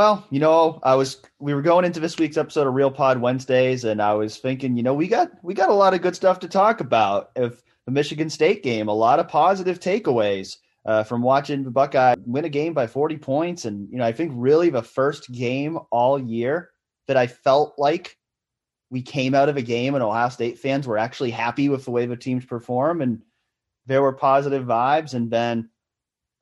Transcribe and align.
Well, 0.00 0.26
you 0.30 0.40
know, 0.40 0.80
I 0.82 0.94
was 0.94 1.20
we 1.40 1.52
were 1.52 1.60
going 1.60 1.84
into 1.84 2.00
this 2.00 2.16
week's 2.16 2.38
episode 2.38 2.66
of 2.66 2.72
Real 2.72 2.90
Pod 2.90 3.20
Wednesdays, 3.20 3.84
and 3.84 4.00
I 4.00 4.14
was 4.14 4.38
thinking, 4.38 4.74
you 4.74 4.82
know, 4.82 4.94
we 4.94 5.06
got 5.06 5.28
we 5.42 5.52
got 5.52 5.68
a 5.68 5.74
lot 5.74 5.92
of 5.92 6.00
good 6.00 6.16
stuff 6.16 6.40
to 6.40 6.48
talk 6.48 6.80
about. 6.80 7.32
If 7.36 7.62
the 7.84 7.92
Michigan 7.92 8.30
State 8.30 8.62
game, 8.62 8.88
a 8.88 8.94
lot 8.94 9.18
of 9.18 9.28
positive 9.28 9.78
takeaways 9.78 10.56
uh, 10.86 11.02
from 11.02 11.20
watching 11.20 11.64
the 11.64 11.70
Buckeye 11.70 12.14
win 12.24 12.46
a 12.46 12.48
game 12.48 12.72
by 12.72 12.86
40 12.86 13.18
points, 13.18 13.66
and 13.66 13.90
you 13.92 13.98
know, 13.98 14.06
I 14.06 14.12
think 14.12 14.32
really 14.34 14.70
the 14.70 14.82
first 14.82 15.30
game 15.32 15.78
all 15.90 16.18
year 16.18 16.70
that 17.06 17.18
I 17.18 17.26
felt 17.26 17.74
like 17.76 18.16
we 18.88 19.02
came 19.02 19.34
out 19.34 19.50
of 19.50 19.58
a 19.58 19.62
game 19.62 19.94
and 19.94 20.02
Ohio 20.02 20.30
State 20.30 20.60
fans 20.60 20.86
were 20.86 20.96
actually 20.96 21.30
happy 21.30 21.68
with 21.68 21.84
the 21.84 21.90
way 21.90 22.06
the 22.06 22.16
teams 22.16 22.46
perform, 22.46 23.02
and 23.02 23.20
there 23.84 24.00
were 24.00 24.14
positive 24.14 24.64
vibes. 24.64 25.12
And 25.12 25.30
then, 25.30 25.68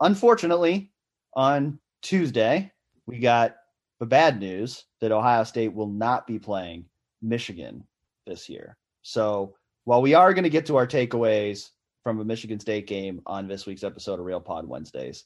unfortunately, 0.00 0.92
on 1.34 1.80
Tuesday 2.02 2.70
we 3.08 3.18
got 3.18 3.56
the 4.00 4.06
bad 4.06 4.38
news 4.38 4.84
that 5.00 5.12
Ohio 5.12 5.42
State 5.44 5.72
will 5.72 5.88
not 5.88 6.26
be 6.26 6.38
playing 6.38 6.84
Michigan 7.22 7.84
this 8.26 8.50
year. 8.50 8.76
So 9.00 9.56
while 9.84 10.02
we 10.02 10.12
are 10.12 10.34
going 10.34 10.44
to 10.44 10.50
get 10.50 10.66
to 10.66 10.76
our 10.76 10.86
takeaways 10.86 11.70
from 12.04 12.20
a 12.20 12.24
Michigan 12.24 12.60
State 12.60 12.86
game 12.86 13.22
on 13.24 13.48
this 13.48 13.64
week's 13.64 13.82
episode 13.82 14.20
of 14.20 14.26
Real 14.26 14.40
Pod 14.40 14.68
Wednesdays, 14.68 15.24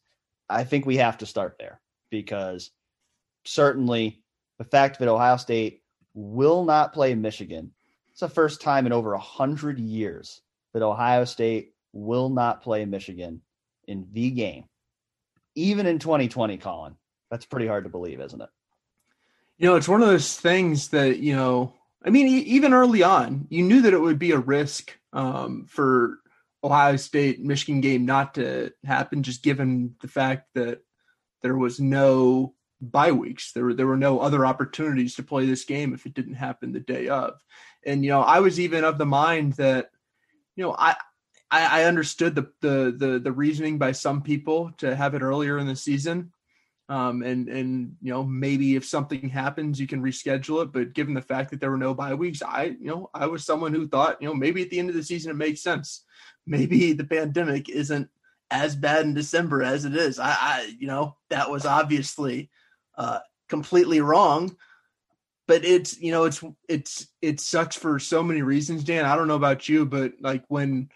I 0.49 0.63
think 0.63 0.87
we 0.87 0.97
have 0.99 1.19
to 1.19 1.27
start 1.27 1.57
there 1.59 1.81
because 2.09 2.71
certainly 3.45 4.23
the 4.59 4.65
fact 4.65 5.01
that 5.01 5.09
Ohio 5.09 5.37
State 5.37 5.83
will 6.15 6.65
not 6.65 6.93
play 6.93 7.17
Michigan, 7.17 7.73
it's 8.13 8.21
the 8.21 8.29
first 8.29 8.61
time 8.61 8.87
in 8.87 8.93
over 8.93 9.15
a 9.15 9.19
hundred 9.19 9.81
years 9.81 10.41
that 10.73 10.83
Ohio 10.83 11.25
State 11.25 11.73
will 11.93 12.29
not 12.29 12.63
play 12.63 12.85
Michigan 12.85 13.43
in 13.89 14.07
the 14.13 14.31
game, 14.31 14.67
even 15.57 15.87
in 15.87 15.99
2020, 15.99 16.59
Colin. 16.59 16.95
That's 17.33 17.47
pretty 17.47 17.67
hard 17.67 17.85
to 17.85 17.91
believe, 17.91 18.21
isn't 18.21 18.43
it? 18.43 18.51
You 19.57 19.71
know, 19.71 19.77
it's 19.77 19.89
one 19.89 20.03
of 20.03 20.09
those 20.09 20.37
things 20.39 20.89
that, 20.89 21.19
you 21.19 21.35
know, 21.35 21.73
I 22.05 22.11
mean, 22.11 22.27
even 22.27 22.75
early 22.75 23.03
on, 23.03 23.47
you 23.49 23.63
knew 23.63 23.81
that 23.81 23.95
it 23.95 24.01
would 24.01 24.19
be 24.19 24.33
a 24.33 24.39
risk 24.39 24.95
um, 25.15 25.65
for 25.67 26.19
Ohio 26.63 26.97
State 26.97 27.41
Michigan 27.41 27.81
game 27.81 28.05
not 28.05 28.35
to 28.35 28.73
happen, 28.85 29.23
just 29.23 29.43
given 29.43 29.95
the 30.03 30.09
fact 30.09 30.49
that 30.57 30.83
there 31.41 31.57
was 31.57 31.81
no 31.81 32.53
bye 32.83 33.13
weeks. 33.13 33.53
There 33.53 33.65
were 33.65 33.75
there 33.75 33.87
were 33.87 33.97
no 33.97 34.21
other 34.21 34.45
opportunities 34.45 35.15
to 35.15 35.23
play 35.23 35.47
this 35.47 35.65
game 35.65 35.95
if 35.95 36.05
it 36.05 36.13
didn't 36.13 36.35
happen 36.35 36.73
the 36.73 36.81
day 36.81 37.09
of. 37.09 37.41
And 37.87 38.05
you 38.05 38.11
know, 38.11 38.21
I 38.21 38.41
was 38.41 38.61
even 38.61 38.85
of 38.85 38.99
the 38.99 39.07
mind 39.07 39.55
that, 39.55 39.91
you 40.55 40.65
know, 40.65 40.77
I 40.79 40.97
I, 41.51 41.85
understood 41.85 42.35
the, 42.35 42.51
the 42.61 42.95
the 42.97 43.19
the 43.19 43.33
reasoning 43.33 43.79
by 43.79 43.93
some 43.93 44.21
people 44.21 44.73
to 44.79 44.95
have 44.95 45.15
it 45.15 45.23
earlier 45.23 45.59
in 45.59 45.67
the 45.67 45.77
season. 45.77 46.33
Um, 46.93 47.23
and 47.23 47.49
and 47.49 47.97
you 48.03 48.13
know 48.13 48.23
maybe 48.23 48.77
if 48.77 48.85
something 48.85 49.31
happens 49.31 49.81
you 49.81 49.87
can 49.87 50.03
reschedule 50.03 50.63
it. 50.63 50.73
But 50.73 50.93
given 50.93 51.15
the 51.15 51.23
fact 51.23 51.51
that 51.51 51.59
there 51.59 51.71
were 51.71 51.79
no 51.79 51.95
bye 51.95 52.13
weeks 52.13 52.43
i 52.43 52.65
you 52.65 52.87
know 52.87 53.09
i 53.15 53.25
was 53.25 53.47
someone 53.47 53.73
who 53.73 53.89
thought 53.89 54.21
you 54.21 54.29
know 54.29 54.35
maybe 54.35 54.61
at 54.61 54.69
the 54.69 54.79
end 54.79 54.91
of 54.91 54.95
the 54.95 55.03
season 55.03 55.31
it 55.31 55.37
makes 55.37 55.63
sense. 55.63 56.05
Maybe 56.47 56.93
the 56.93 57.05
pandemic 57.05 57.71
isn't 57.71 58.11
as 58.51 58.77
bad 58.77 59.07
in 59.07 59.15
december 59.15 59.63
as 59.63 59.87
it 59.87 59.97
is. 59.97 60.19
I, 60.19 60.37
I 60.39 60.75
you 60.79 60.87
know 60.87 61.17
that 61.31 61.51
was 61.51 61.65
obviously 61.65 62.51
uh, 62.99 63.21
completely 63.49 64.03
wrong. 64.03 64.55
But 65.49 65.65
it's 65.65 65.99
you 65.99 66.13
know 66.13 66.25
it's 66.25 66.45
it's 66.69 67.07
it 67.23 67.41
sucks 67.41 67.77
for 67.77 68.01
so 68.01 68.23
many 68.23 68.43
reasons 68.43 68.85
dan. 68.85 69.07
I 69.07 69.17
don't 69.17 69.29
know 69.29 69.37
about 69.37 69.67
you 69.67 69.87
but 69.87 70.13
like 70.21 70.45
when 70.49 70.91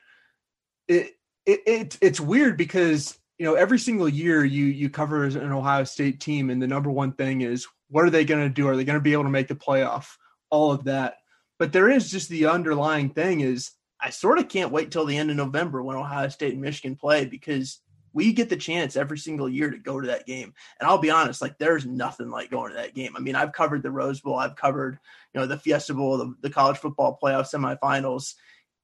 it 0.88 1.14
it, 1.46 1.60
it 1.66 1.98
it's 2.02 2.20
weird 2.20 2.58
because 2.58 3.18
you 3.38 3.44
know 3.44 3.54
every 3.54 3.78
single 3.78 4.08
year 4.08 4.44
you 4.44 4.64
you 4.64 4.88
cover 4.88 5.24
an 5.24 5.52
ohio 5.52 5.84
state 5.84 6.20
team 6.20 6.50
and 6.50 6.60
the 6.60 6.66
number 6.66 6.90
one 6.90 7.12
thing 7.12 7.42
is 7.42 7.66
what 7.88 8.04
are 8.04 8.10
they 8.10 8.24
going 8.24 8.42
to 8.42 8.52
do? 8.52 8.68
Are 8.68 8.76
they 8.76 8.84
going 8.84 8.98
to 8.98 9.02
be 9.02 9.12
able 9.12 9.24
to 9.24 9.30
make 9.30 9.48
the 9.48 9.54
playoff? 9.54 10.16
All 10.50 10.72
of 10.72 10.84
that. 10.84 11.18
But 11.58 11.72
there 11.72 11.88
is 11.88 12.10
just 12.10 12.28
the 12.28 12.46
underlying 12.46 13.10
thing 13.10 13.40
is 13.40 13.72
i 13.98 14.10
sort 14.10 14.38
of 14.38 14.48
can't 14.48 14.72
wait 14.72 14.90
till 14.90 15.06
the 15.06 15.16
end 15.16 15.30
of 15.30 15.36
november 15.36 15.82
when 15.82 15.96
ohio 15.96 16.28
state 16.28 16.52
and 16.52 16.60
michigan 16.60 16.94
play 16.94 17.24
because 17.24 17.80
we 18.12 18.32
get 18.32 18.48
the 18.48 18.56
chance 18.56 18.96
every 18.96 19.18
single 19.18 19.48
year 19.48 19.70
to 19.70 19.78
go 19.78 20.00
to 20.00 20.06
that 20.06 20.26
game. 20.26 20.54
And 20.80 20.88
i'll 20.88 20.98
be 20.98 21.10
honest 21.10 21.42
like 21.42 21.58
there's 21.58 21.84
nothing 21.84 22.30
like 22.30 22.50
going 22.50 22.70
to 22.70 22.76
that 22.76 22.94
game. 22.94 23.14
I 23.16 23.20
mean 23.20 23.34
i've 23.34 23.52
covered 23.52 23.82
the 23.82 23.90
rose 23.90 24.20
bowl 24.20 24.38
i've 24.38 24.56
covered 24.56 24.98
you 25.32 25.40
know 25.40 25.46
the 25.46 25.58
fiesta 25.58 25.94
bowl 25.94 26.16
the, 26.16 26.34
the 26.40 26.50
college 26.50 26.78
football 26.78 27.18
playoff 27.22 27.50
semifinals. 27.52 28.34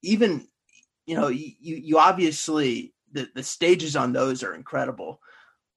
Even 0.03 0.47
you 1.07 1.17
know 1.17 1.29
you 1.29 1.55
you 1.61 1.99
obviously 1.99 2.93
the, 3.13 3.29
the 3.35 3.43
stages 3.43 3.97
on 3.97 4.13
those 4.13 4.43
are 4.43 4.55
incredible. 4.55 5.21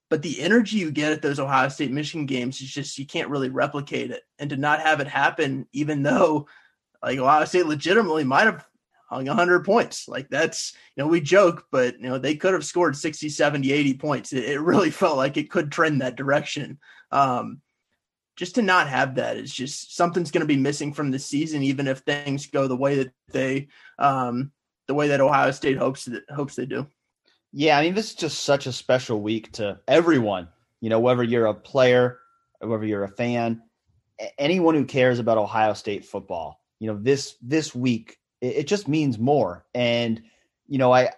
But 0.09 0.22
the 0.22 0.40
energy 0.41 0.78
you 0.78 0.91
get 0.91 1.12
at 1.12 1.22
those 1.22 1.40
Ohio 1.40 1.69
State 1.69 1.91
Michigan 1.91 2.25
games 2.25 2.62
is 2.62 2.69
just 2.69 2.97
you 2.97 3.06
can't 3.06 3.29
really 3.29 3.50
replicate 3.50 4.12
it. 4.12 4.22
And 4.38 4.50
to 4.51 4.57
not 4.57 4.81
have 4.81 5.00
it 5.00 5.07
happen, 5.07 5.68
even 5.73 6.03
though 6.03 6.47
like 7.01 7.18
Ohio 7.18 7.46
State 7.46 7.66
legitimately 7.66 8.23
might 8.23 8.46
have 8.46 8.66
hung 9.09 9.25
100 9.25 9.63
points. 9.63 10.07
Like 10.07 10.29
that's, 10.29 10.73
you 10.96 11.03
know, 11.03 11.07
we 11.07 11.22
joke, 11.22 11.66
but, 11.72 12.00
you 12.00 12.09
know, 12.09 12.18
they 12.18 12.35
could 12.35 12.53
have 12.53 12.66
scored 12.66 12.96
60, 12.96 13.29
70, 13.29 13.72
80 13.72 13.94
points. 13.96 14.34
It, 14.34 14.46
it 14.46 14.59
really 14.59 14.91
felt 14.91 15.17
like 15.17 15.38
it 15.38 15.52
could 15.52 15.72
trend 15.72 16.02
that 16.02 16.16
direction. 16.16 16.79
Um, 17.12 17.62
just 18.35 18.56
to 18.56 18.62
not 18.62 18.90
have 18.90 19.16
that 19.16 19.38
is 19.38 19.53
just 19.53 19.96
something's 19.96 20.31
going 20.31 20.41
to 20.41 20.47
be 20.47 20.57
missing 20.57 20.94
from 20.94 21.09
the 21.09 21.19
season, 21.19 21.63
even 21.63 21.88
if 21.88 22.00
things 22.00 22.47
go 22.47 22.67
the 22.67 22.75
way 22.75 22.96
that 22.96 23.13
they, 23.31 23.69
um, 23.97 24.52
the 24.88 24.94
way 24.94 25.07
that 25.09 25.22
Ohio 25.22 25.52
State 25.52 25.78
hopes 25.78 26.06
that 26.06 26.29
hopes 26.29 26.56
they 26.56 26.66
do. 26.66 26.85
Yeah, 27.57 27.77
I 27.77 27.83
mean, 27.83 27.93
this 27.93 28.09
is 28.09 28.16
just 28.16 28.43
such 28.43 28.67
a 28.67 28.73
special 28.73 29.21
week 29.21 29.53
to 29.53 29.79
everyone. 29.88 30.49
You 30.81 30.89
know, 30.89 30.99
whether 30.99 31.23
you're 31.23 31.45
a 31.45 31.53
player, 31.53 32.19
whether 32.59 32.85
you're 32.85 33.05
a 33.05 33.09
fan, 33.09 33.61
anyone 34.38 34.75
who 34.75 34.83
cares 34.83 35.19
about 35.19 35.38
Ohio 35.38 35.71
State 35.71 36.03
football. 36.03 36.59
You 36.79 36.88
know, 36.91 36.99
this 37.01 37.38
this 37.41 37.73
week 37.73 38.17
it, 38.41 38.57
it 38.57 38.67
just 38.67 38.89
means 38.89 39.17
more. 39.17 39.66
And 39.73 40.21
you 40.67 40.77
know, 40.77 40.91
I 40.91 41.11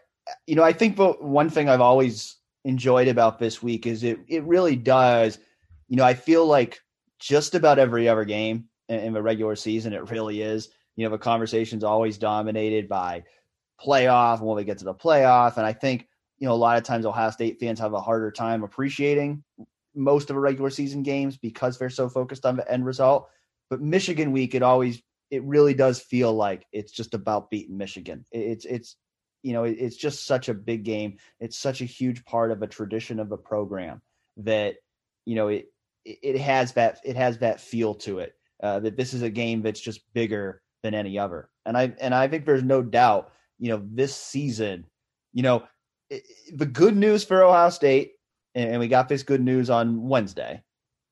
you 0.45 0.55
know, 0.55 0.61
I 0.61 0.73
think 0.73 0.95
the 0.95 1.13
one 1.13 1.49
thing 1.49 1.69
I've 1.69 1.81
always 1.81 2.35
enjoyed 2.65 3.07
about 3.07 3.39
this 3.39 3.63
week 3.63 3.87
is 3.87 4.03
it 4.03 4.19
it 4.27 4.43
really 4.43 4.75
does. 4.75 5.39
You 5.87 5.97
know, 5.97 6.03
I 6.03 6.13
feel 6.13 6.45
like 6.45 6.79
just 7.17 7.55
about 7.55 7.79
every 7.79 8.07
other 8.07 8.25
game 8.25 8.65
in, 8.89 8.99
in 8.99 9.13
the 9.13 9.23
regular 9.23 9.55
season, 9.55 9.91
it 9.91 10.11
really 10.11 10.43
is. 10.43 10.69
You 10.97 11.05
know, 11.05 11.11
the 11.11 11.17
conversation's 11.17 11.83
always 11.83 12.19
dominated 12.19 12.87
by 12.87 13.23
playoff 13.83 14.37
and 14.37 14.45
when 14.45 14.57
we 14.57 14.65
get 14.65 14.77
to 14.77 14.85
the 14.85 14.93
playoff. 14.93 15.57
And 15.57 15.65
I 15.65 15.73
think 15.73 16.07
you 16.39 16.47
know, 16.47 16.53
a 16.53 16.55
lot 16.55 16.77
of 16.77 16.83
times 16.83 17.05
Ohio 17.05 17.31
State 17.31 17.59
fans 17.59 17.79
have 17.79 17.93
a 17.93 18.01
harder 18.01 18.31
time 18.31 18.63
appreciating 18.63 19.43
most 19.95 20.29
of 20.29 20.35
the 20.35 20.39
regular 20.39 20.69
season 20.69 21.01
games 21.03 21.37
because 21.37 21.77
they're 21.77 21.89
so 21.89 22.07
focused 22.07 22.45
on 22.45 22.55
the 22.55 22.71
end 22.71 22.85
result. 22.85 23.29
But 23.69 23.81
Michigan 23.81 24.31
week, 24.31 24.53
it 24.53 24.61
always, 24.61 25.01
it 25.31 25.43
really 25.43 25.73
does 25.73 25.99
feel 25.99 26.33
like 26.33 26.65
it's 26.71 26.91
just 26.91 27.13
about 27.13 27.49
beating 27.49 27.77
Michigan. 27.77 28.23
It's, 28.31 28.65
it's, 28.65 28.95
you 29.43 29.53
know, 29.53 29.63
it's 29.63 29.97
just 29.97 30.25
such 30.25 30.49
a 30.49 30.53
big 30.53 30.83
game. 30.83 31.17
It's 31.39 31.57
such 31.57 31.81
a 31.81 31.85
huge 31.85 32.23
part 32.25 32.51
of 32.51 32.61
a 32.61 32.67
tradition 32.67 33.19
of 33.19 33.31
a 33.31 33.37
program 33.37 34.01
that, 34.37 34.75
you 35.25 35.35
know, 35.35 35.47
it, 35.47 35.71
it 36.05 36.39
has 36.39 36.73
that, 36.73 36.99
it 37.03 37.15
has 37.15 37.39
that 37.39 37.59
feel 37.59 37.95
to 37.95 38.19
it. 38.19 38.33
Uh, 38.61 38.79
that 38.79 38.97
this 38.97 39.13
is 39.13 39.21
a 39.21 39.29
game 39.29 39.61
that's 39.61 39.79
just 39.79 40.01
bigger 40.13 40.61
than 40.81 40.93
any 40.93 41.19
other. 41.19 41.49
And 41.65 41.77
I, 41.77 41.93
and 41.99 42.13
I 42.13 42.27
think 42.27 42.45
there's 42.45 42.63
no 42.63 42.81
doubt, 42.81 43.31
you 43.59 43.69
know, 43.69 43.83
this 43.91 44.15
season, 44.15 44.85
you 45.33 45.43
know, 45.43 45.63
the 46.09 46.65
good 46.65 46.95
news 46.95 47.23
for 47.23 47.43
Ohio 47.43 47.69
State, 47.69 48.13
and 48.55 48.79
we 48.79 48.87
got 48.87 49.09
this 49.09 49.23
good 49.23 49.41
news 49.41 49.69
on 49.69 50.07
Wednesday. 50.07 50.63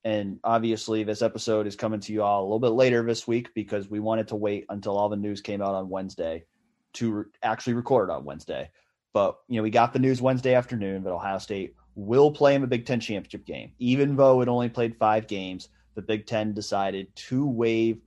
And 0.04 0.40
obviously, 0.44 1.04
this 1.04 1.22
episode 1.22 1.66
is 1.66 1.76
coming 1.76 2.00
to 2.02 2.14
you 2.14 2.22
all 2.22 2.42
a 2.42 2.46
little 2.46 2.60
bit 2.60 2.70
later 2.70 3.04
this 3.04 3.28
week 3.28 3.54
because 3.56 3.90
we 3.90 4.00
wanted 4.00 4.28
to 4.28 4.36
wait 4.36 4.66
until 4.70 4.98
all 4.98 5.10
the 5.10 5.16
news 5.16 5.42
came 5.42 5.62
out 5.62 5.74
on 5.74 5.90
Wednesday 5.90 6.46
to 6.94 7.12
re- 7.12 7.24
actually 7.42 7.74
record 7.74 8.12
on 8.12 8.24
Wednesday. 8.24 8.70
But 9.14 9.38
you 9.48 9.58
know, 9.58 9.64
we 9.64 9.72
got 9.72 9.94
the 9.94 10.00
news 10.00 10.22
Wednesday 10.22 10.54
afternoon 10.54 11.04
that 11.04 11.12
Ohio 11.12 11.40
State 11.40 11.76
will 11.96 12.32
play 12.32 12.54
in 12.54 12.62
the 12.62 12.68
Big 12.68 12.86
Ten 12.86 13.00
championship 13.00 13.46
game, 13.46 13.72
even 13.80 14.16
though 14.16 14.42
it 14.42 14.48
only 14.48 14.70
played 14.70 14.96
five 14.98 15.28
games. 15.28 15.70
The 15.96 16.02
Big 16.02 16.28
Ten 16.28 16.54
decided 16.54 17.16
to 17.16 17.48
waive 17.48 18.02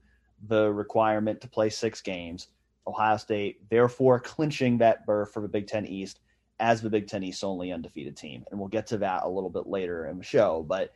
the 0.47 0.71
requirement 0.71 1.41
to 1.41 1.47
play 1.47 1.69
six 1.69 2.01
games. 2.01 2.47
Ohio 2.87 3.17
State, 3.17 3.69
therefore, 3.69 4.19
clinching 4.19 4.77
that 4.77 5.05
berth 5.05 5.33
for 5.33 5.41
the 5.41 5.47
Big 5.47 5.67
Ten 5.67 5.85
East 5.85 6.19
as 6.59 6.81
the 6.81 6.89
Big 6.89 7.07
Ten 7.07 7.23
East 7.23 7.43
only 7.43 7.71
undefeated 7.71 8.17
team. 8.17 8.45
And 8.49 8.59
we'll 8.59 8.69
get 8.69 8.87
to 8.87 8.97
that 8.99 9.23
a 9.23 9.29
little 9.29 9.49
bit 9.49 9.67
later 9.67 10.07
in 10.07 10.17
the 10.17 10.23
show. 10.23 10.65
But, 10.67 10.93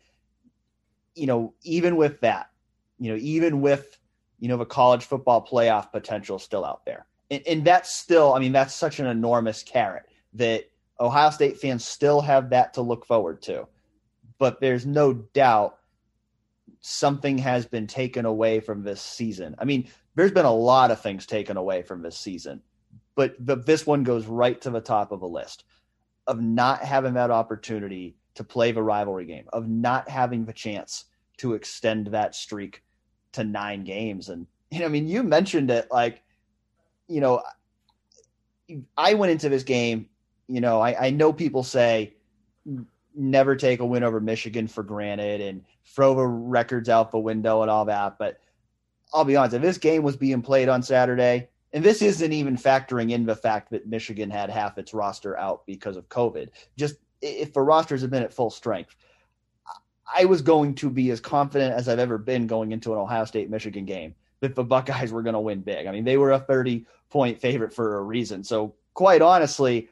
you 1.16 1.28
know, 1.28 1.54
even 1.64 1.96
with 1.96 2.20
that, 2.22 2.50
you 3.00 3.12
know, 3.12 3.18
even 3.22 3.62
with, 3.62 3.98
you 4.40 4.48
know, 4.48 4.58
the 4.58 4.66
college 4.66 5.06
football 5.06 5.46
playoff 5.46 5.92
potential 5.92 6.40
still 6.40 6.66
out 6.66 6.86
there. 6.86 7.06
And, 7.32 7.42
and 7.48 7.66
that's 7.66 7.94
still, 7.94 8.34
I 8.34 8.40
mean, 8.40 8.52
that's 8.52 8.76
such 8.76 9.00
an 9.00 9.06
enormous 9.06 9.64
carrot 9.64 10.04
that 10.34 10.66
Ohio 11.00 11.30
State 11.30 11.60
fans 11.60 11.86
still 11.86 12.22
have 12.22 12.50
that 12.50 12.74
to 12.76 12.82
look 12.82 13.06
forward 13.06 13.42
to. 13.44 13.68
But 14.38 14.60
there's 14.60 14.86
no 14.86 15.14
doubt 15.14 15.78
something 16.82 17.38
has 17.38 17.66
been 17.66 17.88
taken 17.88 18.26
away 18.26 18.60
from 18.60 18.84
this 18.84 19.02
season. 19.02 19.56
I 19.58 19.66
mean, 19.66 19.88
there's 20.16 20.32
been 20.32 20.46
a 20.46 20.54
lot 20.54 20.92
of 20.92 21.02
things 21.02 21.26
taken 21.26 21.56
away 21.56 21.82
from 21.82 22.02
this 22.02 22.18
season 22.18 22.62
but 23.16 23.44
but 23.46 23.66
this 23.66 23.86
one 23.86 24.04
goes 24.04 24.26
right 24.26 24.60
to 24.62 24.70
the 24.70 24.82
top 24.82 25.12
of 25.12 25.22
a 25.22 25.28
list 25.28 25.66
of 26.28 26.42
not 26.42 26.84
having 26.84 27.14
that 27.14 27.32
opportunity 27.32 28.16
to 28.36 28.44
play 28.44 28.72
the 28.72 28.82
rivalry 28.82 29.26
game, 29.26 29.46
of 29.54 29.68
not 29.68 30.10
having 30.10 30.46
the 30.46 30.54
chance 30.54 31.06
to 31.38 31.54
extend 31.54 32.08
that 32.08 32.36
streak 32.36 32.84
to 33.34 33.44
nine 33.44 33.84
games. 33.84 34.30
And 34.30 34.48
you 34.72 34.80
know, 34.80 34.86
I 34.86 34.90
mean, 34.90 35.08
you 35.08 35.24
mentioned 35.24 35.70
it 35.70 35.88
like, 35.92 36.22
you 37.08 37.22
know, 37.22 37.44
I 38.98 39.14
went 39.14 39.32
into 39.32 39.50
this 39.50 39.64
game, 39.64 40.10
you 40.48 40.62
know, 40.62 40.80
I, 40.82 41.08
I 41.08 41.10
know 41.12 41.34
people 41.34 41.64
say 41.64 42.16
never 43.16 43.56
take 43.56 43.80
a 43.80 43.86
win 43.86 44.04
over 44.04 44.20
Michigan 44.20 44.68
for 44.68 44.82
granted 44.82 45.42
and 45.42 45.64
throw 45.86 46.16
the 46.16 46.26
records 46.26 46.90
out 46.90 47.12
the 47.12 47.20
window 47.20 47.62
and 47.62 47.70
all 47.70 47.86
that. 47.86 48.18
But 48.18 48.40
I'll 49.14 49.26
be 49.26 49.36
honest, 49.36 49.56
if 49.56 49.62
this 49.62 49.78
game 49.78 50.02
was 50.02 50.18
being 50.18 50.42
played 50.42 50.70
on 50.70 50.82
Saturday, 50.82 51.50
and 51.74 51.84
this 51.84 52.02
isn't 52.02 52.32
even 52.32 52.56
factoring 52.56 53.12
in 53.12 53.26
the 53.26 53.36
fact 53.36 53.72
that 53.72 53.88
Michigan 53.88 54.30
had 54.30 54.50
half 54.50 54.78
its 54.78 54.94
roster 54.94 55.38
out 55.38 55.66
because 55.66 55.98
of 55.98 56.08
COVID, 56.08 56.50
just 56.78 56.96
if 57.22 57.52
the 57.54 57.62
rosters 57.62 58.02
had 58.02 58.12
been 58.12 58.24
at 58.24 58.34
full 58.34 58.52
strength, 58.52 58.96
I 60.16 60.26
was 60.26 60.42
going 60.42 60.76
to 60.76 60.90
be 60.90 61.10
as 61.10 61.20
confident 61.20 61.74
as 61.74 61.90
I've 61.90 62.00
ever 62.00 62.18
been 62.18 62.46
going 62.46 62.72
into 62.72 62.94
an 62.94 63.00
Ohio 63.00 63.26
State 63.26 63.50
Michigan 63.50 63.86
game 63.86 64.14
that 64.42 64.54
the 64.54 64.64
Buckeyes 64.64 65.12
were 65.12 65.24
going 65.24 65.34
to 65.34 65.40
win 65.40 65.62
big. 65.62 65.88
I 65.88 65.92
mean, 65.92 66.04
they 66.04 66.18
were 66.18 66.34
a 66.34 66.40
30 66.40 66.86
point 67.10 67.40
favorite 67.40 67.74
for 67.74 67.98
a 67.98 68.04
reason. 68.04 68.44
So, 68.44 68.76
quite 68.94 69.22
honestly, 69.22 69.90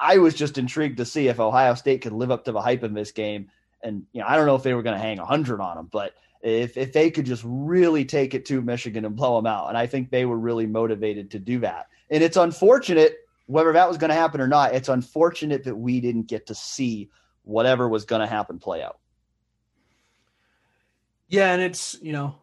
I 0.00 0.18
was 0.18 0.34
just 0.34 0.58
intrigued 0.58 0.96
to 0.96 1.04
see 1.04 1.28
if 1.28 1.38
Ohio 1.38 1.74
State 1.74 2.02
could 2.02 2.12
live 2.12 2.30
up 2.30 2.44
to 2.46 2.52
the 2.52 2.60
hype 2.60 2.82
in 2.82 2.94
this 2.94 3.12
game. 3.12 3.50
And, 3.84 4.04
you 4.12 4.20
know, 4.20 4.26
I 4.26 4.36
don't 4.36 4.46
know 4.46 4.56
if 4.56 4.62
they 4.62 4.74
were 4.74 4.82
going 4.82 4.96
to 4.96 5.02
hang 5.02 5.18
100 5.18 5.60
on 5.60 5.76
them, 5.76 5.88
but 5.92 6.14
if, 6.42 6.76
if 6.76 6.92
they 6.92 7.10
could 7.10 7.26
just 7.26 7.44
really 7.46 8.04
take 8.04 8.34
it 8.34 8.44
to 8.46 8.60
Michigan 8.60 9.04
and 9.04 9.16
blow 9.16 9.36
them 9.36 9.46
out. 9.46 9.68
And 9.68 9.78
I 9.78 9.86
think 9.86 10.10
they 10.10 10.24
were 10.24 10.38
really 10.38 10.66
motivated 10.66 11.30
to 11.30 11.38
do 11.38 11.60
that. 11.60 11.86
And 12.10 12.22
it's 12.22 12.36
unfortunate, 12.36 13.16
whether 13.46 13.72
that 13.72 13.88
was 13.88 13.98
going 13.98 14.10
to 14.10 14.14
happen 14.14 14.40
or 14.40 14.48
not, 14.48 14.74
it's 14.74 14.88
unfortunate 14.88 15.64
that 15.64 15.76
we 15.76 16.00
didn't 16.00 16.26
get 16.26 16.46
to 16.46 16.54
see 16.54 17.10
whatever 17.44 17.88
was 17.88 18.04
going 18.04 18.20
to 18.20 18.26
happen 18.26 18.58
play 18.58 18.82
out. 18.82 18.98
Yeah, 21.28 21.52
and 21.54 21.62
it's 21.62 21.96
you 22.02 22.12
know, 22.12 22.34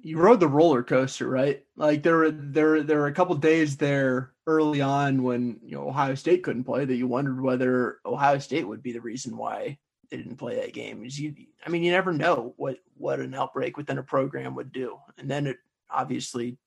you 0.00 0.18
rode 0.18 0.38
the 0.38 0.46
roller 0.46 0.84
coaster, 0.84 1.28
right? 1.28 1.64
Like 1.76 2.04
there 2.04 2.18
were 2.18 2.30
there 2.30 2.82
there 2.84 2.98
were 2.98 3.08
a 3.08 3.12
couple 3.12 3.34
days 3.34 3.76
there 3.76 4.32
early 4.46 4.80
on 4.80 5.24
when 5.24 5.58
you 5.64 5.76
know 5.76 5.88
Ohio 5.88 6.14
State 6.14 6.44
couldn't 6.44 6.64
play 6.64 6.84
that 6.84 6.94
you 6.94 7.08
wondered 7.08 7.40
whether 7.40 7.98
Ohio 8.06 8.38
State 8.38 8.68
would 8.68 8.82
be 8.82 8.92
the 8.92 9.00
reason 9.00 9.36
why 9.36 9.78
they 10.10 10.16
didn't 10.16 10.36
play 10.36 10.56
that 10.56 10.72
game. 10.72 11.04
Is 11.04 11.18
You, 11.18 11.34
I 11.64 11.70
mean, 11.70 11.82
you 11.82 11.92
never 11.92 12.12
know 12.12 12.54
what 12.56 12.78
what 12.96 13.20
an 13.20 13.34
outbreak 13.34 13.76
within 13.76 13.98
a 13.98 14.02
program 14.02 14.54
would 14.54 14.72
do, 14.72 14.98
and 15.18 15.30
then 15.30 15.46
it 15.46 15.56
obviously 15.90 16.58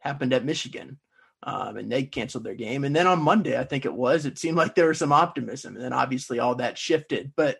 happened 0.00 0.32
at 0.32 0.44
Michigan. 0.44 0.98
Um, 1.44 1.76
and 1.76 1.90
they 1.90 2.02
canceled 2.02 2.42
their 2.42 2.56
game. 2.56 2.82
And 2.82 2.96
then 2.96 3.06
on 3.06 3.22
Monday, 3.22 3.56
I 3.56 3.62
think 3.62 3.84
it 3.84 3.94
was, 3.94 4.26
it 4.26 4.40
seemed 4.40 4.56
like 4.56 4.74
there 4.74 4.88
was 4.88 4.98
some 4.98 5.12
optimism. 5.12 5.76
And 5.76 5.84
then 5.84 5.92
obviously 5.92 6.40
all 6.40 6.56
that 6.56 6.76
shifted. 6.76 7.32
But 7.36 7.58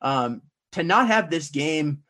um, 0.00 0.40
to 0.72 0.82
not 0.82 1.08
have 1.08 1.28
this 1.28 1.50
game 1.50 2.04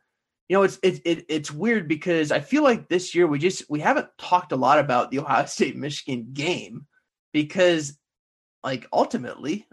you 0.49 0.57
know, 0.57 0.63
it's 0.63 0.79
it, 0.83 1.03
it 1.05 1.27
it's 1.29 1.53
weird 1.53 1.89
because 1.89 2.33
I 2.33 2.41
feel 2.41 2.63
like 2.63 2.89
this 2.89 3.15
year 3.15 3.27
we 3.27 3.39
just 3.39 3.69
we 3.69 3.81
haven't 3.81 4.09
talked 4.17 4.53
a 4.53 4.57
lot 4.57 4.79
about 4.79 5.11
the 5.11 5.19
Ohio 5.21 5.45
State 5.45 5.77
Michigan 5.77 6.29
game 6.33 6.87
because 7.33 7.99
like 8.65 8.87
ultimately, 8.93 9.67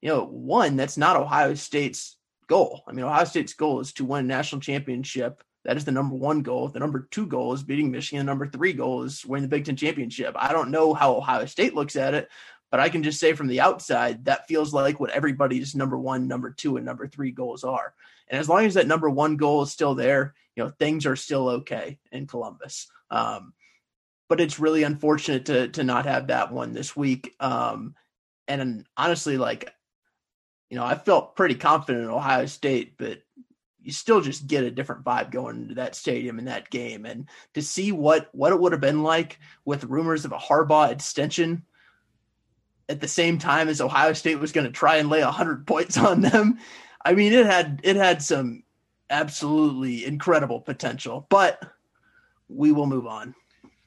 you 0.00 0.08
know, 0.08 0.24
one, 0.24 0.76
that's 0.76 0.96
not 0.96 1.16
Ohio 1.16 1.54
State's 1.54 2.16
goal. 2.48 2.82
I 2.88 2.92
mean, 2.92 3.04
Ohio 3.04 3.24
State's 3.24 3.54
goal 3.54 3.80
is 3.80 3.92
to 3.94 4.04
win 4.04 4.24
a 4.24 4.28
national 4.28 4.60
championship. 4.60 5.44
That 5.64 5.76
is 5.76 5.84
the 5.84 5.92
number 5.92 6.16
one 6.16 6.42
goal. 6.42 6.68
The 6.68 6.80
number 6.80 7.08
two 7.10 7.26
goal 7.26 7.52
is 7.52 7.62
beating 7.62 7.90
Michigan. 7.90 8.24
The 8.24 8.30
number 8.30 8.48
three 8.48 8.72
goal 8.72 9.04
is 9.04 9.24
winning 9.24 9.42
the 9.42 9.54
Big 9.56 9.64
Ten 9.64 9.76
championship. 9.76 10.34
I 10.36 10.52
don't 10.52 10.70
know 10.70 10.94
how 10.94 11.14
Ohio 11.14 11.44
State 11.46 11.74
looks 11.74 11.94
at 11.94 12.14
it, 12.14 12.28
but 12.70 12.80
I 12.80 12.88
can 12.88 13.02
just 13.02 13.20
say 13.20 13.32
from 13.34 13.48
the 13.48 13.60
outside, 13.60 14.24
that 14.24 14.48
feels 14.48 14.72
like 14.72 14.98
what 14.98 15.10
everybody's 15.10 15.74
number 15.74 15.98
one, 15.98 16.26
number 16.26 16.50
two, 16.50 16.76
and 16.76 16.86
number 16.86 17.06
three 17.06 17.30
goals 17.30 17.64
are. 17.64 17.94
And 18.28 18.40
as 18.40 18.48
long 18.48 18.64
as 18.64 18.74
that 18.74 18.86
number 18.86 19.10
one 19.10 19.36
goal 19.36 19.62
is 19.62 19.70
still 19.70 19.94
there, 19.94 20.34
you 20.56 20.64
know, 20.64 20.70
things 20.70 21.06
are 21.06 21.16
still 21.16 21.48
okay 21.48 21.98
in 22.12 22.26
Columbus. 22.26 22.88
Um, 23.10 23.52
but 24.28 24.40
it's 24.40 24.58
really 24.58 24.82
unfortunate 24.82 25.46
to 25.46 25.68
to 25.68 25.84
not 25.84 26.06
have 26.06 26.26
that 26.26 26.52
one 26.52 26.72
this 26.72 26.94
week. 26.94 27.34
Um, 27.40 27.94
and 28.46 28.86
honestly, 28.96 29.38
like, 29.38 29.72
you 30.70 30.76
know, 30.76 30.84
I 30.84 30.94
felt 30.94 31.36
pretty 31.36 31.54
confident 31.54 32.04
in 32.04 32.10
Ohio 32.10 32.46
State, 32.46 32.94
but 32.98 33.22
you 33.82 33.92
still 33.92 34.20
just 34.20 34.46
get 34.46 34.64
a 34.64 34.70
different 34.70 35.04
vibe 35.04 35.30
going 35.30 35.62
into 35.62 35.74
that 35.74 35.94
stadium 35.94 36.38
in 36.38 36.44
that 36.46 36.68
game. 36.68 37.06
And 37.06 37.26
to 37.54 37.62
see 37.62 37.92
what 37.92 38.28
what 38.32 38.52
it 38.52 38.60
would 38.60 38.72
have 38.72 38.80
been 38.80 39.02
like 39.02 39.38
with 39.64 39.84
rumors 39.84 40.24
of 40.24 40.32
a 40.32 40.38
Harbaugh 40.38 40.90
extension 40.90 41.62
at 42.88 43.00
the 43.00 43.08
same 43.08 43.38
time 43.38 43.68
as 43.68 43.80
Ohio 43.80 44.12
State 44.12 44.40
was 44.40 44.52
going 44.52 44.66
to 44.66 44.72
try 44.72 44.96
and 44.96 45.08
lay 45.08 45.22
100 45.22 45.66
points 45.66 45.96
on 45.98 46.20
them 46.20 46.58
I 47.04 47.14
mean, 47.14 47.32
it 47.32 47.46
had 47.46 47.80
it 47.84 47.96
had 47.96 48.22
some 48.22 48.64
absolutely 49.10 50.04
incredible 50.04 50.60
potential, 50.60 51.26
but 51.30 51.58
we 52.48 52.72
will 52.72 52.86
move 52.86 53.06
on. 53.06 53.34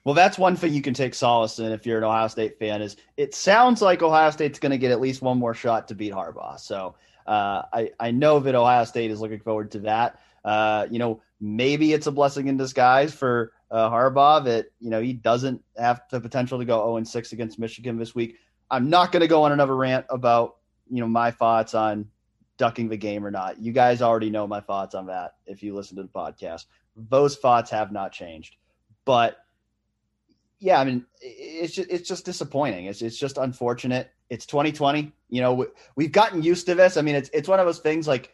Well, 0.04 0.16
that's 0.16 0.38
one 0.38 0.56
thing 0.56 0.74
you 0.74 0.82
can 0.82 0.94
take 0.94 1.14
solace 1.14 1.60
in 1.60 1.72
if 1.72 1.86
you're 1.86 2.00
an 2.00 2.04
Ohio 2.04 2.28
State 2.28 2.58
fan. 2.58 2.82
Is 2.82 2.98
it 3.18 3.36
sounds 3.36 3.82
like 3.82 4.02
Ohio 4.02 4.32
State's 4.32 4.60
going 4.60 4.72
to 4.72 4.78
get 4.78 4.92
at 4.92 5.00
least 5.00 5.22
one 5.22 5.38
more 5.38 5.54
shot 5.54 5.88
to 5.90 5.96
beat 5.96 6.12
Harbaugh. 6.12 6.60
So 6.60 6.96
uh, 7.28 7.64
I 7.72 7.92
I 8.00 8.12
know 8.12 8.40
that 8.40 8.56
Ohio 8.56 8.84
State 8.86 9.12
is 9.12 9.22
looking 9.22 9.40
forward 9.40 9.72
to 9.72 9.80
that. 9.80 10.20
Uh, 10.44 10.88
you 10.90 10.98
know, 10.98 11.22
maybe 11.40 11.94
it's 11.94 12.08
a 12.08 12.12
blessing 12.12 12.48
in 12.48 12.58
disguise 12.58 13.14
for 13.14 13.54
uh, 13.70 13.90
Harbaugh 13.90 14.44
that 14.46 14.68
you 14.80 14.90
know 14.90 15.02
he 15.02 15.14
doesn't 15.14 15.64
have 15.78 16.02
the 16.10 16.20
potential 16.20 16.58
to 16.58 16.66
go 16.66 16.80
0 16.80 16.98
and 16.98 17.08
6 17.08 17.32
against 17.32 17.60
Michigan 17.60 17.98
this 17.98 18.16
week. 18.16 18.38
I'm 18.72 18.90
not 18.90 19.12
going 19.12 19.22
to 19.22 19.28
go 19.28 19.44
on 19.44 19.52
another 19.52 19.76
rant 19.76 20.06
about 20.10 20.58
you 20.90 21.00
know 21.00 21.08
my 21.08 21.30
thoughts 21.30 21.76
on 21.76 22.08
ducking 22.58 22.90
the 22.90 22.98
game 22.98 23.26
or 23.26 23.32
not. 23.32 23.60
You 23.60 23.72
guys 23.72 24.02
already 24.02 24.32
know 24.32 24.48
my 24.48 24.62
thoughts 24.62 24.96
on 24.96 25.06
that 25.08 25.36
if 25.46 25.62
you 25.62 25.76
listen 25.76 25.98
to 25.98 26.04
the 26.04 26.10
podcast. 26.10 26.66
Those 26.96 27.38
thoughts 27.38 27.70
have 27.72 27.92
not 27.92 28.12
changed. 28.12 28.56
But 29.06 29.38
yeah, 30.62 30.80
I 30.80 30.86
mean, 30.86 31.06
it's 31.20 31.74
just 31.74 31.90
it's 31.90 32.08
just 32.08 32.24
disappointing. 32.24 32.86
It's 32.86 33.02
it's 33.02 33.18
just 33.18 33.38
unfortunate. 33.38 34.12
It's 34.30 34.46
2020. 34.46 35.12
You 35.30 35.42
know, 35.42 35.68
we've 35.96 36.12
gotten 36.12 36.42
used 36.42 36.68
to 36.68 36.76
this. 36.76 36.96
I 36.96 37.02
mean, 37.02 37.16
it's 37.16 37.30
it's 37.34 37.50
one 37.50 37.60
of 37.60 37.66
those 37.66 37.80
things 37.80 38.08
like 38.08 38.34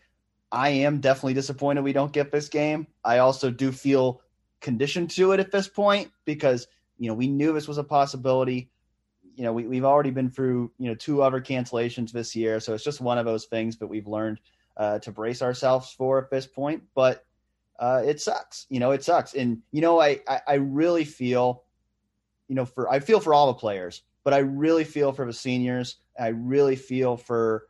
I 0.52 0.70
am 0.70 1.00
definitely 1.00 1.34
disappointed 1.34 1.84
we 1.84 1.94
don't 1.94 2.14
get 2.14 2.32
this 2.32 2.50
game. 2.50 2.86
I 3.04 3.20
also 3.20 3.50
do 3.50 3.72
feel 3.72 4.22
conditioned 4.60 5.10
to 5.12 5.32
it 5.32 5.40
at 5.40 5.52
this 5.52 5.68
point 5.68 6.12
because 6.26 6.68
you 7.00 7.08
know 7.08 7.14
we 7.16 7.28
knew 7.28 7.54
this 7.54 7.68
was 7.68 7.78
a 7.78 7.84
possibility 7.84 8.70
you 9.38 9.44
know, 9.44 9.54
we, 9.54 9.68
we've 9.68 9.86
already 9.86 10.10
been 10.10 10.32
through, 10.32 10.72
you 10.80 10.90
know, 10.90 10.96
two 10.96 11.22
other 11.22 11.40
cancellations 11.40 12.12
this 12.12 12.36
year. 12.36 12.60
So 12.60 12.74
it's 12.74 12.84
just 12.84 13.00
one 13.00 13.20
of 13.20 13.26
those 13.26 13.46
things 13.46 13.78
that 13.78 13.86
we've 13.86 14.08
learned 14.08 14.40
uh, 14.76 14.98
to 15.00 15.12
brace 15.12 15.44
ourselves 15.44 15.94
for 15.96 16.18
at 16.18 16.32
this 16.32 16.48
point. 16.48 16.82
But 16.96 17.24
uh, 17.80 18.02
it 18.04 18.20
sucks. 18.20 18.66
You 18.70 18.80
know, 18.80 18.92
it 18.92 19.04
sucks. 19.04 19.36
And, 19.36 19.62
you 19.72 19.82
know, 19.82 20.02
I, 20.02 20.22
I, 20.28 20.42
I 20.48 20.54
really 20.56 21.06
feel, 21.06 21.64
you 22.48 22.56
know, 22.56 22.66
for, 22.66 22.90
I 22.90 23.00
feel 23.00 23.20
for 23.20 23.34
all 23.34 23.48
the 23.48 23.54
players, 23.54 24.04
but 24.24 24.34
I 24.34 24.40
really 24.40 24.84
feel 24.84 25.12
for 25.12 25.26
the 25.26 25.34
seniors. 25.34 25.98
I 26.20 26.28
really 26.28 26.76
feel 26.76 27.18
for 27.18 27.68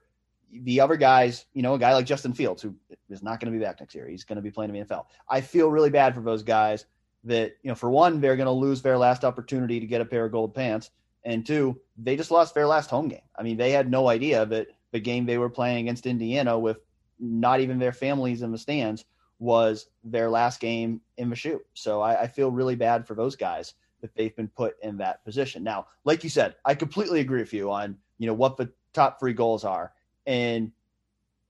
the 0.51 0.79
other 0.79 0.95
guys, 0.95 1.45
you 1.53 1.61
know, 1.61 1.73
a 1.73 1.79
guy 1.79 1.93
like 1.93 2.05
Justin 2.05 2.33
Fields, 2.33 2.61
who 2.61 2.75
is 3.09 3.21
not 3.21 3.39
going 3.39 3.51
to 3.51 3.57
be 3.57 3.63
back 3.63 3.79
next 3.79 3.93
year. 3.95 4.07
He's 4.07 4.23
going 4.23 4.37
to 4.37 4.41
be 4.41 4.51
playing 4.51 4.73
in 4.73 4.81
the 4.81 4.85
NFL. 4.85 5.05
I 5.29 5.41
feel 5.41 5.69
really 5.69 5.89
bad 5.89 6.15
for 6.15 6.21
those 6.21 6.43
guys 6.43 6.85
that, 7.25 7.57
you 7.61 7.69
know, 7.69 7.75
for 7.75 7.89
one, 7.89 8.21
they're 8.21 8.37
going 8.37 8.45
to 8.45 8.51
lose 8.51 8.81
their 8.81 8.97
last 8.97 9.25
opportunity 9.25 9.79
to 9.79 9.85
get 9.85 10.01
a 10.01 10.05
pair 10.05 10.25
of 10.25 10.31
gold 10.31 10.55
pants 10.55 10.91
and 11.27 11.45
two, 11.45 11.79
they 11.97 12.15
just 12.15 12.31
lost 12.31 12.55
their 12.55 12.67
last 12.67 12.89
home 12.89 13.09
game. 13.09 13.19
I 13.37 13.43
mean, 13.43 13.57
they 13.57 13.71
had 13.71 13.91
no 13.91 14.07
idea 14.07 14.45
that 14.45 14.67
the 14.91 14.99
game 15.01 15.25
they 15.25 15.37
were 15.37 15.49
playing 15.49 15.79
against 15.79 16.05
Indiana 16.05 16.57
with 16.57 16.77
not 17.19 17.59
even 17.59 17.79
their 17.79 17.91
families 17.91 18.41
in 18.41 18.53
the 18.53 18.57
stands 18.57 19.03
was 19.37 19.87
their 20.05 20.29
last 20.29 20.61
game 20.61 21.01
in 21.17 21.29
the 21.29 21.35
shoe. 21.35 21.59
So 21.73 21.99
I, 21.99 22.21
I 22.21 22.27
feel 22.27 22.49
really 22.49 22.75
bad 22.75 23.05
for 23.05 23.13
those 23.13 23.35
guys 23.35 23.73
that 24.01 24.15
they've 24.15 24.35
been 24.35 24.47
put 24.47 24.75
in 24.81 24.97
that 24.97 25.23
position. 25.25 25.63
Now, 25.63 25.87
like 26.03 26.23
you 26.23 26.29
said, 26.29 26.55
I 26.65 26.75
completely 26.75 27.19
agree 27.19 27.41
with 27.41 27.53
you 27.53 27.71
on 27.71 27.97
you 28.17 28.27
know 28.27 28.33
what 28.33 28.57
the 28.57 28.71
top 28.93 29.19
three 29.19 29.33
goals 29.33 29.63
are, 29.63 29.93
and 30.25 30.71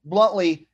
bluntly, 0.03 0.67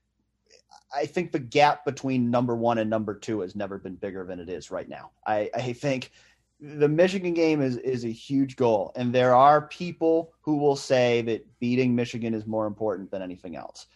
I 0.95 1.05
think 1.05 1.31
the 1.31 1.39
gap 1.39 1.85
between 1.85 2.29
number 2.29 2.55
one 2.55 2.77
and 2.77 2.89
number 2.89 3.15
two 3.15 3.41
has 3.41 3.55
never 3.55 3.77
been 3.77 3.95
bigger 3.95 4.25
than 4.25 4.39
it 4.39 4.49
is 4.49 4.71
right 4.71 4.87
now. 4.87 5.11
I, 5.25 5.49
I 5.53 5.73
think 5.73 6.11
the 6.59 6.87
Michigan 6.87 7.33
game 7.33 7.61
is 7.61 7.77
is 7.77 8.05
a 8.05 8.11
huge 8.11 8.55
goal, 8.55 8.91
and 8.95 9.13
there 9.13 9.35
are 9.35 9.67
people 9.67 10.33
who 10.41 10.57
will 10.57 10.75
say 10.75 11.21
that 11.23 11.45
beating 11.59 11.95
Michigan 11.95 12.33
is 12.33 12.45
more 12.45 12.67
important 12.67 13.11
than 13.11 13.21
anything 13.21 13.55
else. 13.55 13.87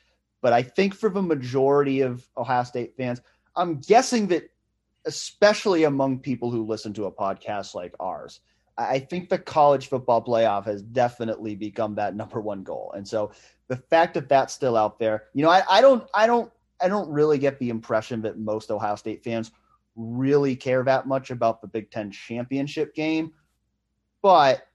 But 0.41 0.53
I 0.53 0.63
think 0.63 0.93
for 0.93 1.09
the 1.09 1.21
majority 1.21 2.01
of 2.01 2.27
Ohio 2.37 2.63
State 2.63 2.95
fans, 2.95 3.21
I'm 3.55 3.79
guessing 3.79 4.27
that, 4.27 4.49
especially 5.07 5.85
among 5.85 6.19
people 6.19 6.51
who 6.51 6.65
listen 6.65 6.93
to 6.93 7.05
a 7.05 7.11
podcast 7.11 7.73
like 7.73 7.95
ours, 7.99 8.41
I 8.77 8.99
think 8.99 9.29
the 9.29 9.39
college 9.39 9.87
football 9.87 10.23
playoff 10.23 10.65
has 10.65 10.83
definitely 10.83 11.55
become 11.55 11.95
that 11.95 12.15
number 12.15 12.39
one 12.39 12.61
goal. 12.61 12.93
And 12.95 13.07
so 13.07 13.31
the 13.69 13.77
fact 13.77 14.13
that 14.13 14.29
that's 14.29 14.53
still 14.53 14.77
out 14.77 14.99
there, 14.99 15.23
you 15.33 15.43
know, 15.43 15.49
I, 15.49 15.63
I 15.67 15.81
don't, 15.81 16.07
I 16.13 16.27
don't, 16.27 16.51
I 16.79 16.87
don't 16.87 17.09
really 17.09 17.39
get 17.39 17.57
the 17.57 17.69
impression 17.69 18.21
that 18.21 18.37
most 18.37 18.69
Ohio 18.69 18.95
State 18.95 19.23
fans 19.23 19.49
really 19.95 20.55
care 20.55 20.83
that 20.83 21.07
much 21.07 21.31
about 21.31 21.61
the 21.61 21.67
Big 21.67 21.89
Ten 21.89 22.11
championship 22.11 22.93
game. 22.93 23.31
But, 24.21 24.67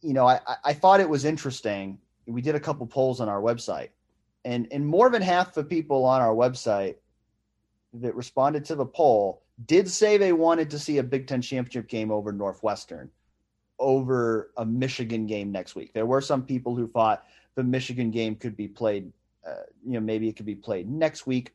you 0.00 0.14
know, 0.14 0.26
I, 0.26 0.40
I 0.64 0.72
thought 0.72 1.00
it 1.00 1.08
was 1.08 1.24
interesting. 1.24 1.98
We 2.26 2.42
did 2.42 2.56
a 2.56 2.60
couple 2.60 2.86
polls 2.86 3.20
on 3.20 3.28
our 3.28 3.40
website, 3.40 3.90
and, 4.44 4.66
and 4.72 4.84
more 4.84 5.10
than 5.10 5.22
half 5.22 5.54
the 5.54 5.62
people 5.62 6.04
on 6.04 6.20
our 6.20 6.34
website 6.34 6.96
that 8.00 8.14
responded 8.14 8.64
to 8.66 8.74
the 8.74 8.86
poll 8.86 9.42
did 9.66 9.88
say 9.88 10.16
they 10.16 10.32
wanted 10.32 10.70
to 10.70 10.78
see 10.78 10.98
a 10.98 11.02
Big 11.02 11.26
Ten 11.26 11.40
championship 11.40 11.88
game 11.88 12.10
over 12.10 12.32
Northwestern 12.32 13.10
over 13.78 14.50
a 14.56 14.64
Michigan 14.64 15.26
game 15.26 15.52
next 15.52 15.74
week. 15.74 15.92
There 15.92 16.06
were 16.06 16.20
some 16.20 16.42
people 16.42 16.74
who 16.74 16.86
thought 16.86 17.24
the 17.54 17.62
Michigan 17.62 18.10
game 18.10 18.34
could 18.36 18.56
be 18.56 18.68
played, 18.68 19.12
uh, 19.46 19.62
you 19.84 19.92
know, 19.92 20.00
maybe 20.00 20.28
it 20.28 20.36
could 20.36 20.46
be 20.46 20.54
played 20.54 20.90
next 20.90 21.26
week. 21.26 21.52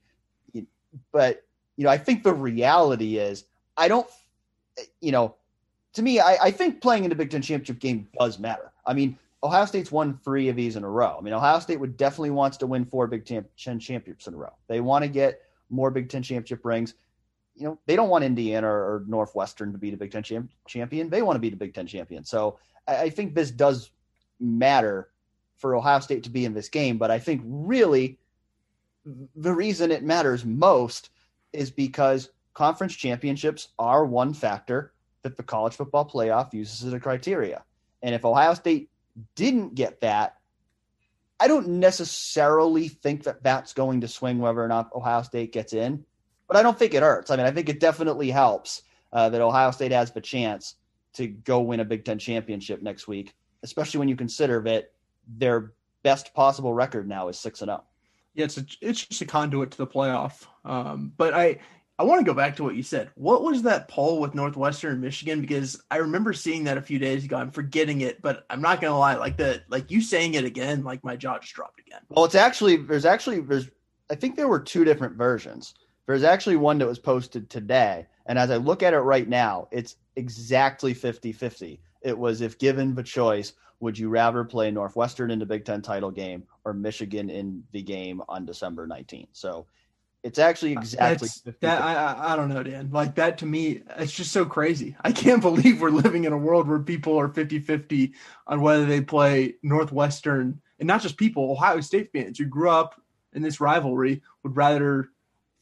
But, 1.11 1.45
you 1.77 1.85
know, 1.85 1.89
I 1.89 1.97
think 1.97 2.23
the 2.23 2.33
reality 2.33 3.17
is, 3.17 3.45
I 3.77 3.87
don't, 3.87 4.07
you 4.99 5.11
know, 5.11 5.35
to 5.93 6.01
me, 6.01 6.19
I, 6.19 6.37
I 6.43 6.51
think 6.51 6.81
playing 6.81 7.05
in 7.05 7.09
the 7.09 7.15
Big 7.15 7.29
Ten 7.29 7.41
championship 7.41 7.79
game 7.79 8.07
does 8.19 8.39
matter. 8.39 8.71
I 8.85 8.93
mean, 8.93 9.17
Ohio 9.43 9.65
State's 9.65 9.91
won 9.91 10.19
three 10.23 10.49
of 10.49 10.55
these 10.55 10.75
in 10.75 10.83
a 10.83 10.89
row. 10.89 11.15
I 11.17 11.21
mean, 11.21 11.33
Ohio 11.33 11.59
State 11.59 11.79
would 11.79 11.97
definitely 11.97 12.31
wants 12.31 12.57
to 12.57 12.67
win 12.67 12.85
four 12.85 13.07
Big 13.07 13.25
Ten 13.25 13.45
championships 13.55 14.27
in 14.27 14.33
a 14.33 14.37
row. 14.37 14.53
They 14.67 14.81
want 14.81 15.03
to 15.03 15.09
get 15.09 15.41
more 15.71 15.91
Big 15.91 16.09
Ten 16.09 16.21
championship 16.21 16.65
rings. 16.65 16.93
You 17.55 17.67
know, 17.67 17.79
they 17.85 17.95
don't 17.95 18.09
want 18.09 18.23
Indiana 18.23 18.67
or, 18.67 19.03
Northwestern 19.07 19.71
to 19.71 19.77
be 19.77 19.91
the 19.91 19.97
Big 19.97 20.11
Ten 20.11 20.23
champ- 20.23 20.51
champion. 20.67 21.09
They 21.09 21.21
want 21.21 21.35
to 21.35 21.39
be 21.41 21.49
the 21.49 21.55
Big 21.55 21.73
Ten 21.73 21.87
champion. 21.87 22.23
So 22.23 22.59
I, 22.87 23.03
I 23.03 23.09
think 23.09 23.33
this 23.33 23.51
does 23.51 23.91
matter 24.39 25.09
for 25.57 25.75
Ohio 25.75 25.99
State 25.99 26.23
to 26.23 26.29
be 26.29 26.45
in 26.45 26.53
this 26.53 26.69
game. 26.69 26.97
But 26.97 27.11
I 27.11 27.19
think 27.19 27.41
really 27.45 28.19
the 29.35 29.53
reason 29.53 29.91
it 29.91 30.03
matters 30.03 30.45
most 30.45 31.09
is 31.53 31.71
because 31.71 32.29
conference 32.53 32.93
championships 32.93 33.69
are 33.79 34.05
one 34.05 34.33
factor 34.33 34.93
that 35.23 35.37
the 35.37 35.43
college 35.43 35.73
football 35.73 36.07
playoff 36.07 36.53
uses 36.53 36.83
as 36.83 36.93
a 36.93 36.99
criteria. 36.99 37.63
And 38.01 38.15
if 38.15 38.25
Ohio 38.25 38.53
State 38.53 38.89
didn't 39.35 39.75
get 39.75 40.01
that, 40.01 40.37
I 41.41 41.47
don't 41.47 41.67
necessarily 41.67 42.87
think 42.87 43.23
that 43.23 43.41
that's 43.41 43.73
going 43.73 44.01
to 44.01 44.07
swing 44.07 44.37
whether 44.37 44.63
or 44.63 44.67
not 44.67 44.93
Ohio 44.93 45.23
State 45.23 45.51
gets 45.51 45.73
in, 45.73 46.05
but 46.47 46.55
I 46.55 46.61
don't 46.61 46.77
think 46.77 46.93
it 46.93 47.01
hurts. 47.01 47.31
I 47.31 47.35
mean, 47.35 47.47
I 47.47 47.51
think 47.51 47.67
it 47.67 47.79
definitely 47.79 48.29
helps 48.29 48.83
uh, 49.11 49.27
that 49.29 49.41
Ohio 49.41 49.71
State 49.71 49.91
has 49.91 50.11
the 50.11 50.21
chance 50.21 50.75
to 51.13 51.25
go 51.25 51.61
win 51.61 51.79
a 51.79 51.85
Big 51.85 52.05
Ten 52.05 52.19
championship 52.19 52.83
next 52.83 53.07
week, 53.07 53.33
especially 53.63 53.97
when 53.97 54.07
you 54.07 54.15
consider 54.15 54.61
that 54.61 54.91
their 55.27 55.73
best 56.03 56.31
possible 56.35 56.75
record 56.75 57.09
now 57.09 57.27
is 57.27 57.39
six 57.39 57.61
and 57.61 57.69
zero. 57.69 57.79
Oh. 57.81 57.87
Yeah, 58.35 58.45
it's 58.45 58.57
a, 58.59 58.65
it's 58.79 59.05
just 59.07 59.21
a 59.21 59.25
conduit 59.25 59.71
to 59.71 59.77
the 59.77 59.87
playoff. 59.87 60.45
Um, 60.63 61.11
but 61.17 61.33
I 61.33 61.57
I 62.01 62.03
want 62.03 62.19
to 62.19 62.25
go 62.25 62.33
back 62.33 62.55
to 62.55 62.63
what 62.63 62.73
you 62.73 62.81
said. 62.81 63.11
What 63.13 63.43
was 63.43 63.61
that 63.61 63.87
poll 63.87 64.19
with 64.19 64.33
Northwestern 64.33 64.99
Michigan? 64.99 65.39
Because 65.39 65.79
I 65.91 65.97
remember 65.97 66.33
seeing 66.33 66.63
that 66.63 66.79
a 66.79 66.81
few 66.81 66.97
days 66.97 67.23
ago. 67.23 67.37
I'm 67.37 67.51
forgetting 67.51 68.01
it, 68.01 68.23
but 68.23 68.43
I'm 68.49 68.59
not 68.59 68.81
gonna 68.81 68.97
lie. 68.97 69.17
Like 69.17 69.37
the 69.37 69.61
like 69.69 69.91
you 69.91 70.01
saying 70.01 70.33
it 70.33 70.43
again, 70.43 70.83
like 70.83 71.03
my 71.03 71.15
jaw 71.15 71.37
just 71.37 71.53
dropped 71.53 71.79
again. 71.79 71.99
Well, 72.09 72.25
it's 72.25 72.33
actually 72.33 72.77
there's 72.77 73.05
actually 73.05 73.41
there's 73.41 73.69
I 74.09 74.15
think 74.15 74.35
there 74.35 74.47
were 74.47 74.59
two 74.59 74.83
different 74.83 75.15
versions. 75.15 75.75
There's 76.07 76.23
actually 76.23 76.55
one 76.55 76.79
that 76.79 76.87
was 76.87 76.97
posted 76.97 77.51
today, 77.51 78.07
and 78.25 78.39
as 78.39 78.49
I 78.49 78.57
look 78.57 78.81
at 78.81 78.95
it 78.95 79.01
right 79.01 79.29
now, 79.29 79.67
it's 79.69 79.97
exactly 80.15 80.95
50-50. 80.95 81.77
It 82.01 82.17
was 82.17 82.41
if 82.41 82.57
given 82.57 82.95
the 82.95 83.03
choice, 83.03 83.53
would 83.79 83.95
you 83.95 84.09
rather 84.09 84.43
play 84.43 84.71
Northwestern 84.71 85.29
in 85.29 85.37
the 85.37 85.45
Big 85.45 85.65
Ten 85.65 85.83
title 85.83 86.09
game 86.09 86.45
or 86.65 86.73
Michigan 86.73 87.29
in 87.29 87.63
the 87.73 87.83
game 87.83 88.23
on 88.27 88.47
December 88.47 88.87
19th? 88.87 89.27
So 89.33 89.67
it's 90.23 90.39
actually 90.39 90.75
uh, 90.75 90.81
exactly 90.81 91.29
that. 91.61 91.81
I, 91.81 92.33
I 92.33 92.35
don't 92.35 92.49
know, 92.49 92.63
Dan. 92.63 92.89
Like 92.91 93.15
that 93.15 93.39
to 93.39 93.45
me, 93.45 93.81
it's 93.97 94.11
just 94.11 94.31
so 94.31 94.45
crazy. 94.45 94.95
I 95.03 95.11
can't 95.11 95.41
believe 95.41 95.81
we're 95.81 95.89
living 95.89 96.25
in 96.25 96.33
a 96.33 96.37
world 96.37 96.67
where 96.67 96.79
people 96.79 97.19
are 97.19 97.27
50 97.27 97.59
50 97.59 98.13
on 98.47 98.61
whether 98.61 98.85
they 98.85 99.01
play 99.01 99.55
Northwestern 99.63 100.61
and 100.81 100.87
not 100.87 101.01
just 101.01 101.15
people, 101.15 101.51
Ohio 101.51 101.79
State 101.79 102.11
fans 102.11 102.39
who 102.39 102.45
grew 102.45 102.69
up 102.69 102.99
in 103.33 103.43
this 103.43 103.61
rivalry 103.61 104.23
would 104.43 104.57
rather 104.57 105.09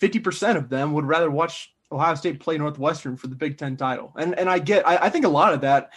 50% 0.01 0.55
of 0.55 0.69
them 0.69 0.93
would 0.93 1.05
rather 1.05 1.29
watch 1.29 1.75
Ohio 1.91 2.15
State 2.15 2.39
play 2.39 2.57
Northwestern 2.57 3.17
for 3.17 3.27
the 3.27 3.35
Big 3.35 3.57
Ten 3.57 3.75
title. 3.75 4.13
And 4.17 4.37
and 4.39 4.49
I 4.49 4.59
get, 4.59 4.87
I, 4.87 4.97
I 4.97 5.09
think 5.09 5.25
a 5.25 5.29
lot 5.29 5.53
of 5.53 5.61
that, 5.61 5.91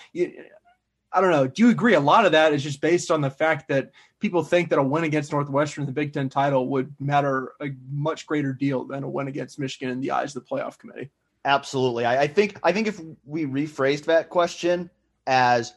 I 1.14 1.20
don't 1.20 1.30
know. 1.30 1.46
Do 1.46 1.62
you 1.62 1.70
agree? 1.70 1.94
A 1.94 2.00
lot 2.00 2.24
of 2.24 2.32
that 2.32 2.52
is 2.54 2.62
just 2.62 2.80
based 2.80 3.10
on 3.10 3.20
the 3.20 3.30
fact 3.30 3.68
that 3.68 3.90
people 4.18 4.42
think 4.42 4.70
that 4.70 4.78
a 4.78 4.82
win 4.82 5.04
against 5.04 5.32
Northwestern 5.32 5.82
in 5.82 5.86
the 5.86 5.92
Big 5.92 6.12
Ten 6.12 6.28
title 6.28 6.68
would 6.68 6.94
matter 6.98 7.52
a 7.60 7.68
much 7.90 8.26
greater 8.26 8.52
deal 8.52 8.84
than 8.84 9.02
a 9.02 9.08
win 9.08 9.28
against 9.28 9.58
Michigan 9.58 9.90
in 9.90 10.00
the 10.00 10.10
eyes 10.10 10.34
of 10.34 10.42
the 10.42 10.48
playoff 10.48 10.78
committee. 10.78 11.10
Absolutely. 11.44 12.04
I, 12.04 12.22
I 12.22 12.26
think 12.28 12.58
I 12.62 12.72
think 12.72 12.86
if 12.86 13.00
we 13.24 13.44
rephrased 13.44 14.04
that 14.06 14.30
question 14.30 14.90
as 15.26 15.74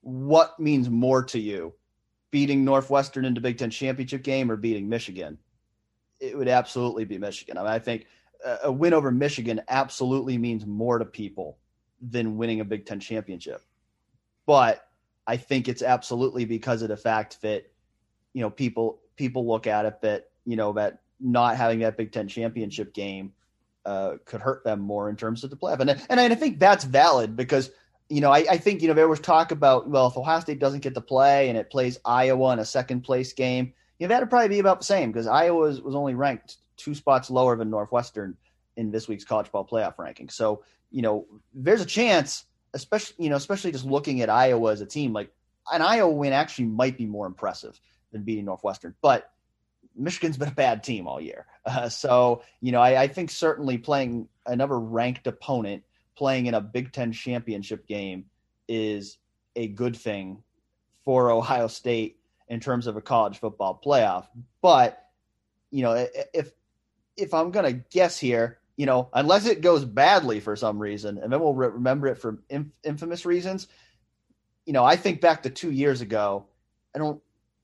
what 0.00 0.58
means 0.58 0.88
more 0.88 1.22
to 1.24 1.38
you, 1.38 1.74
beating 2.30 2.64
Northwestern 2.64 3.24
in 3.24 3.34
the 3.34 3.40
Big 3.40 3.58
Ten 3.58 3.70
championship 3.70 4.22
game 4.22 4.50
or 4.50 4.56
beating 4.56 4.88
Michigan, 4.88 5.38
it 6.20 6.36
would 6.36 6.48
absolutely 6.48 7.04
be 7.04 7.18
Michigan. 7.18 7.58
I 7.58 7.62
mean, 7.62 7.72
I 7.72 7.78
think 7.78 8.06
a 8.62 8.72
win 8.72 8.94
over 8.94 9.10
Michigan 9.10 9.60
absolutely 9.68 10.38
means 10.38 10.64
more 10.64 10.98
to 10.98 11.04
people 11.04 11.58
than 12.00 12.36
winning 12.36 12.60
a 12.60 12.64
Big 12.64 12.86
Ten 12.86 13.00
championship 13.00 13.62
but 14.48 14.88
I 15.26 15.36
think 15.36 15.68
it's 15.68 15.82
absolutely 15.82 16.46
because 16.46 16.80
of 16.80 16.88
the 16.88 16.96
fact 16.96 17.42
that 17.42 17.70
you 18.32 18.40
know 18.40 18.48
people 18.48 18.98
people 19.14 19.46
look 19.46 19.66
at 19.66 19.84
it 19.84 20.00
that 20.00 20.30
you 20.46 20.56
know 20.56 20.72
that 20.72 21.02
not 21.20 21.58
having 21.58 21.80
that 21.80 21.98
Big 21.98 22.12
Ten 22.12 22.28
championship 22.28 22.94
game 22.94 23.34
uh, 23.84 24.14
could 24.24 24.40
hurt 24.40 24.64
them 24.64 24.80
more 24.80 25.10
in 25.10 25.16
terms 25.16 25.44
of 25.44 25.50
the 25.50 25.56
playoff, 25.56 25.80
and 25.80 25.90
and 26.08 26.18
I 26.18 26.34
think 26.34 26.58
that's 26.58 26.84
valid 26.84 27.36
because 27.36 27.70
you 28.08 28.22
know 28.22 28.30
I, 28.30 28.38
I 28.50 28.56
think 28.56 28.80
you 28.80 28.88
know 28.88 28.94
there 28.94 29.06
was 29.06 29.20
talk 29.20 29.52
about 29.52 29.90
well 29.90 30.06
if 30.06 30.16
Ohio 30.16 30.40
State 30.40 30.60
doesn't 30.60 30.80
get 30.80 30.94
to 30.94 31.02
play 31.02 31.50
and 31.50 31.58
it 31.58 31.70
plays 31.70 31.98
Iowa 32.06 32.54
in 32.54 32.58
a 32.58 32.64
second 32.64 33.02
place 33.02 33.34
game, 33.34 33.74
you 33.98 34.08
know 34.08 34.14
that'd 34.14 34.30
probably 34.30 34.48
be 34.48 34.60
about 34.60 34.78
the 34.80 34.86
same 34.86 35.12
because 35.12 35.26
Iowa 35.26 35.58
was, 35.58 35.82
was 35.82 35.94
only 35.94 36.14
ranked 36.14 36.56
two 36.78 36.94
spots 36.94 37.28
lower 37.28 37.54
than 37.54 37.68
Northwestern 37.68 38.34
in 38.78 38.90
this 38.90 39.08
week's 39.08 39.26
college 39.26 39.52
ball 39.52 39.68
playoff 39.70 39.98
ranking, 39.98 40.30
so 40.30 40.64
you 40.90 41.02
know 41.02 41.26
there's 41.52 41.82
a 41.82 41.86
chance 41.86 42.46
especially 42.74 43.24
you 43.24 43.30
know, 43.30 43.36
especially 43.36 43.72
just 43.72 43.84
looking 43.84 44.20
at 44.20 44.30
Iowa 44.30 44.72
as 44.72 44.80
a 44.80 44.86
team, 44.86 45.12
like 45.12 45.32
an 45.72 45.82
Iowa 45.82 46.12
win 46.12 46.32
actually 46.32 46.66
might 46.66 46.96
be 46.96 47.06
more 47.06 47.26
impressive 47.26 47.80
than 48.12 48.22
beating 48.22 48.44
Northwestern, 48.44 48.94
but 49.02 49.30
Michigan's 49.94 50.36
been 50.36 50.48
a 50.48 50.52
bad 50.52 50.82
team 50.82 51.06
all 51.06 51.20
year. 51.20 51.46
Uh, 51.66 51.88
so 51.88 52.42
you 52.60 52.72
know, 52.72 52.80
I, 52.80 53.02
I 53.02 53.08
think 53.08 53.30
certainly 53.30 53.76
playing 53.76 54.28
another 54.46 54.78
ranked 54.78 55.26
opponent, 55.26 55.82
playing 56.16 56.46
in 56.46 56.54
a 56.54 56.60
Big 56.60 56.92
Ten 56.92 57.12
championship 57.12 57.86
game, 57.86 58.24
is 58.68 59.18
a 59.56 59.68
good 59.68 59.96
thing 59.96 60.42
for 61.04 61.30
Ohio 61.30 61.66
State 61.66 62.18
in 62.48 62.60
terms 62.60 62.86
of 62.86 62.96
a 62.96 63.00
college 63.00 63.38
football 63.38 63.80
playoff. 63.84 64.26
But 64.62 65.04
you 65.70 65.82
know, 65.82 66.06
if 66.32 66.52
if 67.16 67.34
I'm 67.34 67.50
gonna 67.50 67.72
guess 67.72 68.18
here, 68.18 68.58
you 68.78 68.86
know, 68.86 69.08
unless 69.12 69.44
it 69.44 69.60
goes 69.60 69.84
badly 69.84 70.38
for 70.38 70.54
some 70.54 70.78
reason, 70.78 71.18
and 71.18 71.32
then 71.32 71.40
we'll 71.40 71.52
re- 71.52 71.66
remember 71.66 72.06
it 72.06 72.16
for 72.16 72.38
inf- 72.48 72.70
infamous 72.84 73.26
reasons. 73.26 73.66
You 74.66 74.72
know, 74.72 74.84
I 74.84 74.94
think 74.94 75.20
back 75.20 75.42
to 75.42 75.50
two 75.50 75.72
years 75.72 76.00
ago. 76.00 76.46
I 76.94 77.00
don't, 77.00 77.20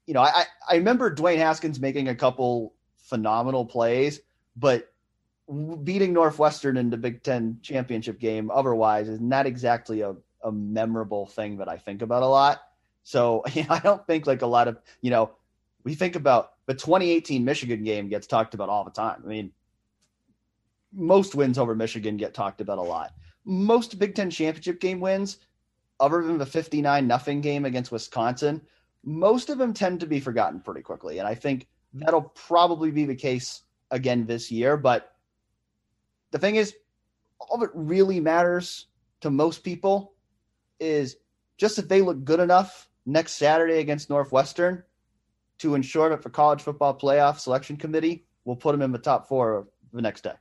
you 0.06 0.14
know, 0.14 0.23
I 0.23 0.44
I 0.68 0.75
remember 0.75 1.14
Dwayne 1.14 1.38
Haskins 1.38 1.78
making 1.78 2.09
a 2.09 2.16
couple 2.16 2.75
phenomenal 2.97 3.64
plays, 3.64 4.21
but 4.56 4.92
beating 5.85 6.12
Northwestern 6.12 6.76
in 6.76 6.90
the 6.90 6.97
Big 6.97 7.23
Ten 7.23 7.61
championship 7.62 8.18
game 8.18 8.50
otherwise 8.50 9.09
is 9.09 9.21
not 9.21 9.47
exactly 9.47 10.00
a, 10.00 10.16
a 10.42 10.50
memorable 10.50 11.26
thing 11.26 11.59
that 11.59 11.68
I 11.68 11.76
think 11.78 12.02
about 12.02 12.25
a 12.25 12.26
lot. 12.26 12.61
So 13.04 13.44
you 13.52 13.62
know, 13.62 13.71
I 13.71 13.78
don't 13.78 14.04
think 14.04 14.26
like 14.26 14.42
a 14.42 14.49
lot 14.49 14.66
of 14.66 14.78
you 15.00 15.12
know 15.12 15.30
we 15.85 15.94
think 15.94 16.16
about 16.16 16.54
the 16.66 16.75
2018 16.75 17.44
Michigan 17.44 17.85
game 17.85 18.09
gets 18.09 18.26
talked 18.26 18.54
about 18.54 18.68
all 18.68 18.83
the 18.83 18.90
time. 18.90 19.23
I 19.25 19.28
mean, 19.28 19.52
most 20.94 21.34
wins 21.34 21.58
over 21.58 21.74
Michigan 21.74 22.16
get 22.16 22.34
talked 22.34 22.60
about 22.60 22.78
a 22.78 22.82
lot. 22.82 23.14
Most 23.44 23.98
Big 23.98 24.14
Ten 24.14 24.30
championship 24.30 24.80
game 24.80 25.00
wins, 25.00 25.38
other 26.00 26.22
than 26.22 26.38
the 26.38 26.46
59 26.46 27.06
nothing 27.06 27.40
game 27.40 27.64
against 27.64 27.92
Wisconsin, 27.92 28.60
most 29.04 29.50
of 29.50 29.58
them 29.58 29.74
tend 29.74 30.00
to 30.00 30.06
be 30.06 30.20
forgotten 30.20 30.60
pretty 30.60 30.80
quickly. 30.80 31.18
And 31.18 31.28
I 31.28 31.34
think 31.34 31.66
that'll 31.92 32.22
probably 32.22 32.90
be 32.90 33.04
the 33.04 33.14
case 33.14 33.62
again 33.90 34.26
this 34.26 34.50
year. 34.50 34.76
But 34.76 35.14
the 36.30 36.38
thing 36.38 36.56
is, 36.56 36.74
all 37.38 37.58
that 37.58 37.70
really 37.74 38.20
matters 38.20 38.86
to 39.20 39.30
most 39.30 39.62
people 39.62 40.14
is 40.80 41.16
just 41.56 41.78
if 41.78 41.88
they 41.88 42.00
look 42.00 42.24
good 42.24 42.40
enough 42.40 42.88
next 43.06 43.32
Saturday 43.32 43.78
against 43.78 44.10
Northwestern 44.10 44.82
to 45.58 45.74
ensure 45.74 46.08
that 46.08 46.22
the 46.22 46.30
college 46.30 46.62
football 46.62 46.98
playoff 46.98 47.38
selection 47.38 47.76
committee 47.76 48.24
will 48.44 48.56
put 48.56 48.72
them 48.72 48.82
in 48.82 48.92
the 48.92 48.98
top 48.98 49.28
four 49.28 49.68
the 49.92 50.02
next 50.02 50.22
day. 50.22 50.32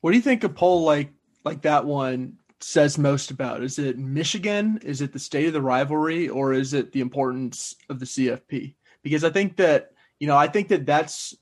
What 0.00 0.10
do 0.10 0.16
you 0.16 0.22
think 0.22 0.44
a 0.44 0.48
poll 0.48 0.82
like 0.82 1.12
like 1.44 1.62
that 1.62 1.84
one 1.84 2.38
says 2.60 2.98
most 2.98 3.30
about? 3.30 3.62
Is 3.62 3.78
it 3.78 3.98
Michigan? 3.98 4.80
Is 4.82 5.00
it 5.00 5.12
the 5.12 5.18
state 5.18 5.46
of 5.46 5.52
the 5.52 5.62
rivalry, 5.62 6.28
or 6.28 6.52
is 6.52 6.74
it 6.74 6.92
the 6.92 7.00
importance 7.00 7.74
of 7.88 7.98
the 7.98 8.06
CFP? 8.06 8.74
Because 9.02 9.24
I 9.24 9.30
think 9.30 9.56
that 9.56 9.92
you 10.18 10.26
know, 10.26 10.36
I 10.36 10.46
think 10.48 10.68
that 10.68 10.86
that's 10.86 11.34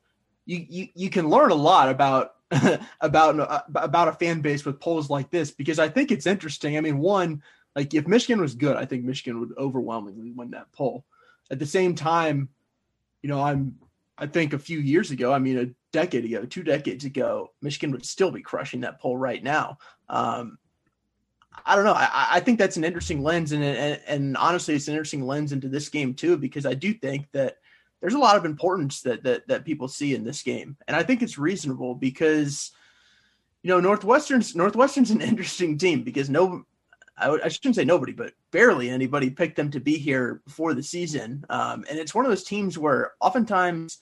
you 0.46 0.64
you, 0.68 0.88
you 0.94 1.10
can 1.10 1.28
learn 1.28 1.50
a 1.50 1.56
lot 1.56 1.88
about 1.88 2.34
about 3.00 3.38
uh, 3.38 3.62
about 3.74 4.08
a 4.08 4.12
fan 4.12 4.40
base 4.40 4.64
with 4.64 4.80
polls 4.80 5.10
like 5.10 5.30
this 5.30 5.50
because 5.50 5.78
I 5.78 5.88
think 5.88 6.10
it's 6.10 6.26
interesting. 6.26 6.76
I 6.76 6.80
mean, 6.80 6.98
one 6.98 7.42
like 7.76 7.94
if 7.94 8.08
Michigan 8.08 8.40
was 8.40 8.54
good, 8.54 8.76
I 8.76 8.84
think 8.84 9.04
Michigan 9.04 9.40
would 9.40 9.56
overwhelmingly 9.58 10.32
win 10.32 10.50
that 10.52 10.72
poll. 10.72 11.04
At 11.50 11.58
the 11.58 11.66
same 11.66 11.94
time, 11.94 12.48
you 13.22 13.28
know, 13.28 13.42
I'm 13.42 13.76
I 14.16 14.26
think 14.26 14.52
a 14.52 14.58
few 14.58 14.78
years 14.78 15.10
ago, 15.10 15.32
I 15.32 15.38
mean, 15.38 15.74
decade 15.92 16.25
ago, 16.25 16.45
two 16.45 16.62
decades 16.62 17.04
ago, 17.04 17.52
Michigan 17.62 17.92
would 17.92 18.04
still 18.04 18.30
be 18.30 18.42
crushing 18.42 18.80
that 18.80 19.00
poll 19.00 19.16
right 19.16 19.42
now. 19.42 19.78
Um, 20.09 20.59
I 21.64 21.75
don't 21.75 21.85
know. 21.85 21.95
I, 21.95 22.28
I, 22.33 22.40
think 22.40 22.59
that's 22.59 22.76
an 22.76 22.85
interesting 22.85 23.23
lens, 23.23 23.52
and, 23.52 23.64
and, 23.64 24.00
and 24.07 24.37
honestly, 24.37 24.75
it's 24.75 24.88
an 24.88 24.95
interesting 24.95 25.26
lens 25.26 25.52
into 25.52 25.68
this 25.68 25.88
game 25.88 26.14
too, 26.14 26.37
because 26.37 26.66
I 26.66 26.75
do 26.75 26.95
think 26.95 27.26
that 27.33 27.57
there's 28.00 28.14
a 28.14 28.18
lot 28.18 28.37
of 28.37 28.45
importance 28.45 29.02
that 29.02 29.25
that 29.25 29.49
that 29.49 29.64
people 29.64 29.88
see 29.88 30.14
in 30.14 30.25
this 30.25 30.42
game, 30.42 30.76
and 30.87 30.97
I 30.97 31.02
think 31.02 31.21
it's 31.21 31.37
reasonable 31.37 31.95
because 31.95 32.71
you 33.62 33.71
know 33.71 33.80
Northwestern's 33.80 34.54
Northwestern's 34.54 35.11
an 35.11 35.21
interesting 35.23 35.78
team 35.78 36.04
because 36.04 36.30
no 36.30 36.64
I, 37.18 37.38
I 37.45 37.49
shouldn't 37.49 37.76
say 37.76 37.85
nobody, 37.85 38.12
but 38.12 38.33
barely 38.50 38.90
anybody 38.90 39.30
picked 39.30 39.57
them 39.57 39.71
to 39.73 39.80
be 39.80 39.99
here 39.99 40.40
before 40.45 40.75
the 40.75 40.83
season. 40.83 41.45
Um, 41.50 41.85
and 41.88 41.99
it's 41.99 42.14
one 42.14 42.25
of 42.25 42.30
those 42.30 42.45
teams 42.45 42.78
where 42.78 43.12
oftentimes 43.21 43.99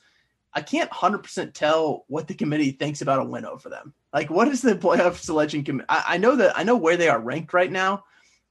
I 0.52 0.62
can't 0.62 0.90
100% 0.90 1.52
tell 1.52 2.04
what 2.08 2.28
the 2.28 2.34
committee 2.34 2.70
thinks 2.70 3.02
about 3.02 3.20
a 3.20 3.24
win 3.24 3.44
over 3.44 3.68
them. 3.68 3.92
Like, 4.12 4.30
what 4.30 4.48
is 4.48 4.62
the 4.62 4.74
playoff 4.74 5.16
selection 5.16 5.64
committee? 5.64 5.86
I, 5.88 6.16
know 6.18 6.36
that 6.36 6.56
I 6.56 6.62
know 6.62 6.76
where 6.76 6.96
they 6.96 7.08
are 7.08 7.20
ranked 7.20 7.52
right 7.52 7.70
now, 7.70 8.04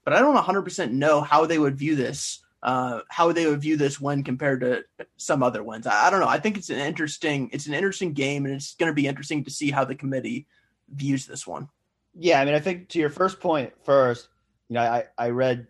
but 0.03 0.13
I 0.13 0.19
don't 0.19 0.37
100% 0.37 0.91
know 0.91 1.21
how 1.21 1.45
they 1.45 1.57
would 1.57 1.77
view 1.77 1.95
this. 1.95 2.41
Uh, 2.63 3.01
how 3.09 3.31
they 3.31 3.45
would 3.45 3.61
view 3.61 3.77
this 3.77 4.01
win 4.01 4.23
compared 4.23 4.61
to 4.61 4.83
some 5.17 5.43
other 5.43 5.63
ones. 5.63 5.85
I, 5.85 6.07
I 6.07 6.09
don't 6.09 6.19
know. 6.19 6.27
I 6.27 6.39
think 6.39 6.57
it's 6.57 6.71
an 6.71 6.79
interesting, 6.79 7.51
it's 7.53 7.67
an 7.67 7.75
interesting 7.75 8.13
game, 8.13 8.45
and 8.45 8.55
it's 8.55 8.73
going 8.73 8.89
to 8.89 8.93
be 8.93 9.05
interesting 9.05 9.43
to 9.43 9.51
see 9.51 9.69
how 9.69 9.85
the 9.85 9.93
committee 9.93 10.47
views 10.89 11.27
this 11.27 11.45
one. 11.45 11.69
Yeah, 12.15 12.41
I 12.41 12.45
mean, 12.45 12.55
I 12.55 12.59
think 12.59 12.89
to 12.89 12.99
your 12.99 13.11
first 13.11 13.39
point 13.39 13.73
first, 13.83 14.29
you 14.69 14.75
know, 14.75 14.81
I 14.81 15.03
I 15.17 15.29
read 15.29 15.67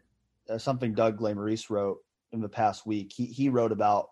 uh, 0.50 0.58
something 0.58 0.94
Doug 0.94 1.20
Lesmerises 1.20 1.70
wrote 1.70 1.98
in 2.32 2.39
the 2.39 2.50
past 2.50 2.86
week. 2.86 3.12
He 3.13 3.25
he 3.25 3.50
wrote 3.50 3.72
about 3.72 4.12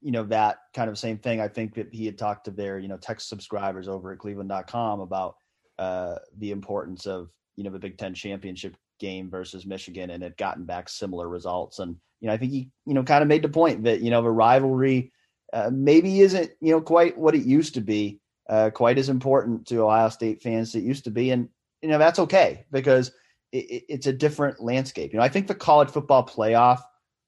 you 0.00 0.12
know 0.12 0.24
that 0.24 0.58
kind 0.74 0.90
of 0.90 0.98
same 0.98 1.18
thing. 1.18 1.40
I 1.40 1.48
think 1.48 1.74
that 1.74 1.92
he 1.92 2.06
had 2.06 2.18
talked 2.18 2.44
to 2.44 2.50
their 2.50 2.78
you 2.78 2.88
know 2.88 2.96
text 2.96 3.28
subscribers 3.28 3.88
over 3.88 4.12
at 4.12 4.18
Cleveland.com 4.18 5.00
about 5.00 5.36
uh, 5.78 6.16
the 6.38 6.52
importance 6.52 7.06
of 7.06 7.30
you 7.56 7.64
know 7.64 7.70
the 7.70 7.78
Big 7.78 7.98
Ten 7.98 8.14
championship 8.14 8.76
game 8.98 9.30
versus 9.30 9.66
Michigan, 9.66 10.10
and 10.10 10.22
had 10.22 10.36
gotten 10.36 10.64
back 10.64 10.88
similar 10.88 11.28
results. 11.28 11.78
And 11.78 11.96
you 12.20 12.28
know, 12.28 12.34
I 12.34 12.36
think 12.36 12.52
he 12.52 12.70
you 12.86 12.94
know 12.94 13.02
kind 13.02 13.22
of 13.22 13.28
made 13.28 13.42
the 13.42 13.48
point 13.48 13.84
that 13.84 14.00
you 14.00 14.10
know 14.10 14.22
the 14.22 14.30
rivalry 14.30 15.12
uh, 15.52 15.70
maybe 15.72 16.20
isn't 16.20 16.50
you 16.60 16.72
know 16.72 16.80
quite 16.80 17.16
what 17.16 17.34
it 17.34 17.44
used 17.44 17.74
to 17.74 17.80
be, 17.80 18.20
uh, 18.48 18.70
quite 18.70 18.98
as 18.98 19.08
important 19.08 19.66
to 19.68 19.82
Ohio 19.82 20.08
State 20.08 20.42
fans 20.42 20.68
as 20.68 20.74
it 20.76 20.84
used 20.84 21.04
to 21.04 21.10
be, 21.10 21.30
and 21.30 21.48
you 21.82 21.88
know 21.88 21.98
that's 21.98 22.18
okay 22.18 22.64
because 22.70 23.12
it, 23.52 23.84
it's 23.88 24.06
a 24.06 24.12
different 24.12 24.62
landscape. 24.62 25.12
You 25.12 25.18
know, 25.18 25.24
I 25.24 25.28
think 25.28 25.46
the 25.46 25.54
college 25.54 25.90
football 25.90 26.26
playoff 26.26 26.80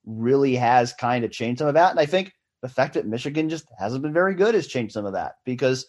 really 0.05 0.57
has 0.57 0.93
kind 0.93 1.25
of 1.25 1.31
changed 1.31 1.59
some 1.59 1.69
of 1.69 1.75
that, 1.75 1.91
and 1.91 2.01
I 2.01 2.07
think 2.07 2.33
the 2.63 2.69
fact 2.69 2.95
that 2.95 3.07
Michigan 3.07 3.49
just 3.49 3.67
hasn't 3.79 4.03
been 4.03 4.13
very 4.13 4.35
good 4.35 4.55
has 4.55 4.67
changed 4.67 4.93
some 4.93 5.07
of 5.07 5.13
that 5.13 5.37
because, 5.45 5.87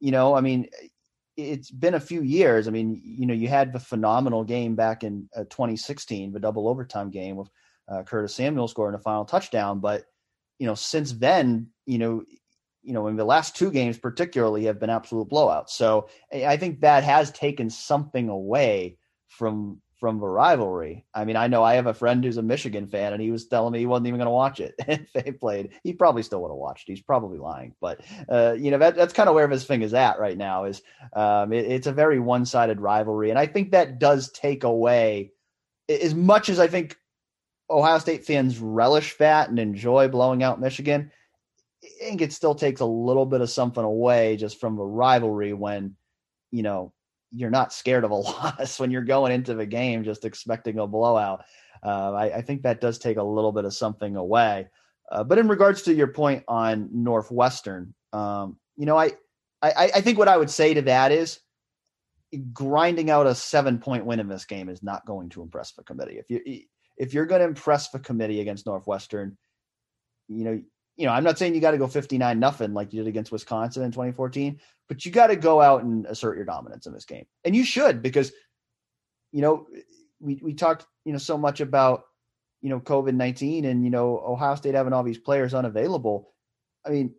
you 0.00 0.10
know, 0.10 0.34
I 0.34 0.40
mean, 0.40 0.68
it's 1.36 1.70
been 1.70 1.94
a 1.94 2.00
few 2.00 2.22
years. 2.22 2.68
I 2.68 2.70
mean, 2.70 3.00
you 3.04 3.26
know, 3.26 3.34
you 3.34 3.48
had 3.48 3.72
the 3.72 3.80
phenomenal 3.80 4.44
game 4.44 4.74
back 4.74 5.04
in 5.04 5.28
uh, 5.34 5.44
2016, 5.44 6.32
the 6.32 6.40
double 6.40 6.68
overtime 6.68 7.10
game 7.10 7.36
with 7.36 7.48
uh, 7.88 8.02
Curtis 8.02 8.34
Samuel 8.34 8.68
scoring 8.68 8.94
a 8.94 8.98
final 8.98 9.24
touchdown, 9.24 9.80
but 9.80 10.04
you 10.58 10.66
know, 10.66 10.74
since 10.74 11.12
then, 11.12 11.68
you 11.86 11.98
know, 11.98 12.22
you 12.82 12.92
know, 12.92 13.08
in 13.08 13.16
the 13.16 13.24
last 13.24 13.56
two 13.56 13.70
games 13.70 13.98
particularly 13.98 14.64
have 14.64 14.78
been 14.78 14.90
absolute 14.90 15.28
blowouts. 15.28 15.70
So 15.70 16.08
I 16.32 16.56
think 16.56 16.80
that 16.80 17.04
has 17.04 17.30
taken 17.30 17.70
something 17.70 18.28
away 18.28 18.96
from 19.28 19.81
from 20.02 20.18
the 20.18 20.26
rivalry. 20.26 21.04
I 21.14 21.24
mean, 21.24 21.36
I 21.36 21.46
know 21.46 21.62
I 21.62 21.74
have 21.74 21.86
a 21.86 21.94
friend 21.94 22.24
who's 22.24 22.36
a 22.36 22.42
Michigan 22.42 22.88
fan, 22.88 23.12
and 23.12 23.22
he 23.22 23.30
was 23.30 23.46
telling 23.46 23.72
me 23.72 23.78
he 23.78 23.86
wasn't 23.86 24.08
even 24.08 24.18
going 24.18 24.26
to 24.26 24.32
watch 24.32 24.58
it 24.58 24.74
if 24.88 25.12
they 25.12 25.30
played. 25.30 25.70
He 25.84 25.92
probably 25.92 26.24
still 26.24 26.42
would 26.42 26.48
have 26.48 26.56
watched. 26.56 26.88
He's 26.88 27.00
probably 27.00 27.38
lying, 27.38 27.76
but 27.80 28.00
uh, 28.28 28.56
you 28.58 28.72
know 28.72 28.78
that, 28.78 28.96
that's 28.96 29.12
kind 29.12 29.28
of 29.28 29.36
where 29.36 29.46
his 29.46 29.64
thing 29.64 29.82
is 29.82 29.94
at 29.94 30.18
right 30.18 30.36
now. 30.36 30.64
Is 30.64 30.82
um, 31.12 31.52
it, 31.52 31.66
it's 31.66 31.86
a 31.86 31.92
very 31.92 32.18
one 32.18 32.44
sided 32.46 32.80
rivalry, 32.80 33.30
and 33.30 33.38
I 33.38 33.46
think 33.46 33.70
that 33.70 34.00
does 34.00 34.32
take 34.32 34.64
away 34.64 35.30
as 35.88 36.16
much 36.16 36.48
as 36.48 36.58
I 36.58 36.66
think 36.66 36.96
Ohio 37.70 37.98
State 37.98 38.24
fans 38.24 38.58
relish 38.58 39.16
that 39.18 39.50
and 39.50 39.58
enjoy 39.60 40.08
blowing 40.08 40.42
out 40.42 40.60
Michigan. 40.60 41.12
I 41.84 41.88
think 42.00 42.22
it 42.22 42.32
still 42.32 42.56
takes 42.56 42.80
a 42.80 42.86
little 42.86 43.24
bit 43.24 43.40
of 43.40 43.50
something 43.50 43.84
away 43.84 44.36
just 44.36 44.58
from 44.58 44.80
a 44.80 44.84
rivalry 44.84 45.52
when 45.52 45.94
you 46.50 46.64
know 46.64 46.92
you're 47.34 47.50
not 47.50 47.72
scared 47.72 48.04
of 48.04 48.10
a 48.10 48.14
loss 48.16 48.78
when 48.78 48.90
you're 48.90 49.02
going 49.02 49.32
into 49.32 49.54
the 49.54 49.66
game 49.66 50.04
just 50.04 50.24
expecting 50.24 50.78
a 50.78 50.86
blowout. 50.86 51.44
Uh, 51.84 52.12
I, 52.12 52.36
I, 52.36 52.42
think 52.42 52.62
that 52.62 52.80
does 52.80 52.98
take 52.98 53.16
a 53.16 53.22
little 53.22 53.50
bit 53.50 53.64
of 53.64 53.74
something 53.74 54.14
away. 54.14 54.68
Uh, 55.10 55.24
but 55.24 55.38
in 55.38 55.48
regards 55.48 55.82
to 55.82 55.94
your 55.94 56.06
point 56.06 56.44
on 56.46 56.88
Northwestern, 56.92 57.92
um, 58.12 58.56
you 58.76 58.86
know, 58.86 58.96
I, 58.96 59.12
I, 59.60 59.90
I 59.96 60.00
think 60.00 60.16
what 60.16 60.28
I 60.28 60.36
would 60.36 60.50
say 60.50 60.74
to 60.74 60.82
that 60.82 61.10
is 61.10 61.40
grinding 62.52 63.10
out 63.10 63.26
a 63.26 63.34
seven 63.34 63.78
point 63.78 64.06
win 64.06 64.20
in 64.20 64.28
this 64.28 64.44
game 64.44 64.68
is 64.68 64.82
not 64.82 65.04
going 65.06 65.28
to 65.30 65.42
impress 65.42 65.72
the 65.72 65.82
committee. 65.82 66.18
If 66.18 66.30
you 66.30 66.60
if 66.96 67.14
you're 67.14 67.26
going 67.26 67.40
to 67.40 67.46
impress 67.46 67.90
the 67.90 67.98
committee 67.98 68.40
against 68.40 68.66
Northwestern, 68.66 69.36
you 70.28 70.44
know 70.44 70.62
you 71.02 71.08
know, 71.08 71.14
I'm 71.14 71.24
not 71.24 71.36
saying 71.36 71.56
you 71.56 71.60
got 71.60 71.72
to 71.72 71.78
go 71.78 71.88
59 71.88 72.38
nothing 72.38 72.74
like 72.74 72.92
you 72.92 73.02
did 73.02 73.08
against 73.08 73.32
Wisconsin 73.32 73.82
in 73.82 73.90
2014, 73.90 74.60
but 74.88 75.04
you 75.04 75.10
got 75.10 75.26
to 75.26 75.36
go 75.36 75.60
out 75.60 75.82
and 75.82 76.06
assert 76.06 76.36
your 76.36 76.44
dominance 76.44 76.86
in 76.86 76.92
this 76.92 77.04
game. 77.04 77.26
And 77.44 77.56
you 77.56 77.64
should 77.64 78.02
because 78.02 78.30
you 79.32 79.40
know, 79.40 79.66
we 80.20 80.38
we 80.40 80.54
talked, 80.54 80.86
you 81.04 81.10
know, 81.10 81.18
so 81.18 81.36
much 81.36 81.60
about, 81.60 82.04
you 82.60 82.68
know, 82.68 82.78
COVID-19 82.78 83.66
and 83.66 83.82
you 83.82 83.90
know, 83.90 84.22
Ohio 84.24 84.54
State 84.54 84.76
having 84.76 84.92
all 84.92 85.02
these 85.02 85.18
players 85.18 85.54
unavailable. 85.54 86.28
I 86.86 86.90
mean, 86.90 87.14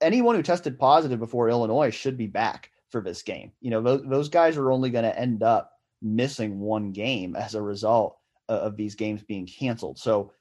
anyone 0.00 0.36
who 0.36 0.42
tested 0.42 0.78
positive 0.78 1.18
before 1.18 1.48
Illinois 1.48 1.90
should 1.90 2.16
be 2.16 2.28
back 2.28 2.70
for 2.90 3.00
this 3.00 3.22
game. 3.22 3.50
You 3.60 3.70
know, 3.70 3.82
those, 3.82 4.02
those 4.06 4.28
guys 4.28 4.56
are 4.56 4.70
only 4.70 4.90
going 4.90 5.04
to 5.04 5.18
end 5.18 5.42
up 5.42 5.72
missing 6.00 6.60
one 6.60 6.92
game 6.92 7.34
as 7.34 7.56
a 7.56 7.62
result 7.62 8.18
of 8.48 8.76
these 8.76 8.94
games 8.94 9.22
being 9.22 9.46
canceled. 9.46 9.98
So, 9.98 10.32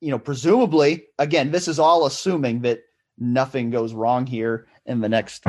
you 0.00 0.10
know, 0.10 0.18
presumably, 0.18 1.06
again, 1.18 1.50
this 1.50 1.68
is 1.68 1.78
all 1.78 2.06
assuming 2.06 2.62
that 2.62 2.80
nothing 3.18 3.70
goes 3.70 3.92
wrong 3.94 4.26
here 4.26 4.66
in 4.86 5.00
the 5.00 5.08
next 5.08 5.44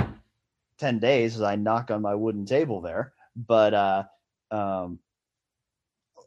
10 0.79 0.99
days 0.99 1.35
as 1.35 1.41
I 1.41 1.55
knock 1.55 1.91
on 1.91 2.01
my 2.01 2.15
wooden 2.15 2.45
table 2.45 2.81
there. 2.81 3.13
But 3.35 3.73
uh, 3.73 4.03
um, 4.51 4.99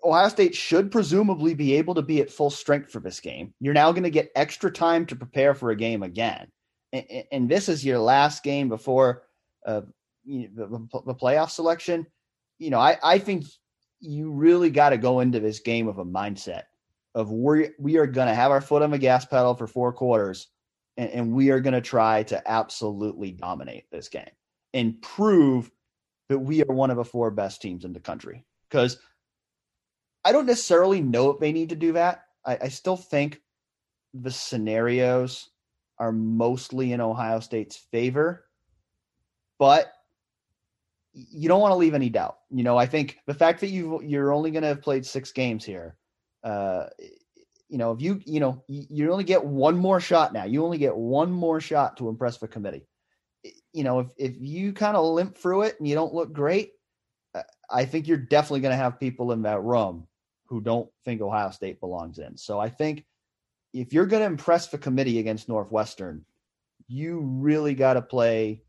Ohio 0.04 0.28
State 0.28 0.54
should 0.54 0.90
presumably 0.92 1.54
be 1.54 1.74
able 1.74 1.94
to 1.94 2.02
be 2.02 2.20
at 2.20 2.30
full 2.30 2.50
strength 2.50 2.90
for 2.90 3.00
this 3.00 3.20
game. 3.20 3.54
You're 3.60 3.74
now 3.74 3.90
going 3.92 4.04
to 4.04 4.10
get 4.10 4.32
extra 4.36 4.70
time 4.70 5.06
to 5.06 5.16
prepare 5.16 5.54
for 5.54 5.70
a 5.70 5.76
game 5.76 6.02
again. 6.02 6.46
And, 6.92 7.04
and 7.32 7.48
this 7.48 7.68
is 7.68 7.84
your 7.84 7.98
last 7.98 8.42
game 8.42 8.68
before 8.68 9.24
uh, 9.66 9.82
you 10.24 10.48
know, 10.54 10.88
the, 10.92 11.02
the 11.06 11.14
playoff 11.14 11.50
selection. 11.50 12.06
You 12.58 12.70
know, 12.70 12.78
I, 12.78 12.98
I 13.02 13.18
think 13.18 13.44
you 14.00 14.30
really 14.30 14.70
got 14.70 14.90
to 14.90 14.98
go 14.98 15.20
into 15.20 15.40
this 15.40 15.60
game 15.60 15.86
with 15.86 15.98
a 15.98 16.04
mindset 16.04 16.64
of 17.14 17.30
we 17.30 17.70
we 17.78 17.96
are 17.98 18.06
going 18.06 18.28
to 18.28 18.34
have 18.34 18.50
our 18.50 18.60
foot 18.60 18.82
on 18.82 18.90
the 18.90 18.98
gas 18.98 19.24
pedal 19.24 19.54
for 19.54 19.66
four 19.66 19.92
quarters, 19.92 20.48
and, 20.96 21.10
and 21.10 21.32
we 21.32 21.50
are 21.50 21.60
going 21.60 21.74
to 21.74 21.80
try 21.80 22.22
to 22.24 22.50
absolutely 22.50 23.32
dominate 23.32 23.90
this 23.90 24.08
game 24.08 24.30
and 24.72 25.00
prove 25.02 25.70
that 26.28 26.38
we 26.38 26.62
are 26.62 26.72
one 26.72 26.90
of 26.90 26.96
the 26.96 27.04
four 27.04 27.30
best 27.30 27.60
teams 27.60 27.84
in 27.84 27.92
the 27.92 28.00
country. 28.00 28.44
Because 28.68 28.98
I 30.24 30.32
don't 30.32 30.46
necessarily 30.46 31.00
know 31.00 31.30
if 31.30 31.40
they 31.40 31.52
need 31.52 31.70
to 31.70 31.76
do 31.76 31.92
that. 31.92 32.24
I, 32.46 32.58
I 32.62 32.68
still 32.68 32.96
think 32.96 33.40
the 34.14 34.30
scenarios 34.30 35.50
are 35.98 36.12
mostly 36.12 36.92
in 36.92 37.00
Ohio 37.00 37.40
State's 37.40 37.76
favor, 37.76 38.46
but 39.58 39.92
you 41.12 41.48
don't 41.48 41.60
want 41.60 41.72
to 41.72 41.76
leave 41.76 41.94
any 41.94 42.08
doubt. 42.08 42.38
You 42.50 42.62
know, 42.62 42.78
I 42.78 42.86
think 42.86 43.18
the 43.26 43.34
fact 43.34 43.60
that 43.60 43.68
you 43.68 44.00
you're 44.02 44.32
only 44.32 44.50
going 44.50 44.62
to 44.62 44.68
have 44.68 44.80
played 44.80 45.04
six 45.04 45.30
games 45.32 45.64
here 45.64 45.96
uh, 46.44 46.86
you 47.68 47.78
know, 47.78 47.92
if 47.92 48.02
you, 48.02 48.20
you 48.26 48.38
know, 48.38 48.62
you, 48.68 49.10
only 49.10 49.24
get 49.24 49.44
one 49.44 49.76
more 49.76 50.00
shot 50.00 50.32
now. 50.32 50.44
You 50.44 50.64
only 50.64 50.78
get 50.78 50.94
one 50.94 51.30
more 51.32 51.60
shot 51.60 51.96
to 51.96 52.08
impress 52.08 52.36
the 52.36 52.46
committee. 52.46 52.86
You 53.72 53.84
know, 53.84 54.00
if 54.00 54.08
if 54.18 54.34
you 54.38 54.74
kind 54.74 54.96
of 54.96 55.06
limp 55.06 55.38
through 55.38 55.62
it 55.62 55.76
and 55.78 55.88
you 55.88 55.94
don't 55.94 56.12
look 56.12 56.32
great, 56.32 56.72
uh, 57.34 57.42
I 57.70 57.86
think 57.86 58.06
you're 58.06 58.18
definitely 58.18 58.60
going 58.60 58.72
to 58.72 58.82
have 58.82 59.00
people 59.00 59.32
in 59.32 59.42
that 59.42 59.62
room 59.62 60.06
who 60.46 60.60
don't 60.60 60.90
think 61.04 61.22
Ohio 61.22 61.50
State 61.50 61.80
belongs 61.80 62.18
in. 62.18 62.36
So 62.36 62.60
I 62.60 62.68
think 62.68 63.06
if 63.72 63.94
you're 63.94 64.06
going 64.06 64.20
to 64.20 64.26
impress 64.26 64.68
the 64.68 64.76
committee 64.76 65.18
against 65.18 65.48
Northwestern, 65.48 66.26
you 66.88 67.20
really 67.20 67.74
got 67.74 67.94
to 67.94 68.02
play 68.02 68.62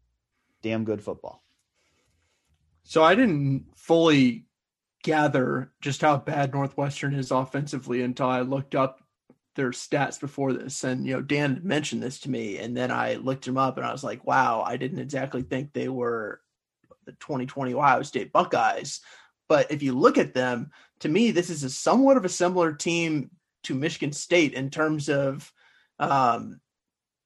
damn 0.61 0.85
good 0.85 1.03
football. 1.03 1.43
So 2.83 3.03
I 3.03 3.15
didn't 3.15 3.65
fully 3.75 4.45
gather 5.03 5.71
just 5.81 6.01
how 6.01 6.17
bad 6.17 6.53
Northwestern 6.53 7.13
is 7.13 7.31
offensively 7.31 8.01
until 8.01 8.27
I 8.27 8.41
looked 8.41 8.73
up 8.73 9.01
their 9.55 9.71
stats 9.71 10.19
before 10.19 10.53
this. 10.53 10.83
And, 10.83 11.05
you 11.05 11.13
know, 11.13 11.21
Dan 11.21 11.61
mentioned 11.63 12.01
this 12.01 12.21
to 12.21 12.29
me, 12.29 12.57
and 12.57 12.75
then 12.75 12.91
I 12.91 13.15
looked 13.15 13.45
them 13.45 13.57
up 13.57 13.77
and 13.77 13.85
I 13.85 13.91
was 13.91 14.03
like, 14.03 14.25
wow, 14.25 14.63
I 14.65 14.77
didn't 14.77 14.99
exactly 14.99 15.43
think 15.43 15.73
they 15.73 15.89
were 15.89 16.41
the 17.05 17.11
2020 17.13 17.73
Ohio 17.73 18.01
State 18.01 18.31
Buckeyes. 18.31 19.01
But 19.47 19.71
if 19.71 19.83
you 19.83 19.93
look 19.93 20.17
at 20.17 20.33
them, 20.33 20.71
to 21.01 21.09
me, 21.09 21.31
this 21.31 21.49
is 21.49 21.63
a 21.63 21.69
somewhat 21.69 22.17
of 22.17 22.25
a 22.25 22.29
similar 22.29 22.73
team 22.73 23.29
to 23.63 23.75
Michigan 23.75 24.13
State 24.13 24.53
in 24.53 24.69
terms 24.69 25.09
of 25.09 25.51
um, 25.99 26.59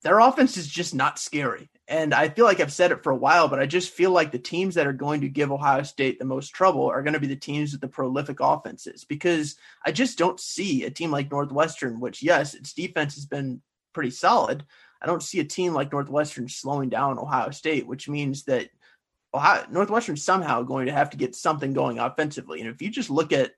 their 0.04 0.20
offense 0.20 0.58
is 0.58 0.68
just 0.68 0.94
not 0.96 1.20
scary. 1.20 1.70
And 1.90 2.14
I 2.14 2.28
feel 2.28 2.44
like 2.44 2.60
I've 2.60 2.74
said 2.74 2.92
it 2.92 3.02
for 3.02 3.12
a 3.12 3.18
while, 3.18 3.48
but 3.48 3.60
I 3.60 3.66
just 3.66 3.94
feel 3.94 4.12
like 4.12 4.32
the 4.32 4.40
teams 4.40 4.76
that 4.76 4.88
are 4.88 4.94
going 4.94 5.22
to 5.22 5.30
give 5.30 5.52
Ohio 5.52 5.84
State 5.84 6.20
the 6.20 6.26
most 6.26 6.50
trouble 6.50 6.88
are 6.88 7.02
going 7.02 7.14
to 7.14 7.20
be 7.20 7.28
the 7.28 7.36
teams 7.36 7.72
with 7.72 7.80
the 7.80 7.88
prolific 7.88 8.40
offenses 8.42 9.06
because 9.06 9.56
I 9.86 9.94
just 9.94 10.18
don't 10.18 10.40
see 10.40 10.84
a 10.84 10.92
team 10.92 11.12
like 11.12 11.32
Northwestern, 11.32 12.02
which, 12.02 12.22
yes, 12.22 12.56
its 12.56 12.74
defense 12.74 13.16
has 13.16 13.26
been 13.26 13.62
pretty 13.94 14.10
solid. 14.10 14.66
I 15.02 15.06
don't 15.06 15.24
see 15.24 15.40
a 15.40 15.46
team 15.46 15.74
like 15.74 15.94
Northwestern 15.94 16.50
slowing 16.50 16.90
down 16.90 17.20
Ohio 17.20 17.52
State, 17.52 17.88
which 17.88 18.10
means 18.10 18.44
that 18.46 18.70
Ohio, 19.34 19.66
Northwestern's 19.70 20.24
somehow 20.24 20.64
going 20.64 20.88
to 20.88 20.94
have 20.94 21.12
to 21.12 21.18
get 21.18 21.36
something 21.36 21.72
going 21.72 22.00
offensively. 22.00 22.60
And 22.60 22.70
if 22.70 22.82
you 22.82 22.90
just 22.90 23.10
look 23.10 23.32
at 23.32 23.52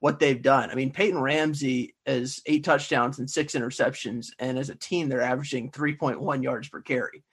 what 0.00 0.18
they've 0.18 0.42
done. 0.42 0.70
I 0.70 0.74
mean, 0.74 0.92
Peyton 0.92 1.20
Ramsey 1.20 1.94
has 2.06 2.40
eight 2.46 2.64
touchdowns 2.64 3.18
and 3.18 3.30
six 3.30 3.54
interceptions, 3.54 4.28
and 4.38 4.58
as 4.58 4.68
a 4.68 4.74
team, 4.74 5.08
they're 5.08 5.22
averaging 5.22 5.70
3.1 5.70 6.42
yards 6.42 6.68
per 6.68 6.80
carry. 6.80 7.24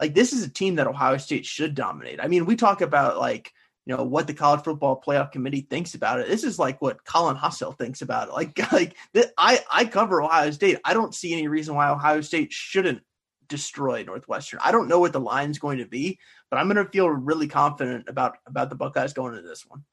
Like, 0.00 0.14
this 0.14 0.32
is 0.32 0.42
a 0.42 0.50
team 0.50 0.76
that 0.76 0.86
Ohio 0.86 1.18
State 1.18 1.44
should 1.44 1.74
dominate. 1.74 2.20
I 2.22 2.28
mean, 2.28 2.46
we 2.46 2.56
talk 2.56 2.80
about 2.80 3.18
like, 3.18 3.52
you 3.86 3.96
know, 3.96 4.02
what 4.04 4.26
the 4.26 4.34
college 4.34 4.64
football 4.64 5.02
playoff 5.04 5.32
committee 5.32 5.66
thinks 5.68 5.94
about 5.94 6.20
it. 6.20 6.28
This 6.28 6.44
is 6.44 6.58
like 6.58 6.80
what 6.80 7.04
Colin 7.04 7.36
Hass-Hill 7.36 7.72
thinks 7.72 8.02
about 8.02 8.28
it. 8.28 8.34
Like, 8.34 8.72
like 8.72 8.96
I, 9.36 9.60
I 9.70 9.84
cover 9.84 10.22
Ohio 10.22 10.50
State. 10.50 10.78
I 10.84 10.94
don't 10.94 11.14
see 11.14 11.32
any 11.32 11.48
reason 11.48 11.74
why 11.74 11.90
Ohio 11.90 12.20
State 12.20 12.52
shouldn't 12.52 13.02
destroy 13.50 14.02
Northwestern. 14.02 14.60
I 14.62 14.72
don't 14.72 14.88
know 14.88 15.00
what 15.00 15.12
the 15.12 15.20
line's 15.20 15.58
going 15.58 15.78
to 15.78 15.86
be, 15.86 16.18
but 16.50 16.56
I'm 16.56 16.68
going 16.72 16.84
to 16.84 16.90
feel 16.90 17.08
really 17.10 17.48
confident 17.48 18.08
about 18.08 18.36
about 18.46 18.70
the 18.70 18.76
Buckeyes 18.76 19.12
going 19.12 19.34
into 19.34 19.46
this 19.46 19.66
one. 19.66 19.84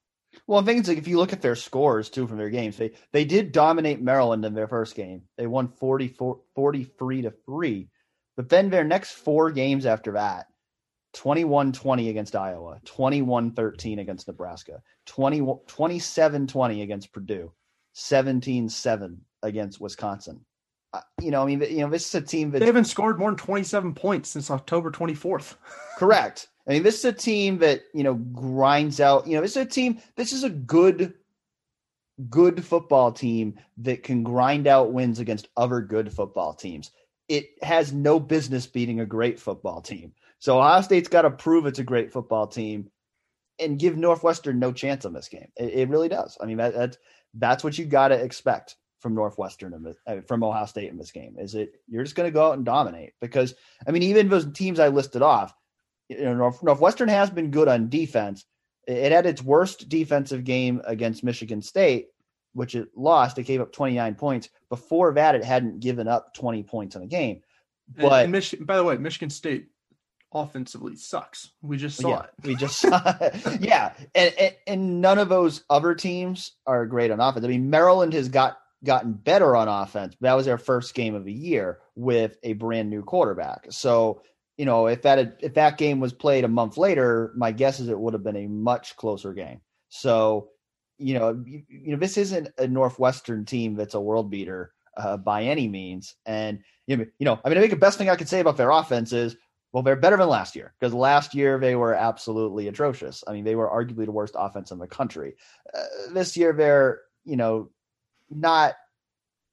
Well, 0.46 0.62
I 0.62 0.64
think 0.64 0.80
it's 0.80 0.88
like 0.88 0.98
if 0.98 1.08
you 1.08 1.18
look 1.18 1.34
at 1.34 1.42
their 1.42 1.56
scores 1.56 2.10
too 2.10 2.28
from 2.28 2.38
their 2.38 2.50
games, 2.50 2.78
they 2.78 2.92
they 3.12 3.26
did 3.26 3.52
dominate 3.52 4.02
Maryland 4.02 4.46
in 4.46 4.54
their 4.54 4.68
first 4.68 4.96
game. 4.96 5.24
They 5.38 5.48
won 5.48 5.68
44, 5.68 6.40
43 6.56 7.22
to 7.24 7.34
3. 7.46 7.90
But 8.38 8.50
then 8.50 8.70
their 8.70 8.84
next 8.84 9.14
four 9.14 9.52
games 9.52 9.86
after 9.86 10.14
that, 10.14 10.46
21-20 11.16 12.10
against 12.10 12.36
Iowa, 12.36 12.80
21-13 12.86 14.00
against 14.00 14.28
Nebraska, 14.28 14.82
20 15.08 15.42
27-20 15.42 16.84
against 16.84 17.12
Purdue, 17.12 17.52
17-7 17.96 19.18
against 19.42 19.82
Wisconsin. 19.82 20.46
Uh, 20.94 21.02
you 21.20 21.32
know, 21.32 21.44
I 21.44 21.46
mean, 21.48 21.62
you 21.62 21.80
know, 21.80 21.90
this 21.90 22.08
is 22.08 22.16
a 22.16 22.22
team 22.22 22.52
that 22.52 22.60
they 22.60 22.66
haven't 22.66 22.86
scored 22.86 23.20
more 23.20 23.30
than 23.30 23.38
27 23.38 23.94
points 23.96 24.30
since 24.30 24.52
October 24.52 24.92
24th. 24.92 25.56
correct. 25.98 26.48
I 26.68 26.74
mean, 26.74 26.84
this 26.84 27.00
is 27.00 27.06
a 27.06 27.14
team 27.14 27.58
that 27.60 27.84
you 27.94 28.04
know 28.04 28.14
grinds 28.16 29.00
out. 29.00 29.26
You 29.26 29.36
know, 29.36 29.42
this 29.42 29.52
is 29.52 29.66
a 29.66 29.66
team. 29.66 30.00
This 30.16 30.32
is 30.32 30.44
a 30.44 30.50
good, 30.50 31.14
good 32.30 32.64
football 32.64 33.12
team 33.12 33.58
that 33.78 34.04
can 34.04 34.24
grind 34.24 34.68
out 34.68 34.94
wins 34.94 35.20
against 35.20 35.50
other 35.58 35.82
good 35.82 36.12
football 36.14 36.54
teams. 36.54 36.92
It 37.28 37.50
has 37.62 37.92
no 37.92 38.20
business 38.20 38.68
beating 38.68 39.00
a 39.00 39.06
great 39.06 39.40
football 39.40 39.82
team. 39.82 40.14
So 40.40 40.60
Ohio 40.60 40.82
State's 40.82 41.10
got 41.10 41.24
to 41.24 41.32
prove 41.32 41.66
it's 41.66 41.80
a 41.80 41.84
great 41.84 42.12
football 42.12 42.48
team 42.48 42.90
and 43.60 43.80
give 43.80 43.98
Northwestern 43.98 44.60
no 44.60 44.72
chance 44.72 45.06
on 45.06 45.14
this 45.14 45.28
game. 45.28 45.48
It, 45.58 45.74
it 45.74 45.90
really 45.90 46.10
does. 46.10 46.38
I 46.40 46.46
mean, 46.46 46.58
that, 46.58 46.74
that's 46.74 46.98
that's 47.34 47.64
what 47.64 47.78
you 47.78 47.86
got 47.86 48.10
to 48.10 48.16
expect 48.16 48.76
from 49.00 49.14
Northwestern 49.14 49.74
and 49.74 49.96
uh, 50.08 50.22
from 50.28 50.44
Ohio 50.44 50.66
State 50.66 50.90
in 50.90 50.98
this 50.98 51.12
game. 51.12 51.36
Is 51.38 51.56
it 51.56 51.74
you're 51.88 52.04
just 52.04 52.16
going 52.16 52.28
to 52.28 52.34
go 52.34 52.48
out 52.48 52.58
and 52.58 52.66
dominate? 52.66 53.14
Because 53.20 53.56
I 53.88 53.92
mean, 53.92 54.04
even 54.04 54.30
those 54.30 54.52
teams 54.54 54.80
I 54.80 54.88
listed 54.88 55.22
off 55.22 55.54
you 56.10 56.24
know, 56.24 56.36
North, 56.36 56.64
Northwestern 56.64 57.10
has 57.10 57.30
been 57.30 57.52
good 57.52 57.68
on 57.68 57.90
defense. 57.90 58.46
It 58.88 59.12
had 59.12 59.26
its 59.26 59.44
worst 59.44 59.90
defensive 59.90 60.44
game 60.44 60.82
against 60.86 61.24
Michigan 61.24 61.62
State, 61.62 62.08
which 62.58 62.76
it 62.76 62.90
lost. 62.96 63.38
It 63.38 63.44
gave 63.44 63.62
up 63.62 63.72
29 63.72 64.16
points. 64.16 64.50
Before 64.70 65.14
that, 65.14 65.36
it 65.36 65.44
hadn't 65.44 65.80
given 65.80 66.08
up 66.08 66.34
20 66.34 66.64
points 66.64 66.96
in 66.96 67.04
a 67.04 67.08
game. 67.08 67.42
But 67.96 68.06
and, 68.06 68.14
and 68.24 68.32
Mich- 68.32 68.56
by 68.60 68.78
the 68.78 68.84
way, 68.84 68.98
Michigan 68.98 69.30
State 69.30 69.68
offensively 70.34 70.96
sucks. 70.96 71.52
We 71.62 71.78
just 71.78 71.98
saw 71.98 72.10
yeah, 72.10 72.24
it. 72.24 72.30
We 72.44 72.56
just 72.56 72.80
saw 72.80 73.02
it. 73.22 73.62
yeah. 73.62 73.94
And, 74.16 74.34
and, 74.40 74.56
and 74.66 75.02
none 75.02 75.20
of 75.20 75.30
those 75.30 75.64
other 75.70 75.94
teams 75.94 76.54
are 76.66 76.86
great 76.86 77.12
on 77.12 77.20
offense. 77.20 77.46
I 77.46 77.50
mean, 77.50 77.70
Maryland 77.70 78.14
has 78.14 78.28
got 78.28 78.58
gotten 78.84 79.14
better 79.14 79.56
on 79.56 79.68
offense. 79.68 80.16
That 80.22 80.34
was 80.34 80.46
their 80.46 80.58
first 80.58 80.94
game 80.96 81.16
of 81.16 81.26
the 81.26 81.34
year 81.34 81.80
with 81.96 82.38
a 82.44 82.54
brand 82.54 82.90
new 82.90 83.04
quarterback. 83.04 83.68
So 83.70 84.22
you 84.58 84.66
know, 84.66 84.88
if 84.88 85.04
that 85.04 85.20
had, 85.20 85.36
if 85.40 85.54
that 85.54 85.78
game 85.78 86.00
was 86.00 86.14
played 86.14 86.44
a 86.44 86.48
month 86.48 86.78
later, 86.78 87.32
my 87.36 87.52
guess 87.52 87.80
is 87.80 87.90
it 87.90 88.00
would 88.00 88.14
have 88.14 88.24
been 88.24 88.36
a 88.36 88.48
much 88.48 88.96
closer 88.96 89.34
game. 89.34 89.62
So, 89.90 90.50
you 90.98 91.18
know, 91.18 91.42
you, 91.46 91.64
you 91.68 91.92
know, 91.92 91.98
this 91.98 92.18
isn't 92.18 92.50
a 92.58 92.68
Northwestern 92.68 93.46
team 93.46 93.76
that's 93.76 93.94
a 93.94 94.02
world 94.02 94.30
beater 94.30 94.74
uh, 94.96 95.18
by 95.18 95.44
any 95.44 95.68
means. 95.68 96.16
And 96.26 96.60
you 96.88 96.98
know, 96.98 97.06
you 97.20 97.26
know, 97.26 97.40
I 97.44 97.50
mean, 97.50 97.58
I 97.58 97.62
think 97.62 97.72
the 97.72 97.78
best 97.78 97.98
thing 97.98 98.10
I 98.10 98.16
could 98.16 98.30
say 98.30 98.40
about 98.40 98.58
their 98.58 98.72
offense 98.72 99.14
is, 99.14 99.36
well, 99.72 99.84
they're 99.84 99.96
better 99.96 100.18
than 100.18 100.30
last 100.30 100.56
year 100.56 100.74
because 100.80 100.94
last 100.94 101.36
year 101.36 101.60
they 101.60 101.76
were 101.76 101.94
absolutely 101.94 102.68
atrocious. 102.68 103.24
I 103.28 103.34
mean, 103.34 103.44
they 103.44 103.56
were 103.56 103.70
arguably 103.70 104.06
the 104.06 104.12
worst 104.12 104.36
offense 104.38 104.72
in 104.72 104.80
the 104.80 104.88
country. 104.88 105.36
Uh, 105.74 106.14
this 106.14 106.36
year 106.38 106.54
they're, 106.54 107.02
you 107.26 107.36
know, 107.36 107.70
not 108.30 108.76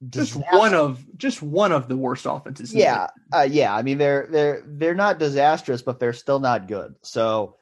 just 0.08 0.34
one 0.52 0.74
of 0.74 1.04
just 1.16 1.42
one 1.42 1.72
of 1.72 1.88
the 1.88 1.96
worst 1.96 2.26
offenses. 2.26 2.74
Yeah, 2.74 3.08
uh, 3.32 3.46
yeah. 3.48 3.74
I 3.74 3.82
mean, 3.82 3.98
they're 3.98 4.28
they're 4.30 4.62
they're 4.66 4.94
not 4.94 5.18
disastrous, 5.18 5.82
but 5.82 5.98
they're 6.00 6.12
still 6.12 6.40
not 6.40 6.68
good. 6.68 6.94
So, 7.02 7.56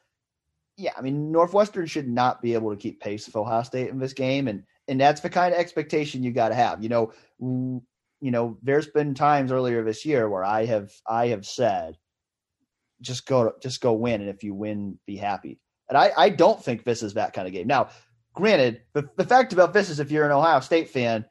yeah, 0.77 0.91
I 0.97 1.01
mean, 1.01 1.31
Northwestern 1.31 1.85
should 1.85 2.07
not 2.07 2.41
be 2.41 2.53
able 2.53 2.71
to 2.71 2.77
keep 2.77 2.99
pace 2.99 3.25
with 3.25 3.35
Ohio 3.35 3.63
State 3.63 3.89
in 3.89 3.99
this 3.99 4.13
game, 4.13 4.47
and 4.47 4.63
and 4.87 4.99
that's 4.99 5.21
the 5.21 5.29
kind 5.29 5.53
of 5.53 5.59
expectation 5.59 6.23
you 6.23 6.31
got 6.31 6.49
to 6.49 6.55
have. 6.55 6.81
You 6.81 6.89
know, 6.89 7.13
you 7.39 8.31
know, 8.31 8.57
there's 8.63 8.87
been 8.87 9.13
times 9.13 9.51
earlier 9.51 9.83
this 9.83 10.05
year 10.05 10.27
where 10.29 10.43
I 10.43 10.65
have 10.65 10.91
I 11.07 11.27
have 11.27 11.45
said, 11.45 11.97
just 13.01 13.27
go 13.27 13.53
just 13.61 13.81
go 13.81 13.93
win, 13.93 14.21
and 14.21 14.29
if 14.29 14.43
you 14.43 14.55
win, 14.55 14.97
be 15.05 15.15
happy. 15.15 15.59
And 15.89 15.97
I 15.97 16.11
I 16.17 16.29
don't 16.29 16.63
think 16.63 16.83
this 16.83 17.03
is 17.03 17.13
that 17.13 17.33
kind 17.33 17.47
of 17.47 17.53
game. 17.53 17.67
Now, 17.67 17.89
granted, 18.33 18.81
the 18.93 19.07
the 19.15 19.25
fact 19.25 19.53
about 19.53 19.73
this 19.73 19.89
is 19.89 19.99
if 19.99 20.09
you're 20.09 20.25
an 20.25 20.31
Ohio 20.31 20.59
State 20.59 20.89
fan 20.89 21.25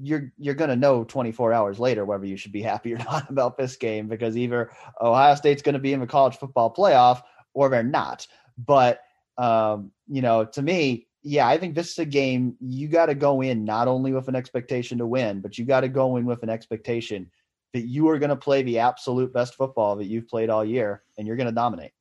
you're 0.00 0.32
you're 0.38 0.54
going 0.54 0.70
to 0.70 0.76
know 0.76 1.02
24 1.02 1.52
hours 1.52 1.80
later 1.80 2.04
whether 2.04 2.24
you 2.24 2.36
should 2.36 2.52
be 2.52 2.62
happy 2.72 2.94
or 2.94 2.98
not 2.98 3.28
about 3.28 3.56
this 3.56 3.76
game 3.76 4.06
because 4.06 4.36
either 4.36 4.70
Ohio 5.00 5.34
State's 5.34 5.62
going 5.62 5.72
to 5.72 5.80
be 5.80 5.92
in 5.92 6.00
the 6.00 6.06
college 6.06 6.36
football 6.36 6.72
playoff 6.72 7.22
or 7.54 7.68
they're 7.68 7.82
not. 7.82 8.26
But 8.56 9.00
um, 9.36 9.92
you 10.08 10.22
know, 10.22 10.44
to 10.44 10.62
me, 10.62 11.06
yeah, 11.22 11.46
I 11.46 11.58
think 11.58 11.74
this 11.74 11.90
is 11.90 11.98
a 11.98 12.04
game 12.04 12.56
you 12.60 12.88
got 12.88 13.06
to 13.06 13.14
go 13.14 13.40
in 13.40 13.64
not 13.64 13.88
only 13.88 14.12
with 14.12 14.28
an 14.28 14.36
expectation 14.36 14.98
to 14.98 15.06
win, 15.06 15.40
but 15.40 15.58
you 15.58 15.64
got 15.64 15.80
to 15.80 15.88
go 15.88 16.16
in 16.16 16.24
with 16.24 16.42
an 16.42 16.50
expectation 16.50 17.30
that 17.74 17.86
you 17.86 18.08
are 18.08 18.18
going 18.18 18.30
to 18.30 18.36
play 18.36 18.62
the 18.62 18.78
absolute 18.78 19.32
best 19.32 19.54
football 19.54 19.96
that 19.96 20.06
you've 20.06 20.28
played 20.28 20.48
all 20.48 20.64
year 20.64 21.02
and 21.16 21.26
you're 21.26 21.36
going 21.36 21.48
to 21.48 21.52
dominate. 21.52 21.92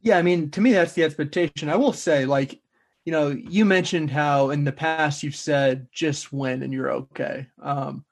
Yeah, 0.00 0.18
I 0.18 0.22
mean, 0.22 0.50
to 0.52 0.60
me 0.60 0.72
that's 0.72 0.94
the 0.94 1.04
expectation. 1.04 1.68
I 1.68 1.76
will 1.76 1.92
say 1.92 2.26
like 2.26 2.60
you 3.04 3.12
know, 3.12 3.30
you 3.30 3.64
mentioned 3.64 4.10
how 4.10 4.50
in 4.50 4.64
the 4.64 4.72
past 4.72 5.22
you've 5.22 5.36
said 5.36 5.88
just 5.92 6.32
win 6.32 6.62
and 6.62 6.72
you're 6.72 6.92
okay. 6.92 7.48
Um, 7.60 8.04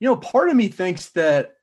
you 0.00 0.08
know, 0.08 0.16
part 0.16 0.50
of 0.50 0.56
me 0.56 0.68
thinks 0.68 1.08
that 1.10 1.54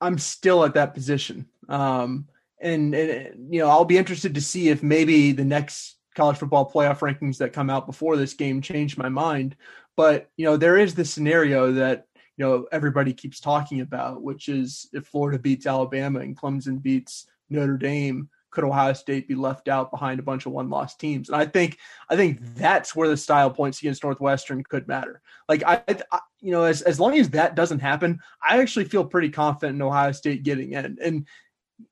I'm 0.00 0.16
still 0.16 0.64
at 0.64 0.74
that 0.74 0.94
position. 0.94 1.48
Um, 1.68 2.28
and, 2.60 2.94
and, 2.94 3.52
you 3.52 3.60
know, 3.60 3.68
I'll 3.68 3.84
be 3.84 3.98
interested 3.98 4.34
to 4.34 4.40
see 4.40 4.68
if 4.68 4.82
maybe 4.82 5.32
the 5.32 5.44
next 5.44 5.96
college 6.14 6.38
football 6.38 6.70
playoff 6.70 6.98
rankings 6.98 7.38
that 7.38 7.52
come 7.52 7.70
out 7.70 7.86
before 7.86 8.16
this 8.16 8.34
game 8.34 8.60
change 8.60 8.96
my 8.96 9.08
mind. 9.08 9.56
But, 9.96 10.30
you 10.36 10.44
know, 10.44 10.56
there 10.56 10.78
is 10.78 10.94
this 10.94 11.10
scenario 11.10 11.72
that, 11.72 12.06
you 12.36 12.44
know, 12.44 12.66
everybody 12.72 13.12
keeps 13.12 13.40
talking 13.40 13.80
about, 13.80 14.22
which 14.22 14.48
is 14.48 14.88
if 14.92 15.06
Florida 15.06 15.38
beats 15.38 15.66
Alabama 15.66 16.20
and 16.20 16.36
Clemson 16.36 16.80
beats 16.82 17.26
Notre 17.48 17.76
Dame, 17.76 18.28
could 18.50 18.64
Ohio 18.64 18.92
State 18.92 19.28
be 19.28 19.34
left 19.34 19.68
out 19.68 19.90
behind 19.90 20.18
a 20.18 20.24
bunch 20.24 20.46
of 20.46 20.52
one 20.52 20.70
loss 20.70 20.96
teams? 20.96 21.28
And 21.28 21.36
I 21.36 21.46
think 21.46 21.78
I 22.08 22.16
think 22.16 22.38
that's 22.56 22.96
where 22.96 23.08
the 23.08 23.16
style 23.16 23.50
points 23.50 23.80
against 23.80 24.02
Northwestern 24.02 24.64
could 24.64 24.88
matter. 24.88 25.22
Like 25.48 25.62
I, 25.64 25.82
I, 26.10 26.20
you 26.40 26.50
know, 26.50 26.64
as 26.64 26.82
as 26.82 26.98
long 26.98 27.16
as 27.18 27.30
that 27.30 27.54
doesn't 27.54 27.78
happen, 27.78 28.18
I 28.42 28.60
actually 28.60 28.86
feel 28.86 29.04
pretty 29.04 29.30
confident 29.30 29.76
in 29.76 29.82
Ohio 29.82 30.12
State 30.12 30.42
getting 30.42 30.72
in. 30.72 30.98
And 31.02 31.26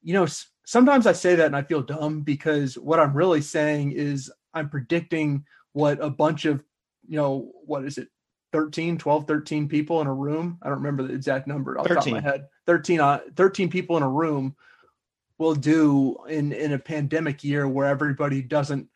you 0.02 0.14
know, 0.14 0.26
sometimes 0.68 1.07
I 1.07 1.12
say 1.12 1.35
that 1.35 1.46
and 1.46 1.57
I 1.57 1.62
feel 1.62 1.81
dumb 1.81 2.20
because 2.20 2.76
what 2.76 3.00
I'm 3.00 3.14
really 3.14 3.40
saying 3.40 3.92
is 3.92 4.31
I'm 4.52 4.68
predicting 4.68 5.46
what 5.72 5.98
a 6.04 6.11
bunch 6.11 6.44
of, 6.44 6.62
you 7.09 7.16
know, 7.16 7.52
what 7.64 7.87
is 7.87 7.96
it? 7.96 8.09
13, 8.52 8.98
12, 8.98 9.26
13 9.26 9.66
people 9.66 10.02
in 10.02 10.07
a 10.07 10.12
room. 10.12 10.59
I 10.62 10.68
don't 10.68 10.76
remember 10.76 11.04
the 11.04 11.14
exact 11.14 11.46
number 11.46 11.78
off 11.78 11.87
13. 11.87 11.94
the 11.94 12.00
top 12.00 12.07
of 12.07 12.24
my 12.24 12.31
head. 12.31 12.48
13, 12.66 13.00
uh, 13.00 13.20
13 13.35 13.70
people 13.70 13.96
in 13.96 14.02
a 14.02 14.09
room 14.09 14.54
will 15.38 15.54
do 15.54 16.18
in 16.28 16.52
in 16.52 16.72
a 16.72 16.78
pandemic 16.78 17.42
year 17.44 17.66
where 17.66 17.87
everybody 17.87 18.42
doesn't 18.42 18.88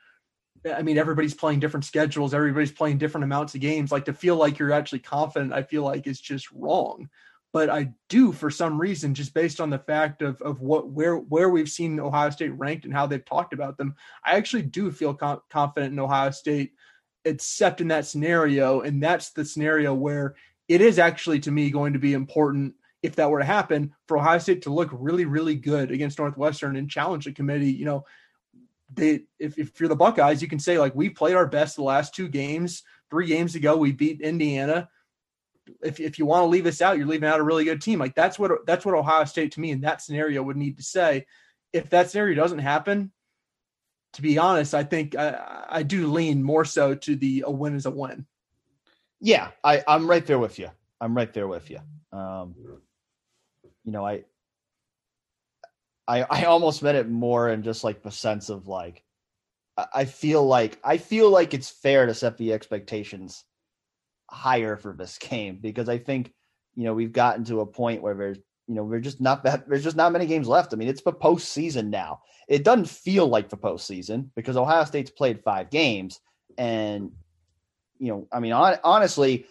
I 0.70 0.82
mean, 0.82 0.98
everybody's 0.98 1.34
playing 1.34 1.60
different 1.60 1.84
schedules. 1.84 2.34
Everybody's 2.34 2.70
playing 2.70 2.98
different 2.98 3.24
amounts 3.24 3.54
of 3.54 3.60
games. 3.60 3.90
Like 3.90 4.04
to 4.04 4.12
feel 4.12 4.36
like 4.36 4.58
you're 4.58 4.72
actually 4.72 5.00
confident, 5.00 5.52
I 5.52 5.62
feel 5.62 5.82
like 5.82 6.06
is 6.06 6.20
just 6.20 6.52
wrong. 6.52 7.08
But 7.52 7.68
I 7.68 7.92
do, 8.08 8.32
for 8.32 8.50
some 8.50 8.80
reason, 8.80 9.14
just 9.14 9.34
based 9.34 9.60
on 9.60 9.68
the 9.68 9.78
fact 9.78 10.22
of 10.22 10.40
of 10.40 10.60
what 10.60 10.88
where 10.88 11.16
where 11.16 11.50
we've 11.50 11.68
seen 11.68 12.00
Ohio 12.00 12.30
State 12.30 12.58
ranked 12.58 12.84
and 12.84 12.94
how 12.94 13.06
they've 13.06 13.24
talked 13.24 13.52
about 13.52 13.76
them, 13.76 13.94
I 14.24 14.36
actually 14.36 14.62
do 14.62 14.90
feel 14.90 15.14
com- 15.14 15.42
confident 15.50 15.92
in 15.92 15.98
Ohio 15.98 16.30
State, 16.30 16.72
except 17.24 17.80
in 17.80 17.88
that 17.88 18.06
scenario. 18.06 18.80
And 18.80 19.02
that's 19.02 19.30
the 19.30 19.44
scenario 19.44 19.92
where 19.92 20.34
it 20.68 20.80
is 20.80 20.98
actually 20.98 21.40
to 21.40 21.50
me 21.50 21.70
going 21.70 21.92
to 21.92 21.98
be 21.98 22.14
important 22.14 22.74
if 23.02 23.16
that 23.16 23.30
were 23.30 23.40
to 23.40 23.44
happen, 23.44 23.92
for 24.06 24.16
Ohio 24.16 24.38
State 24.38 24.62
to 24.62 24.72
look 24.72 24.88
really, 24.92 25.24
really 25.24 25.56
good 25.56 25.90
against 25.90 26.18
Northwestern 26.18 26.76
and 26.76 26.88
challenge 26.88 27.24
the 27.24 27.32
committee, 27.32 27.72
you 27.72 27.84
know, 27.84 28.04
they 28.94 29.24
if, 29.38 29.58
if 29.58 29.78
you're 29.80 29.88
the 29.88 29.96
Buckeyes, 29.96 30.40
you 30.40 30.48
can 30.48 30.58
say 30.58 30.78
like 30.78 30.94
we 30.94 31.08
played 31.08 31.34
our 31.34 31.46
best 31.46 31.76
the 31.76 31.82
last 31.82 32.14
two 32.14 32.28
games. 32.28 32.82
Three 33.10 33.26
games 33.26 33.54
ago, 33.54 33.76
we 33.76 33.92
beat 33.92 34.20
Indiana. 34.20 34.88
If 35.82 36.00
if 36.00 36.18
you 36.18 36.26
want 36.26 36.42
to 36.42 36.46
leave 36.46 36.66
us 36.66 36.82
out, 36.82 36.98
you're 36.98 37.06
leaving 37.06 37.28
out 37.28 37.40
a 37.40 37.44
really 37.44 37.64
good 37.64 37.80
team. 37.80 37.98
Like 37.98 38.14
that's 38.14 38.38
what 38.38 38.66
that's 38.66 38.84
what 38.84 38.94
Ohio 38.94 39.24
State 39.24 39.52
to 39.52 39.60
me 39.60 39.70
in 39.70 39.82
that 39.82 40.02
scenario 40.02 40.42
would 40.42 40.56
need 40.56 40.76
to 40.76 40.82
say. 40.82 41.26
If 41.72 41.90
that 41.90 42.10
scenario 42.10 42.34
doesn't 42.34 42.58
happen, 42.58 43.12
to 44.14 44.22
be 44.22 44.38
honest, 44.38 44.74
I 44.74 44.84
think 44.84 45.16
I, 45.16 45.64
I 45.68 45.82
do 45.82 46.12
lean 46.12 46.42
more 46.42 46.64
so 46.64 46.94
to 46.94 47.16
the 47.16 47.44
a 47.46 47.50
win 47.50 47.74
is 47.74 47.86
a 47.86 47.90
win. 47.90 48.26
Yeah, 49.20 49.48
I, 49.62 49.82
I'm 49.86 50.08
right 50.08 50.26
there 50.26 50.38
with 50.38 50.58
you. 50.58 50.68
I'm 51.00 51.16
right 51.16 51.32
there 51.32 51.48
with 51.48 51.70
you. 51.70 51.78
Um, 52.12 52.54
you 53.84 53.92
know, 53.92 54.04
I, 54.04 54.24
I, 56.06 56.26
I 56.28 56.44
almost 56.44 56.82
meant 56.82 56.98
it 56.98 57.08
more 57.08 57.48
in 57.48 57.62
just 57.62 57.84
like 57.84 58.02
the 58.02 58.10
sense 58.10 58.50
of 58.50 58.68
like, 58.68 59.02
I 59.94 60.04
feel 60.04 60.44
like 60.44 60.78
I 60.84 60.98
feel 60.98 61.30
like 61.30 61.54
it's 61.54 61.70
fair 61.70 62.04
to 62.04 62.14
set 62.14 62.36
the 62.36 62.52
expectations 62.52 63.44
higher 64.32 64.76
for 64.76 64.92
this 64.92 65.18
game 65.30 65.58
because 65.60 65.88
I 65.88 65.98
think 65.98 66.32
you 66.74 66.84
know 66.84 66.94
we've 66.94 67.12
gotten 67.12 67.44
to 67.44 67.60
a 67.60 67.66
point 67.66 68.02
where 68.02 68.14
there's 68.14 68.38
you 68.66 68.74
know 68.74 68.84
we're 68.84 69.00
just 69.00 69.20
not 69.20 69.44
that 69.44 69.68
there's 69.68 69.84
just 69.84 69.96
not 69.96 70.12
many 70.12 70.26
games 70.26 70.48
left. 70.48 70.72
I 70.72 70.76
mean, 70.76 70.88
it's 70.88 71.02
the 71.02 71.12
postseason 71.12 71.88
now. 71.88 72.20
It 72.48 72.64
doesn't 72.64 72.88
feel 72.88 73.26
like 73.26 73.48
the 73.48 73.56
postseason 73.56 74.30
because 74.34 74.56
Ohio 74.56 74.84
State's 74.84 75.10
played 75.10 75.42
five 75.42 75.70
games, 75.70 76.20
and 76.58 77.12
you 77.98 78.08
know, 78.08 78.28
I 78.32 78.40
mean, 78.40 78.52
on, 78.52 78.78
honestly, 78.82 79.46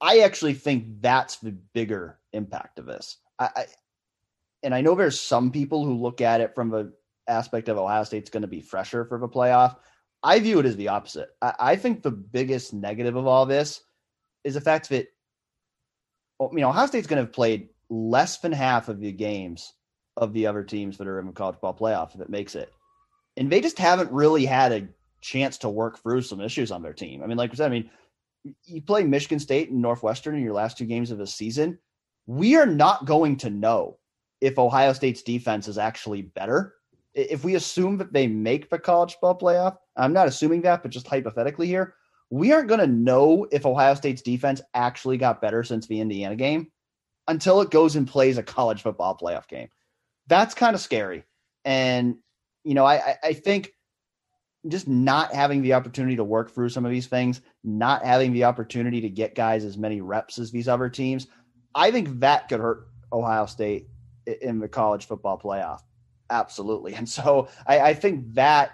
I 0.00 0.20
actually 0.20 0.54
think 0.54 1.00
that's 1.00 1.36
the 1.36 1.52
bigger 1.52 2.18
impact 2.32 2.78
of 2.78 2.86
this. 2.86 3.18
I, 3.38 3.50
I, 3.54 3.64
and 4.62 4.74
I 4.74 4.80
know 4.80 4.94
there's 4.94 5.20
some 5.20 5.52
people 5.52 5.84
who 5.84 5.94
look 5.94 6.20
at 6.20 6.40
it 6.40 6.54
from 6.54 6.70
the 6.70 6.92
aspect 7.28 7.68
of 7.68 7.78
Ohio 7.78 8.04
State's 8.04 8.30
going 8.30 8.42
to 8.42 8.48
be 8.48 8.60
fresher 8.60 9.04
for 9.04 9.18
the 9.18 9.28
playoff. 9.28 9.76
I 10.26 10.40
view 10.40 10.58
it 10.58 10.66
as 10.66 10.74
the 10.74 10.88
opposite. 10.88 11.28
I, 11.40 11.54
I 11.60 11.76
think 11.76 12.02
the 12.02 12.10
biggest 12.10 12.74
negative 12.74 13.14
of 13.14 13.28
all 13.28 13.46
this 13.46 13.80
is 14.42 14.54
the 14.54 14.60
fact 14.60 14.88
that 14.88 15.06
oh, 16.40 16.50
you 16.52 16.60
know 16.60 16.70
Ohio 16.70 16.86
State's 16.86 17.06
going 17.06 17.18
to 17.18 17.26
have 17.26 17.32
played 17.32 17.68
less 17.88 18.38
than 18.38 18.50
half 18.50 18.88
of 18.88 18.98
the 18.98 19.12
games 19.12 19.72
of 20.16 20.32
the 20.32 20.48
other 20.48 20.64
teams 20.64 20.98
that 20.98 21.06
are 21.06 21.20
in 21.20 21.26
the 21.26 21.32
college 21.32 21.60
ball 21.60 21.74
playoff 21.74 22.12
if 22.16 22.20
it 22.20 22.28
makes 22.28 22.56
it, 22.56 22.72
and 23.36 23.50
they 23.50 23.60
just 23.60 23.78
haven't 23.78 24.10
really 24.10 24.44
had 24.44 24.72
a 24.72 24.88
chance 25.20 25.58
to 25.58 25.68
work 25.68 26.02
through 26.02 26.22
some 26.22 26.40
issues 26.40 26.72
on 26.72 26.82
their 26.82 26.92
team. 26.92 27.22
I 27.22 27.28
mean, 27.28 27.38
like 27.38 27.52
I 27.52 27.54
said, 27.54 27.66
I 27.66 27.74
mean, 27.74 27.88
you 28.64 28.82
play 28.82 29.04
Michigan 29.04 29.38
State 29.38 29.70
and 29.70 29.80
Northwestern 29.80 30.34
in 30.34 30.42
your 30.42 30.54
last 30.54 30.76
two 30.76 30.86
games 30.86 31.12
of 31.12 31.18
the 31.18 31.26
season. 31.26 31.78
We 32.26 32.56
are 32.56 32.66
not 32.66 33.04
going 33.04 33.36
to 33.38 33.50
know 33.50 33.98
if 34.40 34.58
Ohio 34.58 34.92
State's 34.92 35.22
defense 35.22 35.68
is 35.68 35.78
actually 35.78 36.22
better. 36.22 36.74
If 37.16 37.44
we 37.44 37.54
assume 37.54 37.96
that 37.96 38.12
they 38.12 38.26
make 38.26 38.70
the 38.70 38.78
college 38.78 39.16
ball 39.20 39.36
playoff, 39.36 39.76
I'm 39.96 40.12
not 40.12 40.28
assuming 40.28 40.60
that, 40.62 40.82
but 40.82 40.92
just 40.92 41.08
hypothetically 41.08 41.66
here, 41.66 41.94
we 42.30 42.52
aren't 42.52 42.68
going 42.68 42.80
to 42.80 42.86
know 42.86 43.46
if 43.50 43.64
Ohio 43.64 43.94
State's 43.94 44.22
defense 44.22 44.60
actually 44.74 45.16
got 45.16 45.40
better 45.40 45.64
since 45.64 45.86
the 45.86 46.00
Indiana 46.00 46.36
game 46.36 46.70
until 47.26 47.60
it 47.62 47.70
goes 47.70 47.96
and 47.96 48.06
plays 48.06 48.36
a 48.36 48.42
college 48.42 48.82
football 48.82 49.16
playoff 49.16 49.48
game. 49.48 49.68
That's 50.26 50.54
kind 50.54 50.74
of 50.74 50.80
scary. 50.80 51.24
And, 51.64 52.16
you 52.64 52.74
know, 52.74 52.84
I, 52.84 53.16
I 53.22 53.32
think 53.32 53.72
just 54.68 54.86
not 54.86 55.32
having 55.32 55.62
the 55.62 55.72
opportunity 55.72 56.16
to 56.16 56.24
work 56.24 56.50
through 56.50 56.68
some 56.68 56.84
of 56.84 56.90
these 56.90 57.06
things, 57.06 57.40
not 57.64 58.04
having 58.04 58.32
the 58.32 58.44
opportunity 58.44 59.00
to 59.00 59.08
get 59.08 59.34
guys 59.34 59.64
as 59.64 59.78
many 59.78 60.00
reps 60.00 60.38
as 60.38 60.50
these 60.50 60.68
other 60.68 60.88
teams, 60.88 61.28
I 61.74 61.90
think 61.90 62.20
that 62.20 62.48
could 62.48 62.60
hurt 62.60 62.88
Ohio 63.12 63.46
State 63.46 63.88
in 64.42 64.58
the 64.58 64.68
college 64.68 65.06
football 65.06 65.38
playoff. 65.38 65.80
Absolutely. 66.30 66.94
And 66.94 67.08
so 67.08 67.48
I, 67.66 67.80
I 67.80 67.94
think 67.94 68.34
that, 68.34 68.72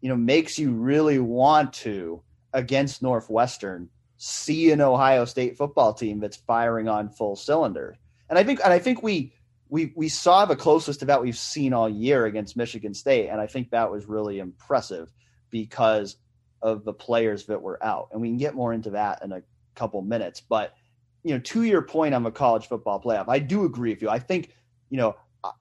you 0.00 0.08
know, 0.08 0.16
makes 0.16 0.58
you 0.58 0.72
really 0.72 1.18
want 1.18 1.72
to, 1.74 2.22
against 2.52 3.02
Northwestern, 3.02 3.88
see 4.16 4.70
an 4.70 4.80
Ohio 4.80 5.24
State 5.24 5.56
football 5.56 5.92
team 5.92 6.20
that's 6.20 6.36
firing 6.36 6.88
on 6.88 7.10
full 7.10 7.36
cylinder. 7.36 7.96
And 8.30 8.38
I 8.38 8.44
think, 8.44 8.60
and 8.64 8.72
I 8.72 8.78
think 8.78 9.02
we, 9.02 9.34
we, 9.68 9.92
we 9.96 10.08
saw 10.08 10.44
the 10.44 10.56
closest 10.56 11.00
to 11.00 11.06
that 11.06 11.22
we've 11.22 11.36
seen 11.36 11.72
all 11.72 11.88
year 11.88 12.26
against 12.26 12.56
Michigan 12.56 12.94
State. 12.94 13.28
And 13.28 13.40
I 13.40 13.46
think 13.46 13.70
that 13.70 13.90
was 13.90 14.06
really 14.06 14.38
impressive 14.38 15.12
because 15.50 16.16
of 16.62 16.84
the 16.84 16.92
players 16.92 17.46
that 17.46 17.60
were 17.60 17.82
out. 17.84 18.08
And 18.12 18.20
we 18.20 18.28
can 18.28 18.38
get 18.38 18.54
more 18.54 18.72
into 18.72 18.90
that 18.90 19.22
in 19.22 19.32
a 19.32 19.42
couple 19.74 20.00
minutes. 20.00 20.40
But, 20.40 20.74
you 21.22 21.34
know, 21.34 21.40
to 21.40 21.62
your 21.64 21.82
point 21.82 22.14
on 22.14 22.22
the 22.22 22.30
college 22.30 22.68
football 22.68 23.02
playoff, 23.02 23.28
I 23.28 23.40
do 23.40 23.64
agree 23.64 23.90
with 23.90 24.00
you. 24.00 24.08
I 24.08 24.18
think, 24.18 24.54
you 24.90 24.96
know, 24.96 25.16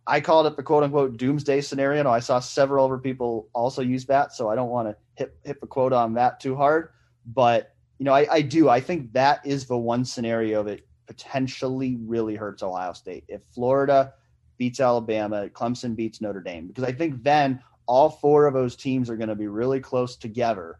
I 0.07 0.21
called 0.21 0.47
it 0.47 0.55
the 0.55 0.63
quote 0.63 0.83
unquote 0.83 1.17
doomsday 1.17 1.61
scenario. 1.61 2.09
I 2.09 2.19
saw 2.19 2.39
several 2.39 2.85
other 2.85 2.97
people 2.97 3.49
also 3.53 3.81
use 3.81 4.05
that. 4.05 4.33
So 4.33 4.49
I 4.49 4.55
don't 4.55 4.69
want 4.69 4.89
to 4.89 4.95
hit, 5.15 5.35
hit 5.43 5.61
the 5.61 5.67
quote 5.67 5.93
on 5.93 6.13
that 6.13 6.39
too 6.39 6.55
hard. 6.55 6.89
But, 7.25 7.73
you 7.99 8.05
know, 8.05 8.13
I, 8.13 8.27
I 8.31 8.41
do. 8.41 8.69
I 8.69 8.79
think 8.79 9.13
that 9.13 9.45
is 9.45 9.65
the 9.65 9.77
one 9.77 10.05
scenario 10.05 10.63
that 10.63 10.85
potentially 11.07 11.97
really 12.05 12.35
hurts 12.35 12.63
Ohio 12.63 12.93
State. 12.93 13.25
If 13.27 13.41
Florida 13.53 14.13
beats 14.57 14.79
Alabama, 14.79 15.49
Clemson 15.49 15.95
beats 15.95 16.21
Notre 16.21 16.41
Dame, 16.41 16.67
because 16.67 16.83
I 16.83 16.91
think 16.91 17.23
then 17.23 17.61
all 17.85 18.09
four 18.09 18.45
of 18.45 18.53
those 18.53 18.75
teams 18.75 19.09
are 19.09 19.17
going 19.17 19.29
to 19.29 19.35
be 19.35 19.47
really 19.47 19.79
close 19.79 20.15
together. 20.15 20.79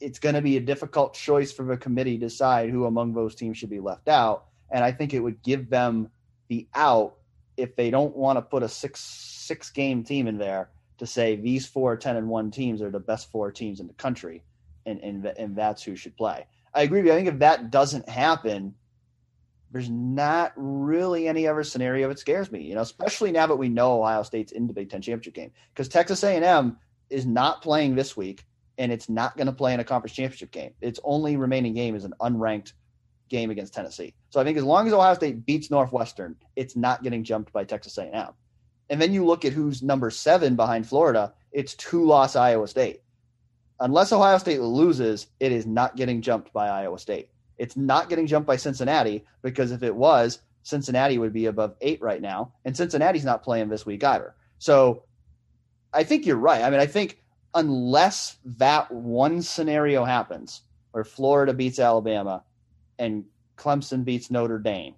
It's 0.00 0.18
going 0.18 0.34
to 0.34 0.42
be 0.42 0.56
a 0.56 0.60
difficult 0.60 1.14
choice 1.14 1.52
for 1.52 1.64
the 1.64 1.76
committee 1.76 2.18
to 2.18 2.26
decide 2.26 2.70
who 2.70 2.86
among 2.86 3.14
those 3.14 3.34
teams 3.34 3.58
should 3.58 3.70
be 3.70 3.80
left 3.80 4.08
out. 4.08 4.46
And 4.70 4.84
I 4.84 4.92
think 4.92 5.14
it 5.14 5.20
would 5.20 5.42
give 5.42 5.70
them 5.70 6.10
the 6.48 6.66
out 6.74 7.17
if 7.58 7.76
they 7.76 7.90
don't 7.90 8.16
want 8.16 8.36
to 8.36 8.42
put 8.42 8.62
a 8.62 8.68
six 8.68 9.00
six 9.00 9.70
game 9.70 10.04
team 10.04 10.26
in 10.26 10.38
there 10.38 10.70
to 10.98 11.06
say 11.06 11.36
these 11.36 11.66
four 11.66 11.96
10 11.96 12.16
and 12.16 12.28
1 12.28 12.50
teams 12.50 12.82
are 12.82 12.90
the 12.90 13.00
best 13.00 13.30
four 13.30 13.50
teams 13.50 13.80
in 13.80 13.86
the 13.86 13.94
country 13.94 14.42
and, 14.86 15.00
and, 15.00 15.24
and 15.26 15.56
that's 15.56 15.82
who 15.82 15.96
should 15.96 16.16
play. 16.16 16.46
I 16.74 16.82
agree 16.82 17.00
with 17.00 17.06
you. 17.06 17.12
I 17.12 17.16
think 17.16 17.28
if 17.28 17.38
that 17.38 17.70
doesn't 17.70 18.08
happen, 18.08 18.74
there's 19.70 19.90
not 19.90 20.52
really 20.56 21.28
any 21.28 21.46
other 21.46 21.64
scenario 21.64 22.08
that 22.08 22.18
scares 22.18 22.50
me, 22.50 22.62
you 22.62 22.74
know, 22.74 22.80
especially 22.80 23.32
now 23.32 23.46
that 23.46 23.56
we 23.56 23.68
know 23.68 24.00
Ohio 24.00 24.22
State's 24.22 24.52
in 24.52 24.66
the 24.66 24.72
Big 24.72 24.90
Ten 24.90 25.02
championship 25.02 25.34
game 25.34 25.50
because 25.72 25.88
Texas 25.88 26.22
A&M 26.24 26.76
is 27.10 27.26
not 27.26 27.62
playing 27.62 27.94
this 27.94 28.16
week 28.16 28.44
and 28.78 28.92
it's 28.92 29.08
not 29.08 29.36
going 29.36 29.46
to 29.46 29.52
play 29.52 29.74
in 29.74 29.80
a 29.80 29.84
conference 29.84 30.14
championship 30.14 30.50
game. 30.50 30.72
Its 30.80 31.00
only 31.04 31.36
remaining 31.36 31.74
game 31.74 31.94
is 31.94 32.04
an 32.04 32.14
unranked 32.20 32.72
game 33.28 33.50
against 33.50 33.74
Tennessee. 33.74 34.14
So 34.30 34.40
I 34.40 34.44
think 34.44 34.58
as 34.58 34.64
long 34.64 34.86
as 34.86 34.92
Ohio 34.92 35.14
State 35.14 35.44
beats 35.46 35.70
Northwestern, 35.70 36.36
it's 36.56 36.76
not 36.76 37.02
getting 37.02 37.24
jumped 37.24 37.52
by 37.52 37.64
Texas 37.64 37.98
A&M. 37.98 38.28
And 38.90 39.00
then 39.00 39.12
you 39.12 39.24
look 39.24 39.44
at 39.44 39.52
who's 39.52 39.82
number 39.82 40.10
seven 40.10 40.56
behind 40.56 40.86
Florida. 40.86 41.32
It's 41.52 41.74
two 41.74 42.04
loss 42.04 42.36
Iowa 42.36 42.68
State. 42.68 43.02
Unless 43.80 44.12
Ohio 44.12 44.38
State 44.38 44.60
loses, 44.60 45.28
it 45.40 45.52
is 45.52 45.66
not 45.66 45.96
getting 45.96 46.20
jumped 46.20 46.52
by 46.52 46.68
Iowa 46.68 46.98
State. 46.98 47.30
It's 47.58 47.76
not 47.76 48.08
getting 48.08 48.26
jumped 48.26 48.46
by 48.46 48.56
Cincinnati 48.56 49.24
because 49.42 49.72
if 49.72 49.82
it 49.82 49.94
was, 49.94 50.40
Cincinnati 50.62 51.18
would 51.18 51.32
be 51.32 51.46
above 51.46 51.76
eight 51.80 52.00
right 52.02 52.20
now, 52.20 52.52
and 52.64 52.76
Cincinnati's 52.76 53.24
not 53.24 53.42
playing 53.42 53.68
this 53.68 53.86
week 53.86 54.04
either. 54.04 54.34
So 54.58 55.04
I 55.92 56.04
think 56.04 56.26
you're 56.26 56.36
right. 56.36 56.62
I 56.62 56.70
mean, 56.70 56.80
I 56.80 56.86
think 56.86 57.22
unless 57.54 58.38
that 58.44 58.90
one 58.92 59.40
scenario 59.42 60.04
happens 60.04 60.62
where 60.92 61.04
Florida 61.04 61.54
beats 61.54 61.78
Alabama 61.78 62.42
and 62.98 63.24
Clemson 63.56 64.04
beats 64.04 64.30
Notre 64.30 64.58
Dame, 64.58 64.94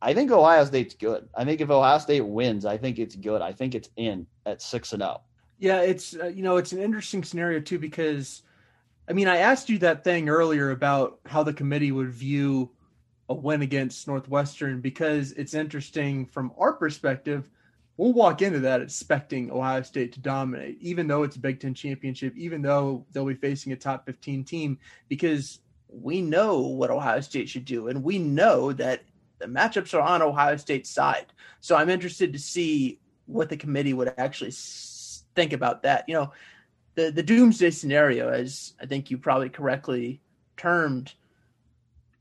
I 0.00 0.14
think 0.14 0.30
Ohio 0.30 0.64
State's 0.64 0.94
good. 0.94 1.28
I 1.34 1.44
think 1.44 1.60
if 1.60 1.70
Ohio 1.70 1.98
State 1.98 2.20
wins, 2.20 2.64
I 2.64 2.76
think 2.76 2.98
it's 2.98 3.16
good. 3.16 3.42
I 3.42 3.52
think 3.52 3.74
it's 3.74 3.88
in 3.96 4.26
at 4.46 4.60
six 4.60 4.92
and 4.92 5.00
zero. 5.00 5.16
Oh. 5.18 5.22
Yeah, 5.58 5.80
it's 5.80 6.14
uh, 6.14 6.26
you 6.26 6.42
know 6.42 6.56
it's 6.56 6.72
an 6.72 6.80
interesting 6.80 7.24
scenario 7.24 7.60
too 7.60 7.78
because 7.78 8.42
I 9.08 9.12
mean, 9.12 9.28
I 9.28 9.38
asked 9.38 9.68
you 9.68 9.78
that 9.78 10.02
thing 10.02 10.28
earlier 10.28 10.70
about 10.70 11.20
how 11.26 11.42
the 11.42 11.52
committee 11.52 11.92
would 11.92 12.10
view 12.10 12.70
a 13.28 13.34
win 13.34 13.62
against 13.62 14.06
Northwestern 14.06 14.80
because 14.80 15.32
it's 15.32 15.54
interesting 15.54 16.26
from 16.26 16.52
our 16.58 16.72
perspective. 16.72 17.48
We'll 17.96 18.12
walk 18.12 18.42
into 18.42 18.60
that 18.60 18.80
expecting 18.80 19.50
Ohio 19.50 19.82
State 19.82 20.12
to 20.14 20.20
dominate, 20.20 20.78
even 20.80 21.06
though 21.06 21.22
it's 21.22 21.36
a 21.36 21.40
Big 21.40 21.60
Ten 21.60 21.74
championship, 21.74 22.34
even 22.36 22.60
though 22.60 23.06
they'll 23.12 23.26
be 23.26 23.34
facing 23.34 23.72
a 23.72 23.76
top 23.76 24.04
15 24.06 24.44
team, 24.44 24.78
because 25.08 25.60
we 26.02 26.20
know 26.20 26.58
what 26.58 26.90
Ohio 26.90 27.20
State 27.20 27.48
should 27.48 27.64
do. 27.64 27.88
And 27.88 28.02
we 28.02 28.18
know 28.18 28.72
that 28.72 29.04
the 29.38 29.46
matchups 29.46 29.94
are 29.94 30.00
on 30.00 30.22
Ohio 30.22 30.56
State's 30.56 30.90
side. 30.90 31.26
So 31.60 31.76
I'm 31.76 31.90
interested 31.90 32.32
to 32.32 32.38
see 32.38 32.98
what 33.26 33.48
the 33.48 33.56
committee 33.56 33.92
would 33.92 34.12
actually 34.18 34.52
think 35.34 35.52
about 35.52 35.82
that. 35.82 36.04
You 36.08 36.14
know, 36.14 36.32
the 36.94 37.10
the 37.10 37.22
doomsday 37.22 37.70
scenario, 37.70 38.28
as 38.28 38.74
I 38.80 38.86
think 38.86 39.10
you 39.10 39.18
probably 39.18 39.48
correctly 39.48 40.20
termed, 40.56 41.12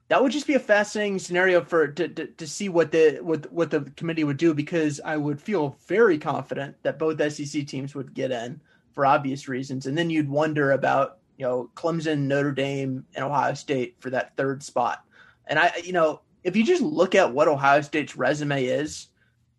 that 0.07 0.21
would 0.21 0.31
just 0.31 0.47
be 0.47 0.55
a 0.55 0.59
fascinating 0.59 1.19
scenario 1.19 1.63
for 1.63 1.87
to, 1.87 2.07
to, 2.07 2.27
to 2.27 2.47
see 2.47 2.69
what 2.69 2.91
the 2.91 3.19
what 3.21 3.51
what 3.51 3.71
the 3.71 3.81
committee 3.95 4.23
would 4.23 4.37
do 4.37 4.53
because 4.53 4.99
I 5.03 5.17
would 5.17 5.41
feel 5.41 5.77
very 5.87 6.17
confident 6.17 6.75
that 6.83 6.99
both 6.99 7.21
SEC 7.33 7.67
teams 7.67 7.95
would 7.95 8.13
get 8.13 8.31
in 8.31 8.59
for 8.93 9.05
obvious 9.05 9.47
reasons, 9.47 9.87
and 9.87 9.97
then 9.97 10.09
you'd 10.09 10.29
wonder 10.29 10.71
about 10.71 11.17
you 11.43 11.49
know 11.49 11.69
Clemson, 11.75 12.19
Notre 12.19 12.53
Dame, 12.53 13.05
and 13.13 13.25
Ohio 13.25 13.53
State 13.53 13.97
for 13.99 14.09
that 14.11 14.37
third 14.37 14.63
spot. 14.63 15.03
And 15.45 15.59
I, 15.59 15.73
you 15.83 15.91
know, 15.91 16.21
if 16.41 16.55
you 16.55 16.63
just 16.63 16.81
look 16.81 17.15
at 17.15 17.33
what 17.33 17.49
Ohio 17.49 17.81
State's 17.81 18.15
resume 18.15 18.63
is, 18.63 19.07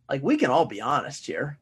like 0.08 0.22
we 0.22 0.38
can 0.38 0.50
all 0.50 0.64
be 0.64 0.80
honest 0.80 1.26
here. 1.26 1.58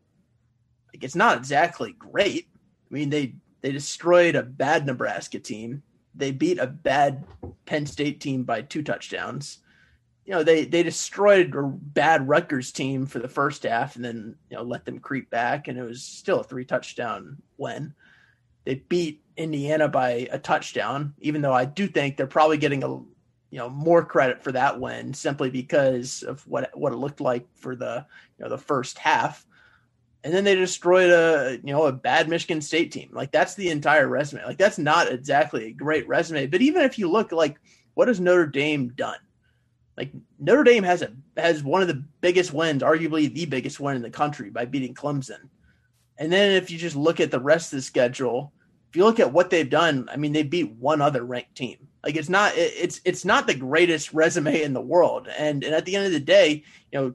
Like 0.94 1.02
it's 1.02 1.16
not 1.16 1.38
exactly 1.38 1.96
great. 1.98 2.46
I 2.88 2.94
mean, 2.94 3.10
they 3.10 3.34
they 3.62 3.72
destroyed 3.72 4.36
a 4.36 4.44
bad 4.44 4.86
Nebraska 4.86 5.40
team. 5.40 5.82
They 6.14 6.30
beat 6.30 6.60
a 6.60 6.68
bad 6.68 7.24
Penn 7.66 7.86
State 7.86 8.20
team 8.20 8.44
by 8.44 8.62
two 8.62 8.84
touchdowns. 8.84 9.58
You 10.24 10.34
know, 10.34 10.44
they 10.44 10.66
they 10.66 10.84
destroyed 10.84 11.52
a 11.56 11.62
bad 11.62 12.28
Rutgers 12.28 12.70
team 12.70 13.06
for 13.06 13.18
the 13.18 13.28
first 13.28 13.64
half 13.64 13.96
and 13.96 14.04
then, 14.04 14.36
you 14.50 14.56
know, 14.56 14.62
let 14.62 14.84
them 14.84 15.00
creep 15.00 15.30
back 15.30 15.66
and 15.66 15.76
it 15.76 15.82
was 15.82 16.04
still 16.04 16.38
a 16.38 16.44
three 16.44 16.64
touchdown 16.64 17.38
win. 17.56 17.92
They 18.64 18.76
beat 18.76 19.21
Indiana 19.36 19.88
by 19.88 20.28
a 20.30 20.38
touchdown, 20.38 21.14
even 21.20 21.42
though 21.42 21.52
I 21.52 21.64
do 21.64 21.86
think 21.86 22.16
they're 22.16 22.26
probably 22.26 22.58
getting 22.58 22.84
a 22.84 22.88
you 22.88 23.58
know 23.58 23.68
more 23.68 24.04
credit 24.04 24.42
for 24.42 24.52
that 24.52 24.80
win 24.80 25.12
simply 25.12 25.50
because 25.50 26.22
of 26.22 26.46
what 26.46 26.70
what 26.74 26.92
it 26.92 26.96
looked 26.96 27.20
like 27.20 27.46
for 27.54 27.76
the 27.76 28.06
you 28.38 28.44
know 28.44 28.48
the 28.48 28.58
first 28.58 28.98
half 28.98 29.44
and 30.24 30.32
then 30.32 30.44
they 30.44 30.54
destroyed 30.54 31.10
a 31.10 31.58
you 31.64 31.72
know 31.72 31.84
a 31.84 31.92
bad 31.92 32.28
Michigan 32.28 32.60
State 32.60 32.92
team. 32.92 33.10
Like 33.12 33.32
that's 33.32 33.54
the 33.54 33.70
entire 33.70 34.06
resume. 34.06 34.44
Like 34.44 34.58
that's 34.58 34.78
not 34.78 35.10
exactly 35.10 35.66
a 35.66 35.72
great 35.72 36.06
resume. 36.06 36.46
But 36.46 36.62
even 36.62 36.82
if 36.82 36.98
you 36.98 37.10
look 37.10 37.32
like 37.32 37.58
what 37.94 38.08
has 38.08 38.20
Notre 38.20 38.46
Dame 38.46 38.88
done? 38.90 39.18
Like 39.96 40.12
Notre 40.38 40.64
Dame 40.64 40.84
has 40.84 41.02
a 41.02 41.12
has 41.36 41.62
one 41.62 41.82
of 41.82 41.88
the 41.88 42.04
biggest 42.20 42.52
wins, 42.52 42.82
arguably 42.82 43.32
the 43.32 43.46
biggest 43.46 43.80
win 43.80 43.96
in 43.96 44.02
the 44.02 44.10
country 44.10 44.50
by 44.50 44.64
beating 44.64 44.94
Clemson. 44.94 45.48
And 46.18 46.32
then 46.32 46.52
if 46.52 46.70
you 46.70 46.78
just 46.78 46.96
look 46.96 47.20
at 47.20 47.30
the 47.30 47.40
rest 47.40 47.72
of 47.72 47.78
the 47.78 47.82
schedule, 47.82 48.52
if 48.92 48.96
you 48.96 49.06
look 49.06 49.20
at 49.20 49.32
what 49.32 49.48
they've 49.48 49.70
done, 49.70 50.06
I 50.12 50.18
mean 50.18 50.34
they 50.34 50.42
beat 50.42 50.70
one 50.72 51.00
other 51.00 51.24
ranked 51.24 51.54
team. 51.54 51.88
Like 52.04 52.14
it's 52.14 52.28
not 52.28 52.52
it's 52.56 53.00
it's 53.06 53.24
not 53.24 53.46
the 53.46 53.54
greatest 53.54 54.12
resume 54.12 54.60
in 54.60 54.74
the 54.74 54.82
world. 54.82 55.28
And 55.28 55.64
and 55.64 55.74
at 55.74 55.86
the 55.86 55.96
end 55.96 56.04
of 56.04 56.12
the 56.12 56.20
day, 56.20 56.62
you 56.92 57.00
know, 57.00 57.14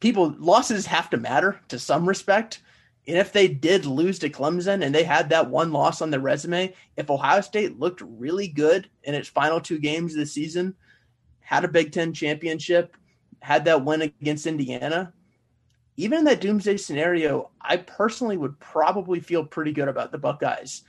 people 0.00 0.34
losses 0.40 0.86
have 0.86 1.08
to 1.10 1.18
matter 1.18 1.60
to 1.68 1.78
some 1.78 2.08
respect. 2.08 2.62
And 3.06 3.16
if 3.16 3.30
they 3.30 3.46
did 3.46 3.86
lose 3.86 4.18
to 4.18 4.28
Clemson 4.28 4.84
and 4.84 4.92
they 4.92 5.04
had 5.04 5.28
that 5.28 5.50
one 5.50 5.70
loss 5.70 6.02
on 6.02 6.10
their 6.10 6.18
resume, 6.18 6.74
if 6.96 7.10
Ohio 7.10 7.40
State 7.40 7.78
looked 7.78 8.00
really 8.00 8.48
good 8.48 8.90
in 9.04 9.14
its 9.14 9.28
final 9.28 9.60
two 9.60 9.78
games 9.78 10.14
of 10.14 10.18
the 10.18 10.26
season, 10.26 10.74
had 11.38 11.64
a 11.64 11.68
Big 11.68 11.92
Ten 11.92 12.12
championship, 12.12 12.96
had 13.38 13.66
that 13.66 13.84
win 13.84 14.02
against 14.02 14.48
Indiana, 14.48 15.12
even 15.96 16.20
in 16.20 16.24
that 16.24 16.40
doomsday 16.40 16.76
scenario, 16.76 17.50
I 17.60 17.76
personally 17.76 18.36
would 18.36 18.58
probably 18.58 19.20
feel 19.20 19.44
pretty 19.44 19.72
good 19.72 19.88
about 19.88 20.12
the 20.12 20.18
Buckeyes. 20.18 20.82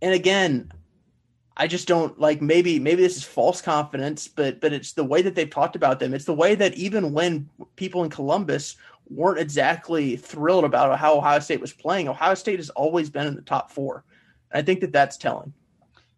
And 0.00 0.14
again, 0.14 0.72
I 1.56 1.66
just 1.66 1.86
don't 1.86 2.18
like 2.18 2.42
maybe 2.42 2.78
maybe 2.80 3.02
this 3.02 3.16
is 3.16 3.24
false 3.24 3.60
confidence, 3.60 4.26
but 4.26 4.60
but 4.60 4.72
it's 4.72 4.92
the 4.92 5.04
way 5.04 5.22
that 5.22 5.34
they've 5.34 5.48
talked 5.48 5.76
about 5.76 6.00
them. 6.00 6.12
It's 6.12 6.24
the 6.24 6.34
way 6.34 6.54
that 6.54 6.74
even 6.74 7.12
when 7.12 7.48
people 7.76 8.02
in 8.02 8.10
Columbus 8.10 8.76
weren't 9.08 9.38
exactly 9.38 10.16
thrilled 10.16 10.64
about 10.64 10.98
how 10.98 11.16
Ohio 11.16 11.38
State 11.38 11.60
was 11.60 11.72
playing, 11.72 12.08
Ohio 12.08 12.34
State 12.34 12.58
has 12.58 12.70
always 12.70 13.10
been 13.10 13.26
in 13.26 13.36
the 13.36 13.42
top 13.42 13.70
four. 13.70 14.04
I 14.52 14.62
think 14.62 14.80
that 14.80 14.92
that's 14.92 15.16
telling. 15.16 15.52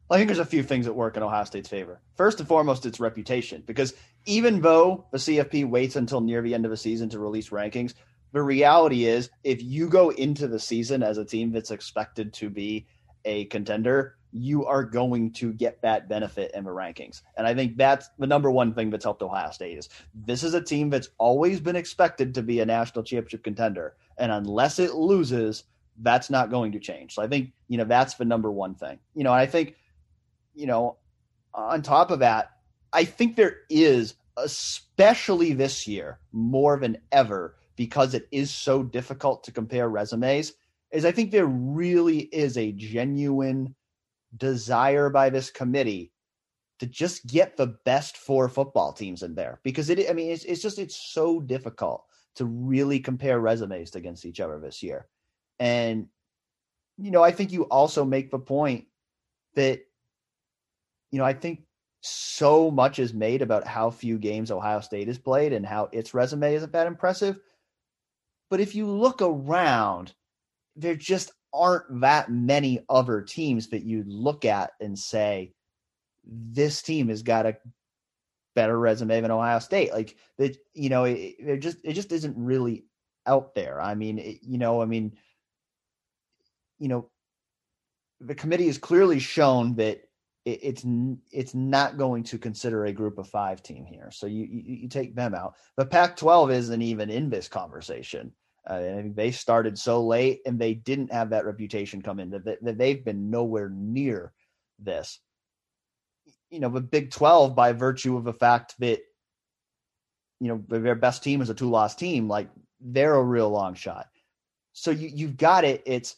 Well, 0.08 0.16
I 0.16 0.20
think 0.20 0.28
there's 0.28 0.38
a 0.38 0.44
few 0.44 0.62
things 0.62 0.86
that 0.86 0.92
work 0.92 1.16
in 1.16 1.22
Ohio 1.22 1.44
State's 1.44 1.68
favor. 1.68 2.00
First 2.14 2.38
and 2.38 2.48
foremost, 2.48 2.86
its 2.86 3.00
reputation, 3.00 3.62
because 3.66 3.94
even 4.26 4.60
though 4.60 5.06
the 5.12 5.18
CFP 5.18 5.68
waits 5.68 5.96
until 5.96 6.20
near 6.20 6.42
the 6.42 6.54
end 6.54 6.64
of 6.64 6.70
the 6.70 6.76
season 6.76 7.08
to 7.10 7.18
release 7.18 7.50
rankings, 7.50 7.94
the 8.32 8.42
reality 8.42 9.06
is 9.06 9.30
if 9.44 9.62
you 9.62 9.88
go 9.88 10.10
into 10.10 10.48
the 10.48 10.60
season 10.60 11.02
as 11.02 11.16
a 11.16 11.24
team 11.24 11.52
that's 11.52 11.70
expected 11.70 12.32
to 12.34 12.50
be 12.50 12.86
a 13.24 13.46
contender, 13.46 14.16
you 14.32 14.66
are 14.66 14.84
going 14.84 15.32
to 15.32 15.52
get 15.52 15.80
that 15.82 16.08
benefit 16.08 16.50
in 16.54 16.64
the 16.64 16.70
rankings. 16.70 17.22
And 17.36 17.46
I 17.46 17.54
think 17.54 17.76
that's 17.76 18.08
the 18.18 18.26
number 18.26 18.50
one 18.50 18.74
thing 18.74 18.90
that's 18.90 19.04
helped 19.04 19.22
Ohio 19.22 19.50
State 19.50 19.78
is 19.78 19.88
this 20.14 20.42
is 20.42 20.54
a 20.54 20.60
team 20.60 20.90
that's 20.90 21.08
always 21.18 21.60
been 21.60 21.76
expected 21.76 22.34
to 22.34 22.42
be 22.42 22.60
a 22.60 22.66
national 22.66 23.04
championship 23.04 23.44
contender. 23.44 23.94
And 24.18 24.30
unless 24.30 24.78
it 24.78 24.94
loses, 24.94 25.64
that's 26.02 26.28
not 26.28 26.50
going 26.50 26.72
to 26.72 26.78
change. 26.78 27.14
So 27.14 27.22
I 27.22 27.28
think, 27.28 27.52
you 27.68 27.78
know, 27.78 27.84
that's 27.84 28.14
the 28.14 28.24
number 28.24 28.50
one 28.50 28.74
thing. 28.74 28.98
You 29.14 29.24
know, 29.24 29.32
I 29.32 29.46
think, 29.46 29.76
you 30.54 30.66
know, 30.66 30.98
on 31.54 31.80
top 31.82 32.10
of 32.10 32.18
that, 32.18 32.55
I 32.96 33.04
think 33.04 33.36
there 33.36 33.58
is, 33.68 34.14
especially 34.38 35.52
this 35.52 35.86
year, 35.86 36.18
more 36.32 36.78
than 36.78 36.96
ever, 37.12 37.54
because 37.76 38.14
it 38.14 38.26
is 38.32 38.50
so 38.50 38.82
difficult 38.82 39.44
to 39.44 39.52
compare 39.52 39.86
resumes, 39.86 40.54
is 40.90 41.04
I 41.04 41.12
think 41.12 41.30
there 41.30 41.44
really 41.46 42.20
is 42.20 42.56
a 42.56 42.72
genuine 42.72 43.74
desire 44.34 45.10
by 45.10 45.28
this 45.28 45.50
committee 45.50 46.10
to 46.78 46.86
just 46.86 47.26
get 47.26 47.58
the 47.58 47.66
best 47.84 48.16
four 48.16 48.48
football 48.48 48.94
teams 48.94 49.22
in 49.22 49.34
there. 49.34 49.60
Because 49.62 49.90
it 49.90 50.08
i 50.08 50.14
mean 50.14 50.30
it's, 50.30 50.44
it's 50.44 50.62
just 50.62 50.78
it's 50.78 50.96
so 50.96 51.38
difficult 51.38 52.06
to 52.36 52.46
really 52.46 52.98
compare 52.98 53.38
resumes 53.38 53.94
against 53.94 54.24
each 54.24 54.40
other 54.40 54.58
this 54.58 54.82
year. 54.82 55.06
And 55.58 56.08
you 56.96 57.10
know 57.10 57.22
i 57.22 57.30
think 57.30 57.52
you 57.52 57.64
also 57.64 58.06
make 58.06 58.30
the 58.30 58.38
point 58.38 58.86
that 59.54 59.80
you 61.10 61.18
know 61.18 61.26
i 61.26 61.34
think 61.34 61.65
so 62.06 62.70
much 62.70 62.98
is 62.98 63.12
made 63.12 63.42
about 63.42 63.66
how 63.66 63.90
few 63.90 64.18
games 64.18 64.50
ohio 64.50 64.80
state 64.80 65.08
has 65.08 65.18
played 65.18 65.52
and 65.52 65.66
how 65.66 65.88
its 65.92 66.14
resume 66.14 66.54
isn't 66.54 66.72
that 66.72 66.86
impressive 66.86 67.38
but 68.50 68.60
if 68.60 68.74
you 68.74 68.86
look 68.86 69.20
around 69.22 70.12
there 70.76 70.94
just 70.96 71.32
aren't 71.52 72.00
that 72.00 72.30
many 72.30 72.84
other 72.88 73.22
teams 73.22 73.68
that 73.68 73.82
you 73.82 74.04
look 74.06 74.44
at 74.44 74.72
and 74.80 74.98
say 74.98 75.52
this 76.24 76.82
team 76.82 77.08
has 77.08 77.22
got 77.22 77.46
a 77.46 77.56
better 78.56 78.78
resume 78.78 79.20
than 79.20 79.30
Ohio 79.30 79.60
State. 79.60 79.92
Like 79.92 80.16
that, 80.38 80.56
you 80.74 80.88
know, 80.88 81.04
it, 81.04 81.36
it, 81.38 81.58
just 81.58 81.78
it 81.84 81.92
just 81.92 82.10
isn't 82.10 82.34
really 82.36 82.84
out 83.26 83.54
there. 83.54 83.80
I 83.80 83.94
mean, 83.94 84.18
it, 84.18 84.38
you 84.42 84.58
know, 84.58 84.82
I 84.82 84.86
mean, 84.86 85.16
you 86.80 86.88
know, 86.88 87.08
the 88.20 88.34
committee 88.34 88.66
has 88.66 88.78
clearly 88.78 89.20
shown 89.20 89.76
that 89.76 90.05
it's 90.46 90.84
it's 91.32 91.54
not 91.54 91.98
going 91.98 92.22
to 92.22 92.38
consider 92.38 92.84
a 92.84 92.92
group 92.92 93.18
of 93.18 93.28
five 93.28 93.62
team 93.62 93.84
here. 93.84 94.10
So 94.12 94.26
you 94.26 94.44
you, 94.44 94.62
you 94.64 94.88
take 94.88 95.14
them 95.14 95.34
out. 95.34 95.54
The 95.76 95.84
Pac-12 95.84 96.52
isn't 96.52 96.82
even 96.82 97.10
in 97.10 97.28
this 97.28 97.48
conversation. 97.48 98.32
Uh, 98.68 98.74
and 98.74 99.14
they 99.14 99.30
started 99.30 99.78
so 99.78 100.04
late 100.04 100.40
and 100.44 100.58
they 100.58 100.74
didn't 100.74 101.12
have 101.12 101.30
that 101.30 101.44
reputation 101.46 102.02
come 102.02 102.18
in 102.18 102.30
that, 102.30 102.58
they've 102.78 103.04
been 103.04 103.30
nowhere 103.30 103.70
near 103.72 104.32
this. 104.80 105.20
You 106.50 106.58
know, 106.60 106.68
the 106.68 106.80
Big 106.80 107.12
12, 107.12 107.54
by 107.54 107.72
virtue 107.72 108.16
of 108.16 108.24
the 108.24 108.32
fact 108.32 108.74
that, 108.80 109.00
you 110.40 110.48
know, 110.48 110.64
their 110.66 110.96
best 110.96 111.22
team 111.22 111.40
is 111.40 111.50
a 111.50 111.54
two 111.54 111.70
loss 111.70 111.94
team, 111.94 112.26
like 112.26 112.48
they're 112.80 113.14
a 113.14 113.22
real 113.22 113.50
long 113.50 113.74
shot. 113.74 114.08
So 114.72 114.90
you, 114.90 115.10
you've 115.14 115.36
got 115.36 115.64
it. 115.64 115.82
It's 115.86 116.16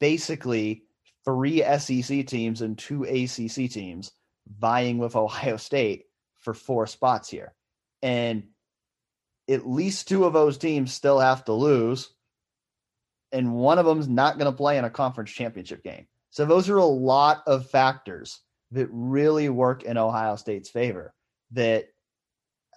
basically 0.00 0.84
three 1.24 1.62
SEC 1.78 2.26
teams 2.26 2.62
and 2.62 2.78
two 2.78 3.04
ACC 3.04 3.70
teams 3.70 4.12
vying 4.58 4.98
with 4.98 5.16
Ohio 5.16 5.56
State 5.56 6.04
for 6.38 6.54
four 6.54 6.86
spots 6.86 7.28
here. 7.28 7.54
And 8.02 8.44
at 9.48 9.68
least 9.68 10.08
two 10.08 10.24
of 10.24 10.32
those 10.32 10.58
teams 10.58 10.92
still 10.92 11.18
have 11.18 11.44
to 11.44 11.52
lose, 11.52 12.10
and 13.32 13.54
one 13.54 13.78
of 13.78 13.86
them's 13.86 14.08
not 14.08 14.38
going 14.38 14.50
to 14.50 14.56
play 14.56 14.78
in 14.78 14.84
a 14.84 14.90
conference 14.90 15.30
championship 15.30 15.82
game. 15.82 16.06
So 16.30 16.44
those 16.44 16.68
are 16.68 16.78
a 16.78 16.84
lot 16.84 17.42
of 17.46 17.70
factors 17.70 18.40
that 18.70 18.88
really 18.90 19.48
work 19.48 19.82
in 19.82 19.98
Ohio 19.98 20.36
State's 20.36 20.70
favor. 20.70 21.12
That 21.52 21.86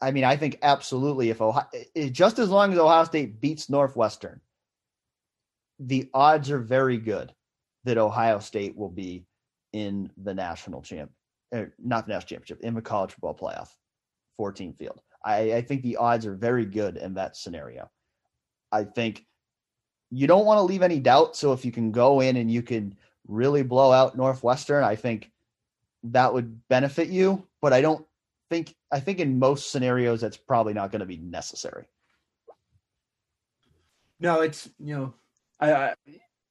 I 0.02 0.12
mean, 0.12 0.24
I 0.24 0.36
think 0.36 0.60
absolutely 0.62 1.30
if 1.30 1.42
Ohio, 1.42 1.68
eh, 1.96 2.10
just 2.10 2.40
as 2.40 2.50
long 2.50 2.74
as 2.74 2.80
Ohio 2.80 3.04
State 3.06 3.40
beats 3.40 3.70
Northwestern, 3.70 4.42
the 5.80 6.10
odds 6.14 6.50
are 6.52 6.60
very 6.60 6.98
good 6.98 7.32
that 7.84 7.98
Ohio 7.98 8.40
State 8.40 8.76
will 8.76 8.90
be 8.90 9.26
in 9.74 10.10
the 10.18 10.34
national 10.34 10.82
champ, 10.82 11.12
er, 11.54 11.74
not 11.80 12.06
the 12.06 12.14
national 12.14 12.28
championship, 12.28 12.60
in 12.62 12.74
the 12.74 12.82
college 12.82 13.12
football 13.12 13.36
playoff, 13.36 13.70
14 14.38 14.74
field. 14.74 15.02
I, 15.24 15.54
I 15.54 15.62
think 15.62 15.82
the 15.82 15.98
odds 15.98 16.26
are 16.26 16.36
very 16.36 16.66
good 16.66 16.98
in 16.98 17.14
that 17.16 17.38
scenario. 17.38 17.90
I 18.72 18.84
think 18.84 19.26
you 20.12 20.28
don't 20.28 20.46
want 20.46 20.58
to 20.60 20.64
leave 20.64 20.82
any 20.82 21.00
doubt. 21.00 21.36
So 21.36 21.54
if 21.54 21.66
you 21.66 21.72
can 21.72 21.92
go 21.92 22.20
in 22.20 22.36
and 22.38 22.52
you 22.52 22.62
can 22.62 22.96
really 23.28 23.64
blow 23.64 23.92
out 23.92 24.18
Northwestern, 24.18 24.84
I 24.84 24.96
think 24.96 25.32
that 26.04 26.34
would 26.34 26.68
benefit 26.68 27.08
you. 27.08 27.48
But 27.62 27.74
I 27.74 27.82
don't 27.82 28.06
think 28.50 28.76
I 28.92 29.00
think 29.00 29.20
in 29.20 29.40
most 29.40 29.72
scenarios 29.72 30.22
that's 30.22 30.38
probably 30.38 30.74
not 30.74 30.92
going 30.92 31.00
to 31.00 31.06
be 31.06 31.18
necessary. 31.18 31.86
No, 34.20 34.42
it's 34.42 34.70
you 34.80 34.96
know, 34.96 35.14
I, 35.60 35.74
I 35.74 35.94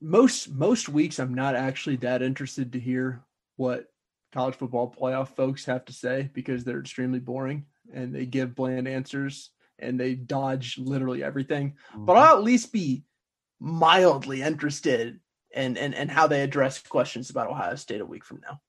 most 0.03 0.51
most 0.51 0.89
weeks 0.89 1.19
I'm 1.19 1.35
not 1.35 1.55
actually 1.55 1.97
that 1.97 2.23
interested 2.23 2.73
to 2.73 2.81
hear 2.81 3.23
what 3.57 3.87
college 4.33 4.55
football 4.57 4.93
playoff 4.93 5.29
folks 5.29 5.65
have 5.67 5.85
to 5.87 5.93
say 5.93 6.29
because 6.33 6.65
they're 6.65 6.81
extremely 6.81 7.21
boring 7.21 7.67
and 7.95 8.15
they 8.15 8.27
give 8.27 8.55
bland 8.55 8.89
answers 8.89 9.51
and 9.79 9.99
they 9.99 10.15
dodge 10.15 10.79
literally 10.79 11.23
everything. 11.23 11.75
Mm-hmm. 11.93 12.05
But 12.07 12.17
I'll 12.17 12.37
at 12.39 12.43
least 12.45 12.73
be 12.73 13.05
mildly 13.61 14.43
interested 14.43 15.21
in, 15.55 15.77
in, 15.77 15.93
in 15.93 16.09
how 16.09 16.27
they 16.27 16.43
address 16.43 16.81
questions 16.83 17.31
about 17.31 17.49
Ohio 17.51 17.75
State 17.77 18.01
a 18.01 18.07
week 18.07 18.25
from 18.25 18.41
now. 18.47 18.61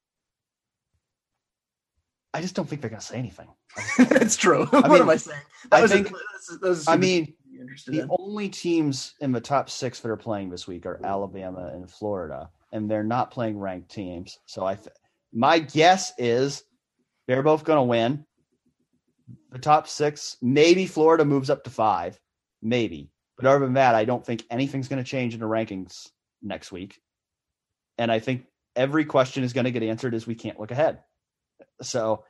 I 2.33 2.41
just 2.41 2.55
don't 2.55 2.67
think 2.67 2.81
they're 2.81 2.89
going 2.89 2.99
to 2.99 3.05
say 3.05 3.17
anything. 3.17 3.47
That's 3.97 4.35
true. 4.35 4.65
what 4.65 4.89
mean, 4.91 5.01
am 5.03 5.09
I 5.09 5.17
saying? 5.17 5.39
I 5.71 5.77
That 5.77 5.81
was 5.83 5.91
a- 5.91 5.95
think- 5.95 6.07
that's- 6.07 6.57
that's 6.61 6.87
I 6.87 6.93
super 6.93 7.01
interested 7.59 7.93
the 7.93 8.01
in. 8.01 8.09
only 8.19 8.49
teams 8.49 9.15
in 9.19 9.31
the 9.31 9.41
top 9.41 9.69
six 9.69 9.99
that 9.99 10.09
are 10.09 10.17
playing 10.17 10.49
this 10.49 10.67
week 10.67 10.85
are 10.85 10.99
Alabama 11.03 11.71
and 11.73 11.89
Florida, 11.89 12.49
and 12.71 12.89
they're 12.89 13.03
not 13.03 13.31
playing 13.31 13.59
ranked 13.59 13.91
teams. 13.91 14.37
So 14.45 14.65
I, 14.65 14.75
th- 14.75 14.95
my 15.33 15.59
guess 15.59 16.13
is 16.17 16.63
they're 17.27 17.43
both 17.43 17.63
going 17.63 17.77
to 17.77 17.83
win. 17.83 18.25
The 19.51 19.59
top 19.59 19.87
six, 19.87 20.37
maybe 20.41 20.85
Florida 20.85 21.25
moves 21.25 21.49
up 21.49 21.63
to 21.63 21.69
five, 21.69 22.19
maybe. 22.61 23.09
But 23.37 23.47
other 23.47 23.59
than 23.65 23.73
that, 23.73 23.95
I 23.95 24.05
don't 24.05 24.25
think 24.25 24.43
anything's 24.49 24.87
going 24.87 25.03
to 25.03 25.09
change 25.09 25.33
in 25.33 25.39
the 25.39 25.45
rankings 25.45 26.09
next 26.41 26.71
week. 26.71 26.99
And 27.97 28.11
I 28.11 28.19
think 28.19 28.45
every 28.75 29.05
question 29.05 29.43
is 29.43 29.53
going 29.53 29.65
to 29.65 29.71
get 29.71 29.83
answered 29.83 30.13
as 30.13 30.27
we 30.27 30.35
can't 30.35 30.59
look 30.59 30.71
ahead. 30.71 30.99
So 31.81 32.25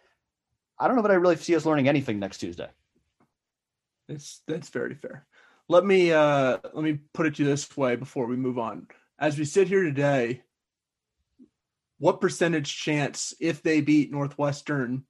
I 0.80 0.88
don't 0.88 0.96
know 0.96 1.02
that 1.04 1.12
I 1.12 1.16
really 1.16 1.36
see 1.36 1.56
us 1.56 1.66
learning 1.66 1.88
anything 1.88 2.20
next 2.20 2.38
Tuesday. 2.40 2.70
That's 4.08 4.42
that's 4.48 4.70
very 4.70 4.96
fair. 4.96 5.26
Let 5.70 5.86
me 5.86 6.12
uh 6.12 6.58
let 6.74 6.84
me 6.84 7.00
put 7.14 7.26
it 7.26 7.36
to 7.36 7.44
you 7.44 7.50
this 7.50 7.76
way 7.78 7.96
before 7.96 8.28
we 8.28 8.36
move 8.36 8.60
on. 8.60 8.88
As 9.20 9.38
we 9.38 9.46
sit 9.46 9.68
here 9.68 9.84
today, 9.84 10.44
what 12.00 12.22
percentage 12.22 12.76
chance 12.76 13.34
if 13.40 13.62
they 13.64 13.82
beat 13.82 14.12
Northwestern 14.12 15.06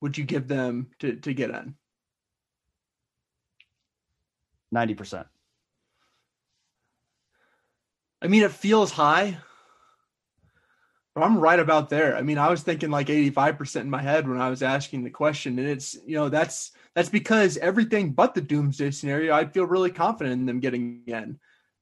would 0.00 0.16
you 0.16 0.24
give 0.24 0.48
them 0.48 0.88
to 1.00 1.16
to 1.16 1.34
get 1.34 1.50
in? 1.50 1.74
90%. 4.74 5.26
I 8.22 8.28
mean, 8.28 8.42
it 8.42 8.52
feels 8.52 8.92
high, 8.92 9.36
I'm 11.14 11.38
right 11.38 11.58
about 11.58 11.90
there. 11.90 12.16
I 12.16 12.22
mean, 12.22 12.38
I 12.38 12.48
was 12.48 12.62
thinking 12.62 12.90
like 12.90 13.08
85% 13.08 13.82
in 13.82 13.90
my 13.90 14.00
head 14.00 14.26
when 14.26 14.40
I 14.40 14.48
was 14.48 14.62
asking 14.62 15.04
the 15.04 15.10
question, 15.10 15.58
and 15.58 15.68
it's 15.68 15.94
you 16.06 16.14
know 16.14 16.28
that's 16.28 16.72
that's 16.94 17.10
because 17.10 17.58
everything 17.58 18.12
but 18.12 18.34
the 18.34 18.40
doomsday 18.40 18.90
scenario, 18.92 19.34
I'd 19.34 19.52
feel 19.52 19.66
really 19.66 19.90
confident 19.90 20.40
in 20.40 20.46
them 20.46 20.60
getting 20.60 21.02
in. 21.06 21.38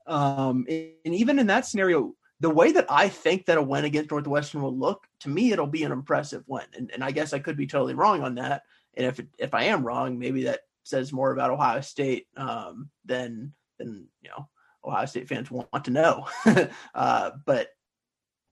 Um, 0.07 0.67
and 0.69 1.15
even 1.15 1.39
in 1.39 1.47
that 1.47 1.67
scenario, 1.67 2.15
the 2.41 2.51
way 2.51 2.73
that 2.73 2.87
I 2.91 3.09
think 3.09 3.47
that 3.47 3.59
a 3.59 3.63
win 3.63 3.85
against 3.85 4.11
Northwestern 4.11 4.63
will 4.63 4.77
look, 4.77 5.07
to 5.21 5.29
me, 5.29 5.53
it'll 5.53 5.67
be 5.67 5.85
an 5.85 5.93
impressive 5.93 6.43
win. 6.47 6.65
And, 6.77 6.91
and 6.93 7.05
I 7.05 7.13
guess 7.13 7.33
I 7.33 7.39
could 7.39 7.57
be 7.57 7.67
totally 7.67 7.95
wrong 7.95 8.23
on 8.23 8.35
that. 8.37 8.63
And 8.95 9.07
if 9.07 9.21
it, 9.21 9.29
if 9.39 9.55
I 9.55 9.65
am 9.65 9.85
wrong, 9.85 10.19
maybe 10.19 10.45
that 10.45 10.61
says 10.83 11.13
more 11.13 11.33
about 11.33 11.51
Ohio 11.51 11.81
State 11.83 12.27
um, 12.37 12.91
than 13.05 13.53
than 13.79 14.09
you 14.23 14.31
know 14.31 14.49
Ohio 14.85 15.07
State 15.07 15.29
fans 15.29 15.51
want 15.51 15.85
to 15.85 15.91
know. 15.91 16.27
uh, 16.95 17.31
but 17.45 17.69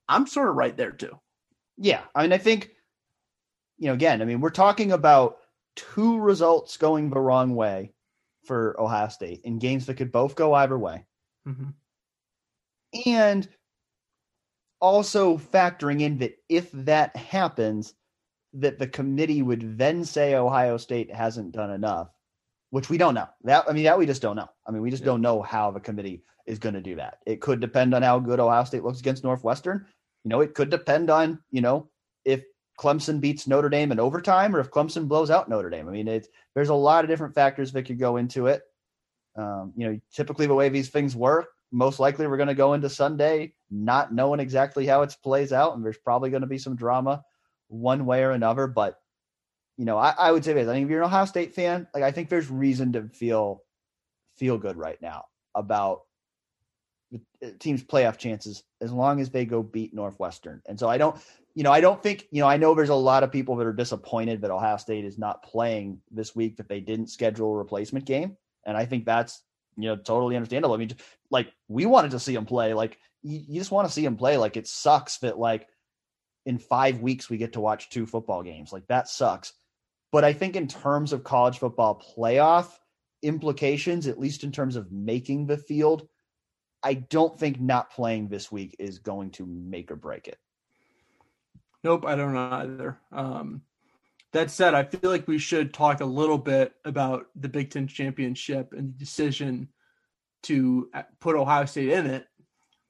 I'm 0.08 0.26
sort 0.26 0.48
of 0.48 0.56
right 0.56 0.76
there 0.76 0.92
too. 0.92 1.18
Yeah, 1.76 2.02
I 2.14 2.22
mean, 2.22 2.32
I 2.32 2.38
think, 2.38 2.70
you 3.78 3.86
know, 3.86 3.94
again, 3.94 4.20
I 4.22 4.24
mean, 4.24 4.40
we're 4.40 4.50
talking 4.50 4.92
about 4.92 5.38
two 5.76 6.18
results 6.18 6.76
going 6.76 7.10
the 7.10 7.20
wrong 7.20 7.54
way 7.54 7.92
for 8.44 8.74
Ohio 8.80 9.08
State 9.08 9.42
in 9.44 9.58
games 9.58 9.86
that 9.86 9.94
could 9.94 10.10
both 10.12 10.34
go 10.34 10.54
either 10.54 10.78
way, 10.78 11.04
Mm-hmm. 11.46 11.70
and 13.06 13.48
also 14.80 15.36
factoring 15.38 16.00
in 16.02 16.18
that 16.18 16.34
if 16.48 16.70
that 16.72 17.14
happens, 17.16 17.94
that 18.54 18.78
the 18.78 18.86
committee 18.88 19.42
would 19.42 19.76
then 19.78 20.04
say 20.04 20.34
Ohio 20.34 20.76
State 20.76 21.12
hasn't 21.14 21.52
done 21.52 21.70
enough, 21.70 22.08
which 22.70 22.88
we 22.88 22.98
don't 22.98 23.14
know. 23.14 23.28
That 23.44 23.64
I 23.68 23.72
mean, 23.72 23.84
that 23.84 23.98
we 23.98 24.06
just 24.06 24.22
don't 24.22 24.36
know. 24.36 24.48
I 24.66 24.70
mean, 24.70 24.82
we 24.82 24.90
just 24.90 25.02
Yeah. 25.02 25.06
don't 25.06 25.20
know 25.20 25.42
how 25.42 25.70
the 25.70 25.80
committee 25.80 26.22
is 26.46 26.58
going 26.58 26.74
to 26.74 26.80
do 26.80 26.96
that. 26.96 27.18
It 27.26 27.40
could 27.40 27.60
depend 27.60 27.94
on 27.94 28.02
how 28.02 28.18
good 28.18 28.40
Ohio 28.40 28.64
State 28.64 28.84
looks 28.84 29.00
against 29.00 29.24
Northwestern. 29.24 29.86
You 30.24 30.30
know, 30.30 30.40
it 30.40 30.54
could 30.54 30.70
depend 30.70 31.10
on 31.10 31.40
you 31.50 31.60
know 31.60 31.88
if 32.24 32.42
Clemson 32.78 33.20
beats 33.20 33.46
Notre 33.46 33.68
Dame 33.68 33.92
in 33.92 34.00
overtime 34.00 34.54
or 34.54 34.60
if 34.60 34.70
Clemson 34.70 35.08
blows 35.08 35.30
out 35.30 35.48
Notre 35.48 35.70
Dame. 35.70 35.88
I 35.88 35.92
mean, 35.92 36.08
it's 36.08 36.28
there's 36.54 36.68
a 36.68 36.74
lot 36.74 37.04
of 37.04 37.10
different 37.10 37.34
factors 37.34 37.72
that 37.72 37.84
could 37.84 37.98
go 37.98 38.16
into 38.16 38.46
it. 38.46 38.62
Um, 39.36 39.72
you 39.76 39.86
know, 39.86 40.00
typically 40.12 40.46
the 40.46 40.54
way 40.54 40.68
these 40.68 40.88
things 40.88 41.14
work, 41.14 41.48
most 41.70 42.00
likely 42.00 42.26
we're 42.26 42.36
going 42.36 42.48
to 42.48 42.54
go 42.54 42.74
into 42.74 42.88
Sunday 42.88 43.52
not 43.70 44.12
knowing 44.14 44.40
exactly 44.40 44.86
how 44.86 45.02
it 45.02 45.14
plays 45.22 45.52
out, 45.52 45.74
and 45.74 45.84
there's 45.84 45.98
probably 45.98 46.30
going 46.30 46.42
to 46.42 46.48
be 46.48 46.58
some 46.58 46.76
drama 46.76 47.22
one 47.68 48.06
way 48.06 48.22
or 48.22 48.30
another. 48.30 48.66
But 48.66 48.98
you 49.76 49.84
know, 49.84 49.98
I, 49.98 50.14
I 50.18 50.32
would 50.32 50.44
say 50.44 50.52
this: 50.52 50.68
I 50.68 50.72
think 50.72 50.84
if 50.84 50.90
you're 50.90 51.02
an 51.02 51.06
Ohio 51.06 51.24
State 51.24 51.54
fan, 51.54 51.86
like 51.94 52.02
I 52.02 52.12
think 52.12 52.28
there's 52.28 52.50
reason 52.50 52.92
to 52.92 53.08
feel 53.08 53.62
feel 54.36 54.56
good 54.58 54.76
right 54.76 55.00
now 55.02 55.24
about 55.54 56.02
the 57.10 57.20
uh, 57.42 57.50
team's 57.58 57.82
playoff 57.82 58.18
chances 58.18 58.62
as 58.80 58.92
long 58.92 59.20
as 59.20 59.30
they 59.30 59.44
go 59.44 59.62
beat 59.62 59.94
Northwestern. 59.94 60.62
And 60.66 60.78
so 60.78 60.88
I 60.88 60.98
don't, 60.98 61.16
you 61.54 61.62
know, 61.62 61.72
I 61.72 61.80
don't 61.80 62.02
think, 62.02 62.26
you 62.30 62.40
know, 62.40 62.48
I 62.48 62.56
know 62.56 62.74
there's 62.74 62.88
a 62.88 62.94
lot 62.94 63.22
of 63.22 63.32
people 63.32 63.56
that 63.56 63.66
are 63.66 63.72
disappointed 63.72 64.42
that 64.42 64.50
Ohio 64.50 64.76
State 64.76 65.04
is 65.04 65.18
not 65.18 65.42
playing 65.42 66.00
this 66.10 66.36
week 66.36 66.56
that 66.56 66.68
they 66.68 66.80
didn't 66.80 67.08
schedule 67.08 67.52
a 67.52 67.56
replacement 67.56 68.04
game, 68.04 68.36
and 68.66 68.76
I 68.76 68.84
think 68.84 69.04
that's 69.04 69.42
you 69.76 69.84
know 69.88 69.96
totally 69.96 70.36
understandable. 70.36 70.74
I 70.74 70.78
mean, 70.78 70.90
like 71.30 71.52
we 71.68 71.86
wanted 71.86 72.10
to 72.10 72.18
see 72.18 72.34
him 72.34 72.44
play, 72.44 72.74
like 72.74 72.98
you, 73.22 73.40
you 73.48 73.60
just 73.60 73.70
want 73.70 73.88
to 73.88 73.94
see 73.94 74.04
him 74.04 74.16
play. 74.16 74.36
Like 74.36 74.56
it 74.56 74.66
sucks 74.66 75.18
that 75.18 75.38
like 75.38 75.66
in 76.44 76.58
five 76.58 77.00
weeks 77.00 77.30
we 77.30 77.38
get 77.38 77.54
to 77.54 77.60
watch 77.60 77.88
two 77.88 78.04
football 78.04 78.42
games, 78.42 78.72
like 78.72 78.86
that 78.88 79.08
sucks. 79.08 79.52
But 80.10 80.24
I 80.24 80.32
think 80.32 80.56
in 80.56 80.68
terms 80.68 81.12
of 81.12 81.24
college 81.24 81.58
football 81.58 82.02
playoff 82.16 82.68
implications, 83.22 84.06
at 84.06 84.18
least 84.18 84.44
in 84.44 84.52
terms 84.52 84.76
of 84.76 84.90
making 84.90 85.46
the 85.46 85.58
field, 85.58 86.08
I 86.88 86.94
don't 86.94 87.38
think 87.38 87.60
not 87.60 87.90
playing 87.90 88.28
this 88.28 88.50
week 88.50 88.74
is 88.78 88.98
going 88.98 89.32
to 89.32 89.44
make 89.44 89.90
or 89.90 89.96
break 89.96 90.26
it. 90.26 90.38
Nope, 91.84 92.06
I 92.06 92.16
don't 92.16 92.32
know 92.32 92.48
either. 92.50 92.98
Um, 93.12 93.60
that 94.32 94.50
said, 94.50 94.72
I 94.72 94.84
feel 94.84 95.10
like 95.10 95.28
we 95.28 95.36
should 95.36 95.74
talk 95.74 96.00
a 96.00 96.06
little 96.06 96.38
bit 96.38 96.72
about 96.86 97.26
the 97.36 97.50
Big 97.50 97.70
Ten 97.70 97.88
championship 97.88 98.72
and 98.72 98.94
the 98.94 98.98
decision 98.98 99.68
to 100.44 100.88
uh, 100.94 101.02
put 101.20 101.36
Ohio 101.36 101.66
State 101.66 101.90
in 101.90 102.06
it 102.06 102.26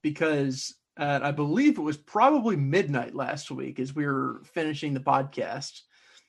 because 0.00 0.76
at, 0.96 1.24
I 1.24 1.32
believe 1.32 1.76
it 1.76 1.82
was 1.82 1.96
probably 1.96 2.54
midnight 2.54 3.16
last 3.16 3.50
week 3.50 3.80
as 3.80 3.96
we 3.96 4.06
were 4.06 4.42
finishing 4.54 4.94
the 4.94 5.00
podcast. 5.00 5.80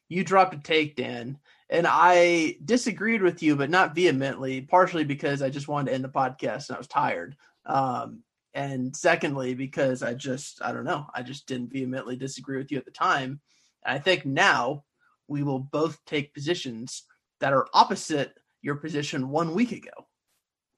You 0.07 0.23
dropped 0.23 0.55
a 0.55 0.57
take, 0.57 0.95
Dan, 0.95 1.37
and 1.69 1.85
I 1.87 2.55
disagreed 2.65 3.21
with 3.21 3.43
you, 3.43 3.55
but 3.55 3.69
not 3.69 3.93
vehemently, 3.93 4.61
partially 4.61 5.03
because 5.03 5.43
I 5.43 5.51
just 5.51 5.67
wanted 5.67 5.91
to 5.91 5.95
end 5.95 6.03
the 6.03 6.09
podcast 6.09 6.69
and 6.69 6.75
I 6.75 6.79
was 6.79 6.87
tired. 6.87 7.35
Um, 7.69 8.23
and 8.53 8.95
secondly, 8.95 9.53
because 9.53 10.01
I 10.01 10.15
just, 10.15 10.61
I 10.61 10.71
don't 10.71 10.83
know, 10.83 11.05
I 11.13 11.21
just 11.21 11.47
didn't 11.47 11.71
vehemently 11.71 12.17
disagree 12.17 12.57
with 12.57 12.71
you 12.71 12.77
at 12.77 12.85
the 12.85 12.91
time. 12.91 13.39
And 13.85 13.95
I 13.95 13.99
think 13.99 14.25
now 14.25 14.83
we 15.27 15.43
will 15.43 15.59
both 15.59 16.03
take 16.05 16.33
positions 16.33 17.03
that 17.39 17.53
are 17.53 17.67
opposite 17.73 18.33
your 18.61 18.75
position 18.75 19.29
one 19.29 19.53
week 19.53 19.71
ago. 19.71 19.91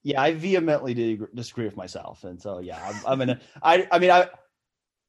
Yeah, 0.04 0.22
I 0.22 0.34
vehemently 0.34 1.20
disagree 1.34 1.66
with 1.66 1.78
myself, 1.78 2.24
and 2.24 2.42
so 2.42 2.60
yeah, 2.60 2.80
I'm, 2.84 2.96
I'm 3.06 3.20
gonna. 3.20 3.40
I 3.62 3.88
I 3.92 4.00
mean, 4.00 4.10
I 4.10 4.30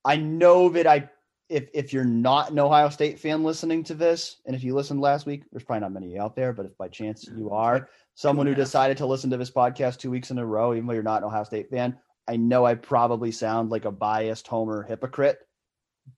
I 0.05 0.17
know 0.17 0.69
that 0.69 0.87
I 0.87 1.09
if 1.49 1.69
if 1.75 1.93
you're 1.93 2.05
not 2.05 2.51
an 2.51 2.59
Ohio 2.59 2.89
State 2.89 3.19
fan 3.19 3.45
listening 3.45 3.85
to 3.85 3.95
this, 3.95 4.41
and 4.47 4.57
if 4.57 4.65
you 4.65 4.75
listened 4.75 5.01
last 5.01 5.27
week, 5.27 5.45
there's 5.51 5.65
probably 5.65 5.81
not 5.81 5.93
many 5.93 6.19
out 6.19 6.35
there, 6.35 6.53
but 6.53 6.67
if 6.67 6.77
by 6.79 6.89
chance 6.89 7.29
you 7.37 7.51
are 7.51 7.89
someone 8.15 8.47
who 8.47 8.53
and 8.53 8.59
a 8.59 8.61
half. 8.61 8.67
decided 8.67 8.97
to 8.99 9.07
listen 9.07 9.31
to 9.31 9.37
this 9.37 9.51
podcast 9.51 9.99
two 9.99 10.11
weeks 10.11 10.31
in 10.31 10.39
a 10.39 10.47
row, 10.47 10.73
even 10.73 10.87
though 10.87 10.95
you're 10.95 11.03
not 11.03 11.23
an 11.23 11.29
Ohio 11.29 11.45
State 11.45 11.71
fan, 11.71 11.99
I 12.29 12.37
know 12.37 12.65
I 12.65 12.75
probably 12.75 13.33
sound 13.33 13.71
like 13.71 13.85
a 13.85 13.91
biased 13.91 14.47
homer 14.47 14.83
hypocrite, 14.83 15.39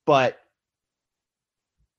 but 0.07 0.39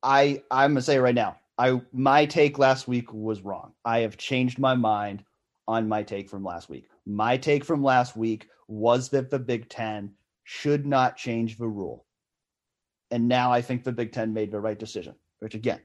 I 0.04 0.44
I'm 0.52 0.72
gonna 0.72 0.82
say 0.82 1.00
right 1.00 1.16
now, 1.16 1.38
I 1.58 1.82
my 1.92 2.26
take 2.26 2.60
last 2.60 2.88
week 2.88 3.12
was 3.14 3.42
wrong. 3.42 3.74
I 3.84 4.00
have 4.00 4.18
changed 4.18 4.60
my 4.60 4.76
mind 4.76 5.24
on 5.68 5.88
my 5.88 6.04
take 6.04 6.30
from 6.30 6.44
last 6.44 6.70
week. 6.70 6.88
My 7.06 7.38
take 7.38 7.66
from 7.66 7.84
last 7.84 8.16
week 8.16 8.48
was 8.68 9.10
that 9.10 9.30
the 9.30 9.40
Big 9.40 9.70
Ten 9.70 10.14
should 10.44 10.86
not 10.86 11.18
change 11.18 11.58
the 11.58 11.68
rule. 11.68 12.05
And 13.12 13.28
now 13.28 13.52
I 13.52 13.62
think 13.62 13.84
the 13.84 13.92
Big 13.92 14.12
Ten 14.12 14.34
made 14.34 14.52
the 14.52 14.60
right 14.60 14.78
decision, 14.78 15.16
which 15.40 15.56
again, 15.56 15.82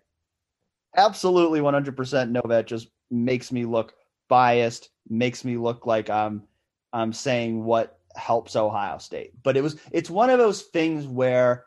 absolutely 0.97 1.61
100% 1.61 2.31
no, 2.31 2.43
that 2.49 2.67
just 2.67 2.89
makes 3.11 3.53
me 3.53 3.65
look 3.65 3.95
biased, 4.29 4.91
makes 5.09 5.45
me 5.45 5.57
look 5.57 5.87
like 5.87 6.09
I'm 6.09 6.45
I'm 6.93 7.13
saying 7.13 7.65
what 7.65 7.99
helps 8.17 8.57
Ohio 8.57 8.99
State. 8.99 9.33
But 9.43 9.57
it 9.57 9.63
was 9.63 9.77
it's 9.93 10.11
one 10.11 10.31
of 10.31 10.39
those 10.39 10.63
things 10.63 11.07
where 11.07 11.67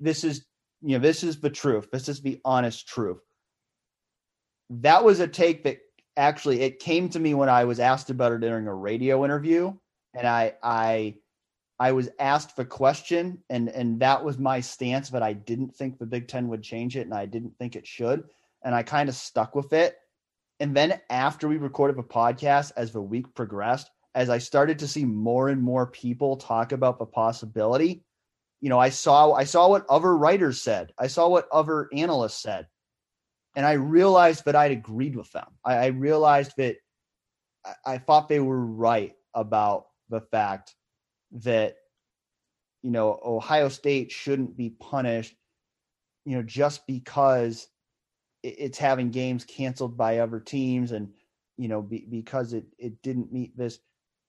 this 0.00 0.24
is 0.24 0.46
you 0.82 0.98
know 0.98 1.02
this 1.02 1.22
is 1.22 1.40
the 1.40 1.50
truth. 1.50 1.88
This 1.92 2.08
is 2.08 2.20
the 2.20 2.40
honest 2.44 2.88
truth. 2.88 3.20
That 4.70 5.04
was 5.04 5.20
a 5.20 5.28
take 5.28 5.64
that 5.64 5.78
actually 6.16 6.62
it 6.62 6.80
came 6.80 7.08
to 7.10 7.18
me 7.20 7.34
when 7.34 7.48
I 7.48 7.64
was 7.64 7.80
asked 7.80 8.10
about 8.10 8.32
it 8.32 8.40
during 8.40 8.66
a 8.66 8.74
radio 8.74 9.24
interview 9.24 9.72
and 10.14 10.26
I 10.26 10.54
I 10.62 11.16
I 11.78 11.92
was 11.92 12.08
asked 12.18 12.56
the 12.56 12.64
question 12.64 13.42
and 13.50 13.68
and 13.68 14.00
that 14.00 14.24
was 14.24 14.38
my 14.38 14.60
stance 14.60 15.10
but 15.10 15.22
I 15.22 15.34
didn't 15.34 15.74
think 15.74 15.98
the 15.98 16.06
Big 16.06 16.26
10 16.28 16.48
would 16.48 16.62
change 16.62 16.96
it 16.96 17.02
and 17.02 17.14
I 17.14 17.26
didn't 17.26 17.56
think 17.58 17.76
it 17.76 17.86
should 17.86 18.24
and 18.62 18.74
I 18.74 18.82
kind 18.82 19.08
of 19.08 19.14
stuck 19.14 19.54
with 19.54 19.72
it. 19.72 19.96
And 20.58 20.74
then 20.74 21.00
after 21.10 21.48
we 21.48 21.58
recorded 21.58 21.96
the 21.96 22.02
podcast 22.02 22.72
as 22.76 22.92
the 22.92 23.00
week 23.00 23.32
progressed, 23.34 23.90
as 24.14 24.30
I 24.30 24.38
started 24.38 24.78
to 24.78 24.88
see 24.88 25.04
more 25.04 25.50
and 25.50 25.62
more 25.62 25.86
people 25.86 26.36
talk 26.36 26.72
about 26.72 26.98
the 26.98 27.06
possibility, 27.06 28.02
you 28.60 28.70
know, 28.70 28.78
I 28.78 28.88
saw 28.88 29.32
I 29.32 29.44
saw 29.44 29.68
what 29.68 29.86
other 29.88 30.16
writers 30.16 30.62
said. 30.62 30.92
I 30.98 31.06
saw 31.08 31.28
what 31.28 31.48
other 31.52 31.88
analysts 31.92 32.42
said. 32.42 32.66
And 33.54 33.64
I 33.64 33.72
realized 33.72 34.44
that 34.46 34.56
I'd 34.56 34.72
agreed 34.72 35.14
with 35.14 35.30
them. 35.32 35.46
I, 35.64 35.74
I 35.74 35.86
realized 35.86 36.52
that 36.56 36.76
I, 37.64 37.74
I 37.94 37.98
thought 37.98 38.28
they 38.28 38.40
were 38.40 38.64
right 38.64 39.14
about 39.34 39.86
the 40.08 40.22
fact 40.22 40.74
that 41.32 41.76
you 42.82 42.90
know 42.90 43.18
Ohio 43.24 43.68
State 43.68 44.12
shouldn't 44.12 44.56
be 44.56 44.70
punished, 44.70 45.34
you 46.24 46.36
know, 46.36 46.42
just 46.42 46.86
because 46.86 47.68
it's 48.42 48.78
having 48.78 49.10
games 49.10 49.44
canceled 49.44 49.96
by 49.96 50.18
other 50.18 50.40
teams 50.40 50.92
and 50.92 51.12
you 51.56 51.68
know 51.68 51.82
be, 51.82 52.06
because 52.08 52.52
it 52.52 52.64
it 52.78 53.02
didn't 53.02 53.32
meet 53.32 53.56
this 53.56 53.78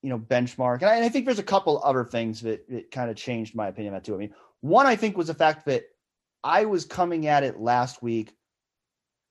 you 0.02 0.10
know 0.10 0.20
benchmark 0.20 0.82
and 0.82 0.90
I, 0.90 0.96
and 0.96 1.06
I 1.06 1.10
think 1.10 1.26
there's 1.26 1.40
a 1.40 1.44
couple 1.44 1.82
other 1.84 2.06
things 2.06 2.42
that, 2.42 2.68
that 2.70 2.92
kind 2.92 3.10
of 3.10 3.16
changed 3.16 3.56
my 3.56 3.68
opinion 3.68 3.94
on 3.94 3.98
that 4.00 4.06
too. 4.06 4.16
I 4.16 4.18
mean, 4.18 4.34
one 4.62 4.86
I 4.86 4.96
think 4.96 5.18
was 5.18 5.28
the 5.28 5.34
fact 5.34 5.66
that 5.66 5.84
I 6.44 6.66
was 6.66 6.86
coming 6.86 7.28
at 7.28 7.44
it 7.44 7.60
last 7.60 8.02
week 8.02 8.34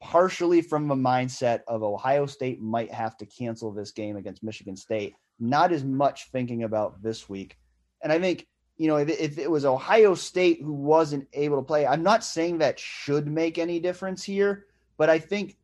partially 0.01 0.63
from 0.63 0.91
a 0.91 0.97
mindset 0.97 1.61
of 1.67 1.83
Ohio 1.83 2.27
State 2.27 2.61
might 2.61 2.93
have 2.93 3.17
to 3.19 3.27
cancel 3.27 3.73
this 3.73 3.91
game 3.91 4.17
against 4.17 4.43
Michigan 4.43 4.77
State, 4.77 5.15
not 5.39 5.73
as 5.73 5.85
much 5.85 6.31
thinking 6.31 6.63
about 6.63 7.03
this 7.03 7.29
week. 7.29 7.59
And 8.03 8.13
I 8.13 8.19
think, 8.19 8.47
you 8.77 8.89
know, 8.89 8.97
if, 8.97 9.09
if, 9.09 9.39
it 9.39 9.51
was 9.51 9.65
Ohio 9.65 10.15
State 10.15 10.61
who 10.63 10.73
wasn't 10.73 11.29
able 11.33 11.57
to 11.57 11.63
play, 11.63 11.87
I'm 11.87 12.03
not 12.03 12.25
saying 12.25 12.59
that 12.59 12.79
should 12.79 13.27
make 13.27 13.59
any 13.59 13.81
difference 13.81 14.23
here, 14.23 14.67
but 14.97 15.11
I 15.11 15.19
think 15.19 15.57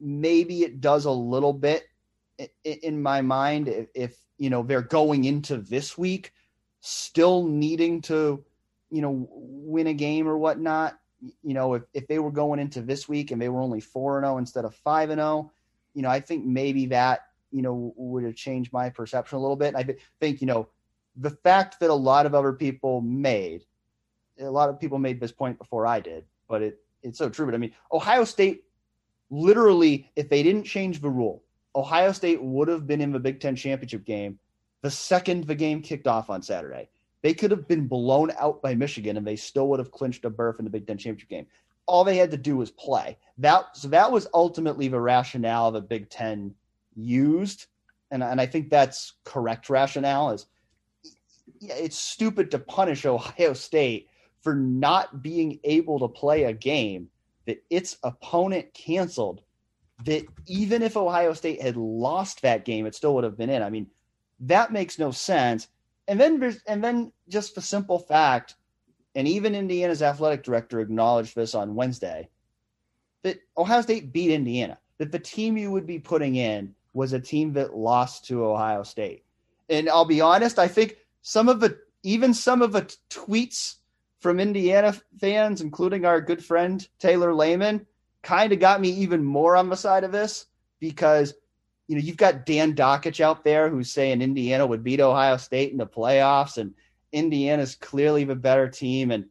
maybe 0.00 0.62
it 0.62 0.80
does 0.80 1.04
a 1.04 1.10
little 1.10 1.52
bit 1.52 1.84
in, 2.64 3.02
my 3.02 3.22
mind 3.22 3.68
if, 3.68 3.88
if, 3.94 4.16
you 4.38 4.50
know, 4.50 4.62
they're 4.62 4.82
going 4.82 5.24
into 5.24 5.56
this 5.56 5.96
week 5.96 6.32
still 6.80 7.46
needing 7.46 8.02
to, 8.02 8.44
you 8.90 9.02
know, 9.02 9.28
win 9.30 9.86
a 9.86 9.94
game 9.94 10.28
or 10.28 10.36
whatnot 10.36 10.98
you 11.20 11.54
know, 11.54 11.74
if, 11.74 11.82
if 11.94 12.06
they 12.06 12.18
were 12.18 12.30
going 12.30 12.60
into 12.60 12.82
this 12.82 13.08
week 13.08 13.30
and 13.30 13.40
they 13.40 13.48
were 13.48 13.60
only 13.60 13.80
4 13.80 14.20
0 14.20 14.38
instead 14.38 14.64
of 14.64 14.74
5 14.74 15.10
0, 15.10 15.52
you 15.94 16.02
know, 16.02 16.10
I 16.10 16.20
think 16.20 16.44
maybe 16.44 16.86
that, 16.86 17.25
you 17.50 17.62
know, 17.62 17.92
would 17.96 18.24
have 18.24 18.34
changed 18.34 18.72
my 18.72 18.90
perception 18.90 19.38
a 19.38 19.40
little 19.40 19.56
bit. 19.56 19.74
I 19.74 19.96
think, 20.20 20.40
you 20.40 20.46
know, 20.46 20.68
the 21.16 21.30
fact 21.30 21.80
that 21.80 21.90
a 21.90 21.94
lot 21.94 22.26
of 22.26 22.34
other 22.34 22.52
people 22.52 23.00
made, 23.00 23.64
a 24.38 24.50
lot 24.50 24.68
of 24.68 24.78
people 24.78 24.98
made 24.98 25.20
this 25.20 25.32
point 25.32 25.58
before 25.58 25.86
I 25.86 26.00
did, 26.00 26.24
but 26.48 26.62
it, 26.62 26.78
it's 27.02 27.18
so 27.18 27.28
true. 27.28 27.46
But 27.46 27.54
I 27.54 27.58
mean, 27.58 27.72
Ohio 27.92 28.24
State 28.24 28.64
literally, 29.30 30.10
if 30.16 30.28
they 30.28 30.42
didn't 30.42 30.64
change 30.64 31.00
the 31.00 31.10
rule, 31.10 31.42
Ohio 31.74 32.12
State 32.12 32.42
would 32.42 32.68
have 32.68 32.86
been 32.86 33.00
in 33.00 33.12
the 33.12 33.18
Big 33.18 33.40
Ten 33.40 33.56
championship 33.56 34.04
game 34.04 34.38
the 34.86 34.90
second 34.90 35.44
the 35.48 35.54
game 35.56 35.82
kicked 35.82 36.06
off 36.06 36.30
on 36.30 36.42
Saturday. 36.42 36.88
They 37.22 37.34
could 37.34 37.50
have 37.50 37.66
been 37.66 37.88
blown 37.88 38.30
out 38.38 38.62
by 38.62 38.76
Michigan 38.76 39.16
and 39.16 39.26
they 39.26 39.34
still 39.34 39.68
would 39.68 39.80
have 39.80 39.90
clinched 39.90 40.24
a 40.24 40.30
berth 40.30 40.60
in 40.60 40.64
the 40.64 40.70
Big 40.70 40.86
Ten 40.86 40.96
championship 40.96 41.28
game. 41.28 41.46
All 41.86 42.04
they 42.04 42.16
had 42.16 42.30
to 42.30 42.36
do 42.36 42.56
was 42.56 42.70
play. 42.70 43.18
That 43.38 43.76
so 43.76 43.88
that 43.88 44.12
was 44.12 44.28
ultimately 44.32 44.86
the 44.86 45.00
rationale 45.00 45.68
of 45.68 45.74
the 45.74 45.80
Big 45.80 46.08
Ten 46.08 46.54
used, 46.96 47.66
and 48.10 48.22
and 48.22 48.40
I 48.40 48.46
think 48.46 48.70
that's 48.70 49.14
correct 49.24 49.70
rationale. 49.70 50.30
Is 50.30 50.46
it's 51.60 51.98
stupid 51.98 52.50
to 52.50 52.58
punish 52.58 53.06
Ohio 53.06 53.52
State 53.52 54.08
for 54.40 54.54
not 54.54 55.22
being 55.22 55.58
able 55.64 55.98
to 56.00 56.08
play 56.08 56.44
a 56.44 56.52
game 56.52 57.08
that 57.46 57.62
its 57.70 57.96
opponent 58.02 58.72
canceled. 58.74 59.42
That 60.04 60.26
even 60.46 60.82
if 60.82 60.96
Ohio 60.96 61.32
State 61.32 61.62
had 61.62 61.76
lost 61.76 62.42
that 62.42 62.64
game, 62.64 62.84
it 62.86 62.94
still 62.94 63.14
would 63.14 63.24
have 63.24 63.38
been 63.38 63.48
in. 63.48 63.62
I 63.62 63.70
mean, 63.70 63.86
that 64.40 64.70
makes 64.70 64.98
no 64.98 65.10
sense 65.10 65.68
and 66.08 66.20
then 66.20 66.38
there's 66.38 66.62
and 66.66 66.82
then 66.82 67.12
just 67.28 67.54
the 67.54 67.62
simple 67.62 67.98
fact, 67.98 68.54
and 69.14 69.26
even 69.26 69.54
Indiana's 69.54 70.02
athletic 70.02 70.42
director 70.42 70.80
acknowledged 70.80 71.34
this 71.34 71.54
on 71.54 71.74
Wednesday, 71.74 72.28
that 73.22 73.38
Ohio 73.58 73.80
State 73.82 74.12
beat 74.12 74.30
Indiana. 74.30 74.78
That 74.98 75.12
the 75.12 75.18
team 75.18 75.58
you 75.58 75.70
would 75.70 75.86
be 75.86 75.98
putting 75.98 76.36
in 76.36 76.74
was 76.96 77.12
a 77.12 77.20
team 77.20 77.52
that 77.52 77.76
lost 77.76 78.24
to 78.24 78.42
Ohio 78.42 78.82
State. 78.82 79.22
And 79.68 79.86
I'll 79.88 80.06
be 80.06 80.22
honest, 80.22 80.58
I 80.58 80.66
think 80.66 80.96
some 81.20 81.50
of 81.50 81.60
the 81.60 81.78
even 82.02 82.32
some 82.32 82.62
of 82.62 82.72
the 82.72 82.82
tweets 83.10 83.74
from 84.20 84.40
Indiana 84.40 84.94
fans, 85.20 85.60
including 85.60 86.06
our 86.06 86.22
good 86.22 86.42
friend 86.42 86.86
Taylor 86.98 87.34
Lehman, 87.34 87.86
kind 88.22 88.52
of 88.52 88.60
got 88.60 88.80
me 88.80 88.88
even 88.88 89.22
more 89.22 89.56
on 89.56 89.68
the 89.68 89.76
side 89.76 90.04
of 90.04 90.12
this 90.12 90.46
because 90.80 91.34
you 91.86 91.96
know, 91.96 92.02
you've 92.02 92.16
got 92.16 92.46
Dan 92.46 92.74
Dakich 92.74 93.20
out 93.20 93.44
there 93.44 93.68
who's 93.68 93.92
saying 93.92 94.22
Indiana 94.22 94.66
would 94.66 94.82
beat 94.82 95.00
Ohio 95.00 95.36
State 95.36 95.72
in 95.72 95.78
the 95.78 95.86
playoffs, 95.86 96.56
and 96.56 96.74
Indiana's 97.12 97.76
clearly 97.76 98.24
the 98.24 98.34
better 98.34 98.68
team. 98.68 99.10
And 99.10 99.26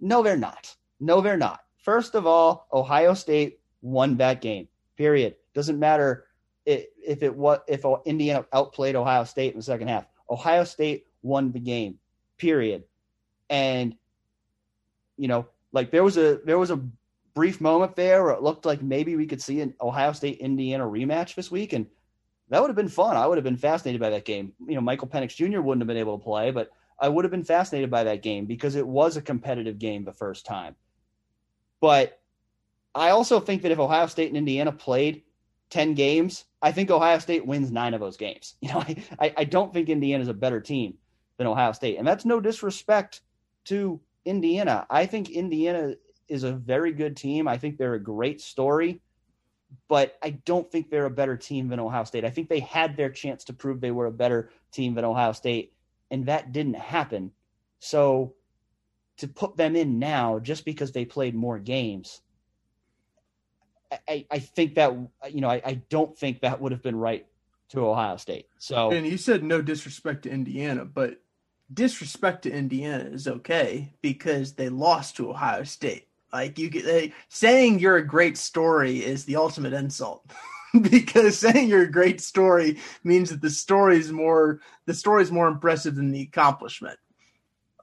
no, 0.00 0.22
they're 0.22 0.36
not. 0.36 0.74
No, 0.98 1.20
they're 1.20 1.38
not. 1.38 1.60
First 1.78 2.16
of 2.16 2.26
all, 2.26 2.66
Ohio 2.72 3.14
State 3.14 3.60
won 3.82 4.16
that 4.16 4.40
game. 4.40 4.68
Period. 4.96 5.36
Doesn't 5.54 5.78
matter 5.78 6.26
if 6.68 7.22
it 7.22 7.34
was 7.34 7.60
if 7.66 7.84
Indiana 8.04 8.44
outplayed 8.52 8.96
Ohio 8.96 9.24
State 9.24 9.52
in 9.52 9.58
the 9.58 9.64
second 9.64 9.88
half. 9.88 10.06
Ohio 10.30 10.64
State 10.64 11.06
won 11.22 11.52
the 11.52 11.60
game. 11.60 11.98
Period. 12.36 12.84
And 13.48 13.96
you 15.16 15.28
know, 15.28 15.46
like 15.72 15.90
there 15.90 16.04
was 16.04 16.16
a 16.16 16.40
there 16.44 16.58
was 16.58 16.70
a 16.70 16.80
brief 17.34 17.60
moment 17.60 17.96
there 17.96 18.22
where 18.24 18.34
it 18.34 18.42
looked 18.42 18.66
like 18.66 18.82
maybe 18.82 19.16
we 19.16 19.26
could 19.26 19.40
see 19.40 19.60
an 19.60 19.74
Ohio 19.80 20.12
State 20.12 20.38
Indiana 20.38 20.84
rematch 20.84 21.34
this 21.34 21.50
week, 21.50 21.72
and 21.72 21.86
that 22.50 22.60
would 22.60 22.68
have 22.68 22.76
been 22.76 22.88
fun. 22.88 23.16
I 23.16 23.26
would 23.26 23.38
have 23.38 23.44
been 23.44 23.56
fascinated 23.56 24.00
by 24.00 24.10
that 24.10 24.24
game. 24.24 24.52
You 24.66 24.74
know, 24.74 24.80
Michael 24.80 25.08
Penix 25.08 25.34
Jr. 25.34 25.60
wouldn't 25.60 25.82
have 25.82 25.88
been 25.88 25.96
able 25.96 26.18
to 26.18 26.24
play, 26.24 26.50
but 26.50 26.70
I 26.98 27.08
would 27.08 27.24
have 27.24 27.30
been 27.30 27.44
fascinated 27.44 27.90
by 27.90 28.04
that 28.04 28.22
game 28.22 28.46
because 28.46 28.74
it 28.74 28.86
was 28.86 29.16
a 29.16 29.22
competitive 29.22 29.78
game 29.78 30.04
the 30.04 30.12
first 30.12 30.44
time. 30.44 30.74
But 31.80 32.20
I 32.94 33.10
also 33.10 33.38
think 33.40 33.62
that 33.62 33.72
if 33.72 33.78
Ohio 33.78 34.06
State 34.06 34.28
and 34.28 34.36
Indiana 34.36 34.72
played 34.72 35.22
10 35.70 35.94
games, 35.94 36.44
I 36.62 36.72
think 36.72 36.90
Ohio 36.90 37.18
State 37.18 37.46
wins 37.46 37.70
nine 37.70 37.94
of 37.94 38.00
those 38.00 38.16
games. 38.16 38.54
You 38.62 38.70
know, 38.70 38.84
I, 39.20 39.34
I 39.36 39.44
don't 39.44 39.72
think 39.72 39.88
Indiana 39.88 40.22
is 40.22 40.28
a 40.28 40.34
better 40.34 40.60
team 40.60 40.94
than 41.36 41.46
Ohio 41.46 41.72
State. 41.72 41.98
And 41.98 42.06
that's 42.06 42.24
no 42.24 42.40
disrespect 42.40 43.22
to 43.66 44.00
Indiana. 44.24 44.86
I 44.90 45.06
think 45.06 45.30
Indiana 45.30 45.94
is 46.28 46.44
a 46.44 46.52
very 46.52 46.92
good 46.92 47.16
team. 47.16 47.48
I 47.48 47.56
think 47.56 47.78
they're 47.78 47.94
a 47.94 48.02
great 48.02 48.40
story, 48.40 49.00
but 49.88 50.18
I 50.22 50.30
don't 50.30 50.70
think 50.70 50.90
they're 50.90 51.06
a 51.06 51.10
better 51.10 51.36
team 51.36 51.68
than 51.68 51.80
Ohio 51.80 52.04
State. 52.04 52.24
I 52.24 52.30
think 52.30 52.48
they 52.48 52.60
had 52.60 52.96
their 52.96 53.10
chance 53.10 53.44
to 53.44 53.52
prove 53.52 53.80
they 53.80 53.90
were 53.90 54.06
a 54.06 54.12
better 54.12 54.50
team 54.72 54.94
than 54.94 55.04
Ohio 55.04 55.32
State, 55.32 55.72
and 56.10 56.26
that 56.26 56.52
didn't 56.52 56.76
happen. 56.76 57.32
So 57.78 58.34
to 59.18 59.28
put 59.28 59.56
them 59.56 59.76
in 59.76 59.98
now 59.98 60.38
just 60.38 60.64
because 60.64 60.92
they 60.92 61.04
played 61.04 61.34
more 61.34 61.58
games, 61.58 62.22
I, 64.08 64.26
I 64.30 64.38
think 64.38 64.74
that 64.74 64.92
you 65.30 65.40
know 65.40 65.50
I, 65.50 65.62
I 65.64 65.74
don't 65.88 66.16
think 66.16 66.40
that 66.40 66.60
would 66.60 66.72
have 66.72 66.82
been 66.82 66.96
right 66.96 67.26
to 67.70 67.86
Ohio 67.86 68.16
State. 68.16 68.46
So 68.58 68.90
and 68.90 69.06
you 69.06 69.18
said 69.18 69.42
no 69.42 69.62
disrespect 69.62 70.24
to 70.24 70.30
Indiana, 70.30 70.84
but 70.84 71.20
disrespect 71.72 72.42
to 72.42 72.52
Indiana 72.52 73.04
is 73.04 73.28
okay 73.28 73.92
because 74.00 74.54
they 74.54 74.68
lost 74.68 75.16
to 75.16 75.30
Ohio 75.30 75.64
State. 75.64 76.08
Like 76.32 76.58
you 76.58 76.68
get 76.70 76.84
they, 76.84 77.14
saying 77.28 77.78
you're 77.78 77.96
a 77.96 78.06
great 78.06 78.36
story 78.36 79.04
is 79.04 79.24
the 79.24 79.36
ultimate 79.36 79.72
insult. 79.72 80.30
because 80.90 81.38
saying 81.38 81.68
you're 81.68 81.82
a 81.82 81.90
great 81.90 82.20
story 82.20 82.78
means 83.02 83.30
that 83.30 83.40
the 83.40 83.50
story 83.50 83.98
is 83.98 84.12
more 84.12 84.60
the 84.84 84.94
story 84.94 85.22
is 85.22 85.32
more 85.32 85.48
impressive 85.48 85.94
than 85.94 86.10
the 86.10 86.22
accomplishment. 86.22 86.98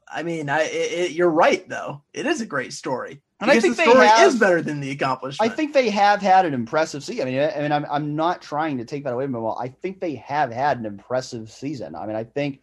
I 0.07 0.21
mean, 0.23 0.49
I 0.49 0.61
it, 0.63 0.91
it, 0.91 1.11
you're 1.11 1.29
right 1.29 1.67
though. 1.67 2.03
It 2.13 2.27
is 2.27 2.41
a 2.41 2.45
great 2.45 2.73
story. 2.73 3.21
And 3.41 3.51
I 3.51 3.59
think 3.59 3.75
the 3.75 3.83
story 3.83 4.07
have, 4.07 4.27
is 4.27 4.39
better 4.39 4.61
than 4.61 4.79
the 4.79 4.91
accomplishment. 4.91 5.51
I 5.51 5.53
think 5.53 5.73
they 5.73 5.89
have 5.89 6.21
had 6.21 6.45
an 6.45 6.53
impressive 6.53 7.03
season. 7.03 7.27
I 7.27 7.31
mean, 7.31 7.51
I 7.55 7.61
mean, 7.61 7.71
I'm 7.71 7.85
I'm 7.89 8.15
not 8.15 8.41
trying 8.41 8.77
to 8.77 8.85
take 8.85 9.03
that 9.03 9.13
away 9.13 9.25
from 9.25 9.33
them. 9.33 9.43
Well, 9.43 9.57
I 9.59 9.67
think 9.67 9.99
they 9.99 10.15
have 10.15 10.51
had 10.51 10.79
an 10.79 10.85
impressive 10.85 11.51
season. 11.51 11.95
I 11.95 12.05
mean, 12.05 12.15
I 12.15 12.23
think 12.23 12.61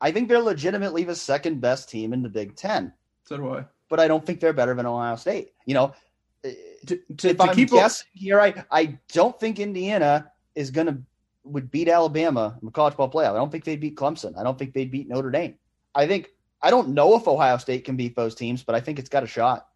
I 0.00 0.10
think 0.10 0.28
they're 0.28 0.40
legitimately 0.40 1.04
the 1.04 1.14
second 1.14 1.60
best 1.60 1.88
team 1.88 2.12
in 2.12 2.22
the 2.22 2.28
Big 2.28 2.56
Ten. 2.56 2.92
So 3.24 3.36
do 3.36 3.54
I 3.54 3.64
but 3.88 4.00
I 4.00 4.08
don't 4.08 4.24
think 4.24 4.40
they're 4.40 4.52
better 4.52 4.74
than 4.74 4.86
Ohio 4.86 5.16
State. 5.16 5.52
You 5.66 5.74
know, 5.74 5.94
to, 6.42 6.98
to, 7.16 7.28
if 7.30 7.36
to 7.36 7.42
I'm 7.42 7.54
keep 7.54 7.70
guessing 7.70 8.06
here, 8.14 8.40
I 8.40 8.64
I 8.70 8.98
don't 9.12 9.38
think 9.38 9.58
Indiana 9.58 10.30
is 10.54 10.70
going 10.70 10.86
to 10.86 10.98
would 11.44 11.70
beat 11.70 11.88
Alabama 11.88 12.56
in 12.60 12.66
the 12.66 12.72
college 12.72 12.96
ball 12.96 13.10
playoff. 13.10 13.32
I 13.32 13.38
don't 13.38 13.50
think 13.50 13.64
they'd 13.64 13.80
beat 13.80 13.96
Clemson. 13.96 14.38
I 14.38 14.42
don't 14.42 14.58
think 14.58 14.74
they'd 14.74 14.90
beat 14.90 15.08
Notre 15.08 15.30
Dame. 15.30 15.54
I 15.94 16.06
think 16.06 16.30
I 16.60 16.70
don't 16.70 16.90
know 16.90 17.16
if 17.16 17.26
Ohio 17.26 17.56
State 17.56 17.84
can 17.84 17.96
beat 17.96 18.14
those 18.14 18.34
teams, 18.34 18.62
but 18.62 18.74
I 18.74 18.80
think 18.80 18.98
it's 18.98 19.08
got 19.08 19.22
a 19.22 19.26
shot. 19.26 19.67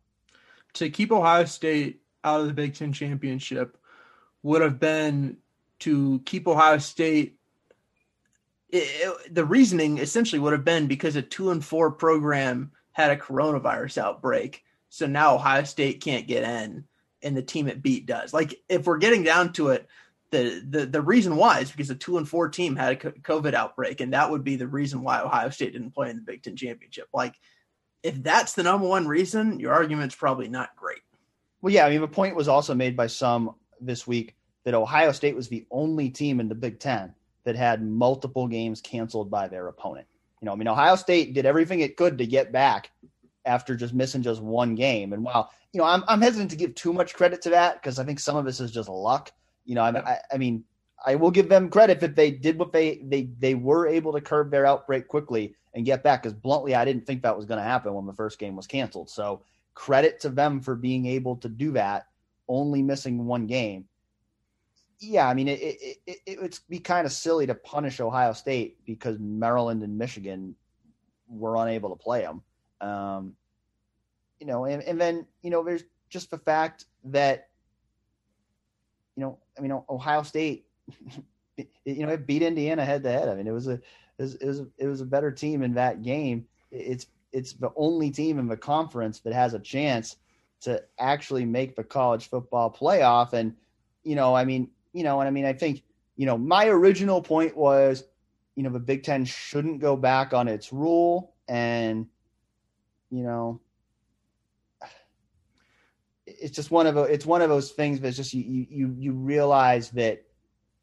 To 0.75 0.91
keep 0.91 1.12
Ohio 1.12 1.45
State 1.45 2.03
out 2.25 2.41
of 2.41 2.47
the 2.47 2.55
Big 2.55 2.75
Ten 2.75 2.93
championship 2.93 3.77
would 4.43 4.62
have 4.62 4.81
been 4.81 5.39
to 5.81 6.23
keep 6.25 6.49
Ohio 6.49 6.79
State. 6.79 7.39
It, 8.68 8.79
it, 8.79 9.35
the 9.35 9.45
reasoning 9.45 9.99
essentially 9.99 10.39
would 10.39 10.53
have 10.53 10.64
been 10.64 10.87
because 10.87 11.16
a 11.16 11.23
two 11.23 11.51
and 11.51 11.64
four 11.64 11.91
program 11.91 12.73
had 12.93 13.11
a 13.11 13.16
coronavirus 13.16 13.99
outbreak. 13.99 14.64
So 14.89 15.07
now 15.07 15.35
Ohio 15.35 15.64
State 15.64 16.03
can't 16.03 16.27
get 16.27 16.45
in 16.45 16.85
and 17.23 17.37
the 17.37 17.43
team 17.43 17.68
it 17.68 17.83
beat 17.83 18.07
does. 18.07 18.35
Like 18.35 18.55
if 18.68 18.87
we're 18.87 18.99
getting 18.99 19.23
down 19.23 19.53
to 19.55 19.68
it, 19.68 19.89
the, 20.31 20.62
the 20.66 20.87
the 20.87 21.03
reason 21.03 21.37
why 21.37 21.61
is 21.61 21.70
because 21.70 21.91
a 21.91 21.95
two 21.95 22.16
and 22.16 22.27
four 22.27 22.49
team 22.49 22.75
had 22.75 22.93
a 22.93 22.97
COVID 22.97 23.53
outbreak, 23.53 24.01
and 24.01 24.14
that 24.14 24.31
would 24.31 24.43
be 24.43 24.57
the 24.57 24.66
reason 24.66 25.03
why 25.03 25.20
Ohio 25.20 25.51
State 25.51 25.75
didn't 25.75 25.93
play 25.93 26.09
in 26.09 26.16
the 26.16 26.23
Big 26.23 26.43
Ten 26.43 26.57
championship. 26.57 27.09
Like 27.12 27.35
if 28.03 28.23
that's 28.23 28.55
the 28.55 28.63
number 28.63 28.87
one 28.87 29.07
reason, 29.07 29.61
your 29.61 29.73
argument's 29.73 30.15
probably 30.15 30.49
not 30.49 30.75
great. 30.77 31.01
Well, 31.61 31.73
yeah, 31.73 31.87
I 31.87 31.91
mean, 31.91 32.01
the 32.01 32.09
point 32.09 32.37
was 32.37 32.49
also 32.49 32.75
made 32.75 32.97
by 32.97 33.07
some 33.07 33.55
this 33.81 34.07
week 34.07 34.37
that 34.65 34.75
Ohio 34.75 35.13
State 35.13 35.37
was 35.37 35.49
the 35.49 35.67
only 35.71 36.11
team 36.11 36.41
in 36.41 36.49
the 36.49 36.55
Big 36.55 36.79
Ten 36.79 37.15
that 37.45 37.57
had 37.57 37.85
multiple 37.85 38.47
games 38.47 38.81
canceled 38.81 39.31
by 39.31 39.49
their 39.49 39.69
opponent. 39.69 40.07
You 40.41 40.47
know, 40.47 40.53
I 40.53 40.57
mean, 40.57 40.69
Ohio 40.69 40.97
State 40.97 41.35
did 41.35 41.47
everything 41.47 41.81
it 41.81 41.97
could 41.97 42.19
to 42.19 42.27
get 42.27 42.53
back 42.53 42.91
after 43.45 43.77
just 43.77 43.95
missing 43.95 44.23
just 44.23 44.41
one 44.41 44.75
game. 44.75 45.13
And 45.13 45.25
while 45.25 45.51
you 45.73 45.79
know, 45.79 45.87
I'm 45.87 46.05
I'm 46.09 46.21
hesitant 46.21 46.51
to 46.51 46.57
give 46.57 46.75
too 46.75 46.93
much 46.93 47.15
credit 47.15 47.43
to 47.43 47.51
that 47.51 47.81
because 47.81 47.99
I 47.99 48.05
think 48.05 48.21
some 48.21 48.37
of 48.37 48.45
this 48.45 48.61
is 48.61 48.73
just 48.73 48.89
luck. 48.89 49.31
You 49.65 49.77
know, 49.77 49.83
I, 49.83 49.91
I, 49.99 50.19
I 50.33 50.39
mean, 50.39 50.65
I 51.05 51.15
will 51.15 51.31
give 51.31 51.49
them 51.49 51.69
credit 51.69 52.01
that 52.01 52.17
they 52.17 52.31
did 52.31 52.59
what 52.59 52.73
they 52.73 53.03
they 53.05 53.29
they 53.39 53.55
were 53.55 53.89
able 53.89 54.13
to 54.13 54.21
curb 54.21 54.51
their 54.51 54.67
outbreak 54.67 55.09
quickly 55.09 55.55
and 55.75 55.85
get 55.85 56.03
back. 56.03 56.23
Because 56.23 56.35
bluntly, 56.35 56.75
I 56.75 56.85
didn't 56.85 57.07
think 57.07 57.23
that 57.23 57.37
was 57.37 57.47
going 57.47 57.59
to 57.59 57.65
happen 57.65 57.95
when 57.95 58.07
the 58.07 58.13
first 58.13 58.39
game 58.39 58.57
was 58.57 58.67
canceled. 58.67 59.11
So 59.11 59.43
credit 59.75 60.21
to 60.21 60.29
them 60.29 60.61
for 60.61 60.75
being 60.75 61.07
able 61.07 61.37
to 61.37 61.49
do 61.49 61.73
that, 61.73 62.07
only 62.49 62.83
missing 62.83 63.27
one 63.27 63.47
game. 63.47 63.87
Yeah, 65.01 65.29
I 65.29 65.35
mean, 65.35 65.49
it, 65.49 65.61
it, 66.07 66.19
it, 66.27 66.61
be 66.69 66.79
kind 66.79 67.07
of 67.07 67.13
silly 67.13 67.45
to 67.49 67.57
punish 67.57 67.99
Ohio 67.99 68.33
State 68.33 68.79
because 68.87 69.19
Maryland 69.19 69.83
and 69.83 69.99
Michigan 69.99 70.55
were 71.29 71.57
unable 71.57 71.91
to 71.91 71.97
play 71.97 72.21
them. 72.21 72.43
Um, 72.81 73.35
you 74.39 74.47
know, 74.47 74.67
and, 74.67 74.81
and 74.85 75.01
then, 75.01 75.27
you 75.43 75.51
know, 75.51 75.65
there's 75.65 75.83
just 76.09 76.31
the 76.31 76.39
fact 76.39 76.85
that, 77.05 77.49
you 79.17 79.23
know, 79.23 79.39
I 79.59 79.61
mean, 79.61 79.73
Ohio 79.89 80.23
State, 80.23 80.67
you 81.57 82.07
know, 82.07 82.12
it 82.12 82.26
beat 82.26 82.43
Indiana 82.43 82.85
head 82.85 83.03
to 83.03 83.11
head. 83.11 83.28
I 83.28 83.35
mean, 83.35 83.47
it 83.47 83.53
was 83.53 83.68
a, 83.68 83.72
it 83.72 83.83
was, 84.18 84.35
it 84.37 84.47
was, 84.47 84.61
it 84.78 84.87
was 84.87 85.01
a 85.01 85.07
better 85.07 85.30
team 85.30 85.62
in 85.62 85.74
that 85.74 86.03
game. 86.03 86.47
It's, 86.70 87.07
it's 87.33 87.55
the 87.55 87.70
only 87.76 88.11
team 88.11 88.39
in 88.39 88.49
the 88.49 88.57
conference 88.57 89.20
that 89.20 89.33
has 89.33 89.55
a 89.55 89.59
chance 89.59 90.16
to 90.62 90.83
actually 90.99 91.45
make 91.45 91.76
the 91.76 91.85
college 91.85 92.28
football 92.28 92.70
playoff. 92.70 93.33
And, 93.33 93.55
you 94.05 94.14
know, 94.14 94.35
I 94.35 94.45
mean, 94.45 94.70
you 94.93 95.03
know, 95.03 95.20
and 95.20 95.26
I 95.26 95.30
mean, 95.30 95.45
I 95.45 95.53
think, 95.53 95.83
you 96.16 96.26
know, 96.26 96.39
my 96.39 96.68
original 96.68 97.22
point 97.22 97.57
was, 97.57 98.05
you 98.55 98.62
know, 98.62 98.70
the 98.70 98.78
Big 98.78 99.03
Ten 99.03 99.24
shouldn't 99.24 99.80
go 99.80 99.97
back 99.97 100.35
on 100.35 100.47
its 100.47 100.72
rule. 100.72 101.35
And, 101.49 102.07
you 103.11 103.22
know, 103.22 103.61
it's 106.26 106.55
just 106.55 106.70
one 106.70 106.87
of 106.87 106.97
a, 106.97 107.03
it's 107.03 107.26
one 107.26 107.43
of 107.43 107.49
those 107.49 107.72
things 107.72 108.01
that's 108.01 108.16
just 108.16 108.35
you 108.35 108.66
you 108.68 108.95
you 108.99 109.12
realize 109.12 109.91
that 109.91 110.24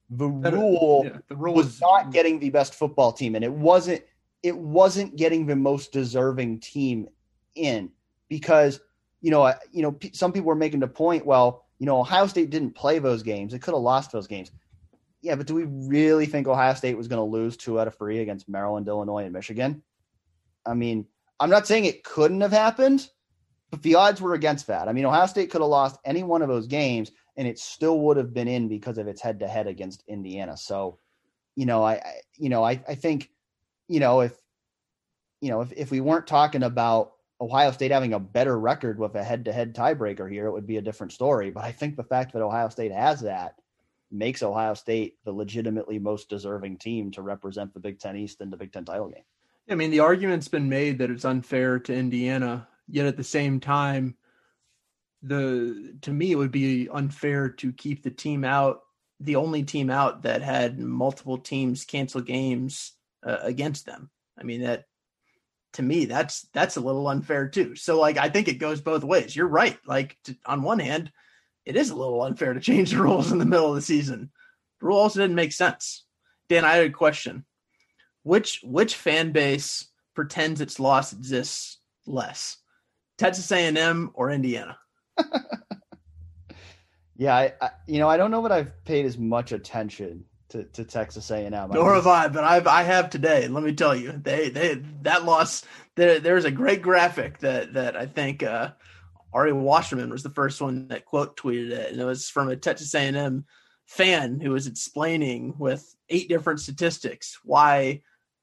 the 0.10 0.28
rule, 0.28 1.03
yeah, 1.05 1.20
the 1.28 1.36
rule 1.36 1.53
was 1.53 1.80
not 1.80 2.12
getting 2.12 2.39
the 2.39 2.49
best 2.49 2.74
football 2.74 3.12
team, 3.12 3.36
and 3.36 3.43
it 3.43 3.51
wasn't 3.51 4.03
it 4.41 4.57
wasn't 4.57 5.16
getting 5.16 5.45
the 5.45 5.55
most 5.55 5.91
deserving 5.91 6.60
team 6.60 7.07
in 7.55 7.91
because 8.28 8.80
you 9.22 9.32
know 9.32 9.53
you 9.72 9.84
know 9.84 9.97
some 10.14 10.32
people 10.32 10.47
were 10.47 10.55
making 10.55 10.80
the 10.80 10.88
point 10.88 11.26
well 11.26 11.66
you 11.78 11.86
know 11.86 11.99
Ohio 11.99 12.26
State 12.26 12.49
didn't 12.49 12.72
play 12.72 12.99
those 12.99 13.22
games. 13.22 13.53
It 13.53 13.60
could 13.60 13.74
have 13.74 13.84
lost 13.84 14.12
those 14.12 14.28
games. 14.28 14.51
Yeah 15.22 15.36
but 15.36 15.45
do 15.45 15.53
we 15.53 15.66
really 15.66 16.26
think 16.26 16.47
Ohio 16.47 16.74
State 16.74 16.97
was 16.97 17.07
going 17.07 17.20
to 17.20 17.38
lose 17.38 17.57
two 17.57 17.80
out 17.80 17.88
of 17.88 17.97
three 17.97 18.20
against 18.20 18.49
Maryland 18.49 18.88
Illinois 18.88 19.26
and 19.26 19.34
Michigan? 19.34 19.84
I 20.66 20.74
mean 20.74 21.05
I'm 21.39 21.49
not 21.49 21.68
saying 21.68 21.86
it 21.86 22.03
couldn't 22.03 22.41
have 22.41 22.51
happened 22.51 23.10
but 23.72 23.84
the 23.84 23.95
odds 23.95 24.22
were 24.22 24.34
against 24.34 24.68
that. 24.68 24.88
I 24.88 24.93
mean, 24.93 25.05
Ohio 25.05 25.28
State 25.28 25.51
could 25.51 25.62
have 25.62 25.70
lost 25.70 25.99
any 26.03 26.24
one 26.24 26.41
of 26.41 26.47
those 26.47 26.68
games 26.68 27.12
and 27.40 27.48
it 27.48 27.58
still 27.58 28.02
would 28.02 28.18
have 28.18 28.34
been 28.34 28.50
in 28.50 28.68
because 28.68 28.98
of 28.98 29.08
its 29.08 29.22
head 29.22 29.40
to 29.40 29.48
head 29.48 29.66
against 29.66 30.04
Indiana. 30.10 30.58
So, 30.58 31.00
you 31.56 31.66
know, 31.66 31.84
I, 31.84 31.94
I 31.94 32.16
you 32.38 32.50
know, 32.50 32.66
I, 32.66 32.82
I 32.86 32.96
think, 32.96 33.30
you 33.88 34.02
know, 34.02 34.20
if, 34.20 34.34
you 35.40 35.50
know, 35.50 35.62
if, 35.62 35.72
if 35.72 35.90
we 35.90 36.02
weren't 36.02 36.28
talking 36.28 36.64
about 36.64 37.14
Ohio 37.40 37.72
State 37.72 37.92
having 37.92 38.12
a 38.12 38.20
better 38.20 38.60
record 38.60 39.00
with 39.00 39.16
a 39.16 39.24
head 39.24 39.46
to 39.46 39.54
head 39.54 39.74
tiebreaker 39.74 40.30
here, 40.30 40.48
it 40.48 40.52
would 40.52 40.68
be 40.68 40.76
a 40.76 40.82
different 40.82 41.14
story. 41.14 41.50
But 41.50 41.64
I 41.64 41.72
think 41.72 41.96
the 41.96 42.04
fact 42.04 42.34
that 42.34 42.42
Ohio 42.42 42.68
State 42.68 42.92
has 42.92 43.22
that 43.22 43.56
makes 44.12 44.44
Ohio 44.44 44.74
State 44.74 45.16
the 45.24 45.32
legitimately 45.32 45.98
most 45.98 46.28
deserving 46.28 46.78
team 46.78 47.10
to 47.12 47.22
represent 47.22 47.74
the 47.74 47.80
Big 47.80 48.00
Ten 48.00 48.18
East 48.18 48.42
in 48.42 48.50
the 48.50 48.58
Big 48.58 48.74
Ten 48.74 48.84
title 48.84 49.08
game. 49.08 49.24
I 49.70 49.76
mean, 49.76 49.92
the 49.92 50.02
argument's 50.02 50.50
been 50.50 50.68
made 50.68 50.98
that 50.98 51.10
it's 51.10 51.24
unfair 51.24 51.80
to 51.80 51.96
Indiana 51.96 52.68
Yet 52.92 53.06
at 53.06 53.18
the 53.18 53.24
same 53.24 53.60
time, 53.60 54.16
the 55.22 55.96
to 56.02 56.12
me 56.12 56.32
it 56.32 56.36
would 56.36 56.52
be 56.52 56.88
unfair 56.90 57.50
to 57.50 57.72
keep 57.74 58.04
the 58.04 58.12
team 58.12 58.44
out, 58.44 58.82
the 59.20 59.36
only 59.36 59.64
team 59.64 59.90
out 59.90 60.24
that 60.24 60.42
had 60.42 60.80
multiple 60.80 61.38
teams 61.38 61.86
cancel 61.86 62.22
games 62.22 62.94
uh, 63.26 63.38
against 63.42 63.86
them. 63.86 64.10
I 64.38 64.44
mean 64.44 64.62
that 64.62 64.86
to 65.74 65.82
me 65.82 66.06
that's 66.06 66.48
that's 66.54 66.78
a 66.78 66.82
little 66.82 67.08
unfair 67.08 67.48
too. 67.48 67.76
So 67.76 68.00
like 68.00 68.18
I 68.18 68.30
think 68.30 68.48
it 68.48 68.60
goes 68.60 68.82
both 68.82 69.04
ways. 69.04 69.36
You're 69.36 69.48
right. 69.48 69.78
Like 69.86 70.18
to, 70.26 70.36
on 70.46 70.64
one 70.64 70.80
hand, 70.80 71.12
it 71.66 71.76
is 71.76 71.90
a 71.90 71.96
little 71.96 72.22
unfair 72.22 72.54
to 72.54 72.60
change 72.60 72.92
the 72.92 72.98
rules 72.98 73.32
in 73.32 73.38
the 73.38 73.46
middle 73.46 73.70
of 73.70 73.76
the 73.76 73.82
season. 73.82 74.32
The 74.80 74.88
rule 74.88 75.00
also 75.00 75.20
didn't 75.20 75.36
make 75.36 75.52
sense. 75.52 76.06
Dan, 76.48 76.66
I 76.66 76.76
had 76.76 76.86
a 76.86 76.92
question. 76.92 77.46
Which 78.24 78.62
which 78.64 78.96
fan 78.96 79.32
base 79.32 79.88
pretends 80.16 80.62
its 80.62 80.80
loss 80.80 81.14
exists 81.14 81.78
less? 82.06 82.58
Texas 83.18 83.52
A&M 83.52 84.12
or 84.14 84.32
Indiana? 84.32 84.78
yeah, 87.18 87.36
I, 87.36 87.54
I, 87.62 87.70
you 87.88 88.00
know 88.00 88.10
I 88.10 88.18
don't 88.18 88.32
know 88.32 88.44
that 88.44 88.52
I've 88.52 88.84
paid 88.86 89.06
as 89.06 89.18
much 89.18 89.52
attention 89.52 90.26
to, 90.50 90.64
to 90.64 90.84
Texas 90.84 91.30
A&M. 91.32 91.52
Nor 91.72 91.96
have 91.96 92.08
I, 92.08 92.28
but 92.28 92.44
I've 92.44 92.68
I 92.68 92.84
have 92.84 93.10
today. 93.10 93.48
Let 93.48 93.64
me 93.64 93.74
tell 93.74 93.96
you, 93.96 94.12
they 94.12 94.50
they 94.50 94.76
that 95.04 95.26
loss. 95.26 95.64
There, 95.96 96.20
there's 96.20 96.46
a 96.46 96.52
great 96.52 96.82
graphic 96.82 97.40
that 97.40 97.74
that 97.74 97.96
I 97.96 98.06
think 98.06 98.44
uh, 98.44 98.72
Ari 99.34 99.54
Wasserman 99.54 100.10
was 100.10 100.24
the 100.24 100.30
first 100.30 100.62
one 100.62 100.88
that 100.90 101.06
quote 101.06 101.38
tweeted 101.38 101.72
it, 101.72 101.92
and 101.92 102.02
it 102.02 102.06
was 102.06 102.30
from 102.30 102.50
a 102.50 102.56
Texas 102.56 102.94
A&M 102.94 103.46
fan 103.86 104.40
who 104.40 104.52
was 104.52 104.68
explaining 104.68 105.56
with 105.58 105.96
eight 106.10 106.30
different 106.30 106.60
statistics 106.60 107.40
why 107.44 108.02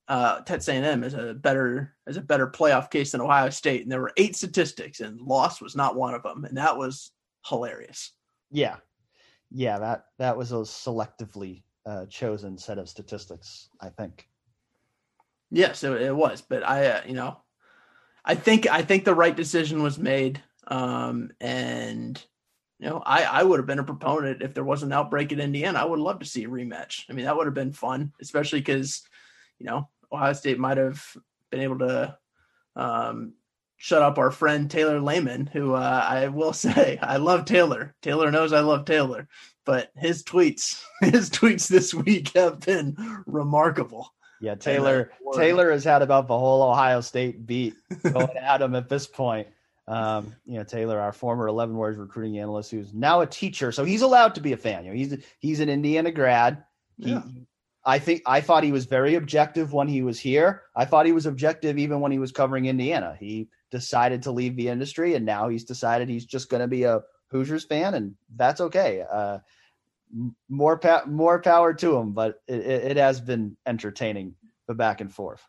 uh, 0.09 0.41
Texas 0.41 0.69
A&M 0.69 1.03
is 1.03 1.15
a 1.15 1.35
better 1.35 1.95
is 2.07 2.17
a 2.17 2.23
better 2.23 2.47
playoff 2.47 2.91
case 2.91 3.13
than 3.13 3.21
Ohio 3.21 3.51
State, 3.51 3.83
and 3.83 3.91
there 3.91 4.01
were 4.01 4.13
eight 4.17 4.37
statistics, 4.37 5.01
and 5.01 5.21
loss 5.21 5.61
was 5.61 5.75
not 5.75 5.97
one 5.97 6.15
of 6.15 6.23
them, 6.23 6.45
and 6.45 6.57
that 6.57 6.77
was 6.77 7.11
hilarious. 7.47 8.13
Yeah, 8.51 8.77
yeah 9.51 9.79
that 9.79 10.07
that 10.19 10.37
was 10.37 10.53
a 10.53 10.57
selectively 10.57 11.63
uh, 11.85 12.07
chosen 12.07 12.59
set 12.59 12.79
of 12.79 12.89
statistics, 12.89 13.69
I 13.81 13.89
think. 13.89 14.29
Yes, 15.51 15.85
it, 15.85 15.93
it 16.03 16.15
was, 16.15 16.41
but 16.41 16.67
I, 16.67 16.87
uh, 16.87 17.03
you 17.07 17.15
know, 17.15 17.39
I 18.25 18.35
think 18.35 18.67
I 18.69 18.83
think 18.83 19.05
the 19.05 19.15
right 19.15 19.35
decision 19.35 19.83
was 19.83 19.99
made, 19.99 20.43
um, 20.67 21.31
and 21.41 22.23
you 22.79 22.89
know, 22.89 23.03
I 23.05 23.23
I 23.23 23.43
would 23.43 23.59
have 23.59 23.67
been 23.67 23.79
a 23.79 23.85
proponent 23.85 24.43
if 24.43 24.55
there 24.55 24.65
was 24.65 24.83
an 24.83 24.93
outbreak 24.93 25.33
in 25.33 25.41
Indiana. 25.41 25.79
I 25.79 25.85
would 25.85 26.01
love 26.01 26.19
to 26.21 26.27
see 26.27 26.45
a 26.45 26.49
rematch. 26.49 27.05
I 27.09 27.13
mean, 27.13 27.25
that 27.25 27.37
would 27.37 27.47
have 27.47 27.55
been 27.55 27.73
fun, 27.73 28.13
especially 28.21 28.61
because 28.61 29.03
you 29.59 29.67
know 29.67 29.89
Ohio 30.17 30.33
State 30.33 30.59
might 30.59 30.79
have 30.79 31.05
been 31.51 31.61
able 31.61 31.79
to 31.79 32.17
um, 32.75 33.35
shut 33.77 34.03
up 34.03 34.19
our 34.19 34.31
friend 34.31 34.71
Taylor 34.71 35.01
Lehman, 35.01 35.47
who 35.47 35.75
uh, 35.75 36.07
I 36.09 36.29
will 36.29 36.53
say 36.55 36.99
I 37.01 37.17
love 37.19 37.45
Taylor. 37.45 37.95
Taylor 38.03 38.31
knows 38.31 38.53
I 38.53 38.61
love 38.61 38.85
Taylor, 38.85 39.29
but 39.65 39.91
his 39.97 40.23
tweets, 40.23 40.83
his 41.01 41.31
tweets 41.31 41.69
this 41.69 41.95
week 41.95 42.33
have 42.35 42.61
been 42.61 42.97
remarkable. 43.27 44.13
Yeah, 44.41 44.55
Taylor 44.55 45.13
Taylor 45.35 45.71
has 45.71 45.85
had 45.85 46.03
about 46.03 46.29
the 46.29 46.39
whole 46.39 46.63
Ohio 46.63 47.01
State 47.01 47.47
beat 47.47 47.75
going 48.03 48.37
at 48.37 48.61
him 48.63 48.75
at 48.75 48.89
this 48.89 49.07
point. 49.07 49.49
Um, 49.89 50.35
you 50.45 50.55
know, 50.55 50.65
Taylor, 50.65 50.99
our 50.99 51.13
former 51.13 51.47
Eleven 51.47 51.77
Warriors 51.77 51.97
recruiting 51.97 52.39
analyst, 52.39 52.73
who's 52.73 52.93
now 52.93 53.21
a 53.21 53.27
teacher, 53.27 53.71
so 53.71 53.85
he's 53.85 54.03
allowed 54.03 54.35
to 54.35 54.41
be 54.41 54.53
a 54.53 54.57
fan. 54.57 54.85
You 54.85 54.91
know, 54.91 54.97
he's 54.97 55.17
he's 55.39 55.61
an 55.61 55.69
Indiana 55.69 56.11
grad. 56.11 56.65
He, 56.99 57.11
yeah. 57.11 57.23
I 57.87 58.01
think 58.01 58.23
I 58.27 58.41
thought 58.41 58.65
he 58.65 58.73
was 58.73 58.87
very 58.87 59.15
objective 59.15 59.73
when 59.73 59.87
he 59.87 60.03
was 60.03 60.19
here. 60.19 60.63
I 60.75 60.85
thought 60.85 61.07
he 61.07 61.13
was 61.13 61.25
objective 61.25 61.79
even 61.79 62.01
when 62.01 62.11
he 62.11 62.19
was 62.19 62.33
covering 62.33 62.67
Indiana. 62.67 63.17
He 63.19 63.49
decided 63.71 64.25
to 64.25 64.33
leave 64.33 64.57
the 64.57 64.69
industry, 64.69 65.15
and 65.15 65.25
now 65.25 65.49
he's 65.49 65.65
decided 65.65 66.09
he's 66.09 66.27
just 66.27 66.51
going 66.51 66.63
to 66.63 66.67
be 66.67 66.83
a 66.83 67.03
Hoosiers 67.29 67.65
fan, 67.65 67.95
and 67.95 68.17
that's 68.35 68.61
okay. 68.61 69.05
Uh, 69.11 69.39
more 70.49 70.79
pa- 70.79 71.05
more 71.07 71.41
power 71.41 71.75
to 71.75 71.97
him, 71.97 72.13
but 72.13 72.43
it, 72.49 72.61
it, 72.61 72.97
has 72.97 73.21
been 73.21 73.57
entertaining 73.67 74.35
the 74.67 74.75
back 74.75 75.01
and 75.01 75.13
forth. 75.13 75.43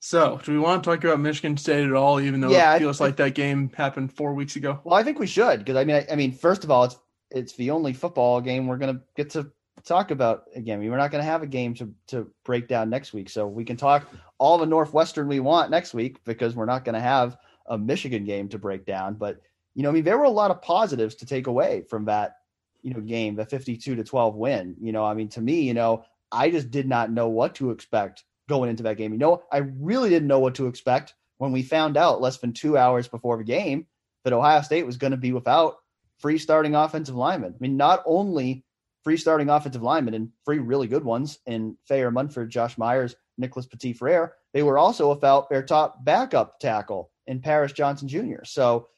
So, 0.00 0.40
do 0.44 0.52
we 0.52 0.58
want 0.58 0.82
to 0.82 0.90
talk 0.90 1.02
about 1.04 1.20
Michigan 1.20 1.56
State 1.56 1.86
at 1.86 1.94
all? 1.94 2.20
Even 2.20 2.40
though 2.40 2.50
yeah, 2.50 2.74
it 2.74 2.80
feels 2.80 3.00
I, 3.00 3.06
like 3.06 3.16
that 3.16 3.34
game 3.34 3.70
happened 3.74 4.12
four 4.12 4.34
weeks 4.34 4.56
ago. 4.56 4.80
Well, 4.84 4.94
I 4.94 5.02
think 5.02 5.18
we 5.18 5.26
should 5.26 5.60
because 5.60 5.76
I 5.76 5.84
mean, 5.84 5.96
I, 5.96 6.06
I 6.12 6.16
mean, 6.16 6.32
first 6.32 6.64
of 6.64 6.70
all, 6.70 6.84
it's 6.84 6.96
it's 7.30 7.52
the 7.54 7.70
only 7.70 7.92
football 7.92 8.40
game 8.40 8.66
we're 8.66 8.78
going 8.78 8.96
to 8.96 9.02
get 9.16 9.30
to 9.30 9.50
talk 9.84 10.10
about 10.10 10.44
again. 10.54 10.80
We're 10.80 10.96
not 10.96 11.10
going 11.10 11.22
to 11.22 11.30
have 11.30 11.42
a 11.42 11.46
game 11.46 11.74
to 11.74 11.92
to 12.08 12.30
break 12.44 12.68
down 12.68 12.90
next 12.90 13.12
week, 13.12 13.28
so 13.28 13.46
we 13.46 13.64
can 13.64 13.76
talk 13.76 14.08
all 14.38 14.58
the 14.58 14.66
Northwestern 14.66 15.28
we 15.28 15.40
want 15.40 15.70
next 15.70 15.94
week 15.94 16.22
because 16.24 16.54
we're 16.54 16.66
not 16.66 16.84
going 16.84 16.94
to 16.94 17.00
have 17.00 17.36
a 17.66 17.78
Michigan 17.78 18.24
game 18.24 18.48
to 18.48 18.58
break 18.58 18.86
down. 18.86 19.14
But 19.14 19.40
you 19.74 19.82
know, 19.82 19.90
I 19.90 19.92
mean, 19.92 20.04
there 20.04 20.18
were 20.18 20.24
a 20.24 20.30
lot 20.30 20.50
of 20.50 20.62
positives 20.62 21.16
to 21.16 21.26
take 21.26 21.46
away 21.46 21.84
from 21.88 22.06
that 22.06 22.36
you 22.82 22.92
know 22.92 23.00
game, 23.00 23.36
the 23.36 23.44
fifty-two 23.44 23.96
to 23.96 24.04
twelve 24.04 24.34
win. 24.34 24.76
You 24.80 24.92
know, 24.92 25.04
I 25.04 25.14
mean, 25.14 25.28
to 25.30 25.40
me, 25.40 25.62
you 25.62 25.74
know, 25.74 26.04
I 26.32 26.50
just 26.50 26.70
did 26.70 26.88
not 26.88 27.10
know 27.10 27.28
what 27.28 27.54
to 27.56 27.70
expect 27.70 28.24
going 28.48 28.70
into 28.70 28.82
that 28.84 28.96
game. 28.96 29.12
You 29.12 29.18
know, 29.18 29.42
I 29.52 29.58
really 29.58 30.08
didn't 30.10 30.28
know 30.28 30.40
what 30.40 30.54
to 30.56 30.66
expect 30.66 31.14
when 31.38 31.52
we 31.52 31.62
found 31.62 31.96
out 31.96 32.20
less 32.20 32.38
than 32.38 32.52
two 32.52 32.76
hours 32.76 33.08
before 33.08 33.36
the 33.36 33.44
game 33.44 33.86
that 34.24 34.32
Ohio 34.32 34.62
State 34.62 34.86
was 34.86 34.96
going 34.96 35.12
to 35.12 35.16
be 35.16 35.32
without 35.32 35.76
free 36.18 36.38
starting 36.38 36.74
offensive 36.74 37.14
linemen. 37.14 37.54
I 37.54 37.56
mean, 37.60 37.76
not 37.76 38.02
only 38.06 38.64
free 39.08 39.16
starting 39.16 39.48
offensive 39.48 39.82
linemen 39.82 40.12
and 40.12 40.28
free 40.44 40.58
really 40.58 40.86
good 40.86 41.02
ones 41.02 41.38
in 41.46 41.74
Thayer 41.88 42.10
Munford, 42.10 42.50
Josh 42.50 42.76
Myers, 42.76 43.16
Nicholas 43.38 43.64
Petit 43.64 43.94
Frere, 43.94 44.34
they 44.52 44.62
were 44.62 44.76
also 44.76 45.08
without 45.08 45.48
their 45.48 45.62
top 45.62 46.04
backup 46.04 46.60
tackle 46.60 47.10
in 47.26 47.40
Paris 47.40 47.72
Johnson 47.72 48.06
Jr. 48.06 48.44
So 48.44 48.88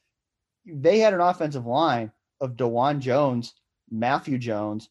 they 0.65 0.99
had 0.99 1.13
an 1.13 1.21
offensive 1.21 1.65
line 1.65 2.11
of 2.41 2.57
Dawand 2.57 2.99
Jones, 2.99 3.53
Matthew 3.89 4.37
Jones, 4.37 4.89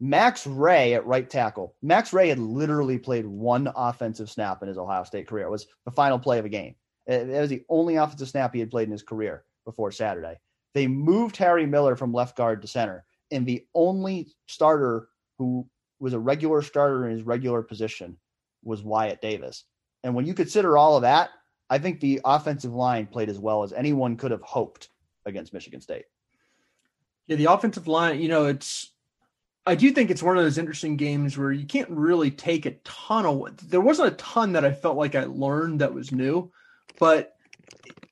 Max 0.00 0.46
Wray 0.46 0.92
at 0.92 1.06
right 1.06 1.30
tackle. 1.30 1.74
Max 1.80 2.12
Wray 2.12 2.28
had 2.28 2.38
literally 2.38 2.98
played 2.98 3.24
one 3.24 3.72
offensive 3.74 4.28
snap 4.28 4.60
in 4.60 4.68
his 4.68 4.76
Ohio 4.76 5.04
State 5.04 5.28
career. 5.28 5.46
It 5.46 5.50
was 5.50 5.66
the 5.86 5.92
final 5.92 6.18
play 6.18 6.38
of 6.38 6.44
a 6.44 6.50
game. 6.50 6.74
Uh, 7.08 7.14
it 7.14 7.40
was 7.40 7.48
the 7.48 7.64
only 7.70 7.96
offensive 7.96 8.28
snap 8.28 8.52
he 8.52 8.60
had 8.60 8.70
played 8.70 8.88
in 8.88 8.92
his 8.92 9.02
career 9.02 9.44
before 9.64 9.92
Saturday. 9.92 10.38
They 10.74 10.86
moved 10.86 11.38
Harry 11.38 11.64
Miller 11.64 11.96
from 11.96 12.12
left 12.12 12.36
guard 12.36 12.60
to 12.60 12.68
center, 12.68 13.06
and 13.30 13.46
the 13.46 13.66
only 13.74 14.28
starter 14.46 15.08
who 15.38 15.66
was 16.00 16.12
a 16.12 16.18
regular 16.18 16.62
starter 16.62 17.06
in 17.06 17.12
his 17.12 17.22
regular 17.22 17.62
position 17.62 18.16
was 18.62 18.82
Wyatt 18.82 19.20
Davis. 19.20 19.64
And 20.04 20.14
when 20.14 20.26
you 20.26 20.34
consider 20.34 20.78
all 20.78 20.96
of 20.96 21.02
that, 21.02 21.30
I 21.70 21.78
think 21.78 22.00
the 22.00 22.20
offensive 22.24 22.72
line 22.72 23.06
played 23.06 23.28
as 23.28 23.38
well 23.38 23.62
as 23.62 23.72
anyone 23.72 24.16
could 24.16 24.30
have 24.30 24.42
hoped 24.42 24.88
against 25.26 25.52
Michigan 25.52 25.80
State. 25.80 26.04
Yeah, 27.26 27.36
the 27.36 27.46
offensive 27.46 27.88
line, 27.88 28.20
you 28.20 28.28
know, 28.28 28.46
it's 28.46 28.92
I 29.66 29.74
do 29.74 29.90
think 29.92 30.10
it's 30.10 30.22
one 30.22 30.38
of 30.38 30.44
those 30.44 30.56
interesting 30.56 30.96
games 30.96 31.36
where 31.36 31.52
you 31.52 31.66
can't 31.66 31.90
really 31.90 32.30
take 32.30 32.64
a 32.64 32.70
ton 32.84 33.26
of 33.26 33.68
there 33.68 33.82
wasn't 33.82 34.14
a 34.14 34.16
ton 34.16 34.52
that 34.52 34.64
I 34.64 34.72
felt 34.72 34.96
like 34.96 35.14
I 35.14 35.24
learned 35.24 35.80
that 35.80 35.92
was 35.92 36.10
new, 36.10 36.50
but 36.98 37.36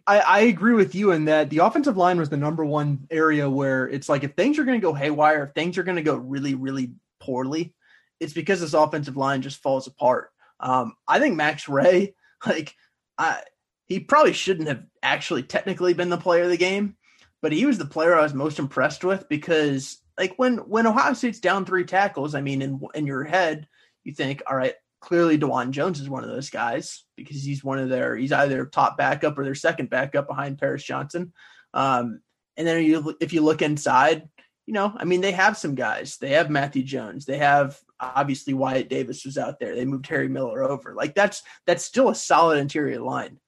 I, 0.06 0.18
I 0.20 0.38
agree 0.40 0.74
with 0.74 0.94
you 0.94 1.12
in 1.12 1.24
that 1.24 1.50
the 1.50 1.58
offensive 1.58 1.96
line 1.96 2.18
was 2.18 2.28
the 2.28 2.36
number 2.36 2.64
one 2.64 3.06
area 3.10 3.50
where 3.50 3.88
it's 3.88 4.08
like 4.08 4.22
if 4.22 4.34
things 4.34 4.58
are 4.58 4.64
going 4.64 4.80
to 4.80 4.84
go 4.84 4.94
haywire, 4.94 5.44
if 5.44 5.54
things 5.54 5.76
are 5.78 5.82
going 5.82 5.96
to 5.96 6.02
go 6.02 6.16
really, 6.16 6.54
really 6.54 6.92
poorly, 7.20 7.74
it's 8.20 8.32
because 8.32 8.60
this 8.60 8.74
offensive 8.74 9.16
line 9.16 9.42
just 9.42 9.62
falls 9.62 9.86
apart. 9.86 10.30
Um, 10.60 10.94
I 11.08 11.18
think 11.18 11.36
Max 11.36 11.68
Wray, 11.68 12.14
like, 12.46 12.74
I 13.18 13.42
he 13.86 14.00
probably 14.00 14.32
shouldn't 14.32 14.68
have 14.68 14.84
actually 15.02 15.44
technically 15.44 15.94
been 15.94 16.08
the 16.08 16.16
player 16.16 16.44
of 16.44 16.50
the 16.50 16.56
game, 16.56 16.96
but 17.40 17.52
he 17.52 17.66
was 17.66 17.78
the 17.78 17.84
player 17.84 18.16
I 18.16 18.22
was 18.22 18.34
most 18.34 18.58
impressed 18.58 19.04
with 19.04 19.28
because, 19.28 19.98
like, 20.18 20.34
when 20.38 20.58
when 20.58 20.86
Ohio 20.86 21.12
State's 21.14 21.40
down 21.40 21.64
three 21.64 21.84
tackles, 21.84 22.34
I 22.34 22.40
mean, 22.40 22.62
in 22.62 22.80
in 22.94 23.06
your 23.06 23.24
head, 23.24 23.68
you 24.04 24.12
think, 24.12 24.42
all 24.46 24.56
right, 24.56 24.74
clearly 25.00 25.38
Dawand 25.38 25.70
Jones 25.70 26.00
is 26.00 26.08
one 26.08 26.24
of 26.24 26.30
those 26.30 26.50
guys 26.50 27.04
because 27.16 27.42
he's 27.42 27.64
one 27.64 27.78
of 27.78 27.88
their 27.88 28.16
he's 28.16 28.32
either 28.32 28.66
top 28.66 28.96
backup 28.96 29.38
or 29.38 29.44
their 29.44 29.54
second 29.54 29.90
backup 29.90 30.26
behind 30.26 30.58
Paris 30.58 30.82
Johnson. 30.82 31.32
Um, 31.74 32.20
and 32.56 32.66
then 32.66 32.84
you, 32.84 33.16
if 33.20 33.32
you 33.32 33.42
look 33.42 33.62
inside, 33.62 34.28
you 34.66 34.72
know, 34.72 34.92
I 34.96 35.04
mean, 35.04 35.20
they 35.20 35.32
have 35.32 35.56
some 35.56 35.74
guys. 35.74 36.16
They 36.16 36.30
have 36.30 36.50
Matthew 36.50 36.82
Jones. 36.82 37.24
They 37.24 37.38
have 37.38 37.78
obviously 38.00 38.54
Wyatt 38.54 38.88
Davis 38.88 39.24
was 39.24 39.38
out 39.38 39.58
there. 39.60 39.74
They 39.74 39.84
moved 39.84 40.06
Harry 40.06 40.28
Miller 40.28 40.62
over. 40.64 40.94
Like 40.94 41.14
that's 41.14 41.42
that's 41.66 41.84
still 41.84 42.08
a 42.08 42.14
solid 42.14 42.58
interior 42.58 43.00
line. 43.00 43.38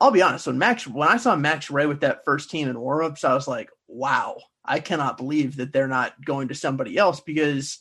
I'll 0.00 0.10
be 0.10 0.22
honest. 0.22 0.46
When 0.46 0.58
Max, 0.58 0.86
when 0.86 1.08
I 1.08 1.16
saw 1.16 1.34
Max 1.36 1.70
Wray 1.70 1.86
with 1.86 2.00
that 2.00 2.24
first 2.24 2.50
team 2.50 2.68
in 2.68 2.76
warmups, 2.76 3.24
I 3.24 3.34
was 3.34 3.48
like, 3.48 3.70
wow, 3.88 4.36
I 4.64 4.80
cannot 4.80 5.16
believe 5.16 5.56
that 5.56 5.72
they're 5.72 5.88
not 5.88 6.22
going 6.22 6.48
to 6.48 6.54
somebody 6.54 6.98
else 6.98 7.20
because, 7.20 7.78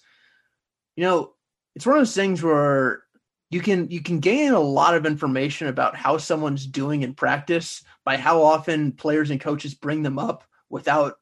you 0.96 1.04
know, 1.04 1.34
it's 1.76 1.86
one 1.86 1.98
of 1.98 2.02
those 2.02 2.16
things 2.16 2.42
where 2.42 3.04
you 3.50 3.62
can 3.62 3.90
you 3.90 4.02
can 4.02 4.20
gain 4.20 4.54
a 4.54 4.60
lot 4.60 4.96
of 4.96 5.06
information 5.06 5.68
about 5.68 5.96
how 5.96 6.18
someone's 6.18 6.66
doing 6.66 7.04
in 7.04 7.14
practice 7.14 7.84
by 8.04 8.18
how 8.18 8.42
often 8.42 8.92
players 8.92 9.30
and 9.30 9.40
coaches 9.40 9.74
bring 9.74 10.04
them 10.04 10.18
up 10.18 10.44
without 10.70 11.16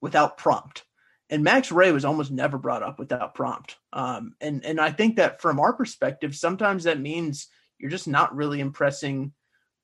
without 0.00 0.36
prompt. 0.36 0.84
And 1.30 1.44
Max 1.44 1.70
Wray 1.70 1.92
was 1.92 2.04
almost 2.04 2.32
never 2.32 2.58
brought 2.58 2.82
up 2.82 2.98
without 2.98 3.34
prompt. 3.34 3.76
Um, 3.92 4.34
and 4.40 4.64
and 4.64 4.80
I 4.80 4.90
think 4.90 5.16
that 5.16 5.40
from 5.40 5.60
our 5.60 5.72
perspective, 5.72 6.34
sometimes 6.34 6.84
that 6.84 7.00
means 7.00 7.48
you're 7.78 7.90
just 7.90 8.08
not 8.08 8.34
really 8.34 8.60
impressing 8.60 9.32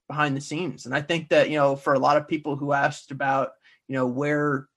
behind 0.08 0.36
the 0.36 0.40
scenes. 0.40 0.86
And 0.86 0.94
I 0.94 1.02
think 1.02 1.30
that 1.30 1.50
you 1.50 1.56
know, 1.56 1.76
for 1.76 1.94
a 1.94 1.98
lot 1.98 2.16
of 2.16 2.28
people 2.28 2.56
who 2.56 2.72
asked 2.72 3.10
about 3.10 3.50
you 3.88 3.94
know 3.94 4.06
where 4.06 4.68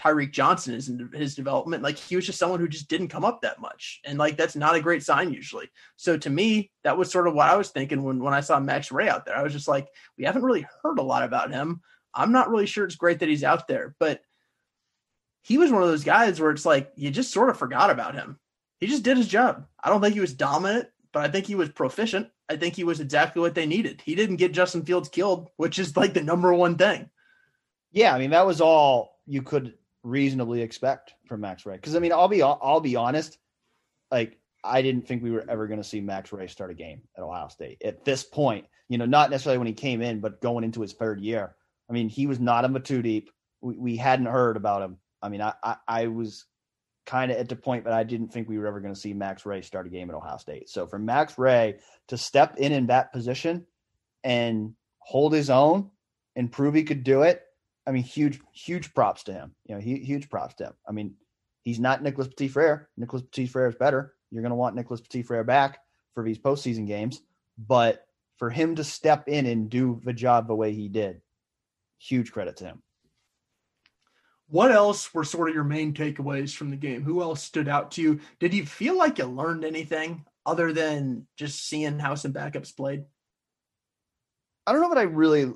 Tyreke 0.00 0.32
Johnson 0.32 0.74
is 0.74 0.88
in 0.88 1.10
his 1.12 1.34
development. 1.34 1.82
Like 1.82 1.98
he 1.98 2.16
was 2.16 2.24
just 2.24 2.38
someone 2.38 2.58
who 2.58 2.68
just 2.68 2.88
didn't 2.88 3.08
come 3.08 3.24
up 3.24 3.42
that 3.42 3.60
much. 3.60 4.00
And 4.04 4.18
like 4.18 4.36
that's 4.36 4.56
not 4.56 4.74
a 4.74 4.80
great 4.80 5.02
sign 5.02 5.32
usually. 5.32 5.68
So 5.96 6.16
to 6.16 6.30
me, 6.30 6.70
that 6.84 6.96
was 6.96 7.10
sort 7.10 7.28
of 7.28 7.34
what 7.34 7.50
I 7.50 7.56
was 7.56 7.68
thinking 7.68 8.02
when, 8.02 8.18
when 8.18 8.32
I 8.32 8.40
saw 8.40 8.58
Max 8.58 8.90
Wray 8.90 9.08
out 9.08 9.26
there. 9.26 9.36
I 9.36 9.42
was 9.42 9.52
just 9.52 9.68
like, 9.68 9.88
we 10.16 10.24
haven't 10.24 10.42
really 10.42 10.66
heard 10.82 10.98
a 10.98 11.02
lot 11.02 11.22
about 11.22 11.52
him. 11.52 11.82
I'm 12.14 12.32
not 12.32 12.48
really 12.48 12.66
sure 12.66 12.84
it's 12.84 12.96
great 12.96 13.18
that 13.20 13.28
he's 13.28 13.44
out 13.44 13.68
there, 13.68 13.94
but 14.00 14.22
he 15.42 15.58
was 15.58 15.70
one 15.70 15.82
of 15.82 15.88
those 15.88 16.04
guys 16.04 16.40
where 16.40 16.50
it's 16.50 16.66
like 16.66 16.92
you 16.96 17.10
just 17.10 17.32
sort 17.32 17.50
of 17.50 17.58
forgot 17.58 17.90
about 17.90 18.14
him. 18.14 18.38
He 18.78 18.86
just 18.86 19.02
did 19.02 19.18
his 19.18 19.28
job. 19.28 19.66
I 19.82 19.90
don't 19.90 20.00
think 20.00 20.14
he 20.14 20.20
was 20.20 20.32
dominant, 20.32 20.88
but 21.12 21.24
I 21.24 21.28
think 21.28 21.46
he 21.46 21.54
was 21.54 21.68
proficient. 21.68 22.28
I 22.48 22.56
think 22.56 22.74
he 22.74 22.84
was 22.84 23.00
exactly 23.00 23.40
what 23.40 23.54
they 23.54 23.66
needed. 23.66 24.02
He 24.04 24.14
didn't 24.14 24.36
get 24.36 24.52
Justin 24.52 24.84
Fields 24.84 25.08
killed, 25.08 25.50
which 25.56 25.78
is 25.78 25.96
like 25.96 26.14
the 26.14 26.22
number 26.22 26.52
one 26.54 26.76
thing. 26.76 27.10
Yeah, 27.92 28.14
I 28.14 28.18
mean 28.18 28.30
that 28.30 28.46
was 28.46 28.60
all 28.60 29.18
you 29.26 29.42
could 29.42 29.74
reasonably 30.02 30.62
expect 30.62 31.14
from 31.26 31.40
Max 31.40 31.66
Wray. 31.66 31.76
Because 31.76 31.96
I 31.96 31.98
mean, 31.98 32.12
I'll 32.12 32.28
be 32.28 32.42
I'll 32.42 32.80
be 32.80 32.96
honest, 32.96 33.38
like 34.10 34.38
I 34.64 34.82
didn't 34.82 35.06
think 35.06 35.22
we 35.22 35.30
were 35.30 35.48
ever 35.48 35.66
going 35.66 35.80
to 35.80 35.88
see 35.88 36.00
Max 36.00 36.32
Wray 36.32 36.46
start 36.46 36.70
a 36.70 36.74
game 36.74 37.02
at 37.16 37.22
Ohio 37.22 37.48
State 37.48 37.82
at 37.84 38.04
this 38.04 38.24
point. 38.24 38.66
You 38.88 38.98
know, 38.98 39.06
not 39.06 39.30
necessarily 39.30 39.58
when 39.58 39.66
he 39.66 39.72
came 39.72 40.02
in, 40.02 40.20
but 40.20 40.40
going 40.40 40.64
into 40.64 40.80
his 40.80 40.92
third 40.92 41.20
year. 41.20 41.54
I 41.88 41.92
mean, 41.92 42.08
he 42.08 42.26
was 42.26 42.40
not 42.40 42.64
a 42.64 42.80
two 42.80 43.02
deep. 43.02 43.30
We, 43.60 43.76
we 43.76 43.96
hadn't 43.96 44.26
heard 44.26 44.56
about 44.56 44.82
him. 44.82 44.98
I 45.22 45.28
mean, 45.28 45.42
I 45.42 45.54
I, 45.62 45.76
I 45.86 46.06
was 46.08 46.46
kind 47.06 47.32
of 47.32 47.38
at 47.38 47.48
the 47.48 47.56
point 47.56 47.82
but 47.82 47.92
I 47.92 48.04
didn't 48.04 48.28
think 48.28 48.48
we 48.48 48.58
were 48.58 48.66
ever 48.66 48.78
going 48.78 48.94
to 48.94 49.00
see 49.00 49.12
Max 49.12 49.44
Wray 49.44 49.62
start 49.62 49.86
a 49.86 49.90
game 49.90 50.10
at 50.10 50.16
Ohio 50.16 50.36
State. 50.36 50.68
So 50.68 50.86
for 50.86 50.98
Max 50.98 51.38
Wray 51.38 51.78
to 52.08 52.16
step 52.16 52.56
in 52.58 52.72
in 52.72 52.86
that 52.86 53.12
position 53.12 53.66
and 54.22 54.74
hold 54.98 55.32
his 55.32 55.50
own 55.50 55.90
and 56.36 56.52
prove 56.52 56.74
he 56.74 56.84
could 56.84 57.02
do 57.02 57.22
it 57.22 57.42
I 57.90 57.92
mean, 57.92 58.04
huge, 58.04 58.38
huge 58.52 58.94
props 58.94 59.24
to 59.24 59.32
him. 59.32 59.52
You 59.66 59.74
know, 59.74 59.80
huge 59.80 60.30
props 60.30 60.54
to 60.54 60.66
him. 60.66 60.72
I 60.88 60.92
mean, 60.92 61.16
he's 61.62 61.80
not 61.80 62.04
Nicholas 62.04 62.28
Petit 62.28 62.46
Frere. 62.46 62.88
Nicholas 62.96 63.22
Petit 63.22 63.48
Frere 63.48 63.66
is 63.66 63.74
better. 63.74 64.14
You're 64.30 64.42
going 64.42 64.50
to 64.50 64.56
want 64.56 64.76
Nicholas 64.76 65.00
Petit 65.00 65.24
Frere 65.24 65.42
back 65.42 65.80
for 66.14 66.22
these 66.22 66.38
postseason 66.38 66.86
games. 66.86 67.20
But 67.58 68.06
for 68.36 68.48
him 68.48 68.76
to 68.76 68.84
step 68.84 69.26
in 69.26 69.44
and 69.46 69.68
do 69.68 70.00
the 70.04 70.12
job 70.12 70.46
the 70.46 70.54
way 70.54 70.72
he 70.72 70.88
did, 70.88 71.20
huge 71.98 72.30
credit 72.30 72.58
to 72.58 72.64
him. 72.66 72.82
What 74.46 74.70
else 74.70 75.12
were 75.12 75.24
sort 75.24 75.48
of 75.48 75.56
your 75.56 75.64
main 75.64 75.92
takeaways 75.92 76.54
from 76.54 76.70
the 76.70 76.76
game? 76.76 77.02
Who 77.02 77.22
else 77.22 77.42
stood 77.42 77.66
out 77.66 77.90
to 77.92 78.02
you? 78.02 78.20
Did 78.38 78.54
you 78.54 78.64
feel 78.64 78.96
like 78.96 79.18
you 79.18 79.24
learned 79.24 79.64
anything 79.64 80.24
other 80.46 80.72
than 80.72 81.26
just 81.36 81.66
seeing 81.66 81.98
how 81.98 82.14
some 82.14 82.32
backups 82.32 82.76
played? 82.76 83.02
I 84.64 84.70
don't 84.70 84.80
know 84.80 84.88
what 84.88 84.96
I 84.96 85.02
really 85.02 85.52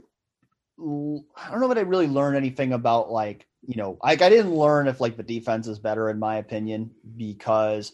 I 0.79 1.51
don't 1.51 1.61
know 1.61 1.69
that 1.69 1.79
I 1.79 1.83
really 1.83 2.09
learned 2.09 2.37
anything 2.37 2.73
about 2.73 3.11
like 3.11 3.47
you 3.67 3.77
know 3.77 3.99
like 4.03 4.23
I 4.23 4.29
didn't 4.29 4.55
learn 4.55 4.89
if 4.89 5.01
like 5.01 5.17
the 5.17 5.23
defense 5.23 5.69
is 5.69 5.79
better 5.79 6.11
in 6.11 6.19
my 6.19 6.37
opinion 6.37 6.91
because 7.17 7.93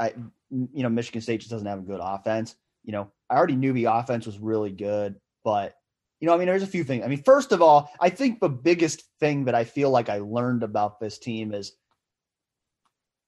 I 0.00 0.14
you 0.50 0.82
know 0.82 0.88
Michigan 0.88 1.20
State 1.20 1.40
just 1.40 1.50
doesn't 1.50 1.66
have 1.66 1.80
a 1.80 1.82
good 1.82 2.00
offense. 2.02 2.56
You 2.84 2.92
know 2.92 3.12
I 3.28 3.36
already 3.36 3.56
knew 3.56 3.72
the 3.72 3.84
offense 3.86 4.24
was 4.24 4.38
really 4.38 4.70
good, 4.70 5.16
but 5.44 5.74
you 6.20 6.26
know 6.26 6.34
I 6.34 6.38
mean 6.38 6.46
there's 6.46 6.62
a 6.62 6.66
few 6.66 6.82
things. 6.82 7.04
I 7.04 7.08
mean 7.08 7.22
first 7.22 7.52
of 7.52 7.60
all, 7.60 7.90
I 8.00 8.08
think 8.08 8.40
the 8.40 8.48
biggest 8.48 9.04
thing 9.20 9.44
that 9.44 9.54
I 9.54 9.64
feel 9.64 9.90
like 9.90 10.08
I 10.08 10.18
learned 10.18 10.62
about 10.62 11.00
this 11.00 11.18
team 11.18 11.52
is 11.52 11.72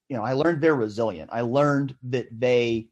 you 0.08 0.16
know 0.16 0.24
I 0.24 0.32
learned 0.32 0.62
they're 0.62 0.74
resilient. 0.74 1.30
I 1.32 1.42
learned 1.42 1.94
that 2.04 2.28
they 2.32 2.88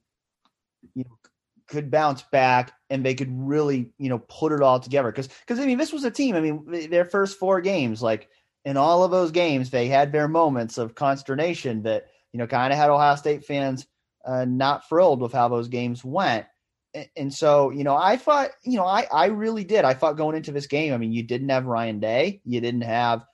you 0.94 1.04
know 1.04 1.18
could 1.66 1.90
bounce 1.90 2.22
back 2.30 2.72
and 2.90 3.04
they 3.04 3.14
could 3.14 3.28
really, 3.30 3.90
you 3.98 4.08
know, 4.08 4.18
put 4.18 4.52
it 4.52 4.62
all 4.62 4.80
together. 4.80 5.10
Because, 5.10 5.28
because 5.28 5.60
I 5.60 5.66
mean, 5.66 5.78
this 5.78 5.92
was 5.92 6.04
a 6.04 6.10
team. 6.10 6.34
I 6.34 6.40
mean, 6.40 6.90
their 6.90 7.04
first 7.04 7.38
four 7.38 7.60
games, 7.60 8.02
like 8.02 8.28
in 8.64 8.76
all 8.76 9.04
of 9.04 9.10
those 9.10 9.30
games, 9.30 9.70
they 9.70 9.88
had 9.88 10.12
their 10.12 10.28
moments 10.28 10.78
of 10.78 10.94
consternation 10.94 11.82
that 11.82 12.06
you 12.32 12.38
know 12.38 12.46
kind 12.46 12.72
of 12.72 12.78
had 12.78 12.90
Ohio 12.90 13.16
State 13.16 13.44
fans 13.44 13.86
uh, 14.24 14.44
not 14.44 14.88
thrilled 14.88 15.20
with 15.20 15.32
how 15.32 15.48
those 15.48 15.68
games 15.68 16.04
went. 16.04 16.46
And, 16.94 17.08
and 17.16 17.34
so, 17.34 17.70
you 17.70 17.84
know, 17.84 17.96
I 17.96 18.16
thought, 18.16 18.50
you 18.64 18.76
know, 18.76 18.86
I 18.86 19.06
I 19.12 19.26
really 19.26 19.64
did. 19.64 19.84
I 19.84 19.94
thought 19.94 20.16
going 20.16 20.36
into 20.36 20.52
this 20.52 20.66
game. 20.66 20.92
I 20.92 20.98
mean, 20.98 21.12
you 21.12 21.22
didn't 21.22 21.48
have 21.50 21.66
Ryan 21.66 22.00
Day, 22.00 22.40
you 22.44 22.60
didn't 22.60 22.82
have 22.82 23.24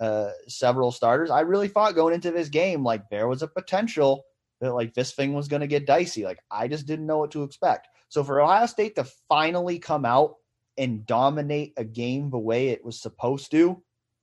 uh, 0.00 0.30
several 0.48 0.90
starters. 0.92 1.30
I 1.30 1.40
really 1.40 1.68
thought 1.68 1.94
going 1.94 2.14
into 2.14 2.30
this 2.30 2.48
game, 2.48 2.82
like 2.82 3.08
there 3.10 3.28
was 3.28 3.42
a 3.42 3.48
potential 3.48 4.24
that 4.64 4.74
like 4.74 4.94
this 4.94 5.12
thing 5.12 5.34
was 5.34 5.48
going 5.48 5.60
to 5.60 5.66
get 5.66 5.86
dicey. 5.86 6.24
Like 6.24 6.40
I 6.50 6.68
just 6.68 6.86
didn't 6.86 7.06
know 7.06 7.18
what 7.18 7.30
to 7.32 7.42
expect. 7.42 7.88
So 8.08 8.24
for 8.24 8.40
Ohio 8.40 8.66
State 8.66 8.96
to 8.96 9.04
finally 9.28 9.78
come 9.78 10.04
out 10.04 10.34
and 10.76 11.06
dominate 11.06 11.74
a 11.76 11.84
game 11.84 12.30
the 12.30 12.38
way 12.38 12.68
it 12.68 12.84
was 12.84 13.00
supposed 13.00 13.50
to 13.52 13.82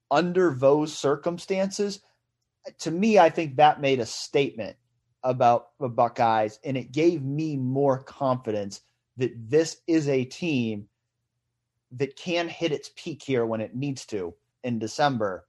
under 0.10 0.54
those 0.54 0.98
circumstances, 0.98 2.02
to 2.80 2.92
me, 2.92 3.18
I 3.18 3.30
think 3.30 3.56
that 3.56 3.82
made 3.82 4.00
a 4.00 4.06
statement 4.06 4.76
about 5.24 5.68
the 5.80 5.90
Buckeyes, 5.90 6.60
and 6.64 6.76
it 6.76 6.92
gave 6.92 7.24
me 7.24 7.56
more 7.56 8.04
confidence 8.04 8.82
that 9.18 9.32
this 9.50 9.78
is 9.88 10.08
a 10.10 10.26
team 10.26 10.88
that 11.92 12.16
can 12.16 12.48
hit 12.48 12.72
its 12.72 12.90
peak 12.96 13.22
here 13.24 13.46
when 13.46 13.62
it 13.62 13.76
needs 13.76 14.06
to 14.08 14.34
in 14.64 14.80
December 14.80 15.46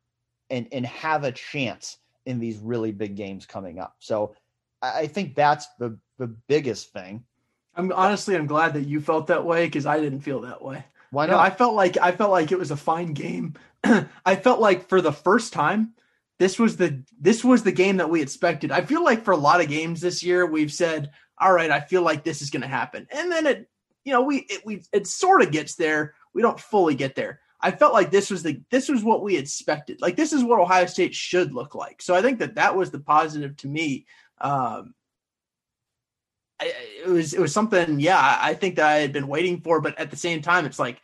and 0.50 0.66
and 0.72 0.84
have 0.86 1.24
a 1.24 1.32
chance 1.32 1.98
in 2.26 2.38
these 2.38 2.58
really 2.58 2.92
big 2.92 3.16
games 3.16 3.46
coming 3.46 3.78
up. 3.78 3.96
So 3.98 4.34
I 4.82 5.06
think 5.06 5.34
that's 5.34 5.66
the 5.78 5.98
the 6.18 6.26
biggest 6.26 6.92
thing. 6.92 7.24
I'm 7.74 7.92
honestly 7.92 8.36
I'm 8.36 8.46
glad 8.46 8.74
that 8.74 8.86
you 8.86 9.00
felt 9.00 9.28
that 9.28 9.44
way 9.44 9.66
because 9.66 9.86
I 9.86 10.00
didn't 10.00 10.20
feel 10.20 10.42
that 10.42 10.62
way. 10.62 10.84
Why 11.10 11.26
not? 11.26 11.32
You 11.32 11.36
know, 11.36 11.42
I 11.42 11.50
felt 11.50 11.74
like 11.74 11.96
I 11.98 12.12
felt 12.12 12.30
like 12.30 12.52
it 12.52 12.58
was 12.58 12.70
a 12.70 12.76
fine 12.76 13.14
game. 13.14 13.54
I 14.26 14.36
felt 14.36 14.60
like 14.60 14.88
for 14.88 15.00
the 15.00 15.12
first 15.12 15.52
time, 15.52 15.94
this 16.38 16.58
was 16.58 16.76
the 16.76 17.02
this 17.20 17.44
was 17.44 17.62
the 17.62 17.72
game 17.72 17.98
that 17.98 18.10
we 18.10 18.20
expected. 18.20 18.72
I 18.72 18.82
feel 18.82 19.04
like 19.04 19.24
for 19.24 19.32
a 19.32 19.36
lot 19.36 19.60
of 19.60 19.68
games 19.68 20.00
this 20.00 20.22
year, 20.22 20.44
we've 20.46 20.72
said, 20.72 21.10
"All 21.38 21.52
right, 21.52 21.70
I 21.70 21.80
feel 21.80 22.02
like 22.02 22.24
this 22.24 22.42
is 22.42 22.50
going 22.50 22.62
to 22.62 22.68
happen," 22.68 23.06
and 23.10 23.30
then 23.30 23.46
it, 23.46 23.70
you 24.04 24.12
know, 24.12 24.22
we 24.22 24.38
it, 24.48 24.66
we 24.66 24.82
it 24.92 25.06
sort 25.06 25.42
of 25.42 25.52
gets 25.52 25.76
there. 25.76 26.14
We 26.34 26.42
don't 26.42 26.58
fully 26.58 26.94
get 26.94 27.14
there. 27.14 27.40
I 27.60 27.70
felt 27.70 27.92
like 27.92 28.10
this 28.10 28.30
was 28.30 28.42
the 28.42 28.60
this 28.70 28.88
was 28.88 29.04
what 29.04 29.22
we 29.22 29.36
expected. 29.36 30.00
Like 30.00 30.16
this 30.16 30.32
is 30.32 30.42
what 30.42 30.58
Ohio 30.58 30.86
State 30.86 31.14
should 31.14 31.52
look 31.52 31.74
like. 31.74 32.02
So 32.02 32.14
I 32.14 32.22
think 32.22 32.40
that 32.40 32.56
that 32.56 32.76
was 32.76 32.90
the 32.90 32.98
positive 32.98 33.56
to 33.58 33.68
me. 33.68 34.06
Um, 34.42 34.94
it 36.60 37.08
was 37.08 37.34
it 37.34 37.40
was 37.40 37.52
something. 37.52 37.98
Yeah, 37.98 38.38
I 38.40 38.54
think 38.54 38.76
that 38.76 38.86
I 38.86 38.98
had 38.98 39.12
been 39.12 39.26
waiting 39.26 39.60
for, 39.60 39.80
but 39.80 39.98
at 39.98 40.10
the 40.10 40.16
same 40.16 40.42
time, 40.42 40.64
it's 40.66 40.78
like 40.78 41.00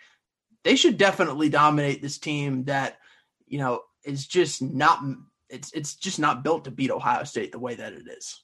they 0.64 0.76
should 0.76 0.98
definitely 0.98 1.48
dominate 1.48 2.02
this 2.02 2.18
team 2.18 2.64
that 2.64 2.98
you 3.46 3.58
know 3.58 3.82
is 4.04 4.26
just 4.26 4.62
not 4.62 5.00
it's 5.48 5.72
it's 5.72 5.94
just 5.94 6.18
not 6.18 6.42
built 6.42 6.64
to 6.64 6.70
beat 6.70 6.90
Ohio 6.90 7.24
State 7.24 7.52
the 7.52 7.58
way 7.58 7.74
that 7.74 7.92
it 7.92 8.06
is. 8.06 8.42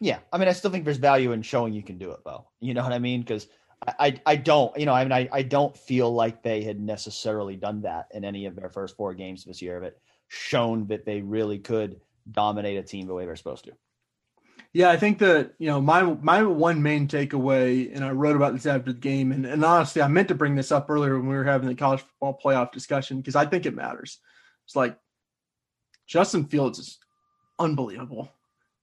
Yeah, 0.00 0.18
I 0.32 0.38
mean, 0.38 0.48
I 0.48 0.52
still 0.52 0.72
think 0.72 0.84
there's 0.84 0.96
value 0.96 1.30
in 1.30 1.42
showing 1.42 1.72
you 1.72 1.82
can 1.82 1.96
do 1.96 2.10
it, 2.10 2.20
though. 2.24 2.48
You 2.58 2.74
know 2.74 2.82
what 2.82 2.92
I 2.92 2.98
mean? 2.98 3.20
Because 3.20 3.46
I, 4.00 4.20
I 4.26 4.34
don't, 4.34 4.76
you 4.76 4.84
know, 4.84 4.94
I 4.94 5.04
mean, 5.04 5.12
I, 5.12 5.28
I 5.30 5.42
don't 5.42 5.76
feel 5.76 6.12
like 6.12 6.42
they 6.42 6.62
had 6.62 6.80
necessarily 6.80 7.54
done 7.54 7.82
that 7.82 8.08
in 8.12 8.24
any 8.24 8.46
of 8.46 8.56
their 8.56 8.68
first 8.68 8.96
four 8.96 9.14
games 9.14 9.44
this 9.44 9.62
year, 9.62 9.80
but 9.80 10.00
shown 10.26 10.88
that 10.88 11.04
they 11.04 11.20
really 11.20 11.60
could 11.60 12.00
dominate 12.30 12.78
a 12.78 12.82
team 12.82 13.06
the 13.06 13.14
way 13.14 13.26
they're 13.26 13.36
supposed 13.36 13.64
to. 13.66 13.72
Yeah, 14.74 14.90
I 14.90 14.96
think 14.96 15.18
that 15.18 15.52
you 15.58 15.66
know 15.68 15.82
my 15.82 16.02
my 16.02 16.42
one 16.42 16.82
main 16.82 17.06
takeaway, 17.06 17.94
and 17.94 18.04
I 18.04 18.10
wrote 18.10 18.36
about 18.36 18.54
this 18.54 18.64
after 18.64 18.92
the 18.92 18.98
game, 18.98 19.30
and, 19.30 19.44
and 19.44 19.64
honestly, 19.64 20.00
I 20.00 20.08
meant 20.08 20.28
to 20.28 20.34
bring 20.34 20.54
this 20.54 20.72
up 20.72 20.88
earlier 20.88 21.18
when 21.18 21.28
we 21.28 21.34
were 21.34 21.44
having 21.44 21.68
the 21.68 21.74
college 21.74 22.00
football 22.00 22.40
playoff 22.42 22.72
discussion 22.72 23.18
because 23.18 23.36
I 23.36 23.44
think 23.44 23.66
it 23.66 23.74
matters. 23.74 24.18
It's 24.64 24.74
like 24.74 24.96
Justin 26.06 26.46
Fields 26.46 26.78
is 26.78 26.98
unbelievable 27.58 28.30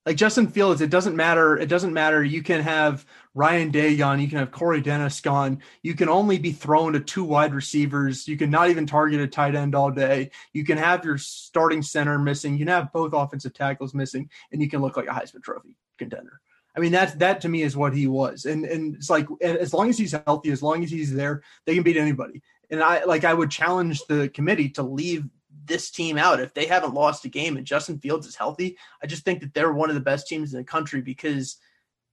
like 0.06 0.16
Justin 0.18 0.48
Fields, 0.48 0.82
it 0.82 0.90
doesn't 0.90 1.16
matter. 1.16 1.58
It 1.58 1.68
doesn't 1.68 1.94
matter. 1.94 2.24
You 2.24 2.42
can 2.42 2.62
have 2.62 3.06
Ryan 3.34 3.70
Day 3.70 3.96
gone. 3.96 4.20
You 4.20 4.28
can 4.28 4.40
have 4.40 4.52
Corey 4.52 4.82
Dennis 4.82 5.22
gone. 5.22 5.62
You 5.84 5.94
can 5.94 6.10
only 6.10 6.40
be 6.40 6.52
thrown 6.52 6.94
to 6.94 7.00
two 7.00 7.24
wide 7.24 7.54
receivers. 7.54 8.28
You 8.28 8.38
can 8.38 8.50
not 8.50 8.70
even 8.70 8.88
target 8.88 9.20
a 9.20 9.28
tight 9.28 9.56
end 9.56 9.76
all 9.76 9.92
day. 9.92 10.32
You 10.54 10.64
can 10.64 10.78
have 10.78 11.06
your 11.06 11.18
starting 11.18 11.82
center 11.82 12.18
missing. 12.18 12.54
You 12.54 12.60
can 12.60 12.70
have 12.70 12.94
both 12.94 13.14
offensive 13.14 13.54
tackles 13.54 13.94
missing, 13.94 14.30
and 14.52 14.62
you 14.62 14.70
can 14.70 14.82
look 14.82 14.98
like 14.98 15.08
a 15.08 15.12
Heisman 15.12 15.44
Trophy 15.44 15.76
contender. 15.98 16.40
I 16.76 16.80
mean, 16.80 16.92
that's 16.92 17.14
that 17.16 17.42
to 17.42 17.50
me 17.50 17.64
is 17.64 17.76
what 17.76 17.94
he 17.94 18.08
was. 18.08 18.46
And 18.46 18.64
and 18.66 18.96
it's 18.96 19.10
like 19.10 19.28
as 19.42 19.74
long 19.74 19.90
as 19.90 19.98
he's 19.98 20.16
healthy, 20.26 20.52
as 20.52 20.64
long 20.64 20.84
as 20.84 20.90
he's 20.90 21.14
there, 21.14 21.44
they 21.66 21.76
can 21.76 21.84
beat 21.84 21.98
anybody. 21.98 22.42
And 22.70 22.82
I 22.82 23.04
like 23.04 23.26
I 23.26 23.34
would 23.34 23.52
challenge 23.52 24.02
the 24.08 24.30
committee 24.30 24.70
to 24.70 24.84
leave 24.84 25.26
this 25.66 25.92
team 25.92 26.18
out. 26.18 26.40
If 26.40 26.54
they 26.54 26.66
haven't 26.66 26.94
lost 26.94 27.26
a 27.26 27.30
game 27.30 27.58
and 27.58 27.66
Justin 27.66 28.00
Fields 28.00 28.28
is 28.28 28.36
healthy, 28.36 28.78
I 29.04 29.08
just 29.08 29.24
think 29.24 29.42
that 29.42 29.54
they're 29.54 29.74
one 29.74 29.90
of 29.90 29.96
the 29.96 30.02
best 30.02 30.28
teams 30.28 30.54
in 30.54 30.60
the 30.60 30.66
country 30.66 31.02
because 31.02 31.58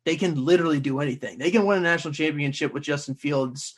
they 0.05 0.17
can 0.17 0.45
literally 0.45 0.81
do 0.81 1.01
anything. 1.01 1.39
They 1.39 1.51
can 1.51 1.67
win 1.67 1.79
a 1.79 1.83
national 1.83 2.15
championship 2.15 2.73
with 2.73 2.85
Justin 2.85 3.17
Fields, 3.17 3.75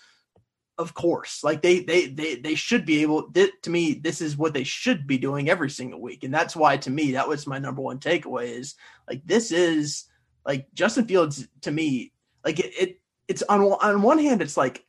of 0.77 0.95
course. 0.95 1.43
Like 1.43 1.63
they 1.63 1.81
they 1.81 2.07
they 2.07 2.37
they 2.37 2.55
should 2.55 2.85
be 2.85 3.03
able. 3.03 3.33
to 3.33 3.71
me, 3.71 3.95
this 3.95 4.21
is 4.21 4.37
what 4.37 4.55
they 4.55 4.65
should 4.65 5.07
be 5.07 5.19
doing 5.19 5.49
every 5.49 5.71
single 5.71 6.01
week, 6.01 6.25
and 6.25 6.33
that's 6.33 6.55
why 6.55 6.77
to 6.79 6.91
me 6.91 7.13
that 7.13 7.29
was 7.29 7.47
my 7.47 7.59
number 7.59 7.83
one 7.83 7.99
takeaway. 7.99 8.59
Is 8.59 8.75
like 9.09 9.23
this 9.25 9.51
is 9.51 10.05
like 10.47 10.67
Justin 10.75 11.07
Fields 11.07 11.49
to 11.63 11.71
me. 11.71 12.13
Like 12.45 12.61
it, 12.61 12.73
it 12.79 13.01
it's 13.27 13.43
on 13.43 13.61
on 13.63 14.03
one 14.03 14.19
hand, 14.19 14.43
it's 14.43 14.57
like 14.57 14.85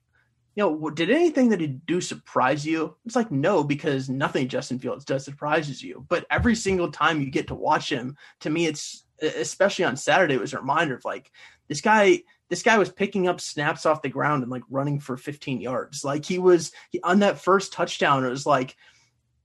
you 0.56 0.64
know, 0.64 0.90
did 0.90 1.12
anything 1.12 1.50
that 1.50 1.62
he 1.62 1.68
do 1.68 2.02
surprise 2.02 2.66
you? 2.66 2.96
It's 3.06 3.16
like 3.16 3.32
no, 3.32 3.64
because 3.64 4.10
nothing 4.10 4.48
Justin 4.48 4.80
Fields 4.80 5.06
does 5.06 5.24
surprises 5.24 5.82
you. 5.82 6.06
But 6.10 6.26
every 6.30 6.56
single 6.56 6.92
time 6.92 7.22
you 7.22 7.30
get 7.30 7.48
to 7.48 7.56
watch 7.56 7.92
him, 7.92 8.18
to 8.42 8.50
me, 8.50 8.66
it's 8.66 9.06
especially 9.22 9.86
on 9.86 9.98
Saturday, 9.98 10.36
it 10.36 10.42
was 10.42 10.54
a 10.54 10.60
reminder 10.60 10.96
of 10.96 11.06
like 11.06 11.32
this 11.68 11.82
guy. 11.82 12.24
This 12.50 12.64
guy 12.64 12.80
was 12.80 12.90
picking 12.90 13.28
up 13.28 13.40
snaps 13.40 13.86
off 13.86 14.02
the 14.02 14.10
ground 14.10 14.42
and 14.42 14.52
like 14.52 14.64
running 14.72 15.00
for 15.00 15.16
15 15.16 15.62
yards. 15.62 16.04
Like 16.04 16.26
he 16.26 16.40
was 16.40 16.72
he, 16.90 17.00
on 17.04 17.20
that 17.20 17.40
first 17.40 17.72
touchdown. 17.72 18.26
It 18.26 18.30
was 18.30 18.48
like 18.48 18.76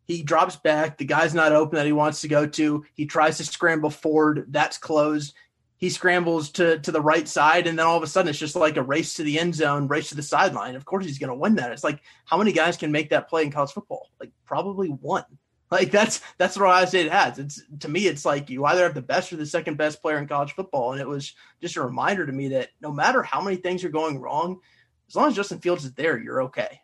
he 0.07 0.22
drops 0.22 0.57
back. 0.57 0.96
The 0.96 1.05
guy's 1.05 1.34
not 1.34 1.52
open 1.52 1.76
that 1.76 1.86
he 1.86 1.92
wants 1.92 2.22
to 2.22 2.28
go 2.28 2.46
to. 2.46 2.84
He 2.94 3.05
tries 3.05 3.36
to 3.36 3.44
scramble 3.44 3.90
forward. 3.90 4.46
That's 4.48 4.78
closed 4.78 5.34
he 5.76 5.90
scrambles 5.90 6.50
to 6.52 6.78
to 6.80 6.92
the 6.92 7.00
right 7.00 7.26
side, 7.26 7.66
and 7.66 7.78
then 7.78 7.86
all 7.86 7.96
of 7.96 8.02
a 8.02 8.06
sudden 8.06 8.30
it's 8.30 8.38
just 8.38 8.56
like 8.56 8.76
a 8.76 8.82
race 8.82 9.14
to 9.14 9.22
the 9.22 9.38
end 9.38 9.54
zone, 9.54 9.88
race 9.88 10.08
to 10.10 10.14
the 10.14 10.22
sideline. 10.22 10.76
Of 10.76 10.84
course, 10.84 11.04
he's 11.04 11.18
going 11.18 11.28
to 11.28 11.34
win 11.38 11.56
that. 11.56 11.72
It's 11.72 11.84
like 11.84 12.00
how 12.24 12.38
many 12.38 12.52
guys 12.52 12.76
can 12.76 12.92
make 12.92 13.10
that 13.10 13.28
play 13.28 13.42
in 13.42 13.50
college 13.50 13.72
football? 13.72 14.10
Like 14.20 14.30
probably 14.46 14.88
one. 14.88 15.24
Like 15.70 15.90
that's 15.90 16.20
that's 16.38 16.56
what 16.56 16.66
Ohio 16.66 16.84
State 16.84 17.10
has. 17.10 17.38
It's 17.38 17.60
to 17.80 17.88
me, 17.88 18.06
it's 18.06 18.24
like 18.24 18.48
you 18.48 18.64
either 18.64 18.84
have 18.84 18.94
the 18.94 19.02
best 19.02 19.32
or 19.32 19.36
the 19.36 19.46
second 19.46 19.76
best 19.76 20.02
player 20.02 20.18
in 20.18 20.28
college 20.28 20.52
football, 20.52 20.92
and 20.92 21.00
it 21.00 21.08
was 21.08 21.34
just 21.60 21.74
a 21.76 21.82
reminder 21.82 22.24
to 22.24 22.32
me 22.32 22.48
that 22.48 22.68
no 22.80 22.92
matter 22.92 23.24
how 23.24 23.40
many 23.40 23.56
things 23.56 23.82
are 23.82 23.88
going 23.88 24.20
wrong, 24.20 24.60
as 25.08 25.16
long 25.16 25.28
as 25.28 25.34
Justin 25.34 25.58
Fields 25.58 25.84
is 25.84 25.92
there, 25.94 26.16
you're 26.16 26.42
okay. 26.44 26.80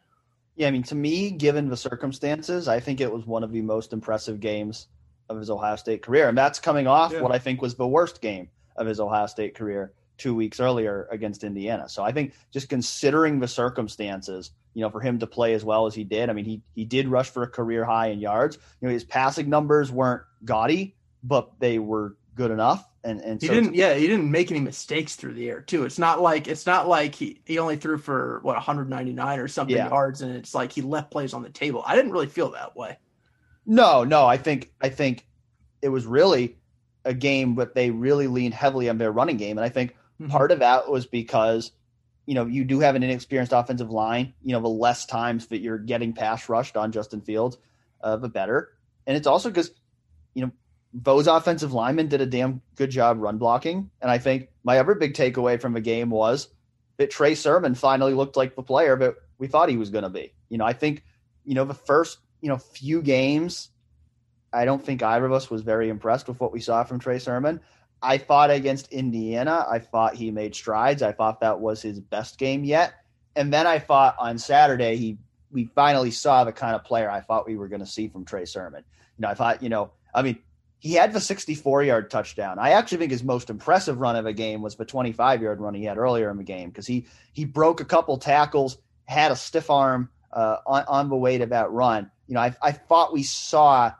Yeah, 0.56 0.66
I 0.66 0.70
mean, 0.72 0.82
to 0.84 0.96
me, 0.96 1.30
given 1.30 1.68
the 1.68 1.76
circumstances, 1.76 2.66
I 2.66 2.80
think 2.80 3.00
it 3.00 3.12
was 3.12 3.26
one 3.26 3.44
of 3.44 3.52
the 3.52 3.62
most 3.62 3.92
impressive 3.92 4.40
games 4.40 4.88
of 5.28 5.38
his 5.38 5.50
Ohio 5.50 5.76
State 5.76 6.02
career, 6.02 6.28
and 6.28 6.36
that's 6.36 6.58
coming 6.58 6.88
off 6.88 7.12
yeah. 7.12 7.20
what 7.20 7.32
I 7.32 7.38
think 7.38 7.62
was 7.62 7.76
the 7.76 7.86
worst 7.86 8.20
game 8.20 8.48
of 8.76 8.86
his 8.86 9.00
Ohio 9.00 9.26
State 9.26 9.54
career 9.54 9.92
two 10.20 10.34
weeks 10.34 10.60
earlier 10.60 11.08
against 11.10 11.44
Indiana. 11.44 11.88
So 11.88 12.02
I 12.02 12.12
think 12.12 12.34
just 12.52 12.68
considering 12.68 13.40
the 13.40 13.48
circumstances, 13.48 14.50
you 14.74 14.82
know, 14.82 14.90
for 14.90 15.00
him 15.00 15.18
to 15.18 15.26
play 15.26 15.54
as 15.54 15.64
well 15.64 15.86
as 15.86 15.94
he 15.94 16.04
did, 16.04 16.28
I 16.28 16.34
mean, 16.34 16.44
he 16.44 16.62
he 16.74 16.84
did 16.84 17.08
rush 17.08 17.30
for 17.30 17.42
a 17.42 17.48
career 17.48 17.84
high 17.84 18.08
in 18.08 18.20
yards. 18.20 18.56
You 18.80 18.88
know, 18.88 18.92
his 18.92 19.04
passing 19.04 19.48
numbers 19.48 19.90
weren't 19.90 20.22
gaudy, 20.44 20.94
but 21.22 21.58
they 21.58 21.78
were 21.78 22.16
good 22.34 22.50
enough. 22.50 22.86
And 23.02 23.20
and 23.22 23.40
he 23.40 23.48
so 23.48 23.54
didn't, 23.54 23.74
yeah, 23.74 23.94
he 23.94 24.06
didn't 24.06 24.30
make 24.30 24.50
any 24.50 24.60
mistakes 24.60 25.16
through 25.16 25.32
the 25.32 25.48
air 25.48 25.62
too. 25.62 25.84
It's 25.84 25.98
not 25.98 26.20
like 26.20 26.48
it's 26.48 26.66
not 26.66 26.86
like 26.86 27.14
he 27.14 27.40
he 27.46 27.58
only 27.58 27.76
threw 27.76 27.96
for 27.96 28.40
what 28.42 28.56
199 28.56 29.38
or 29.38 29.48
something 29.48 29.74
yeah. 29.74 29.88
yards, 29.88 30.20
and 30.20 30.36
it's 30.36 30.54
like 30.54 30.70
he 30.70 30.82
left 30.82 31.10
plays 31.10 31.32
on 31.32 31.42
the 31.42 31.48
table. 31.48 31.82
I 31.86 31.96
didn't 31.96 32.12
really 32.12 32.26
feel 32.26 32.50
that 32.50 32.76
way. 32.76 32.98
No, 33.64 34.04
no, 34.04 34.26
I 34.26 34.36
think 34.36 34.70
I 34.82 34.90
think 34.90 35.26
it 35.80 35.88
was 35.88 36.04
really 36.04 36.58
a 37.04 37.14
game, 37.14 37.54
but 37.54 37.74
they 37.74 37.90
really 37.90 38.26
leaned 38.26 38.54
heavily 38.54 38.88
on 38.88 38.98
their 38.98 39.12
running 39.12 39.36
game. 39.36 39.58
And 39.58 39.64
I 39.64 39.68
think 39.68 39.92
mm-hmm. 40.20 40.28
part 40.28 40.52
of 40.52 40.58
that 40.60 40.90
was 40.90 41.06
because, 41.06 41.72
you 42.26 42.34
know, 42.34 42.46
you 42.46 42.64
do 42.64 42.80
have 42.80 42.94
an 42.94 43.02
inexperienced 43.02 43.52
offensive 43.52 43.90
line. 43.90 44.34
You 44.42 44.52
know, 44.52 44.60
the 44.60 44.68
less 44.68 45.06
times 45.06 45.48
that 45.48 45.60
you're 45.60 45.78
getting 45.78 46.12
pass 46.12 46.48
rushed 46.48 46.76
on 46.76 46.92
Justin 46.92 47.20
Fields, 47.20 47.56
uh, 48.02 48.16
the 48.16 48.28
better. 48.28 48.70
And 49.06 49.16
it's 49.16 49.26
also 49.26 49.48
because, 49.48 49.70
you 50.34 50.44
know, 50.44 50.52
Bo's 50.92 51.26
offensive 51.26 51.72
linemen 51.72 52.08
did 52.08 52.20
a 52.20 52.26
damn 52.26 52.62
good 52.74 52.90
job 52.90 53.18
run 53.20 53.38
blocking. 53.38 53.90
And 54.00 54.10
I 54.10 54.18
think 54.18 54.48
my 54.64 54.78
other 54.78 54.94
big 54.94 55.14
takeaway 55.14 55.60
from 55.60 55.72
the 55.72 55.80
game 55.80 56.10
was 56.10 56.48
that 56.96 57.10
Trey 57.10 57.34
Sermon 57.34 57.74
finally 57.74 58.12
looked 58.12 58.36
like 58.36 58.56
the 58.56 58.62
player 58.62 58.96
that 58.98 59.14
we 59.38 59.46
thought 59.46 59.68
he 59.68 59.76
was 59.76 59.90
going 59.90 60.04
to 60.04 60.10
be. 60.10 60.34
You 60.48 60.58
know, 60.58 60.66
I 60.66 60.72
think, 60.72 61.04
you 61.44 61.54
know, 61.54 61.64
the 61.64 61.74
first, 61.74 62.18
you 62.40 62.48
know, 62.48 62.58
few 62.58 63.02
games 63.02 63.69
I 64.52 64.64
don't 64.64 64.84
think 64.84 65.02
either 65.02 65.26
of 65.26 65.32
us 65.32 65.50
was 65.50 65.62
very 65.62 65.88
impressed 65.88 66.28
with 66.28 66.40
what 66.40 66.52
we 66.52 66.60
saw 66.60 66.84
from 66.84 66.98
Trey 66.98 67.18
Sermon. 67.18 67.60
I 68.02 68.18
thought 68.18 68.50
against 68.50 68.92
Indiana, 68.92 69.66
I 69.68 69.78
thought 69.78 70.14
he 70.14 70.30
made 70.30 70.54
strides. 70.54 71.02
I 71.02 71.12
thought 71.12 71.40
that 71.40 71.60
was 71.60 71.82
his 71.82 72.00
best 72.00 72.38
game 72.38 72.64
yet. 72.64 72.94
And 73.36 73.52
then 73.52 73.66
I 73.66 73.78
thought 73.78 74.16
on 74.18 74.38
Saturday 74.38 74.96
he 74.96 75.18
we 75.52 75.66
finally 75.74 76.10
saw 76.10 76.44
the 76.44 76.52
kind 76.52 76.74
of 76.74 76.84
player 76.84 77.10
I 77.10 77.20
thought 77.20 77.46
we 77.46 77.56
were 77.56 77.68
going 77.68 77.80
to 77.80 77.86
see 77.86 78.08
from 78.08 78.24
Trey 78.24 78.44
Sermon. 78.44 78.84
You 79.18 79.22
know, 79.22 79.28
I 79.28 79.34
thought, 79.34 79.62
you 79.62 79.68
know, 79.68 79.90
I 80.14 80.22
mean, 80.22 80.38
he 80.78 80.94
had 80.94 81.12
the 81.12 81.20
64 81.20 81.82
yard 81.82 82.10
touchdown. 82.10 82.58
I 82.58 82.70
actually 82.70 82.98
think 82.98 83.10
his 83.10 83.22
most 83.22 83.50
impressive 83.50 84.00
run 84.00 84.16
of 84.16 84.26
a 84.26 84.32
game 84.32 84.62
was 84.62 84.76
the 84.76 84.84
25 84.84 85.42
yard 85.42 85.60
run 85.60 85.74
he 85.74 85.84
had 85.84 85.98
earlier 85.98 86.30
in 86.30 86.36
the 86.36 86.44
game 86.44 86.70
because 86.70 86.86
he 86.86 87.06
he 87.32 87.44
broke 87.44 87.80
a 87.80 87.84
couple 87.84 88.16
tackles, 88.16 88.78
had 89.04 89.30
a 89.30 89.36
stiff 89.36 89.70
arm 89.70 90.08
uh, 90.32 90.56
on 90.66 90.84
on 90.88 91.08
the 91.10 91.16
way 91.16 91.36
to 91.38 91.46
that 91.46 91.70
run. 91.70 92.10
You 92.26 92.34
know, 92.34 92.40
I 92.40 92.54
I 92.62 92.72
thought 92.72 93.12
we 93.12 93.24
saw 93.24 93.92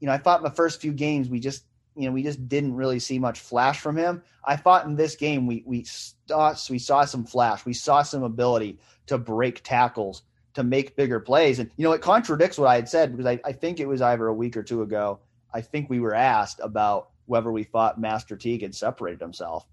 you 0.00 0.06
know, 0.06 0.12
I 0.12 0.18
thought 0.18 0.40
in 0.40 0.44
the 0.44 0.50
first 0.50 0.80
few 0.80 0.92
games 0.92 1.28
we 1.28 1.40
just, 1.40 1.64
you 1.94 2.06
know, 2.06 2.12
we 2.12 2.22
just 2.22 2.48
didn't 2.48 2.74
really 2.74 2.98
see 2.98 3.18
much 3.18 3.40
flash 3.40 3.80
from 3.80 3.96
him. 3.96 4.22
I 4.44 4.56
thought 4.56 4.86
in 4.86 4.96
this 4.96 5.16
game 5.16 5.46
we 5.46 5.62
we 5.66 5.84
saw 5.84 6.54
we 6.70 6.78
saw 6.78 7.04
some 7.04 7.24
flash, 7.24 7.64
we 7.66 7.72
saw 7.72 8.02
some 8.02 8.22
ability 8.22 8.78
to 9.06 9.18
break 9.18 9.62
tackles, 9.64 10.22
to 10.54 10.62
make 10.62 10.96
bigger 10.96 11.20
plays, 11.20 11.58
and 11.58 11.70
you 11.76 11.84
know, 11.84 11.92
it 11.92 12.02
contradicts 12.02 12.58
what 12.58 12.68
I 12.68 12.76
had 12.76 12.88
said 12.88 13.12
because 13.16 13.26
I, 13.26 13.40
I 13.44 13.52
think 13.52 13.80
it 13.80 13.88
was 13.88 14.02
either 14.02 14.26
a 14.26 14.34
week 14.34 14.56
or 14.56 14.62
two 14.62 14.82
ago. 14.82 15.20
I 15.52 15.60
think 15.60 15.88
we 15.88 16.00
were 16.00 16.14
asked 16.14 16.60
about 16.62 17.10
whether 17.26 17.50
we 17.50 17.64
thought 17.64 18.00
Master 18.00 18.36
Teague 18.36 18.62
had 18.62 18.74
separated 18.74 19.20
himself, 19.20 19.66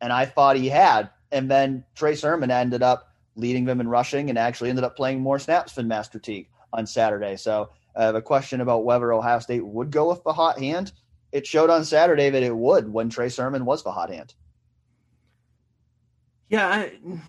and 0.00 0.12
I 0.12 0.26
thought 0.26 0.56
he 0.56 0.68
had, 0.68 1.10
and 1.30 1.50
then 1.50 1.84
Trey 1.94 2.14
Sermon 2.14 2.50
ended 2.50 2.82
up 2.82 3.12
leading 3.34 3.64
them 3.64 3.80
in 3.80 3.88
rushing 3.88 4.28
and 4.28 4.38
actually 4.38 4.70
ended 4.70 4.84
up 4.84 4.96
playing 4.96 5.20
more 5.20 5.38
snaps 5.38 5.72
than 5.72 5.88
Master 5.88 6.18
Teague 6.18 6.48
on 6.72 6.86
Saturday. 6.86 7.36
So 7.36 7.70
uh, 7.94 8.12
the 8.12 8.22
question 8.22 8.60
about 8.60 8.84
whether 8.84 9.12
Ohio 9.12 9.38
State 9.38 9.64
would 9.64 9.90
go 9.90 10.08
with 10.08 10.22
the 10.24 10.32
hot 10.32 10.58
hand, 10.58 10.92
it 11.30 11.46
showed 11.46 11.70
on 11.70 11.84
Saturday 11.84 12.30
that 12.30 12.42
it 12.42 12.56
would 12.56 12.92
when 12.92 13.08
Trey 13.08 13.28
Sermon 13.28 13.64
was 13.64 13.82
the 13.82 13.92
hot 13.92 14.10
hand. 14.10 14.34
Yeah, 16.48 16.68
I, 16.68 16.92
you 17.04 17.20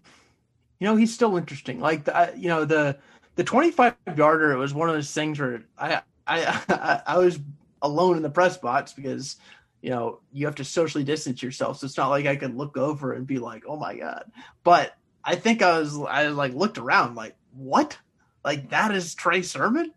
know 0.82 0.96
he's 0.96 1.14
still 1.14 1.38
interesting. 1.38 1.80
Like 1.80 2.04
the, 2.04 2.34
you 2.36 2.50
know 2.50 2.66
the 2.66 2.98
the 3.36 3.44
twenty 3.44 3.72
five 3.72 3.96
yarder. 4.18 4.52
It 4.52 4.58
was 4.58 4.74
one 4.74 4.90
of 4.90 4.96
those 4.96 5.12
things 5.14 5.40
where 5.40 5.64
I 5.78 6.02
I 6.28 6.64
I, 6.70 7.02
I 7.08 7.18
was 7.18 7.40
alone 7.82 8.18
in 8.18 8.24
the 8.24 8.30
press 8.30 8.58
box 8.58 8.94
because 8.94 9.38
you 9.82 9.90
know 9.90 10.20
you 10.32 10.46
have 10.46 10.56
to 10.56 10.66
socially 10.66 11.04
distance 11.04 11.42
yourself. 11.42 11.78
So 11.78 11.86
it's 11.86 11.98
not 11.98 12.10
like 12.10 12.26
I 12.26 12.36
could 12.36 12.56
look 12.56 12.78
over 12.78 13.14
and 13.14 13.26
be 13.26 13.40
like, 13.40 13.64
oh 13.68 13.78
my 13.78 13.96
god. 13.96 14.32
But 14.64 14.94
I 15.24 15.36
think 15.36 15.62
I 15.62 15.80
was 15.80 15.98
I 15.98 16.28
like 16.28 16.54
looked 16.54 16.78
around 16.78 17.16
like 17.16 17.36
what 17.54 17.98
like 18.44 18.70
that 18.72 18.94
is 18.94 19.16
Trey 19.16 19.42
Sermon. 19.42 19.94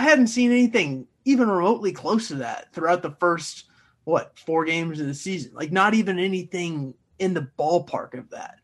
I 0.00 0.04
hadn't 0.04 0.28
seen 0.28 0.50
anything 0.50 1.06
even 1.26 1.50
remotely 1.50 1.92
close 1.92 2.28
to 2.28 2.36
that 2.36 2.72
throughout 2.72 3.02
the 3.02 3.10
first 3.20 3.66
what 4.04 4.38
four 4.38 4.64
games 4.64 4.98
of 4.98 5.06
the 5.06 5.12
season. 5.12 5.52
Like 5.52 5.72
not 5.72 5.92
even 5.92 6.18
anything 6.18 6.94
in 7.18 7.34
the 7.34 7.50
ballpark 7.58 8.18
of 8.18 8.30
that. 8.30 8.60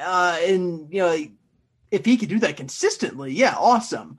Uh, 0.00 0.38
and 0.40 0.90
you 0.90 1.00
know, 1.00 1.26
if 1.90 2.06
he 2.06 2.16
could 2.16 2.30
do 2.30 2.38
that 2.38 2.56
consistently, 2.56 3.30
yeah, 3.30 3.54
awesome. 3.58 4.16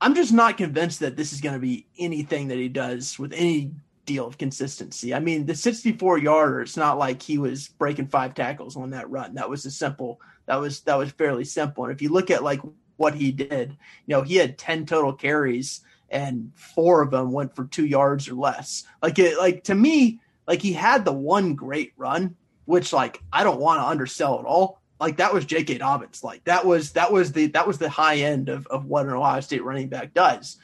I'm 0.00 0.14
just 0.14 0.32
not 0.32 0.56
convinced 0.56 1.00
that 1.00 1.16
this 1.16 1.32
is 1.32 1.40
going 1.40 1.56
to 1.56 1.60
be 1.60 1.88
anything 1.98 2.46
that 2.46 2.58
he 2.58 2.68
does 2.68 3.18
with 3.18 3.32
any 3.32 3.72
deal 4.04 4.24
of 4.24 4.38
consistency. 4.38 5.12
I 5.12 5.18
mean, 5.18 5.46
the 5.46 5.54
64 5.56 6.18
yarder, 6.18 6.60
it's 6.60 6.76
not 6.76 6.96
like 6.96 7.20
he 7.20 7.38
was 7.38 7.66
breaking 7.66 8.06
five 8.06 8.34
tackles 8.34 8.76
on 8.76 8.90
that 8.90 9.10
run. 9.10 9.34
That 9.34 9.50
was 9.50 9.66
a 9.66 9.72
simple, 9.72 10.20
that 10.46 10.60
was, 10.60 10.82
that 10.82 10.96
was 10.96 11.10
fairly 11.10 11.44
simple. 11.44 11.82
And 11.82 11.92
if 11.92 12.00
you 12.00 12.10
look 12.10 12.30
at 12.30 12.44
like 12.44 12.60
what 12.96 13.14
he 13.14 13.32
did, 13.32 13.76
you 14.06 14.16
know, 14.16 14.22
he 14.22 14.36
had 14.36 14.58
10 14.58 14.86
total 14.86 15.12
carries 15.12 15.80
and 16.08 16.52
four 16.54 17.02
of 17.02 17.10
them 17.10 17.32
went 17.32 17.54
for 17.56 17.64
two 17.64 17.84
yards 17.84 18.28
or 18.28 18.34
less. 18.34 18.84
Like 19.02 19.18
it, 19.18 19.38
like 19.38 19.64
to 19.64 19.74
me, 19.74 20.20
like 20.46 20.62
he 20.62 20.72
had 20.72 21.04
the 21.04 21.12
one 21.12 21.54
great 21.54 21.92
run, 21.96 22.36
which 22.64 22.92
like 22.92 23.22
I 23.32 23.44
don't 23.44 23.60
want 23.60 23.80
to 23.80 23.86
undersell 23.86 24.38
at 24.38 24.44
all 24.44 24.80
like 24.98 25.18
that 25.18 25.34
was 25.34 25.44
J.K. 25.44 25.78
Dobbins. 25.78 26.24
Like 26.24 26.44
that 26.44 26.64
was 26.64 26.92
that 26.92 27.12
was 27.12 27.32
the 27.32 27.48
that 27.48 27.66
was 27.66 27.78
the 27.78 27.88
high 27.88 28.16
end 28.16 28.48
of 28.48 28.66
of 28.68 28.86
what 28.86 29.06
an 29.06 29.12
Ohio 29.12 29.40
State 29.40 29.64
running 29.64 29.88
back 29.88 30.14
does. 30.14 30.56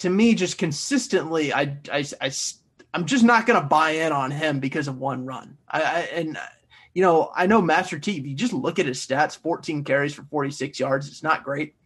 To 0.00 0.10
me, 0.10 0.34
just 0.34 0.58
consistently, 0.58 1.52
I 1.52 1.76
I, 1.92 2.04
I 2.20 2.30
I'm 2.94 3.04
just 3.04 3.24
not 3.24 3.46
going 3.46 3.60
to 3.60 3.66
buy 3.66 3.90
in 3.90 4.12
on 4.12 4.30
him 4.30 4.60
because 4.60 4.88
of 4.88 4.98
one 4.98 5.26
run. 5.26 5.58
I, 5.68 5.82
I 5.82 5.98
and 6.14 6.38
you 6.98 7.04
know 7.04 7.30
I 7.32 7.46
know 7.46 7.62
Master 7.62 7.96
T. 7.96 8.16
If 8.16 8.26
you 8.26 8.34
just 8.34 8.52
look 8.52 8.80
at 8.80 8.86
his 8.86 8.98
stats, 8.98 9.38
14 9.38 9.84
carries 9.84 10.14
for 10.14 10.24
46 10.24 10.80
yards, 10.80 11.06
it's 11.06 11.22
not 11.22 11.44
great. 11.44 11.76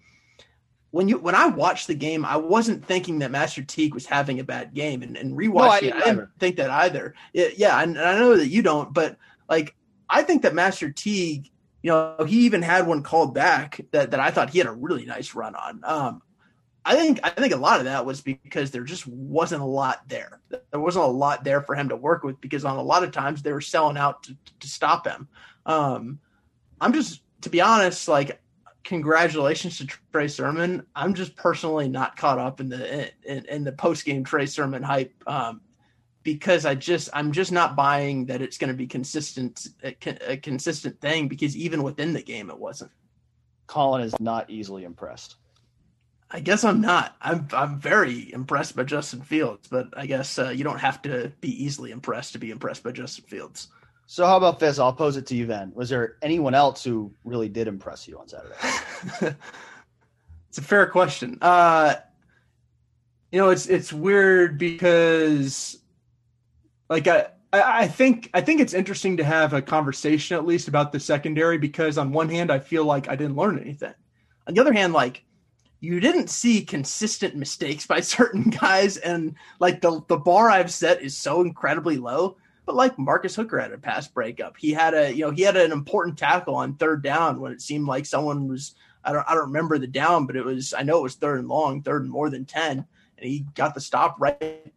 When 0.91 1.07
you 1.07 1.19
when 1.19 1.35
I 1.35 1.49
watched 1.49 1.87
the 1.87 1.95
game, 1.95 2.25
I 2.25 2.39
wasn't 2.39 2.83
thinking 2.83 3.19
that 3.19 3.31
Master 3.31 3.63
Teague 3.63 3.93
was 3.93 4.07
having 4.07 4.41
a 4.41 4.45
bad 4.45 4.73
game, 4.73 5.03
and, 5.03 5.19
and 5.19 5.37
rewatching 5.37 5.53
no, 5.53 5.69
I 5.69 5.79
it, 5.81 5.95
I 5.95 6.05
didn't 6.07 6.31
think 6.39 6.57
that 6.57 6.71
either. 6.71 7.15
It, 7.35 7.59
yeah, 7.59 7.83
and, 7.83 7.99
and 7.99 8.09
I 8.09 8.19
know 8.19 8.39
that 8.39 8.49
you 8.49 8.63
don't, 8.63 8.95
but 8.95 9.19
like 9.51 9.75
I 10.09 10.23
think 10.23 10.45
that 10.45 10.55
Master 10.55 10.91
Teague, 10.91 11.51
you 11.83 11.91
know, 11.91 12.25
he 12.27 12.47
even 12.47 12.63
had 12.63 12.87
one 12.87 13.03
called 13.03 13.35
back 13.35 13.83
that, 13.91 14.13
that 14.13 14.21
I 14.21 14.31
thought 14.31 14.49
he 14.49 14.61
had 14.61 14.67
a 14.67 14.73
really 14.73 15.05
nice 15.05 15.35
run 15.35 15.55
on. 15.55 15.81
Um, 15.85 16.23
I 16.85 16.97
think 16.97 17.21
I 17.23 17.31
think 17.31 17.55
a 17.55 17.59
lot 17.59 17.79
of 17.79 17.85
that 17.85 18.05
was 18.05 18.21
because 18.21 18.71
there 18.71 18.83
just 18.83 19.07
wasn't 19.07 19.63
a 19.63 19.67
lot 19.67 20.09
there. 20.09 20.41
There 20.49 20.81
wasn't 20.81 21.05
a 21.05 21.09
lot 21.09 21.45
there 21.45 21.63
for 21.63 21.77
him 21.77 21.89
to 21.91 21.97
work 21.97 22.25
with 22.25 22.41
because 22.41 22.65
on 22.65 22.77
a 22.77 22.83
lot 22.83 23.05
of 23.05 23.13
times 23.13 23.43
they 23.43 23.53
were 23.53 23.61
selling 23.61 23.97
out 23.97 24.25
to, 24.25 24.37
to 24.61 24.67
stop 24.67 25.07
him. 25.07 25.29
Um, 25.65 26.19
I'm 26.81 26.93
just 26.93 27.23
to 27.43 27.51
be 27.51 27.61
honest, 27.61 28.09
like 28.09 28.41
congratulations 28.83 29.79
to 29.79 29.87
Trey 30.13 30.27
Sermon. 30.27 30.85
I'm 30.97 31.15
just 31.15 31.37
personally 31.37 31.89
not 31.89 32.17
caught 32.17 32.39
up 32.39 32.61
in 32.61 32.69
the 32.69 33.13
in, 33.25 33.45
in 33.47 33.65
the 33.65 33.73
post 33.73 34.05
game 34.05 34.25
Trey 34.25 34.47
Sermon 34.47 34.83
hype. 34.83 35.15
Um, 35.27 35.61
because 36.25 36.67
I 36.67 36.75
just 36.75 37.09
I'm 37.13 37.33
just 37.33 37.53
not 37.53 37.77
buying 37.77 38.27
that 38.27 38.43
it's 38.43 38.59
going 38.59 38.69
to 38.69 38.77
be 38.77 38.87
consistent 38.87 39.69
a, 39.83 39.97
a, 40.33 40.37
consistent 40.37 41.01
thing 41.01 41.29
because 41.29 41.57
even 41.57 41.83
within 41.83 42.13
the 42.13 42.23
game 42.23 42.51
it 42.51 42.59
wasn't. 42.59 42.91
Colin 43.67 44.03
is 44.03 44.15
not 44.21 44.51
easily 44.51 44.85
impressed. 44.85 45.37
I 46.33 46.41
guess 46.41 46.65
I'm 46.65 46.81
not. 46.81 47.15
I'm 47.21 47.47
I'm 47.53 47.79
very 47.79 48.33
impressed 48.33 48.75
by 48.75 48.85
Justin 48.85 49.21
Fields, 49.21 49.69
but 49.69 49.89
I 49.97 50.07
guess 50.07 50.39
uh, 50.39 50.49
you 50.49 50.65
don't 50.65 50.81
have 50.81 51.03
to 51.03 51.31
be 51.41 51.65
easily 51.65 51.91
impressed 51.91 52.33
to 52.33 52.39
be 52.39 52.51
impressed 52.51 52.83
by 52.83 52.93
Justin 52.93 53.27
Fields. 53.27 53.69
So 54.07 54.25
how 54.25 54.39
about 54.39 54.59
this? 54.59 54.79
I'll 54.79 54.95
pose 54.95 55.17
it 55.17 55.27
to 55.27 55.37
you 55.37 55.47
then. 55.47 55.73
Was 55.75 55.91
there 55.91 56.17
anyone 56.23 56.55
else 56.55 56.83
who 56.83 57.13
really 57.25 57.51
did 57.51 57.69
impress 57.69 58.09
you 58.09 58.19
on 58.19 58.29
Saturday? 58.29 58.55
it's 60.49 60.59
a 60.59 60.63
fair 60.63 60.87
question. 60.87 61.39
Uh, 61.43 61.97
you 63.31 63.39
know, 63.39 63.51
it's 63.51 63.67
it's 63.67 63.93
weird 63.93 64.59
because 64.59 65.79
like 66.89 67.09
I, 67.09 67.27
I 67.53 67.89
think 67.89 68.31
I 68.33 68.41
think 68.41 68.63
it's 68.63 68.75
interesting 68.75 69.19
to 69.19 69.25
have 69.25 69.53
a 69.53 69.61
conversation 69.61 70.37
at 70.37 70.47
least 70.47 70.69
about 70.69 70.93
the 70.93 71.01
secondary 71.01 71.59
because 71.59 71.99
on 71.99 72.13
one 72.13 72.31
hand 72.31 72.51
I 72.51 72.59
feel 72.59 72.87
like 72.87 73.09
I 73.09 73.17
didn't 73.17 73.37
learn 73.37 73.59
anything. 73.59 73.95
On 74.47 74.55
the 74.55 74.61
other 74.63 74.73
hand, 74.73 74.95
like 74.95 75.25
you 75.83 75.99
didn't 75.99 76.31
see 76.31 76.65
consistent 76.65 77.35
mistakes 77.35 77.87
by 77.87 78.01
certain 78.01 78.45
guys, 78.51 78.97
and 78.97 79.35
like 79.59 79.81
the 79.81 80.01
the 80.09 80.17
bar 80.17 80.49
I've 80.49 80.73
set 80.73 81.03
is 81.03 81.17
so 81.17 81.43
incredibly 81.43 81.99
low. 81.99 82.37
But 82.65 82.77
like 82.77 82.97
Marcus 82.97 83.35
Hooker 83.35 83.59
had 83.59 83.73
a 83.73 83.79
pass 83.79 84.07
breakup. 84.07 84.57
He 84.57 84.73
had 84.73 84.95
a 84.95 85.13
you 85.13 85.27
know 85.27 85.33
he 85.33 85.43
had 85.43 85.57
an 85.57 85.73
important 85.73 86.17
tackle 86.17 86.55
on 86.55 86.77
third 86.77 87.03
down 87.03 87.41
when 87.41 87.53
it 87.53 87.61
seemed 87.61 87.89
like 87.89 88.07
someone 88.07 88.47
was 88.47 88.75
I 89.05 89.13
don't 89.13 89.29
I 89.29 89.35
don't 89.35 89.49
remember 89.49 89.77
the 89.79 89.89
down, 89.89 90.27
but 90.27 90.37
it 90.37 90.45
was 90.45 90.73
I 90.73 90.85
know 90.85 91.01
it 91.01 91.03
was 91.03 91.17
third 91.17 91.41
and 91.41 91.49
long, 91.49 91.83
third 91.83 92.03
and 92.03 92.11
more 92.11 92.31
than 92.31 92.45
ten, 92.45 92.87
and 93.19 93.29
he 93.29 93.45
got 93.55 93.75
the 93.75 93.81
stop 93.81 94.17
right 94.21 94.73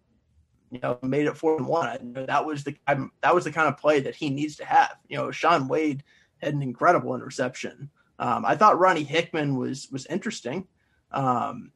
you 0.71 0.79
know, 0.81 0.97
made 1.03 1.27
it 1.27 1.37
four 1.37 1.55
and 1.55 1.67
one. 1.67 2.13
that 2.27 2.45
was 2.45 2.63
the 2.63 2.75
that 3.21 3.33
was 3.33 3.43
the 3.43 3.51
kind 3.51 3.67
of 3.67 3.77
play 3.77 3.99
that 4.01 4.15
he 4.15 4.29
needs 4.31 4.55
to 4.57 4.65
have. 4.65 4.97
You 5.07 5.17
know, 5.17 5.31
Shaun 5.31 5.67
Wade 5.67 6.03
had 6.41 6.53
an 6.53 6.63
incredible 6.63 7.15
interception. 7.15 7.89
Um, 8.17 8.43
I 8.43 8.55
thought 8.55 8.79
Ronnie 8.79 9.03
Hickman 9.03 9.55
was 9.55 9.87
was 9.91 10.05
interesting. 10.07 10.67
Um, 11.15 11.71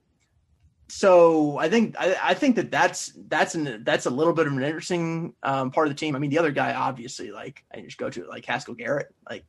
so 0.89 1.57
I 1.57 1.69
think 1.69 1.95
I, 1.97 2.15
I, 2.21 2.33
think 2.33 2.55
that 2.57 2.71
that's 2.71 3.13
that's 3.27 3.55
an 3.55 3.83
that's 3.85 4.05
a 4.05 4.09
little 4.09 4.33
bit 4.33 4.47
of 4.47 4.53
an 4.53 4.63
interesting 4.63 5.33
um, 5.43 5.71
part 5.71 5.87
of 5.87 5.91
the 5.91 5.99
team. 5.99 6.15
I 6.15 6.19
mean, 6.19 6.29
the 6.29 6.39
other 6.39 6.51
guy, 6.51 6.73
obviously, 6.73 7.31
like 7.31 7.63
I 7.73 7.81
just 7.81 7.97
go 7.97 8.09
to 8.09 8.23
it, 8.23 8.29
like 8.29 8.45
Haskell 8.45 8.75
Garrett, 8.75 9.13
like 9.29 9.45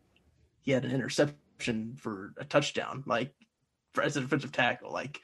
he 0.61 0.70
had 0.70 0.84
an 0.84 0.93
interception 0.93 1.97
for 1.97 2.34
a 2.38 2.45
touchdown, 2.45 3.03
like 3.07 3.34
for, 3.95 4.03
as 4.03 4.16
a 4.16 4.20
defensive 4.20 4.53
tackle, 4.53 4.93
like 4.93 5.20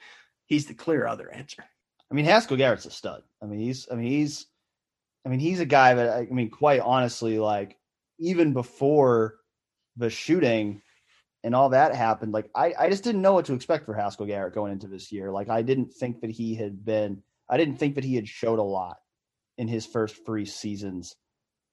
he's 0.47 0.65
the 0.65 0.73
clear 0.73 1.05
other 1.05 1.31
answer. 1.31 1.63
I 2.11 2.13
mean, 2.13 2.25
Haskell 2.25 2.57
Garrett's 2.57 2.85
a 2.85 2.91
stud. 2.91 3.21
I 3.41 3.45
mean, 3.45 3.59
he's 3.59 3.87
I 3.91 3.95
mean 3.95 4.07
he's 4.07 4.47
I 5.25 5.29
mean 5.29 5.39
he's 5.39 5.59
a 5.59 5.65
guy 5.65 5.93
that 5.93 6.09
I 6.09 6.25
mean 6.25 6.49
quite 6.49 6.81
honestly, 6.81 7.37
like 7.37 7.77
even 8.19 8.53
before 8.53 9.35
the 9.97 10.09
shooting 10.09 10.81
and 11.43 11.55
all 11.55 11.69
that 11.69 11.95
happened, 11.95 12.33
like 12.33 12.49
I, 12.55 12.73
I 12.77 12.89
just 12.89 13.03
didn't 13.03 13.21
know 13.21 13.33
what 13.33 13.45
to 13.45 13.53
expect 13.53 13.85
for 13.85 13.93
Haskell 13.93 14.25
Garrett 14.25 14.55
going 14.55 14.71
into 14.71 14.87
this 14.87 15.11
year. 15.11 15.31
Like 15.31 15.49
I 15.49 15.61
didn't 15.61 15.93
think 15.93 16.21
that 16.21 16.31
he 16.31 16.55
had 16.55 16.83
been 16.83 17.21
I 17.49 17.57
didn't 17.57 17.77
think 17.77 17.95
that 17.95 18.03
he 18.03 18.15
had 18.15 18.27
showed 18.27 18.59
a 18.59 18.63
lot 18.63 18.97
in 19.57 19.67
his 19.67 19.85
first 19.85 20.25
three 20.25 20.45
seasons 20.45 21.15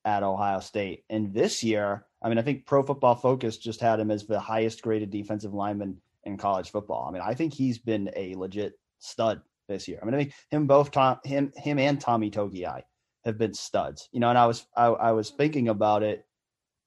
at 0.04 0.22
Ohio 0.22 0.60
State. 0.60 1.04
And 1.10 1.32
this 1.34 1.64
year, 1.64 2.06
I 2.22 2.28
mean, 2.28 2.38
I 2.38 2.42
think 2.42 2.66
Pro 2.66 2.82
Football 2.82 3.16
Focus 3.16 3.56
just 3.56 3.80
had 3.80 4.00
him 4.00 4.10
as 4.10 4.26
the 4.26 4.40
highest 4.40 4.82
graded 4.82 5.10
defensive 5.10 5.54
lineman 5.54 5.98
in 6.24 6.36
college 6.36 6.70
football. 6.70 7.06
I 7.08 7.12
mean, 7.12 7.22
I 7.22 7.34
think 7.34 7.52
he's 7.52 7.78
been 7.78 8.10
a 8.16 8.34
legit 8.34 8.78
stud 8.98 9.42
this 9.68 9.88
year. 9.88 9.98
I 10.00 10.04
mean, 10.04 10.14
I 10.14 10.18
think 10.18 10.32
him 10.50 10.66
both 10.66 10.90
Tom 10.90 11.18
him 11.24 11.52
him 11.56 11.78
and 11.78 12.00
Tommy 12.00 12.30
Togiai 12.30 12.82
have 13.24 13.38
been 13.38 13.54
studs. 13.54 14.08
You 14.12 14.20
know, 14.20 14.28
and 14.28 14.38
I 14.38 14.46
was 14.46 14.66
I, 14.76 14.86
I 14.86 15.12
was 15.12 15.30
thinking 15.30 15.68
about 15.68 16.02
it. 16.02 16.26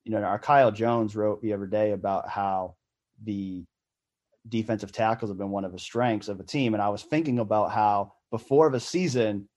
You 0.08 0.14
know, 0.14 0.24
our 0.24 0.40
Kyle 0.40 0.72
Jones 0.72 1.16
wrote 1.16 1.42
the 1.42 1.54
other 1.54 1.66
day 1.66 1.92
about 1.92 2.30
how 2.30 2.76
the 3.24 3.66
defensive 4.48 4.92
tackles 4.92 5.30
have 5.30 5.38
been 5.38 5.52
one 5.52 5.66
of 5.66 5.74
the 5.74 5.80
strengths 5.80 6.30
of 6.30 6.38
the 6.38 6.44
team, 6.44 6.74
and 6.74 6.82
I 6.82 6.90
was 6.90 7.04
thinking 7.04 7.40
about 7.40 7.72
how 7.72 8.14
before 8.32 8.70
the 8.70 8.80
season, 8.80 9.50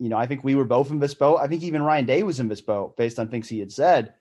you 0.00 0.08
know, 0.08 0.16
I 0.16 0.26
think 0.26 0.42
we 0.42 0.56
were 0.56 0.64
both 0.64 0.90
in 0.90 0.98
this 0.98 1.14
boat. 1.14 1.38
I 1.40 1.46
think 1.46 1.62
even 1.62 1.82
Ryan 1.82 2.04
Day 2.04 2.22
was 2.24 2.40
in 2.40 2.48
this 2.48 2.60
boat 2.60 2.96
based 2.96 3.18
on 3.18 3.28
things 3.28 3.48
he 3.48 3.60
had 3.60 3.70
said. 3.70 4.14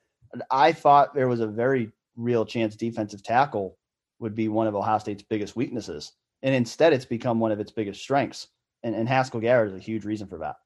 I 0.51 0.71
thought 0.71 1.15
there 1.15 1.27
was 1.27 1.39
a 1.39 1.47
very 1.47 1.91
real 2.15 2.45
chance 2.45 2.75
defensive 2.75 3.23
tackle 3.23 3.77
would 4.19 4.36
be 4.36 4.47
one 4.47 4.67
of 4.67 4.75
Ohio 4.75 4.99
State's 4.99 5.23
biggest 5.23 5.55
weaknesses 5.55 6.13
and 6.43 6.53
instead 6.53 6.93
it's 6.93 7.05
become 7.05 7.39
one 7.39 7.51
of 7.51 7.59
its 7.59 7.71
biggest 7.71 8.01
strengths. 8.01 8.49
And, 8.84 8.93
and 8.93 9.07
Haskell 9.07 9.39
Garrett 9.39 9.71
is 9.71 9.77
a 9.77 9.84
huge 9.84 10.03
reason 10.03 10.27
for 10.27 10.38
that. 10.39 10.57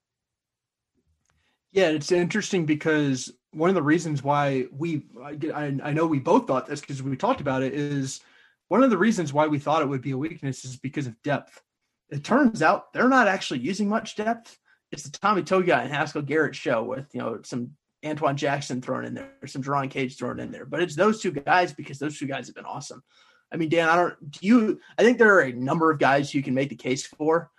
Yeah, 1.77 1.89
it's 1.89 2.11
interesting 2.11 2.65
because 2.65 3.31
one 3.51 3.69
of 3.69 3.75
the 3.75 3.83
reasons 3.83 4.23
why 4.23 4.65
we, 4.71 5.03
I, 5.23 5.77
I 5.83 5.93
know 5.93 6.07
we 6.07 6.17
both 6.17 6.47
thought 6.47 6.65
this 6.65 6.81
because 6.81 7.03
we 7.03 7.15
talked 7.15 7.39
about 7.39 7.61
it, 7.61 7.75
is 7.75 8.19
one 8.67 8.81
of 8.81 8.89
the 8.89 8.97
reasons 8.97 9.31
why 9.31 9.45
we 9.45 9.59
thought 9.59 9.83
it 9.83 9.87
would 9.87 10.01
be 10.01 10.09
a 10.09 10.17
weakness 10.17 10.65
is 10.65 10.75
because 10.75 11.05
of 11.05 11.21
depth. 11.21 11.61
It 12.09 12.23
turns 12.23 12.63
out 12.63 12.91
they're 12.93 13.07
not 13.07 13.27
actually 13.27 13.59
using 13.59 13.87
much 13.87 14.15
depth. 14.15 14.57
It's 14.91 15.03
the 15.03 15.11
Tommy 15.11 15.43
Togiai 15.43 15.83
and 15.83 15.93
Haskell 15.93 16.23
Garrett 16.23 16.55
show 16.55 16.81
with, 16.81 17.13
you 17.13 17.19
know, 17.19 17.41
some 17.43 17.69
Antwuan 18.03 18.37
Jackson 18.37 18.81
thrown 18.81 19.05
in 19.05 19.13
there, 19.13 19.29
some 19.45 19.61
Jerron 19.61 19.91
Cage 19.91 20.17
thrown 20.17 20.39
in 20.39 20.51
there, 20.51 20.65
but 20.65 20.81
it's 20.81 20.95
those 20.95 21.21
two 21.21 21.29
guys 21.29 21.73
because 21.73 21.99
those 21.99 22.17
two 22.17 22.25
guys 22.25 22.47
have 22.47 22.55
been 22.55 22.65
awesome. 22.65 23.03
I 23.51 23.57
mean, 23.57 23.69
Dan, 23.69 23.87
I 23.87 23.95
don't 23.95 24.31
do 24.31 24.47
you 24.47 24.79
I 24.97 25.03
think 25.03 25.19
there 25.19 25.35
are 25.35 25.41
a 25.41 25.53
number 25.53 25.91
of 25.91 25.99
guys 25.99 26.33
you 26.33 26.41
can 26.41 26.55
make 26.55 26.69
the 26.69 26.75
case 26.75 27.05
for. 27.05 27.51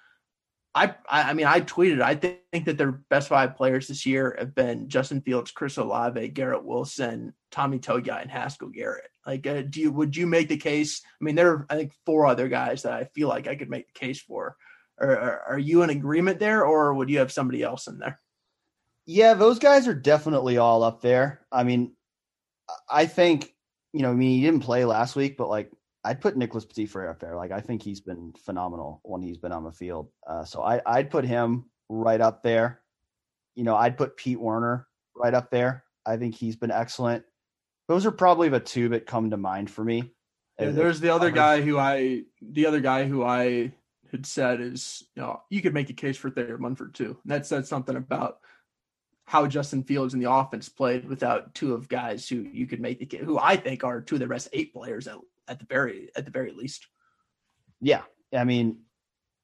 I 0.74 0.94
I 1.08 1.34
mean, 1.34 1.46
I 1.46 1.60
tweeted 1.60 2.02
I 2.02 2.14
think, 2.14 2.38
think 2.52 2.66
that 2.66 2.78
their 2.78 2.92
best 2.92 3.28
five 3.28 3.56
players 3.56 3.88
this 3.88 4.06
year 4.06 4.36
have 4.38 4.54
been 4.54 4.88
Justin 4.88 5.20
Fields, 5.22 5.50
Chris 5.50 5.76
Olave, 5.76 6.28
Garrett 6.28 6.64
Wilson, 6.64 7.32
Tommy 7.50 7.78
Togiai, 7.78 8.22
and 8.22 8.30
Haskell 8.30 8.68
Garrett. 8.68 9.10
Like, 9.26 9.46
uh, 9.46 9.62
do 9.62 9.80
you 9.80 9.90
would 9.90 10.16
you 10.16 10.26
make 10.26 10.48
the 10.48 10.56
case? 10.56 11.02
I 11.04 11.24
mean, 11.24 11.34
there 11.34 11.50
are 11.50 11.66
I 11.70 11.76
think 11.76 11.92
four 12.06 12.26
other 12.26 12.48
guys 12.48 12.82
that 12.82 12.92
I 12.92 13.04
feel 13.14 13.28
like 13.28 13.46
I 13.48 13.56
could 13.56 13.70
make 13.70 13.86
the 13.86 13.98
case 13.98 14.20
for. 14.20 14.56
Are, 15.00 15.16
are, 15.16 15.40
are 15.50 15.58
you 15.58 15.82
in 15.82 15.90
agreement 15.90 16.40
there, 16.40 16.64
or 16.64 16.92
would 16.94 17.08
you 17.08 17.18
have 17.18 17.32
somebody 17.32 17.62
else 17.62 17.86
in 17.86 17.98
there? 17.98 18.20
Yeah, 19.06 19.34
those 19.34 19.58
guys 19.58 19.86
are 19.88 19.94
definitely 19.94 20.58
all 20.58 20.82
up 20.82 21.00
there. 21.00 21.40
I 21.50 21.62
mean, 21.62 21.92
I 22.90 23.06
think 23.06 23.54
you 23.92 24.02
know, 24.02 24.10
I 24.10 24.14
mean, 24.14 24.38
he 24.38 24.42
didn't 24.42 24.62
play 24.62 24.84
last 24.84 25.16
week, 25.16 25.36
but 25.36 25.48
like 25.48 25.70
I'd 26.08 26.22
put 26.22 26.38
Nicholas 26.38 26.64
Petit 26.64 26.86
Frere 26.86 27.10
up 27.10 27.20
there. 27.20 27.36
Like 27.36 27.52
I 27.52 27.60
think 27.60 27.82
he's 27.82 28.00
been 28.00 28.32
phenomenal 28.44 29.00
when 29.02 29.20
he's 29.20 29.36
been 29.36 29.52
on 29.52 29.62
the 29.62 29.70
field. 29.70 30.08
Uh, 30.26 30.42
so 30.42 30.62
I, 30.62 30.80
I'd 30.86 31.10
put 31.10 31.26
him 31.26 31.66
right 31.90 32.20
up 32.20 32.42
there. 32.42 32.80
You 33.54 33.64
know, 33.64 33.76
I'd 33.76 33.98
put 33.98 34.16
Pete 34.16 34.40
Werner 34.40 34.86
right 35.14 35.34
up 35.34 35.50
there. 35.50 35.84
I 36.06 36.16
think 36.16 36.34
he's 36.34 36.56
been 36.56 36.70
excellent. 36.70 37.24
Those 37.88 38.06
are 38.06 38.10
probably 38.10 38.48
the 38.48 38.60
two 38.60 38.88
that 38.90 39.04
come 39.04 39.30
to 39.30 39.36
mind 39.36 39.70
for 39.70 39.84
me. 39.84 40.14
Yeah, 40.58 40.70
there's 40.70 41.00
the 41.00 41.14
other 41.14 41.30
guy 41.30 41.60
who 41.60 41.78
I, 41.78 42.22
the 42.40 42.66
other 42.66 42.80
guy 42.80 43.04
who 43.04 43.22
I 43.22 43.72
had 44.10 44.24
said 44.24 44.62
is, 44.62 45.04
you 45.14 45.22
know, 45.22 45.42
you 45.50 45.60
could 45.60 45.74
make 45.74 45.90
a 45.90 45.94
case 45.94 46.16
for 46.16 46.30
Thayer 46.30 46.56
Munford 46.56 46.94
too. 46.94 47.18
And 47.22 47.32
that 47.32 47.46
said 47.46 47.66
something 47.66 47.96
about 47.96 48.38
how 49.26 49.46
Justin 49.46 49.82
Fields 49.82 50.14
in 50.14 50.20
the 50.20 50.30
offense 50.30 50.70
played 50.70 51.06
without 51.06 51.54
two 51.54 51.74
of 51.74 51.86
guys 51.86 52.26
who 52.26 52.36
you 52.36 52.66
could 52.66 52.80
make 52.80 52.98
the 52.98 53.06
case, 53.06 53.20
who 53.22 53.38
I 53.38 53.56
think 53.56 53.84
are 53.84 54.00
two 54.00 54.14
of 54.14 54.20
the 54.20 54.26
best 54.26 54.48
eight 54.54 54.72
players 54.72 55.06
at, 55.06 55.18
at 55.48 55.58
the 55.58 55.66
very 55.66 56.10
at 56.16 56.24
the 56.24 56.30
very 56.30 56.52
least. 56.52 56.86
Yeah, 57.80 58.02
I 58.34 58.44
mean, 58.44 58.80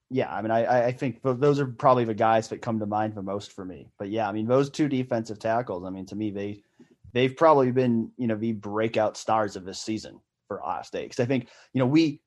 yeah, 0.09 0.33
I 0.33 0.41
mean, 0.41 0.51
I 0.51 0.87
I 0.87 0.91
think 0.91 1.21
those 1.23 1.59
are 1.59 1.67
probably 1.67 2.05
the 2.05 2.13
guys 2.13 2.47
that 2.49 2.61
come 2.61 2.79
to 2.79 2.85
mind 2.85 3.15
the 3.15 3.21
most 3.21 3.53
for 3.53 3.65
me. 3.65 3.89
But 3.97 4.09
yeah, 4.09 4.27
I 4.27 4.31
mean, 4.31 4.47
those 4.47 4.69
two 4.69 4.87
defensive 4.87 5.39
tackles. 5.39 5.85
I 5.85 5.89
mean, 5.89 6.05
to 6.07 6.15
me, 6.15 6.31
they 6.31 6.61
they've 7.13 7.35
probably 7.35 7.71
been 7.71 8.11
you 8.17 8.27
know 8.27 8.35
the 8.35 8.53
breakout 8.53 9.17
stars 9.17 9.55
of 9.55 9.65
this 9.65 9.81
season 9.81 10.19
for 10.47 10.61
Ohio 10.61 10.83
State. 10.83 11.09
Because 11.09 11.23
I 11.23 11.27
think 11.27 11.49
you 11.73 11.79
know 11.79 11.87
we 11.87 12.21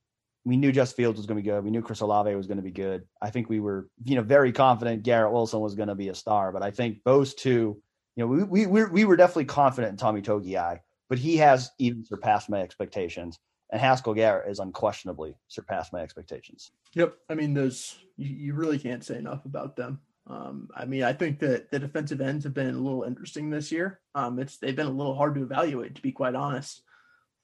we 0.45 0.57
knew 0.57 0.73
Just 0.73 0.97
Fields 0.97 1.19
was 1.19 1.27
going 1.27 1.37
to 1.37 1.43
be 1.43 1.49
good. 1.49 1.63
We 1.63 1.71
knew 1.71 1.83
Chris 1.83 2.01
Olave 2.01 2.35
was 2.35 2.47
going 2.47 2.57
to 2.57 2.63
be 2.63 2.71
good. 2.71 3.05
I 3.21 3.31
think 3.31 3.51
we 3.51 3.61
were, 3.61 3.89
you 4.05 4.17
know, 4.17 4.23
very 4.23 4.51
confident 4.51 5.03
Garrett 5.03 5.33
Wilson 5.33 5.61
was 5.61 5.75
going 5.75 5.89
to 5.89 5.95
be 5.95 6.09
a 6.09 6.15
star. 6.15 6.53
But 6.53 6.63
I 6.63 6.71
think 6.71 6.99
those 7.05 7.35
two, 7.35 7.81
you 8.17 8.25
know, 8.25 8.27
we 8.27 8.67
we 8.67 8.85
we 8.85 9.05
were 9.05 9.17
definitely 9.17 9.45
confident 9.45 9.93
in 9.93 9.97
Tommy 9.99 10.23
Togiai, 10.23 10.81
but 11.09 11.19
he 11.19 11.37
has 11.37 11.71
even 11.79 12.05
surpassed 12.05 12.49
my 12.49 12.61
expectations. 12.61 13.39
And 13.71 13.81
Haskell 13.81 14.15
Garrett 14.15 14.49
has 14.49 14.61
unquestionably 14.61 15.37
surpassed 15.49 15.93
my 15.93 16.01
expectations. 16.01 16.71
Yep, 16.95 17.15
I 17.29 17.35
mean, 17.35 17.55
those 17.55 17.99
you, 18.17 18.35
you 18.35 18.55
really 18.55 18.79
can't 18.79 19.05
say 19.05 19.19
enough 19.19 19.45
about 19.45 19.77
them. 19.77 20.01
Um, 20.27 20.69
I 20.75 20.85
mean, 20.85 21.05
I 21.05 21.13
think 21.13 21.39
that 21.41 21.71
the 21.71 21.79
defensive 21.79 22.21
ends 22.21 22.45
have 22.45 22.55
been 22.55 22.75
a 22.75 22.79
little 22.79 23.05
interesting 23.05 23.51
this 23.51 23.71
year. 23.73 24.01
Um, 24.15 24.39
it's 24.39 24.59
they've 24.59 24.77
been 24.77 24.87
a 24.87 24.91
little 24.91 25.15
hard 25.15 25.35
to 25.35 25.43
evaluate, 25.43 25.95
to 25.97 26.03
be 26.03 26.13
quite 26.13 26.35
honest. 26.35 26.83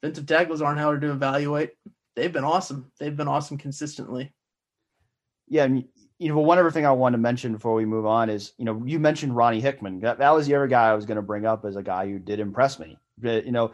Defensive 0.02 0.26
tackles 0.26 0.62
aren't 0.62 0.80
hard 0.80 1.00
to 1.02 1.10
evaluate 1.10 1.70
they've 2.16 2.32
been 2.32 2.44
awesome. 2.44 2.90
They've 2.98 3.16
been 3.16 3.28
awesome 3.28 3.58
consistently. 3.58 4.32
Yeah, 5.48 5.64
and 5.64 5.84
you 6.18 6.28
know, 6.28 6.38
one 6.38 6.58
other 6.58 6.70
thing 6.70 6.86
I 6.86 6.92
want 6.92 7.14
to 7.14 7.18
mention 7.18 7.52
before 7.52 7.74
we 7.74 7.84
move 7.84 8.06
on 8.06 8.30
is, 8.30 8.52
you 8.56 8.64
know, 8.64 8.82
you 8.86 8.98
mentioned 8.98 9.36
Ronnie 9.36 9.60
Hickman. 9.60 10.00
That, 10.00 10.18
that 10.18 10.30
was 10.30 10.46
the 10.46 10.54
other 10.54 10.68
guy 10.68 10.88
I 10.88 10.94
was 10.94 11.06
going 11.06 11.16
to 11.16 11.22
bring 11.22 11.44
up 11.44 11.64
as 11.64 11.76
a 11.76 11.82
guy 11.82 12.08
who 12.08 12.18
did 12.18 12.40
impress 12.40 12.78
me. 12.78 12.96
But, 13.18 13.44
you 13.44 13.52
know, 13.52 13.72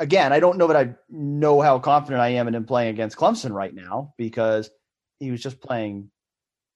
again, 0.00 0.32
I 0.32 0.40
don't 0.40 0.58
know 0.58 0.66
that 0.66 0.76
I 0.76 0.94
know 1.08 1.60
how 1.60 1.78
confident 1.78 2.20
I 2.20 2.30
am 2.30 2.48
in 2.48 2.54
him 2.54 2.64
playing 2.64 2.88
against 2.88 3.16
Clemson 3.16 3.52
right 3.52 3.72
now 3.72 4.14
because 4.16 4.70
he 5.20 5.30
was 5.30 5.42
just 5.42 5.60
playing 5.60 6.10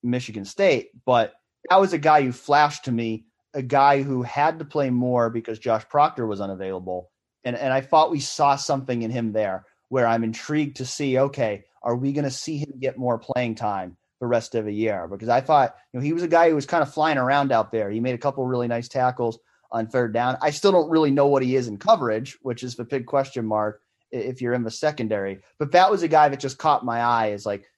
Michigan 0.03 0.45
State. 0.45 0.91
But 1.05 1.33
that 1.70 1.81
was 1.81 1.93
a 1.93 1.99
guy 1.99 2.22
who 2.22 2.31
flashed 2.31 2.85
to 2.85 2.93
me, 2.93 3.25
a 3.55 3.62
guy 3.62 4.03
who 4.03 4.22
had 4.22 4.59
to 4.59 4.64
play 4.64 4.91
more 4.91 5.31
because 5.31 5.59
Josh 5.59 5.89
Proctor 5.89 6.27
was 6.27 6.41
unavailable. 6.41 7.11
And, 7.43 7.57
and 7.57 7.72
I 7.72 7.81
thought 7.81 8.11
we 8.11 8.20
saw 8.20 8.57
something 8.57 9.03
in 9.03 9.11
him 9.11 9.33
there 9.33 9.64
where 9.89 10.07
I'm 10.07 10.22
intrigued 10.22 10.77
to 10.77 10.87
see, 10.87 11.18
okay, 11.18 11.64
are 11.83 11.97
we 11.97 12.12
going 12.12 12.25
to 12.25 12.31
see 12.31 12.59
him 12.59 12.75
get 12.79 12.99
more 12.99 13.18
playing 13.18 13.55
time 13.55 13.97
the 14.20 14.27
rest 14.27 14.55
of 14.55 14.66
the 14.66 14.75
year? 14.75 15.09
Because 15.09 15.29
I 15.31 15.41
thought, 15.41 15.75
you 15.93 15.99
know, 15.99 16.05
he 16.05 16.12
was 16.12 16.22
a 16.22 16.29
guy 16.29 16.51
who 16.51 16.55
was 16.55 16.66
kind 16.66 16.83
of 16.83 16.93
flying 16.93 17.18
around 17.18 17.53
out 17.53 17.72
there. 17.72 17.91
He 17.91 18.01
made 18.01 18.14
a 18.14 18.18
couple 18.18 18.47
really 18.47 18.68
nice 18.68 18.89
tackles 18.89 19.39
on 19.75 19.89
third 19.89 20.14
down. 20.14 20.39
I 20.41 20.51
still 20.51 20.72
don't 20.72 20.89
really 20.89 21.11
know 21.11 21.27
what 21.27 21.43
he 21.43 21.57
is 21.57 21.66
in 21.66 21.77
coverage, 21.77 22.39
which 22.43 22.62
is 22.62 22.77
the 22.77 22.85
big 22.85 23.07
question 23.07 23.45
mark 23.45 23.83
if 24.12 24.41
you're 24.41 24.55
in 24.55 24.62
the 24.62 24.70
secondary. 24.70 25.41
But 25.59 25.72
that 25.72 25.91
was 25.91 26.05
a 26.05 26.09
guy 26.09 26.29
that 26.29 26.39
just 26.39 26.59
caught 26.59 26.85
my 26.85 27.01
eye 27.01 27.33
is 27.33 27.45
like, 27.45 27.68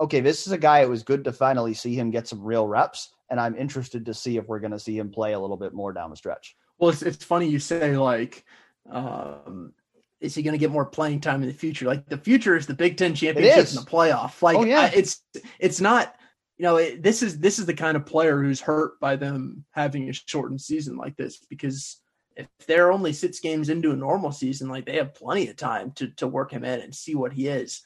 okay, 0.00 0.20
this 0.20 0.46
is 0.46 0.52
a 0.52 0.58
guy 0.58 0.80
it 0.80 0.88
was 0.88 1.04
good 1.04 1.22
to 1.24 1.32
finally 1.32 1.72
see 1.72 1.94
him 1.94 2.10
get 2.10 2.26
some 2.26 2.42
real 2.42 2.66
reps. 2.66 3.10
And 3.30 3.40
I'm 3.40 3.56
interested 3.56 4.06
to 4.06 4.14
see 4.14 4.36
if 4.36 4.46
we're 4.48 4.58
going 4.58 4.72
to 4.72 4.78
see 4.78 4.98
him 4.98 5.10
play 5.10 5.34
a 5.34 5.38
little 5.38 5.56
bit 5.56 5.72
more 5.72 5.92
down 5.92 6.10
the 6.10 6.16
stretch. 6.16 6.56
Well, 6.78 6.90
it's, 6.90 7.02
it's 7.02 7.24
funny 7.24 7.48
you 7.48 7.60
say 7.60 7.96
like, 7.96 8.44
um, 8.90 9.72
is 10.20 10.34
he 10.34 10.42
going 10.42 10.52
to 10.52 10.58
get 10.58 10.72
more 10.72 10.84
playing 10.84 11.20
time 11.20 11.42
in 11.42 11.48
the 11.48 11.54
future? 11.54 11.86
Like 11.86 12.08
the 12.08 12.18
future 12.18 12.56
is 12.56 12.66
the 12.66 12.74
Big 12.74 12.96
Ten 12.96 13.14
championship 13.14 13.68
and 13.68 13.86
the 13.86 13.90
playoff. 13.90 14.42
Like 14.42 14.56
oh, 14.56 14.64
yeah. 14.64 14.80
I, 14.80 14.86
it's 14.94 15.22
it's 15.60 15.80
not 15.80 16.16
you 16.58 16.62
know 16.62 16.76
it, 16.76 17.02
this 17.02 17.22
is 17.22 17.38
this 17.38 17.58
is 17.58 17.66
the 17.66 17.74
kind 17.74 17.96
of 17.96 18.06
player 18.06 18.42
who's 18.42 18.60
hurt 18.60 18.98
by 19.00 19.16
them 19.16 19.64
having 19.72 20.08
a 20.08 20.12
shortened 20.12 20.60
season 20.60 20.96
like 20.96 21.16
this 21.16 21.38
because 21.50 22.00
if 22.36 22.48
they're 22.66 22.92
only 22.92 23.12
six 23.12 23.40
games 23.40 23.70
into 23.70 23.92
a 23.92 23.96
normal 23.96 24.30
season, 24.30 24.68
like 24.68 24.84
they 24.84 24.96
have 24.96 25.14
plenty 25.14 25.48
of 25.48 25.56
time 25.56 25.92
to 25.92 26.08
to 26.16 26.28
work 26.28 26.52
him 26.52 26.64
in 26.64 26.80
and 26.80 26.94
see 26.94 27.14
what 27.14 27.32
he 27.32 27.48
is. 27.48 27.82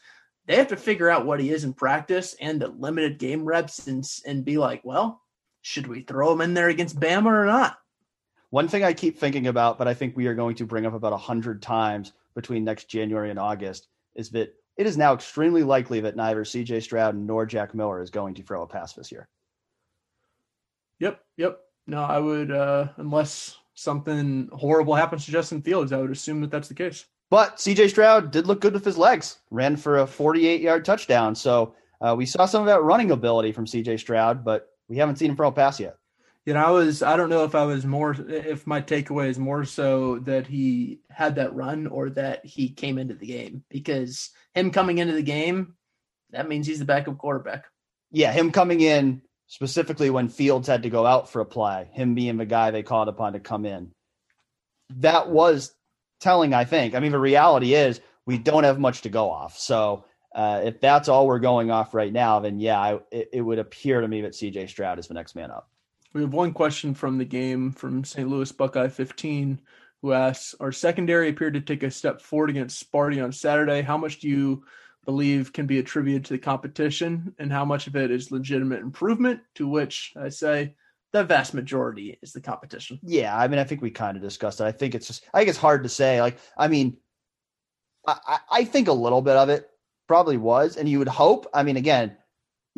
They 0.46 0.56
have 0.56 0.68
to 0.68 0.76
figure 0.76 1.08
out 1.08 1.26
what 1.26 1.38
he 1.38 1.50
is 1.50 1.64
in 1.64 1.72
practice 1.72 2.34
and 2.40 2.60
the 2.60 2.68
limited 2.68 3.18
game 3.18 3.44
reps 3.44 3.86
and 3.86 4.04
and 4.26 4.44
be 4.44 4.58
like, 4.58 4.82
well, 4.84 5.22
should 5.62 5.86
we 5.86 6.02
throw 6.02 6.32
him 6.32 6.40
in 6.40 6.54
there 6.54 6.68
against 6.68 6.98
Bama 6.98 7.26
or 7.26 7.46
not? 7.46 7.78
One 8.50 8.66
thing 8.66 8.82
I 8.82 8.92
keep 8.92 9.18
thinking 9.18 9.46
about, 9.46 9.78
but 9.78 9.86
I 9.86 9.94
think 9.94 10.16
we 10.16 10.26
are 10.26 10.34
going 10.34 10.56
to 10.56 10.66
bring 10.66 10.84
up 10.84 10.94
about 10.94 11.12
a 11.12 11.18
hundred 11.18 11.62
times 11.62 12.12
between 12.34 12.64
next 12.64 12.88
January 12.88 13.30
and 13.30 13.38
August 13.38 13.86
is 14.16 14.30
that 14.30 14.52
it 14.81 14.86
is 14.86 14.97
now 14.97 15.12
extremely 15.12 15.62
likely 15.62 16.01
that 16.01 16.16
neither 16.16 16.43
CJ 16.43 16.82
Stroud 16.82 17.15
nor 17.15 17.44
Jack 17.44 17.74
Miller 17.74 18.01
is 18.01 18.09
going 18.09 18.32
to 18.32 18.43
throw 18.43 18.62
a 18.62 18.66
pass 18.66 18.94
this 18.94 19.12
year. 19.12 19.28
Yep, 21.01 21.20
yep. 21.36 21.61
No, 21.86 22.02
I 22.02 22.19
would, 22.19 22.51
uh, 22.51 22.89
unless 22.97 23.59
something 23.74 24.48
horrible 24.55 24.94
happens 24.94 25.27
to 25.27 25.32
Justin 25.32 25.61
Fields, 25.61 25.93
I 25.93 25.98
would 25.98 26.11
assume 26.11 26.40
that 26.40 26.51
that's 26.51 26.69
the 26.69 26.74
case. 26.74 27.05
But 27.28 27.59
CJ 27.59 27.90
Stroud 27.90 28.31
did 28.31 28.47
look 28.47 28.62
good 28.62 28.73
with 28.73 28.86
his 28.86 28.97
legs, 28.97 29.40
ran 29.51 29.77
for 29.77 29.98
a 29.98 30.07
48 30.07 30.62
yard 30.62 30.86
touchdown. 30.86 31.35
So 31.35 31.74
uh, 32.01 32.15
we 32.16 32.24
saw 32.24 32.47
some 32.47 32.62
of 32.62 32.66
that 32.69 32.82
running 32.82 33.11
ability 33.11 33.52
from 33.52 33.66
CJ 33.66 34.01
Stroud, 34.01 34.43
but 34.43 34.70
we 34.89 34.97
haven't 34.97 35.16
seen 35.16 35.28
him 35.28 35.36
throw 35.36 35.48
a 35.48 35.52
pass 35.52 35.78
yet 35.78 35.98
you 36.46 36.54
know, 36.54 36.64
I 36.64 36.70
was 36.70 37.02
I 37.02 37.16
don't 37.16 37.30
know 37.30 37.44
if 37.44 37.54
I 37.54 37.64
was 37.64 37.84
more 37.84 38.12
if 38.12 38.66
my 38.66 38.80
takeaway 38.80 39.28
is 39.28 39.38
more 39.38 39.64
so 39.64 40.18
that 40.20 40.46
he 40.46 41.00
had 41.10 41.36
that 41.36 41.54
run 41.54 41.86
or 41.86 42.10
that 42.10 42.44
he 42.44 42.68
came 42.68 42.98
into 42.98 43.14
the 43.14 43.26
game 43.26 43.64
because 43.68 44.30
him 44.54 44.70
coming 44.70 44.98
into 44.98 45.14
the 45.14 45.22
game 45.22 45.74
that 46.32 46.48
means 46.48 46.66
he's 46.66 46.78
the 46.78 46.84
backup 46.84 47.18
quarterback. 47.18 47.66
Yeah, 48.10 48.32
him 48.32 48.52
coming 48.52 48.80
in 48.80 49.22
specifically 49.46 50.10
when 50.10 50.28
Fields 50.28 50.68
had 50.68 50.84
to 50.84 50.90
go 50.90 51.06
out 51.06 51.28
for 51.28 51.40
a 51.40 51.46
play, 51.46 51.88
him 51.92 52.14
being 52.14 52.36
the 52.36 52.46
guy 52.46 52.70
they 52.70 52.82
called 52.82 53.08
upon 53.08 53.32
to 53.32 53.40
come 53.40 53.66
in. 53.66 53.90
That 54.96 55.28
was 55.28 55.74
telling, 56.20 56.54
I 56.54 56.64
think. 56.64 56.94
I 56.94 57.00
mean, 57.00 57.12
the 57.12 57.18
reality 57.18 57.74
is 57.74 58.00
we 58.26 58.38
don't 58.38 58.64
have 58.64 58.78
much 58.78 59.02
to 59.02 59.08
go 59.08 59.30
off. 59.30 59.58
So 59.58 60.04
uh, 60.34 60.62
if 60.64 60.80
that's 60.80 61.08
all 61.08 61.26
we're 61.26 61.38
going 61.38 61.70
off 61.70 61.94
right 61.94 62.12
now, 62.12 62.40
then 62.40 62.60
yeah, 62.60 62.78
I, 62.78 62.98
it, 63.10 63.30
it 63.32 63.40
would 63.40 63.58
appear 63.58 64.00
to 64.00 64.08
me 64.08 64.22
that 64.22 64.32
CJ 64.32 64.68
Stroud 64.68 64.98
is 64.98 65.08
the 65.08 65.14
next 65.14 65.34
man 65.34 65.50
up. 65.50 65.69
We 66.12 66.23
have 66.23 66.32
one 66.32 66.53
question 66.53 66.95
from 66.95 67.19
the 67.19 67.24
game 67.24 67.73
from 67.73 68.05
St. 68.05 68.28
Louis 68.28 68.51
Buckeye 68.51 68.89
15 68.89 69.61
who 70.03 70.12
asks 70.12 70.55
Our 70.61 70.73
secondary 70.73 71.28
appeared 71.28 71.55
to 71.55 71.61
take 71.61 71.82
a 71.82 71.91
step 71.91 72.20
forward 72.20 72.51
against 72.51 72.91
Sparty 72.91 73.23
on 73.23 73.32
Saturday. 73.32 73.82
How 73.82 73.97
much 73.97 74.20
do 74.20 74.28
you 74.28 74.65
believe 75.05 75.53
can 75.53 75.66
be 75.66 75.78
attributed 75.78 76.24
to 76.27 76.35
the 76.35 76.39
competition, 76.39 77.35
and 77.39 77.53
how 77.53 77.65
much 77.65 77.87
of 77.87 77.97
it 77.97 78.11
is 78.11 78.31
legitimate 78.31 78.81
improvement? 78.81 79.41
To 79.57 79.69
which 79.69 80.12
I 80.16 80.28
say, 80.28 80.74
the 81.12 81.24
vast 81.24 81.55
majority 81.55 82.19
is 82.23 82.32
the 82.32 82.41
competition. 82.41 82.99
Yeah, 83.03 83.37
I 83.37 83.49
mean, 83.49 83.59
I 83.59 83.65
think 83.65 83.82
we 83.82 83.91
kind 83.91 84.16
of 84.16 84.23
discussed 84.23 84.61
it. 84.61 84.65
I 84.65 84.73
think 84.73 84.95
it's 84.95 85.07
just, 85.07 85.24
I 85.35 85.39
think 85.39 85.51
it's 85.51 85.59
hard 85.59 85.82
to 85.82 85.89
say. 85.89 86.20
Like, 86.20 86.39
I 86.57 86.69
mean, 86.69 86.97
I, 88.07 88.39
I 88.51 88.65
think 88.65 88.89
a 88.89 88.93
little 88.93 89.23
bit 89.23 89.37
of 89.37 89.49
it 89.49 89.69
probably 90.07 90.37
was, 90.37 90.77
and 90.77 90.89
you 90.89 90.99
would 90.99 91.09
hope. 91.09 91.47
I 91.53 91.62
mean, 91.62 91.77
again, 91.77 92.16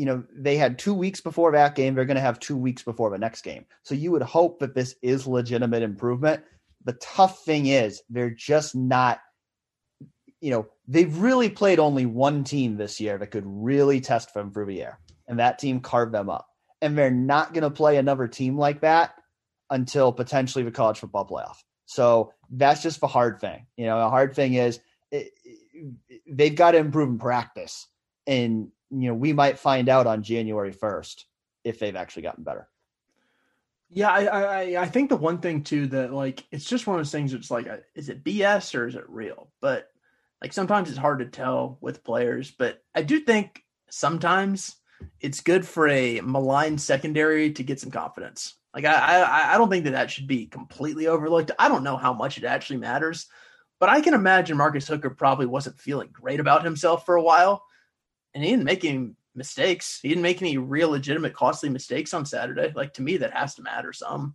you 0.03 0.07
know, 0.07 0.25
they 0.35 0.57
had 0.57 0.81
two 0.81 0.95
weeks 0.95 1.21
before 1.21 1.53
that 1.53 1.77
game. 1.77 1.95
They're 1.95 2.05
going 2.05 2.17
to 2.17 2.21
have 2.21 2.41
two 2.41 2.57
weeks 2.57 2.83
before 2.83 3.09
the 3.09 3.19
next 3.19 3.43
game. 3.43 3.67
So 3.85 3.95
you 3.95 4.11
would 4.11 4.23
hope 4.23 4.59
that 4.59 4.75
this 4.75 4.97
is 5.01 5.29
legitimate 5.29 5.85
improvement. 5.85 6.43
The 6.85 6.95
tough 6.95 7.45
thing 7.45 7.67
is 7.67 8.03
they're 8.11 8.29
just 8.29 8.75
not, 8.75 9.21
you 10.41 10.51
know, 10.51 10.67
they've 10.89 11.17
really 11.17 11.51
played 11.51 11.79
only 11.79 12.05
one 12.05 12.43
team 12.43 12.77
this 12.77 13.01
year 13.01 13.17
that 13.17 13.29
could 13.29 13.45
really 13.47 14.01
test 14.01 14.35
them 14.35 14.51
through 14.51 14.67
the. 14.67 14.99
And 15.29 15.39
that 15.39 15.61
team 15.61 15.79
carved 15.79 16.13
them 16.13 16.29
up. 16.29 16.49
And 16.81 16.99
they're 16.99 17.09
not 17.13 17.55
going 17.55 17.63
to 17.63 17.71
play 17.71 17.97
another 17.97 18.27
team 18.27 18.59
like 18.59 18.81
that 18.81 19.15
until 19.71 20.13
potentially 20.13 20.65
the 20.65 20.73
college 20.73 20.99
football 20.99 21.29
playoff. 21.29 21.59
So 21.87 22.33
that's 22.51 22.83
just 22.83 22.99
the 22.99 23.07
hard 23.07 23.41
thing. 23.41 23.67
You 23.77 23.87
know, 23.87 24.05
a 24.05 24.11
hard 24.11 24.35
thing 24.35 24.55
is 24.55 24.81
it, 25.13 25.31
it, 25.45 26.23
they've 26.27 26.57
got 26.57 26.73
to 26.73 26.79
improve 26.79 27.09
in 27.09 27.19
practice, 27.19 27.87
and 28.27 28.73
you 28.93 29.09
know 29.09 29.15
we 29.15 29.33
might 29.33 29.59
find 29.59 29.89
out 29.89 30.07
on 30.07 30.23
January 30.23 30.73
first 30.73 31.27
if 31.65 31.79
they've 31.79 31.97
actually 31.97 32.23
gotten 32.23 32.45
better. 32.45 32.69
Yeah, 33.89 34.11
I, 34.11 34.25
I 34.25 34.83
I 34.83 34.87
think 34.87 35.09
the 35.09 35.17
one 35.17 35.39
thing 35.39 35.65
too 35.65 35.87
that 35.89 36.13
like 36.13 36.45
it's 36.51 36.65
just 36.65 36.87
one 36.87 36.97
of 36.97 37.01
those 37.01 37.13
things. 37.13 37.35
It's 37.35 37.51
like, 37.51 37.69
uh, 37.69 37.79
is 37.95 38.09
it 38.09 38.25
BS 38.25 38.75
or 38.75 38.87
is 38.87 38.95
it 38.95 39.09
real? 39.09 39.51
But 39.61 39.89
like 40.41 40.53
sometimes 40.53 40.89
it's 40.89 40.99
hard 40.99 41.19
to 41.19 41.27
tell 41.27 41.79
with 41.81 42.05
players. 42.05 42.51
But 42.51 42.83
I 42.95 43.03
do 43.03 43.21
think 43.21 43.63
sometimes 43.91 44.77
it's 45.21 45.41
good 45.41 45.67
for 45.67 45.89
a 45.89 46.21
maligned 46.21 46.81
secondary 46.81 47.53
to 47.53 47.63
get 47.63 47.81
some 47.81 47.91
confidence. 47.91 48.55
Like 48.75 48.85
I 48.85 48.95
I, 48.95 49.55
I 49.55 49.59
don't 49.59 49.69
think 49.69 49.85
that 49.85 49.93
that 49.93 50.11
should 50.11 50.27
be 50.27 50.47
completely 50.47 51.07
overlooked. 51.07 51.51
I 51.59 51.69
don't 51.69 51.85
know 51.85 51.97
how 51.97 52.13
much 52.13 52.39
it 52.39 52.45
actually 52.45 52.79
matters, 52.79 53.27
but 53.79 53.91
I 53.91 54.01
can 54.01 54.15
imagine 54.15 54.57
Marcus 54.57 54.89
Hooker 54.89 55.11
probably 55.11 55.47
wasn't 55.47 55.81
feeling 55.81 56.09
great 56.13 56.41
about 56.41 56.65
himself 56.65 57.05
for 57.05 57.17
a 57.17 57.23
while, 57.23 57.65
and 58.35 58.45
he 58.45 58.51
didn't 58.51 58.65
make 58.65 58.85
any 58.85 59.11
mistakes. 59.35 60.01
He 60.03 60.09
didn't 60.09 60.23
make 60.23 60.43
any 60.43 60.59
real 60.59 60.91
legitimate 60.91 61.35
costly 61.35 61.69
mistakes 61.69 62.15
on 62.15 62.27
Saturday. 62.27 62.73
Like 62.75 62.95
to 62.95 63.03
me, 63.03 63.17
that 63.19 63.33
has 63.33 63.55
to 63.57 63.63
matter 63.63 63.93
some. 63.93 64.35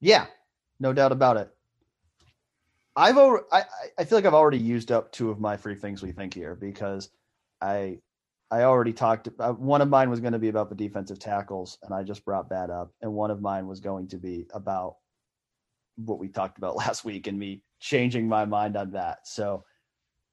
Yeah, 0.00 0.26
no 0.80 0.92
doubt 0.92 1.12
about 1.12 1.36
it. 1.36 1.50
I've 2.94 3.16
over, 3.16 3.44
I 3.52 3.64
I 3.98 4.04
feel 4.04 4.18
like 4.18 4.26
I've 4.26 4.34
already 4.34 4.58
used 4.58 4.92
up 4.92 5.12
two 5.12 5.30
of 5.30 5.40
my 5.40 5.56
free 5.56 5.74
things 5.74 6.02
we 6.02 6.12
think 6.12 6.34
here 6.34 6.54
because 6.54 7.10
I 7.60 7.98
I 8.50 8.64
already 8.64 8.92
talked. 8.92 9.28
Uh, 9.38 9.52
one 9.52 9.80
of 9.80 9.88
mine 9.88 10.10
was 10.10 10.20
going 10.20 10.34
to 10.34 10.38
be 10.38 10.50
about 10.50 10.68
the 10.68 10.74
defensive 10.74 11.18
tackles, 11.18 11.78
and 11.82 11.94
I 11.94 12.02
just 12.02 12.24
brought 12.24 12.50
that 12.50 12.68
up. 12.68 12.92
And 13.00 13.12
one 13.12 13.30
of 13.30 13.40
mine 13.40 13.66
was 13.66 13.80
going 13.80 14.08
to 14.08 14.18
be 14.18 14.46
about 14.52 14.96
what 15.96 16.18
we 16.18 16.28
talked 16.28 16.58
about 16.58 16.76
last 16.84 17.04
week 17.04 17.26
and 17.26 17.38
me 17.38 17.62
changing 17.80 18.28
my 18.28 18.44
mind 18.44 18.76
on 18.76 18.90
that. 18.92 19.26
So 19.26 19.64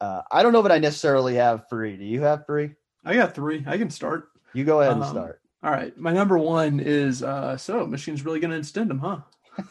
uh, 0.01 0.21
I 0.31 0.43
don't 0.43 0.53
know 0.53 0.61
that 0.61 0.71
I 0.71 0.79
necessarily 0.79 1.35
have 1.35 1.69
three. 1.69 1.95
Do 1.95 2.03
you 2.03 2.21
have 2.21 2.45
three? 2.45 2.71
I 3.05 3.15
got 3.15 3.35
three. 3.35 3.63
I 3.67 3.77
can 3.77 3.89
start. 3.89 4.29
You 4.53 4.63
go 4.63 4.81
ahead 4.81 4.93
and 4.93 5.03
um, 5.03 5.09
start. 5.09 5.41
All 5.63 5.71
right. 5.71 5.97
My 5.97 6.13
number 6.13 6.37
one 6.37 6.79
is 6.79 7.23
uh, 7.23 7.57
so 7.57 7.85
Michigan's 7.85 8.25
really 8.25 8.39
going 8.39 8.51
to 8.51 8.57
extend 8.57 8.91
him, 8.91 8.99
huh? 8.99 9.19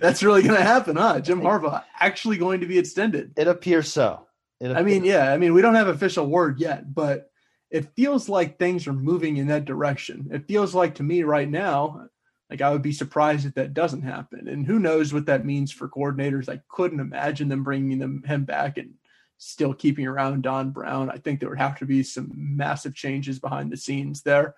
That's 0.00 0.22
really 0.22 0.42
going 0.42 0.56
to 0.56 0.62
happen, 0.62 0.96
huh? 0.96 1.20
Jim 1.20 1.40
Harbaugh 1.40 1.82
actually 1.98 2.36
going 2.36 2.60
to 2.60 2.66
be 2.66 2.78
extended. 2.78 3.32
It 3.36 3.48
appears 3.48 3.92
so. 3.92 4.26
I 4.62 4.82
mean, 4.82 5.04
yeah, 5.04 5.32
I 5.32 5.36
mean, 5.36 5.52
we 5.52 5.60
don't 5.60 5.74
have 5.74 5.88
official 5.88 6.26
word 6.26 6.58
yet, 6.58 6.92
but 6.94 7.30
it 7.70 7.94
feels 7.94 8.28
like 8.28 8.58
things 8.58 8.86
are 8.86 8.92
moving 8.92 9.36
in 9.36 9.48
that 9.48 9.66
direction. 9.66 10.30
It 10.32 10.48
feels 10.48 10.74
like 10.74 10.96
to 10.96 11.02
me 11.02 11.24
right 11.24 11.48
now, 11.48 12.08
like 12.48 12.62
I 12.62 12.70
would 12.70 12.82
be 12.82 12.92
surprised 12.92 13.44
if 13.44 13.54
that 13.54 13.74
doesn't 13.74 14.02
happen. 14.02 14.48
And 14.48 14.66
who 14.66 14.78
knows 14.78 15.12
what 15.12 15.26
that 15.26 15.44
means 15.44 15.72
for 15.72 15.88
coordinators? 15.88 16.48
I 16.48 16.60
couldn't 16.68 17.00
imagine 17.00 17.48
them 17.48 17.64
bringing 17.64 17.98
them 17.98 18.22
him 18.26 18.44
back 18.44 18.78
and 18.78 18.94
still 19.38 19.74
keeping 19.74 20.06
around 20.06 20.42
Don 20.42 20.70
Brown. 20.70 21.10
I 21.10 21.18
think 21.18 21.40
there 21.40 21.48
would 21.48 21.58
have 21.58 21.78
to 21.78 21.86
be 21.86 22.02
some 22.02 22.30
massive 22.34 22.94
changes 22.94 23.38
behind 23.38 23.70
the 23.70 23.76
scenes 23.76 24.22
there. 24.22 24.54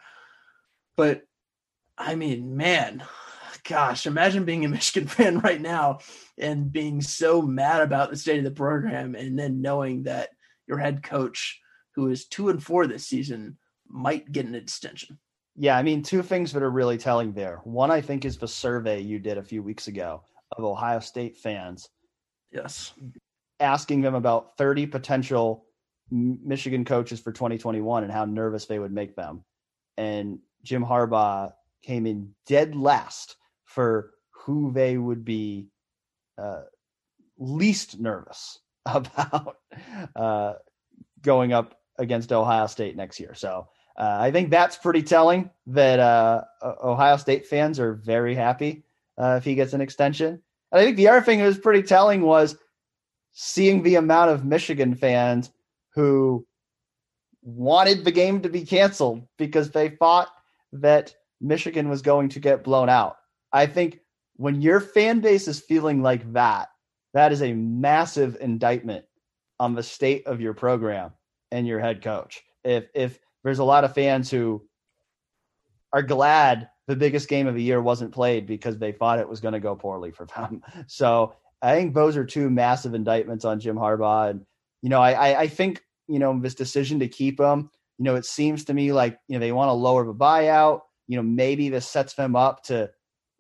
But 0.97 1.23
I 1.97 2.15
mean, 2.15 2.57
man, 2.57 3.03
gosh, 3.65 4.07
imagine 4.07 4.45
being 4.45 4.65
a 4.65 4.69
Michigan 4.69 5.09
fan 5.09 5.41
right 5.41 5.61
now 5.61 5.99
and 6.39 6.73
being 6.73 7.01
so 7.01 7.43
mad 7.43 7.83
about 7.83 8.11
the 8.11 8.17
state 8.17 8.39
of 8.39 8.45
the 8.45 8.51
program 8.51 9.15
and 9.15 9.39
then 9.39 9.61
knowing 9.61 10.05
that 10.05 10.31
your 10.67 10.79
head 10.79 11.03
coach 11.03 11.61
who 11.95 12.09
is 12.09 12.27
two 12.27 12.49
and 12.49 12.63
four 12.63 12.87
this 12.87 13.07
season 13.07 13.59
might 13.89 14.31
get 14.31 14.47
an 14.47 14.55
extension. 14.55 15.19
Yeah, 15.57 15.77
I 15.77 15.83
mean, 15.83 16.03
two 16.03 16.23
things 16.23 16.53
that 16.53 16.63
are 16.63 16.71
really 16.71 16.99
telling 16.99 17.33
there. 17.33 17.61
One, 17.65 17.91
I 17.91 18.01
think, 18.01 18.25
is 18.25 18.37
the 18.37 18.47
survey 18.47 19.01
you 19.01 19.19
did 19.19 19.39
a 19.39 19.43
few 19.43 19.61
weeks 19.61 19.89
ago 19.89 20.23
of 20.57 20.65
Ohio 20.65 21.01
State 21.01 21.37
fans. 21.37 21.89
Yes. 22.53 22.93
Asking 23.61 24.01
them 24.03 24.15
about 24.15 24.57
30 24.57 24.87
potential 24.87 25.65
Michigan 26.11 26.85
coaches 26.85 27.21
for 27.21 27.33
2021 27.33 28.05
and 28.05 28.13
how 28.13 28.25
nervous 28.25 28.67
they 28.67 28.79
would 28.79 28.93
make 28.93 29.17
them. 29.17 29.45
And 29.97 30.39
Jim 30.63 30.85
Harbaugh 30.85 31.53
came 31.83 32.07
in 32.07 32.35
dead 32.47 32.75
last 32.75 33.37
for 33.65 34.11
who 34.31 34.73
they 34.73 34.97
would 34.97 35.25
be 35.25 35.69
uh, 36.39 36.63
least 37.39 38.01
nervous 38.01 38.61
about 38.87 39.57
uh, 40.17 40.55
going 41.23 41.53
up 41.53 41.79
against 41.99 42.33
Ohio 42.33 42.67
State 42.67 42.97
next 42.97 43.21
year. 43.21 43.35
So 43.35 43.69
uh, 43.97 44.17
I 44.21 44.31
think 44.31 44.51
that's 44.51 44.77
pretty 44.77 45.03
telling 45.03 45.51
that 45.67 45.99
uh, 45.99 46.45
Ohio 46.63 47.17
State 47.17 47.47
fans 47.47 47.81
are 47.81 47.95
very 47.95 48.35
happy 48.35 48.85
uh, 49.19 49.37
if 49.39 49.45
he 49.45 49.55
gets 49.55 49.73
an 49.73 49.81
extension. 49.81 50.41
And 50.71 50.81
I 50.81 50.85
think 50.85 50.97
the 50.97 51.09
other 51.09 51.21
thing 51.21 51.41
that 51.41 51.47
was 51.47 51.59
pretty 51.59 51.83
telling 51.83 52.23
was 52.23 52.57
seeing 53.41 53.85
the 53.85 53.95
amount 53.95 54.33
of 54.33 54.45
Michigan 54.45 54.97
fans 54.97 55.53
who 55.95 56.45
wanted 57.41 58.05
the 58.05 58.11
game 58.11 58.41
to 58.41 58.49
be 58.49 58.65
canceled 58.65 59.23
because 59.37 59.71
they 59.71 59.91
thought 59.91 60.27
that 60.73 61.15
Michigan 61.41 61.89
was 61.89 62.03
going 62.03 62.29
to 62.31 62.41
get 62.41 62.65
blown 62.65 62.89
out. 62.89 63.19
I 63.53 63.67
think 63.67 64.01
when 64.35 64.61
your 64.61 64.81
fan 64.81 65.21
base 65.21 65.47
is 65.47 65.61
feeling 65.61 66.03
like 66.03 66.33
that, 66.33 66.71
that 67.15 67.31
is 67.31 67.43
a 67.43 67.53
massive 67.53 68.37
indictment 68.41 69.05
on 69.61 69.77
the 69.77 69.85
state 69.85 70.27
of 70.27 70.41
your 70.41 70.53
program 70.53 71.13
and 71.53 71.65
your 71.65 71.79
head 71.79 72.03
coach. 72.03 72.43
If 72.65 72.89
if 72.93 73.21
there's 73.45 73.61
a 73.61 73.65
lot 73.65 73.85
of 73.85 73.95
fans 73.95 74.29
who 74.33 74.67
are 75.93 76.03
glad 76.03 76.71
the 76.89 76.97
biggest 76.97 77.29
game 77.29 77.47
of 77.47 77.55
the 77.55 77.63
year 77.63 77.81
wasn't 77.81 78.13
played 78.13 78.49
because 78.49 78.79
they 78.79 78.91
thought 78.91 79.21
it 79.21 79.29
was 79.29 79.39
going 79.41 79.55
to 79.55 79.61
go 79.61 79.77
poorly 79.77 80.11
for 80.11 80.27
them. 80.27 80.61
So 80.89 81.35
I 81.63 81.75
think 81.75 81.95
those 81.95 82.17
are 82.17 82.25
two 82.25 82.51
massive 82.51 82.95
indictments 82.95 83.45
on 83.45 83.61
Jim 83.61 83.77
Harbaugh. 83.77 84.31
And, 84.31 84.47
you 84.83 84.89
know, 84.89 85.01
I, 85.01 85.41
I 85.41 85.49
think, 85.49 85.83
you 86.07 86.19
know, 86.19 86.39
this 86.41 86.55
decision 86.55 87.01
to 87.01 87.09
keep 87.09 87.41
him, 87.41 87.71
you 87.99 88.05
know, 88.05 88.15
it 88.15 88.25
seems 88.25 88.65
to 88.65 88.75
me 88.75 88.93
like, 88.93 89.19
you 89.29 89.35
know, 89.35 89.41
they 89.41 89.53
want 89.53 89.69
to 89.69 89.73
lower 89.73 90.05
the 90.05 90.15
buyout. 90.15 90.83
You 91.09 91.17
know, 91.17 91.23
maybe 91.23 91.69
this 91.69 91.89
sets 91.89 92.15
them 92.15 92.37
up 92.37 92.63
to, 92.65 92.91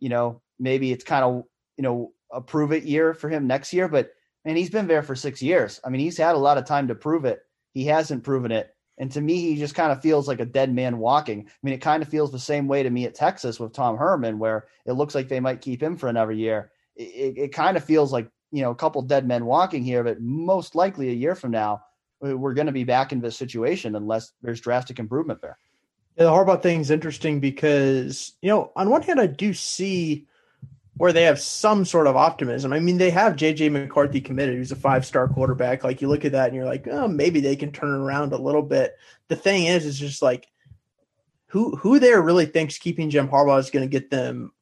you 0.00 0.08
know, 0.08 0.42
maybe 0.58 0.90
it's 0.90 1.04
kind 1.04 1.24
of, 1.24 1.44
you 1.76 1.82
know, 1.82 2.12
a 2.32 2.40
prove 2.40 2.72
it 2.72 2.84
year 2.84 3.14
for 3.14 3.28
him 3.28 3.46
next 3.46 3.72
year. 3.72 3.88
But 3.88 4.10
man, 4.44 4.56
he's 4.56 4.70
been 4.70 4.88
there 4.88 5.02
for 5.02 5.14
six 5.14 5.40
years. 5.42 5.80
I 5.84 5.90
mean, 5.90 6.00
he's 6.00 6.18
had 6.18 6.34
a 6.34 6.38
lot 6.38 6.58
of 6.58 6.64
time 6.64 6.88
to 6.88 6.94
prove 6.94 7.24
it. 7.24 7.40
He 7.72 7.84
hasn't 7.84 8.24
proven 8.24 8.50
it. 8.50 8.74
And 8.98 9.12
to 9.12 9.20
me, 9.20 9.40
he 9.40 9.56
just 9.56 9.76
kind 9.76 9.92
of 9.92 10.02
feels 10.02 10.26
like 10.26 10.40
a 10.40 10.44
dead 10.44 10.74
man 10.74 10.98
walking. 10.98 11.46
I 11.46 11.52
mean, 11.62 11.74
it 11.74 11.80
kind 11.80 12.02
of 12.02 12.08
feels 12.08 12.32
the 12.32 12.38
same 12.38 12.66
way 12.66 12.82
to 12.82 12.90
me 12.90 13.04
at 13.04 13.14
Texas 13.14 13.60
with 13.60 13.72
Tom 13.72 13.96
Herman, 13.96 14.40
where 14.40 14.66
it 14.86 14.92
looks 14.92 15.14
like 15.14 15.28
they 15.28 15.38
might 15.38 15.60
keep 15.60 15.80
him 15.80 15.96
for 15.96 16.08
another 16.08 16.32
year. 16.32 16.72
It, 16.98 17.38
it 17.38 17.52
kind 17.52 17.76
of 17.76 17.84
feels 17.84 18.12
like, 18.12 18.28
you 18.50 18.62
know, 18.62 18.70
a 18.70 18.74
couple 18.74 19.00
dead 19.02 19.26
men 19.26 19.46
walking 19.46 19.84
here, 19.84 20.04
but 20.04 20.20
most 20.20 20.74
likely 20.74 21.08
a 21.08 21.14
year 21.14 21.34
from 21.34 21.52
now, 21.52 21.82
we're 22.20 22.54
going 22.54 22.66
to 22.66 22.72
be 22.72 22.84
back 22.84 23.12
in 23.12 23.20
this 23.20 23.36
situation 23.36 23.94
unless 23.94 24.32
there's 24.42 24.60
drastic 24.60 24.98
improvement 24.98 25.40
there. 25.40 25.58
Yeah, 26.16 26.24
the 26.24 26.30
Harbaugh 26.30 26.60
thing 26.60 26.80
is 26.80 26.90
interesting 26.90 27.38
because, 27.38 28.32
you 28.42 28.48
know, 28.48 28.72
on 28.74 28.90
one 28.90 29.02
hand, 29.02 29.20
I 29.20 29.26
do 29.26 29.54
see 29.54 30.26
where 30.98 31.12
they 31.12 31.22
have 31.22 31.38
some 31.38 31.84
sort 31.84 32.08
of 32.08 32.16
optimism. 32.16 32.72
I 32.72 32.80
mean, 32.80 32.98
they 32.98 33.10
have 33.10 33.36
JJ 33.36 33.70
McCarthy 33.70 34.20
committed, 34.20 34.56
who's 34.56 34.72
a 34.72 34.76
five 34.76 35.06
star 35.06 35.28
quarterback. 35.28 35.84
Like 35.84 36.02
you 36.02 36.08
look 36.08 36.24
at 36.24 36.32
that 36.32 36.48
and 36.48 36.56
you're 36.56 36.64
like, 36.64 36.88
oh, 36.88 37.06
maybe 37.06 37.40
they 37.40 37.54
can 37.54 37.70
turn 37.70 37.90
around 37.90 38.32
a 38.32 38.38
little 38.38 38.62
bit. 38.62 38.96
The 39.28 39.36
thing 39.36 39.66
is, 39.66 39.86
is 39.86 39.98
just 39.98 40.22
like 40.22 40.48
who 41.46 41.76
who 41.76 42.00
there 42.00 42.20
really 42.20 42.46
thinks 42.46 42.78
keeping 42.78 43.10
Jim 43.10 43.28
Harbaugh 43.28 43.60
is 43.60 43.70
going 43.70 43.88
to 43.88 43.90
get 43.90 44.10
them 44.10 44.52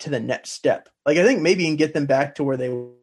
to 0.00 0.10
the 0.10 0.20
next 0.20 0.50
step. 0.50 0.88
Like 1.04 1.18
I 1.18 1.24
think 1.24 1.40
maybe 1.40 1.62
you 1.62 1.68
can 1.68 1.76
get 1.76 1.94
them 1.94 2.06
back 2.06 2.36
to 2.36 2.44
where 2.44 2.56
they 2.56 2.68
were 2.68 2.94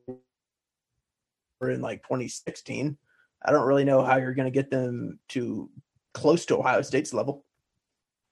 in 1.70 1.82
like 1.82 2.04
2016. 2.04 2.98
I 3.46 3.52
don't 3.52 3.68
really 3.68 3.84
know 3.84 4.04
how 4.04 4.18
you're 4.18 4.34
going 4.34 4.52
to 4.52 4.52
get 4.52 4.70
them 4.70 5.20
to 5.30 5.70
close 6.14 6.46
to 6.46 6.58
Ohio 6.58 6.82
State's 6.82 7.14
level. 7.14 7.46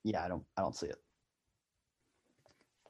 Yeah, 0.03 0.23
I 0.23 0.27
don't 0.27 0.43
I 0.57 0.61
don't 0.61 0.75
see 0.75 0.87
it. 0.87 0.97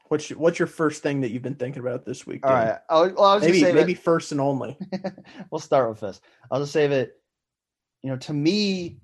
What's 0.07 0.29
your, 0.29 0.39
what's 0.39 0.59
your 0.59 0.67
first 0.67 1.03
thing 1.03 1.21
that 1.21 1.31
you've 1.31 1.41
been 1.41 1.55
thinking 1.55 1.81
about 1.81 2.05
this 2.05 2.27
week? 2.27 2.45
All 2.45 2.51
right. 2.51 2.79
Well, 2.89 3.39
maybe 3.39 3.63
maybe 3.63 3.93
that, 3.93 4.03
first 4.03 4.33
and 4.33 4.41
only. 4.41 4.77
we'll 5.51 5.59
start 5.59 5.89
with 5.89 6.01
this. 6.01 6.19
I'll 6.49 6.59
just 6.59 6.73
say 6.73 6.87
that 6.87 7.11
you 8.03 8.09
know 8.09 8.17
to 8.17 8.33
me, 8.33 8.97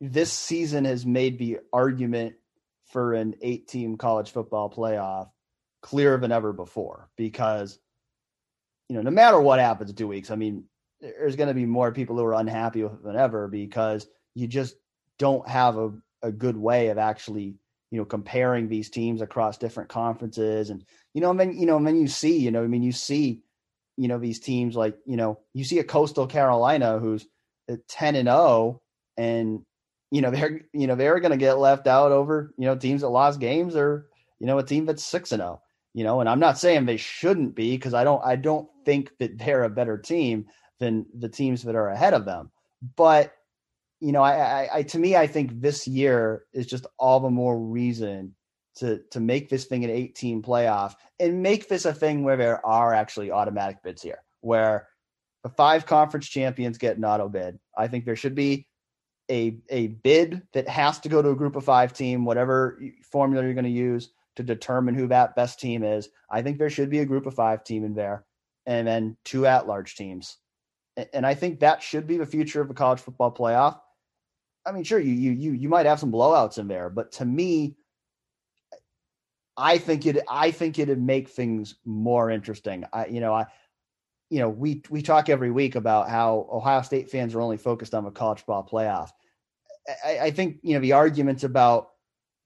this 0.00 0.32
season 0.32 0.84
has 0.84 1.06
made 1.06 1.38
the 1.38 1.60
argument 1.72 2.34
for 2.92 3.14
an 3.14 3.36
eight-team 3.40 3.96
college 3.96 4.30
football 4.30 4.70
playoff 4.70 5.28
clearer 5.82 6.18
than 6.18 6.32
ever 6.32 6.52
before 6.52 7.08
because 7.16 7.78
you 8.88 8.96
know 8.96 9.02
no 9.02 9.10
matter 9.10 9.40
what 9.40 9.60
happens 9.60 9.92
two 9.92 10.08
weeks, 10.08 10.30
I 10.30 10.36
mean, 10.36 10.64
there's 11.00 11.36
going 11.36 11.48
to 11.48 11.54
be 11.54 11.66
more 11.66 11.92
people 11.92 12.16
who 12.16 12.24
are 12.24 12.34
unhappy 12.34 12.82
with 12.82 12.94
it 12.94 13.04
than 13.04 13.16
ever 13.16 13.48
because 13.48 14.06
you 14.34 14.46
just 14.46 14.76
don't 15.18 15.46
have 15.48 15.76
a, 15.76 15.92
a 16.22 16.32
good 16.32 16.56
way 16.56 16.88
of 16.88 16.98
actually 16.98 17.56
you 17.90 17.98
know, 17.98 18.04
comparing 18.04 18.68
these 18.68 18.90
teams 18.90 19.22
across 19.22 19.56
different 19.56 19.88
conferences. 19.88 20.70
And, 20.70 20.84
you 21.14 21.20
know, 21.20 21.30
and 21.30 21.40
then, 21.40 21.56
you 21.56 21.66
know, 21.66 21.76
and 21.76 21.86
then 21.86 22.00
you 22.00 22.08
see, 22.08 22.38
you 22.38 22.50
know, 22.50 22.62
I 22.62 22.66
mean, 22.66 22.82
you 22.82 22.92
see, 22.92 23.42
you 23.96 24.08
know, 24.08 24.18
these 24.18 24.40
teams 24.40 24.76
like, 24.76 24.96
you 25.06 25.16
know, 25.16 25.40
you 25.54 25.64
see 25.64 25.78
a 25.78 25.84
coastal 25.84 26.26
Carolina 26.26 26.98
who's 26.98 27.26
10 27.88 28.14
and 28.14 28.28
0 28.28 28.80
and, 29.16 29.62
you 30.10 30.20
know, 30.20 30.30
they're, 30.30 30.60
you 30.72 30.86
know, 30.86 30.94
they're 30.94 31.20
going 31.20 31.32
to 31.32 31.38
get 31.38 31.58
left 31.58 31.86
out 31.86 32.12
over, 32.12 32.52
you 32.58 32.66
know, 32.66 32.76
teams 32.76 33.00
that 33.00 33.08
lost 33.08 33.40
games 33.40 33.74
or, 33.74 34.06
you 34.38 34.46
know, 34.46 34.58
a 34.58 34.62
team 34.62 34.84
that's 34.84 35.04
6 35.04 35.32
and 35.32 35.40
0. 35.40 35.62
You 35.94 36.04
know, 36.04 36.20
and 36.20 36.28
I'm 36.28 36.40
not 36.40 36.58
saying 36.58 36.84
they 36.84 36.96
shouldn't 36.96 37.54
be 37.54 37.76
because 37.76 37.94
I 37.94 38.04
don't 38.04 38.22
I 38.24 38.36
don't 38.36 38.68
think 38.84 39.10
that 39.18 39.38
they're 39.38 39.64
a 39.64 39.70
better 39.70 39.98
team 39.98 40.46
than 40.78 41.06
the 41.18 41.28
teams 41.28 41.62
that 41.64 41.74
are 41.74 41.88
ahead 41.88 42.14
of 42.14 42.24
them. 42.24 42.50
But 42.96 43.34
you 44.00 44.12
know, 44.12 44.22
I, 44.22 44.32
I, 44.32 44.68
I 44.74 44.82
to 44.84 44.98
me, 44.98 45.16
I 45.16 45.26
think 45.26 45.60
this 45.60 45.88
year 45.88 46.44
is 46.52 46.66
just 46.66 46.86
all 46.98 47.20
the 47.20 47.30
more 47.30 47.58
reason 47.58 48.34
to 48.76 49.00
to 49.10 49.20
make 49.20 49.48
this 49.48 49.64
thing 49.64 49.84
an 49.84 49.90
18 49.90 50.42
playoff 50.42 50.94
and 51.18 51.42
make 51.42 51.68
this 51.68 51.84
a 51.84 51.92
thing 51.92 52.22
where 52.22 52.36
there 52.36 52.64
are 52.64 52.94
actually 52.94 53.30
automatic 53.30 53.82
bids 53.82 54.02
here, 54.02 54.22
where 54.40 54.88
the 55.42 55.48
five 55.48 55.86
conference 55.86 56.28
champions 56.28 56.78
get 56.78 56.96
an 56.96 57.04
auto 57.04 57.28
bid. 57.28 57.58
I 57.76 57.88
think 57.88 58.04
there 58.04 58.16
should 58.16 58.34
be 58.34 58.68
a 59.30 59.58
a 59.68 59.88
bid 59.88 60.42
that 60.52 60.68
has 60.68 61.00
to 61.00 61.08
go 61.08 61.20
to 61.20 61.30
a 61.30 61.36
group 61.36 61.56
of 61.56 61.64
five 61.64 61.92
team, 61.92 62.24
whatever 62.24 62.80
formula 63.10 63.44
you're 63.44 63.54
going 63.54 63.64
to 63.64 63.70
use 63.70 64.10
to 64.38 64.44
determine 64.44 64.94
who 64.94 65.08
that 65.08 65.34
best 65.34 65.58
team 65.58 65.82
is. 65.82 66.08
I 66.30 66.42
think 66.42 66.58
there 66.58 66.70
should 66.70 66.90
be 66.90 67.00
a 67.00 67.04
group 67.04 67.26
of 67.26 67.34
five 67.34 67.64
team 67.64 67.84
in 67.84 67.92
there, 67.92 68.24
and 68.66 68.86
then 68.86 69.16
two 69.24 69.46
at 69.46 69.66
large 69.66 69.96
teams. 69.96 70.36
And 71.12 71.26
I 71.26 71.34
think 71.34 71.58
that 71.58 71.82
should 71.82 72.06
be 72.06 72.18
the 72.18 72.26
future 72.26 72.60
of 72.60 72.70
a 72.70 72.74
college 72.74 73.00
football 73.00 73.34
playoff. 73.34 73.80
I 74.64 74.70
mean, 74.70 74.84
sure, 74.84 75.00
you 75.00 75.12
you 75.12 75.32
you 75.32 75.52
you 75.52 75.68
might 75.68 75.86
have 75.86 75.98
some 75.98 76.12
blowouts 76.12 76.58
in 76.58 76.68
there, 76.68 76.88
but 76.88 77.10
to 77.12 77.24
me, 77.24 77.76
I 79.56 79.76
think 79.76 80.06
it 80.06 80.18
I 80.28 80.52
think 80.52 80.78
it'd 80.78 81.02
make 81.02 81.28
things 81.28 81.74
more 81.84 82.30
interesting. 82.30 82.84
I 82.92 83.06
you 83.06 83.18
know 83.18 83.34
I 83.34 83.46
you 84.30 84.38
know 84.38 84.48
we 84.48 84.82
we 84.88 85.02
talk 85.02 85.28
every 85.28 85.50
week 85.50 85.74
about 85.74 86.08
how 86.08 86.48
Ohio 86.52 86.82
State 86.82 87.10
fans 87.10 87.34
are 87.34 87.40
only 87.40 87.56
focused 87.56 87.92
on 87.92 88.04
the 88.04 88.12
college 88.12 88.38
football 88.38 88.68
playoff. 88.70 89.10
I, 90.04 90.18
I 90.18 90.30
think 90.30 90.58
you 90.62 90.74
know 90.74 90.80
the 90.80 90.92
arguments 90.92 91.42
about 91.42 91.88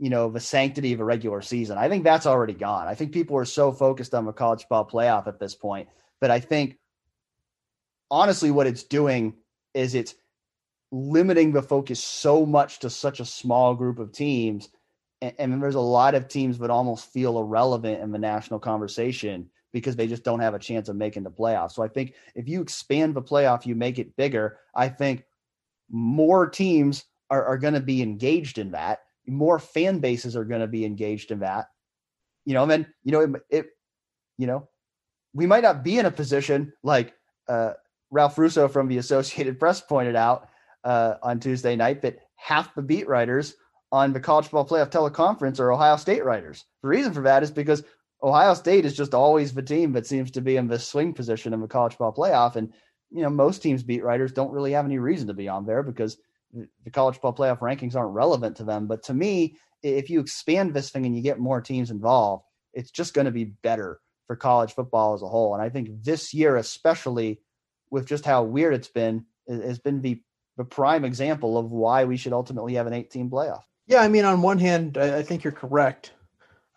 you 0.02 0.10
know 0.10 0.28
the 0.28 0.40
sanctity 0.40 0.92
of 0.92 0.98
a 0.98 1.04
regular 1.04 1.40
season. 1.40 1.78
I 1.78 1.88
think 1.88 2.02
that's 2.02 2.26
already 2.26 2.54
gone. 2.54 2.88
I 2.88 2.94
think 2.96 3.12
people 3.12 3.36
are 3.36 3.44
so 3.44 3.70
focused 3.70 4.14
on 4.14 4.26
the 4.26 4.32
college 4.32 4.62
football 4.62 4.84
playoff 4.84 5.28
at 5.28 5.38
this 5.38 5.54
point 5.54 5.88
But 6.20 6.32
I 6.32 6.40
think 6.40 6.76
honestly 8.10 8.50
what 8.50 8.66
it's 8.66 8.82
doing 8.82 9.34
is 9.74 9.94
it's 9.94 10.16
limiting 10.90 11.52
the 11.52 11.62
focus 11.62 12.02
so 12.02 12.44
much 12.44 12.80
to 12.80 12.90
such 12.90 13.20
a 13.20 13.24
small 13.24 13.76
group 13.76 14.00
of 14.00 14.10
teams 14.10 14.70
and, 15.20 15.34
and 15.38 15.62
there's 15.62 15.76
a 15.76 15.80
lot 15.80 16.16
of 16.16 16.26
teams 16.26 16.58
that 16.58 16.70
almost 16.70 17.12
feel 17.12 17.38
irrelevant 17.38 18.02
in 18.02 18.10
the 18.10 18.18
national 18.18 18.58
conversation 18.58 19.48
because 19.72 19.94
they 19.94 20.08
just 20.08 20.24
don't 20.24 20.40
have 20.40 20.54
a 20.54 20.58
chance 20.58 20.88
of 20.88 20.96
making 20.96 21.22
the 21.22 21.30
playoffs. 21.30 21.72
So 21.72 21.82
I 21.84 21.88
think 21.88 22.14
if 22.34 22.48
you 22.48 22.60
expand 22.60 23.14
the 23.14 23.22
playoff, 23.22 23.66
you 23.66 23.76
make 23.76 24.00
it 24.00 24.16
bigger. 24.16 24.58
I 24.74 24.88
think 24.88 25.24
more 25.88 26.50
teams 26.50 27.04
are, 27.30 27.44
are 27.44 27.56
going 27.56 27.74
to 27.74 27.80
be 27.80 28.02
engaged 28.02 28.58
in 28.58 28.72
that. 28.72 28.98
More 29.26 29.58
fan 29.58 29.98
bases 29.98 30.36
are 30.36 30.44
going 30.44 30.60
to 30.60 30.66
be 30.66 30.84
engaged 30.84 31.30
in 31.30 31.40
that. 31.40 31.66
You 32.44 32.54
know, 32.54 32.62
and 32.62 32.70
then 32.70 32.86
you 33.04 33.12
know 33.12 33.20
it, 33.20 33.30
it 33.50 33.66
you 34.38 34.46
know, 34.46 34.68
we 35.34 35.46
might 35.46 35.62
not 35.62 35.84
be 35.84 35.98
in 35.98 36.06
a 36.06 36.10
position 36.10 36.72
like 36.82 37.14
uh, 37.48 37.72
Ralph 38.10 38.38
Russo 38.38 38.68
from 38.68 38.88
the 38.88 38.98
Associated 38.98 39.58
Press 39.58 39.80
pointed 39.80 40.16
out 40.16 40.48
uh, 40.84 41.14
on 41.22 41.40
Tuesday 41.40 41.76
night 41.76 42.02
that 42.02 42.18
half 42.36 42.74
the 42.74 42.82
beat 42.82 43.08
writers 43.08 43.54
on 43.92 44.12
the 44.12 44.20
college 44.20 44.46
football 44.46 44.66
playoff 44.66 44.90
teleconference 44.90 45.60
are 45.60 45.72
Ohio 45.72 45.96
State 45.96 46.24
writers. 46.24 46.64
The 46.82 46.88
reason 46.88 47.12
for 47.12 47.22
that 47.22 47.42
is 47.42 47.50
because 47.50 47.84
Ohio 48.22 48.54
State 48.54 48.84
is 48.84 48.96
just 48.96 49.14
always 49.14 49.52
the 49.52 49.62
team 49.62 49.92
that 49.92 50.06
seems 50.06 50.30
to 50.32 50.40
be 50.40 50.56
in 50.56 50.66
the 50.66 50.78
swing 50.78 51.12
position 51.12 51.52
in 51.52 51.60
the 51.60 51.66
college 51.66 51.92
football 51.92 52.14
playoff. 52.14 52.56
And, 52.56 52.72
you 53.10 53.22
know, 53.22 53.30
most 53.30 53.62
teams 53.62 53.82
beat 53.82 54.02
writers 54.02 54.32
don't 54.32 54.52
really 54.52 54.72
have 54.72 54.84
any 54.84 54.98
reason 54.98 55.26
to 55.28 55.34
be 55.34 55.48
on 55.48 55.66
there 55.66 55.82
because 55.82 56.18
the 56.52 56.90
college 56.90 57.16
football 57.16 57.34
playoff 57.34 57.60
rankings 57.60 57.96
aren't 57.96 58.14
relevant 58.14 58.56
to 58.56 58.64
them. 58.64 58.86
But 58.86 59.04
to 59.04 59.14
me, 59.14 59.56
if 59.82 60.10
you 60.10 60.20
expand 60.20 60.74
this 60.74 60.90
thing 60.90 61.06
and 61.06 61.16
you 61.16 61.22
get 61.22 61.38
more 61.38 61.60
teams 61.60 61.90
involved, 61.90 62.44
it's 62.72 62.90
just 62.90 63.14
going 63.14 63.24
to 63.24 63.30
be 63.30 63.44
better 63.44 64.00
for 64.26 64.36
college 64.36 64.72
football 64.72 65.14
as 65.14 65.22
a 65.22 65.28
whole. 65.28 65.54
And 65.54 65.62
I 65.62 65.68
think 65.68 66.02
this 66.02 66.32
year, 66.32 66.56
especially 66.56 67.40
with 67.90 68.06
just 68.06 68.24
how 68.24 68.44
weird 68.44 68.74
it's 68.74 68.88
been, 68.88 69.26
has 69.48 69.78
been 69.78 70.00
the, 70.00 70.22
the 70.56 70.64
prime 70.64 71.04
example 71.04 71.58
of 71.58 71.70
why 71.70 72.04
we 72.04 72.16
should 72.16 72.32
ultimately 72.32 72.74
have 72.74 72.86
an 72.86 72.92
18 72.92 73.30
playoff. 73.30 73.62
Yeah, 73.86 74.00
I 74.00 74.08
mean, 74.08 74.24
on 74.24 74.42
one 74.42 74.58
hand, 74.58 74.96
I 74.96 75.22
think 75.22 75.44
you're 75.44 75.52
correct. 75.52 76.12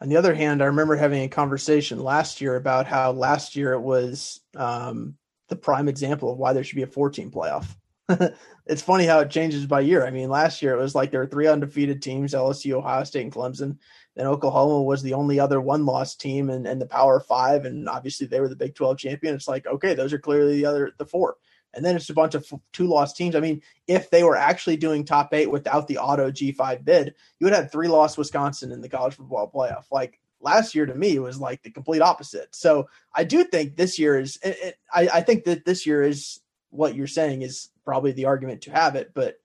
On 0.02 0.10
the 0.10 0.18
other 0.18 0.34
hand, 0.34 0.62
I 0.62 0.66
remember 0.66 0.96
having 0.96 1.24
a 1.24 1.30
conversation 1.30 2.04
last 2.04 2.42
year 2.42 2.56
about 2.56 2.88
how 2.88 3.12
last 3.12 3.56
year 3.56 3.74
it 3.74 3.82
was 3.82 4.42
um, 4.56 5.16
the 5.48 5.56
prime 5.56 5.88
example 5.88 6.32
of 6.32 6.38
why 6.38 6.54
there 6.54 6.64
should 6.64 6.76
be 6.76 6.82
a 6.82 6.88
14 6.88 7.32
playoff. 7.32 7.68
it's 8.66 8.82
funny 8.82 9.06
how 9.06 9.20
it 9.20 9.30
changes 9.30 9.66
by 9.66 9.82
year. 9.82 10.06
I 10.06 10.12
mean, 10.12 10.30
last 10.30 10.62
year 10.62 10.74
it 10.74 10.82
was 10.82 10.96
like 10.96 11.12
there 11.12 11.22
were 11.22 11.28
three 11.28 11.48
undefeated 11.48 12.02
teams: 12.02 12.34
LSU, 12.34 12.74
Ohio 12.74 13.04
State, 13.04 13.24
and 13.24 13.32
Clemson. 13.34 13.78
Then 14.16 14.28
Oklahoma 14.28 14.82
was 14.84 15.02
the 15.04 15.14
only 15.14 15.42
other 15.42 15.60
one-loss 15.60 16.16
team, 16.16 16.50
and, 16.50 16.82
the 16.82 16.86
Power 16.86 17.20
Five, 17.20 17.66
and 17.66 17.90
obviously 17.90 18.28
they 18.28 18.40
were 18.40 18.48
the 18.48 18.56
Big 18.56 18.76
12 18.76 18.98
champion. 18.98 19.36
It's 19.36 19.48
like 19.48 19.66
okay, 19.68 19.94
those 19.94 20.14
are 20.14 20.20
clearly 20.20 20.58
the 20.58 20.66
other 20.66 20.92
the 20.98 21.06
four 21.06 21.38
and 21.76 21.86
then 21.86 21.96
it's 21.96 22.10
a 22.10 22.14
bunch 22.14 22.36
of 22.36 22.52
two 22.74 22.88
loss 22.88 23.14
teams. 23.14 23.36
I 23.36 23.42
mean, 23.42 23.62
if 23.88 24.10
they 24.10 24.24
were 24.24 24.38
actually 24.38 24.78
doing 24.78 25.04
top 25.04 25.34
eight 25.34 25.52
without 25.52 25.88
the 25.88 25.98
auto 25.98 26.32
G5 26.32 26.86
bid, 26.86 27.14
you 27.40 27.46
would 27.46 27.54
have 27.54 27.72
three 27.72 27.88
loss 27.88 28.18
Wisconsin 28.18 28.72
in 28.72 28.82
the 28.82 28.90
college 28.90 29.16
football 29.16 29.52
playoff. 29.54 29.86
Like 29.92 30.20
last 30.40 30.74
year 30.74 30.86
to 30.86 30.96
me 30.96 31.20
was 31.20 31.40
like 31.40 31.62
the 31.64 31.72
complete 31.72 32.02
opposite. 32.02 32.56
So 32.56 32.88
I 33.14 33.26
do 33.26 33.44
think 33.44 33.76
this 33.76 34.00
year 34.00 34.18
is, 34.18 34.40
it, 34.44 34.58
it, 34.62 34.76
I, 34.94 35.10
I 35.16 35.22
think 35.22 35.44
that 35.44 35.66
this 35.66 35.86
year 35.86 36.02
is 36.02 36.40
what 36.76 36.96
you're 36.96 37.08
saying 37.08 37.42
is 37.42 37.70
probably 37.84 38.12
the 38.12 38.26
argument 38.26 38.62
to 38.62 38.72
have 38.72 38.96
it. 38.96 39.12
But 39.14 39.36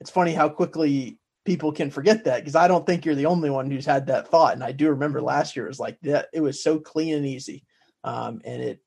it's 0.00 0.10
funny 0.10 0.32
how 0.32 0.48
quickly 0.48 1.18
people 1.44 1.72
can 1.72 1.90
forget 1.90 2.24
that 2.24 2.40
because 2.40 2.56
I 2.56 2.68
don't 2.68 2.86
think 2.86 3.04
you're 3.04 3.14
the 3.14 3.26
only 3.26 3.50
one 3.50 3.70
who's 3.70 3.86
had 3.86 4.06
that 4.06 4.28
thought. 4.28 4.54
And 4.54 4.64
I 4.64 4.72
do 4.72 4.90
remember 4.90 5.20
last 5.20 5.56
year 5.56 5.66
it 5.66 5.70
was 5.70 5.80
like 5.80 5.98
that. 6.02 6.28
It 6.32 6.40
was 6.40 6.62
so 6.62 6.78
clean 6.78 7.14
and 7.14 7.26
easy. 7.26 7.64
Um, 8.02 8.40
and 8.44 8.62
it 8.62 8.80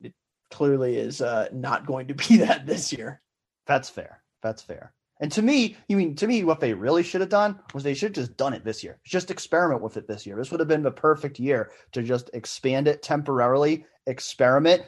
it 0.00 0.14
clearly 0.50 0.96
is 0.96 1.20
uh, 1.20 1.48
not 1.52 1.86
going 1.86 2.08
to 2.08 2.14
be 2.28 2.38
that 2.38 2.66
this 2.66 2.92
year. 2.92 3.20
That's 3.66 3.88
fair. 3.88 4.22
That's 4.42 4.62
fair. 4.62 4.92
And 5.20 5.30
to 5.32 5.42
me, 5.42 5.76
you 5.86 5.98
mean 5.98 6.14
to 6.16 6.26
me, 6.26 6.44
what 6.44 6.60
they 6.60 6.72
really 6.72 7.02
should 7.02 7.20
have 7.20 7.30
done 7.30 7.60
was 7.74 7.82
they 7.82 7.92
should 7.92 8.16
have 8.16 8.26
just 8.26 8.36
done 8.38 8.54
it 8.54 8.64
this 8.64 8.82
year. 8.82 8.98
Just 9.04 9.30
experiment 9.30 9.82
with 9.82 9.98
it 9.98 10.08
this 10.08 10.26
year. 10.26 10.36
This 10.36 10.50
would 10.50 10.60
have 10.60 10.68
been 10.68 10.82
the 10.82 10.90
perfect 10.90 11.38
year 11.38 11.70
to 11.92 12.02
just 12.02 12.30
expand 12.32 12.88
it 12.88 13.02
temporarily, 13.02 13.84
experiment, 14.06 14.82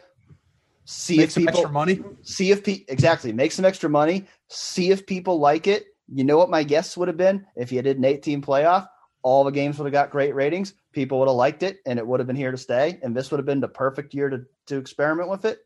see 0.84 1.18
make 1.18 1.24
if 1.24 1.32
some 1.32 1.42
people 1.42 1.60
extra 1.60 1.72
money. 1.72 2.00
See 2.22 2.50
if 2.50 2.64
pe- 2.64 2.84
exactly 2.88 3.32
make 3.32 3.52
some 3.52 3.64
extra 3.64 3.88
money. 3.88 4.26
See 4.48 4.90
if 4.90 5.06
people 5.06 5.38
like 5.38 5.66
it. 5.66 5.86
You 6.08 6.24
know 6.24 6.38
what 6.38 6.50
my 6.50 6.62
guess 6.62 6.96
would 6.96 7.08
have 7.08 7.16
been 7.16 7.46
if 7.56 7.72
you 7.72 7.80
did 7.82 7.98
an 7.98 8.04
18 8.04 8.42
playoff. 8.42 8.86
All 9.22 9.44
the 9.44 9.52
games 9.52 9.78
would 9.78 9.86
have 9.86 9.92
got 9.92 10.10
great 10.10 10.34
ratings. 10.34 10.74
People 10.92 11.18
would 11.20 11.28
have 11.28 11.36
liked 11.36 11.62
it, 11.62 11.78
and 11.86 11.98
it 11.98 12.06
would 12.06 12.18
have 12.20 12.26
been 12.26 12.36
here 12.36 12.50
to 12.50 12.56
stay. 12.56 12.98
And 13.02 13.16
this 13.16 13.30
would 13.30 13.38
have 13.38 13.46
been 13.46 13.60
the 13.60 13.68
perfect 13.68 14.14
year 14.14 14.28
to 14.28 14.44
to 14.66 14.76
experiment 14.76 15.28
with 15.28 15.44
it. 15.44 15.60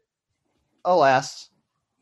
Alas, 0.84 1.51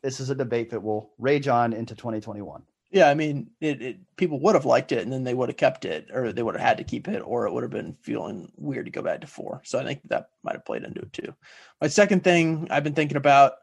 this 0.01 0.19
is 0.19 0.29
a 0.29 0.35
debate 0.35 0.69
that 0.69 0.83
will 0.83 1.11
rage 1.17 1.47
on 1.47 1.73
into 1.73 1.95
2021. 1.95 2.61
Yeah, 2.95 3.09
I 3.09 3.13
mean, 3.13 3.49
it, 3.59 3.81
it, 3.81 4.15
people 4.15 4.39
would 4.39 4.55
have 4.55 4.63
liked 4.63 4.93
it, 4.93 5.03
and 5.03 5.11
then 5.11 5.25
they 5.25 5.33
would 5.33 5.49
have 5.49 5.57
kept 5.57 5.83
it, 5.83 6.07
or 6.13 6.31
they 6.31 6.41
would 6.41 6.55
have 6.55 6.65
had 6.65 6.77
to 6.77 6.85
keep 6.85 7.09
it, 7.09 7.19
or 7.19 7.45
it 7.45 7.51
would 7.51 7.63
have 7.63 7.69
been 7.69 7.97
feeling 8.01 8.49
weird 8.55 8.85
to 8.85 8.91
go 8.91 9.01
back 9.01 9.19
to 9.19 9.27
four. 9.27 9.59
So 9.65 9.77
I 9.77 9.83
think 9.83 9.99
that 10.07 10.29
might 10.43 10.55
have 10.55 10.63
played 10.63 10.85
into 10.85 11.01
it 11.01 11.11
too. 11.11 11.35
My 11.81 11.89
second 11.89 12.23
thing 12.23 12.69
I've 12.71 12.85
been 12.85 12.93
thinking 12.95 13.17
about: 13.17 13.55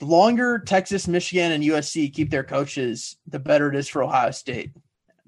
the 0.00 0.06
longer 0.06 0.58
Texas, 0.58 1.06
Michigan, 1.06 1.52
and 1.52 1.62
USC 1.62 2.12
keep 2.12 2.30
their 2.30 2.42
coaches, 2.42 3.16
the 3.24 3.38
better 3.38 3.68
it 3.68 3.76
is 3.76 3.86
for 3.86 4.02
Ohio 4.02 4.32
State, 4.32 4.72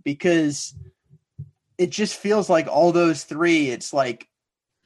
because 0.02 0.74
it 1.78 1.90
just 1.90 2.16
feels 2.16 2.50
like 2.50 2.66
all 2.66 2.90
those 2.90 3.22
three. 3.22 3.70
It's 3.70 3.92
like 3.92 4.26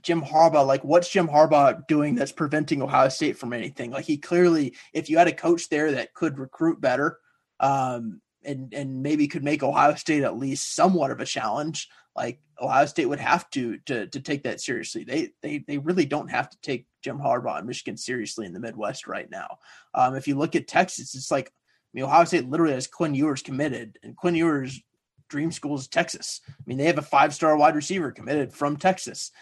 Jim 0.02 0.20
Harbaugh, 0.20 0.66
like 0.66 0.84
what's 0.84 1.08
Jim 1.08 1.26
Harbaugh 1.26 1.86
doing 1.86 2.14
that's 2.14 2.32
preventing 2.32 2.82
Ohio 2.82 3.08
State 3.08 3.38
from 3.38 3.54
anything? 3.54 3.92
Like 3.92 4.04
he 4.04 4.18
clearly, 4.18 4.74
if 4.92 5.08
you 5.08 5.16
had 5.16 5.26
a 5.26 5.32
coach 5.32 5.70
there 5.70 5.92
that 5.92 6.12
could 6.12 6.38
recruit 6.38 6.82
better, 6.82 7.18
um, 7.60 8.20
and 8.46 8.72
and 8.72 9.02
maybe 9.02 9.28
could 9.28 9.44
make 9.44 9.62
Ohio 9.62 9.94
State 9.94 10.22
at 10.22 10.38
least 10.38 10.74
somewhat 10.74 11.10
of 11.10 11.20
a 11.20 11.26
challenge, 11.26 11.88
like 12.14 12.40
Ohio 12.60 12.86
State 12.86 13.06
would 13.06 13.20
have 13.20 13.48
to 13.50 13.78
to 13.86 14.06
to 14.06 14.20
take 14.20 14.44
that 14.44 14.60
seriously. 14.60 15.04
They 15.04 15.30
they 15.42 15.58
they 15.58 15.78
really 15.78 16.06
don't 16.06 16.30
have 16.30 16.48
to 16.50 16.60
take 16.62 16.86
Jim 17.02 17.18
Harbaugh 17.18 17.58
and 17.58 17.66
Michigan 17.66 17.96
seriously 17.96 18.46
in 18.46 18.52
the 18.52 18.60
Midwest 18.60 19.06
right 19.06 19.30
now. 19.30 19.58
Um, 19.94 20.14
if 20.14 20.28
you 20.28 20.36
look 20.36 20.56
at 20.56 20.68
Texas, 20.68 21.14
it's 21.14 21.30
like 21.30 21.48
I 21.48 21.90
mean 21.92 22.04
Ohio 22.04 22.24
State 22.24 22.48
literally 22.48 22.74
has 22.74 22.86
Quinn 22.86 23.14
Ewers 23.14 23.42
committed, 23.42 23.98
and 24.02 24.16
Quinn 24.16 24.34
Ewers' 24.34 24.80
dream 25.28 25.52
school 25.52 25.76
is 25.76 25.88
Texas. 25.88 26.40
I 26.48 26.62
mean 26.66 26.78
they 26.78 26.86
have 26.86 26.98
a 26.98 27.02
five 27.02 27.34
star 27.34 27.56
wide 27.56 27.76
receiver 27.76 28.12
committed 28.12 28.52
from 28.52 28.76
Texas 28.76 29.32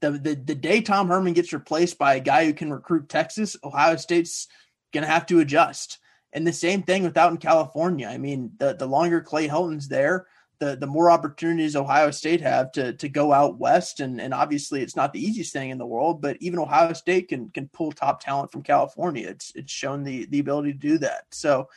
the, 0.00 0.10
the 0.10 0.34
the 0.34 0.54
day 0.54 0.82
Tom 0.82 1.08
Herman 1.08 1.32
gets 1.32 1.52
replaced 1.52 1.96
by 1.96 2.14
a 2.14 2.20
guy 2.20 2.44
who 2.44 2.52
can 2.52 2.70
recruit 2.70 3.08
Texas, 3.08 3.56
Ohio 3.64 3.96
State's 3.96 4.48
to 4.92 5.06
have 5.06 5.26
to 5.26 5.40
adjust. 5.40 5.98
And 6.32 6.46
the 6.46 6.52
same 6.52 6.82
thing 6.82 7.02
with 7.02 7.16
out 7.16 7.30
in 7.30 7.38
California. 7.38 8.06
I 8.06 8.18
mean, 8.18 8.52
the 8.58 8.74
the 8.74 8.86
longer 8.86 9.20
Clay 9.20 9.46
Helton's 9.48 9.88
there, 9.88 10.26
the 10.58 10.76
the 10.76 10.86
more 10.86 11.10
opportunities 11.10 11.76
Ohio 11.76 12.10
State 12.10 12.40
have 12.40 12.72
to 12.72 12.92
to 12.94 13.08
go 13.08 13.32
out 13.32 13.58
west. 13.58 14.00
And 14.00 14.20
and 14.20 14.34
obviously, 14.34 14.82
it's 14.82 14.96
not 14.96 15.12
the 15.12 15.24
easiest 15.24 15.52
thing 15.52 15.70
in 15.70 15.78
the 15.78 15.86
world, 15.86 16.20
but 16.20 16.36
even 16.40 16.58
Ohio 16.58 16.92
State 16.92 17.28
can 17.28 17.48
can 17.50 17.68
pull 17.68 17.92
top 17.92 18.20
talent 18.20 18.52
from 18.52 18.62
California. 18.62 19.28
It's 19.28 19.52
it's 19.54 19.72
shown 19.72 20.04
the 20.04 20.26
the 20.26 20.40
ability 20.40 20.72
to 20.72 20.78
do 20.78 20.98
that. 20.98 21.24
So. 21.30 21.68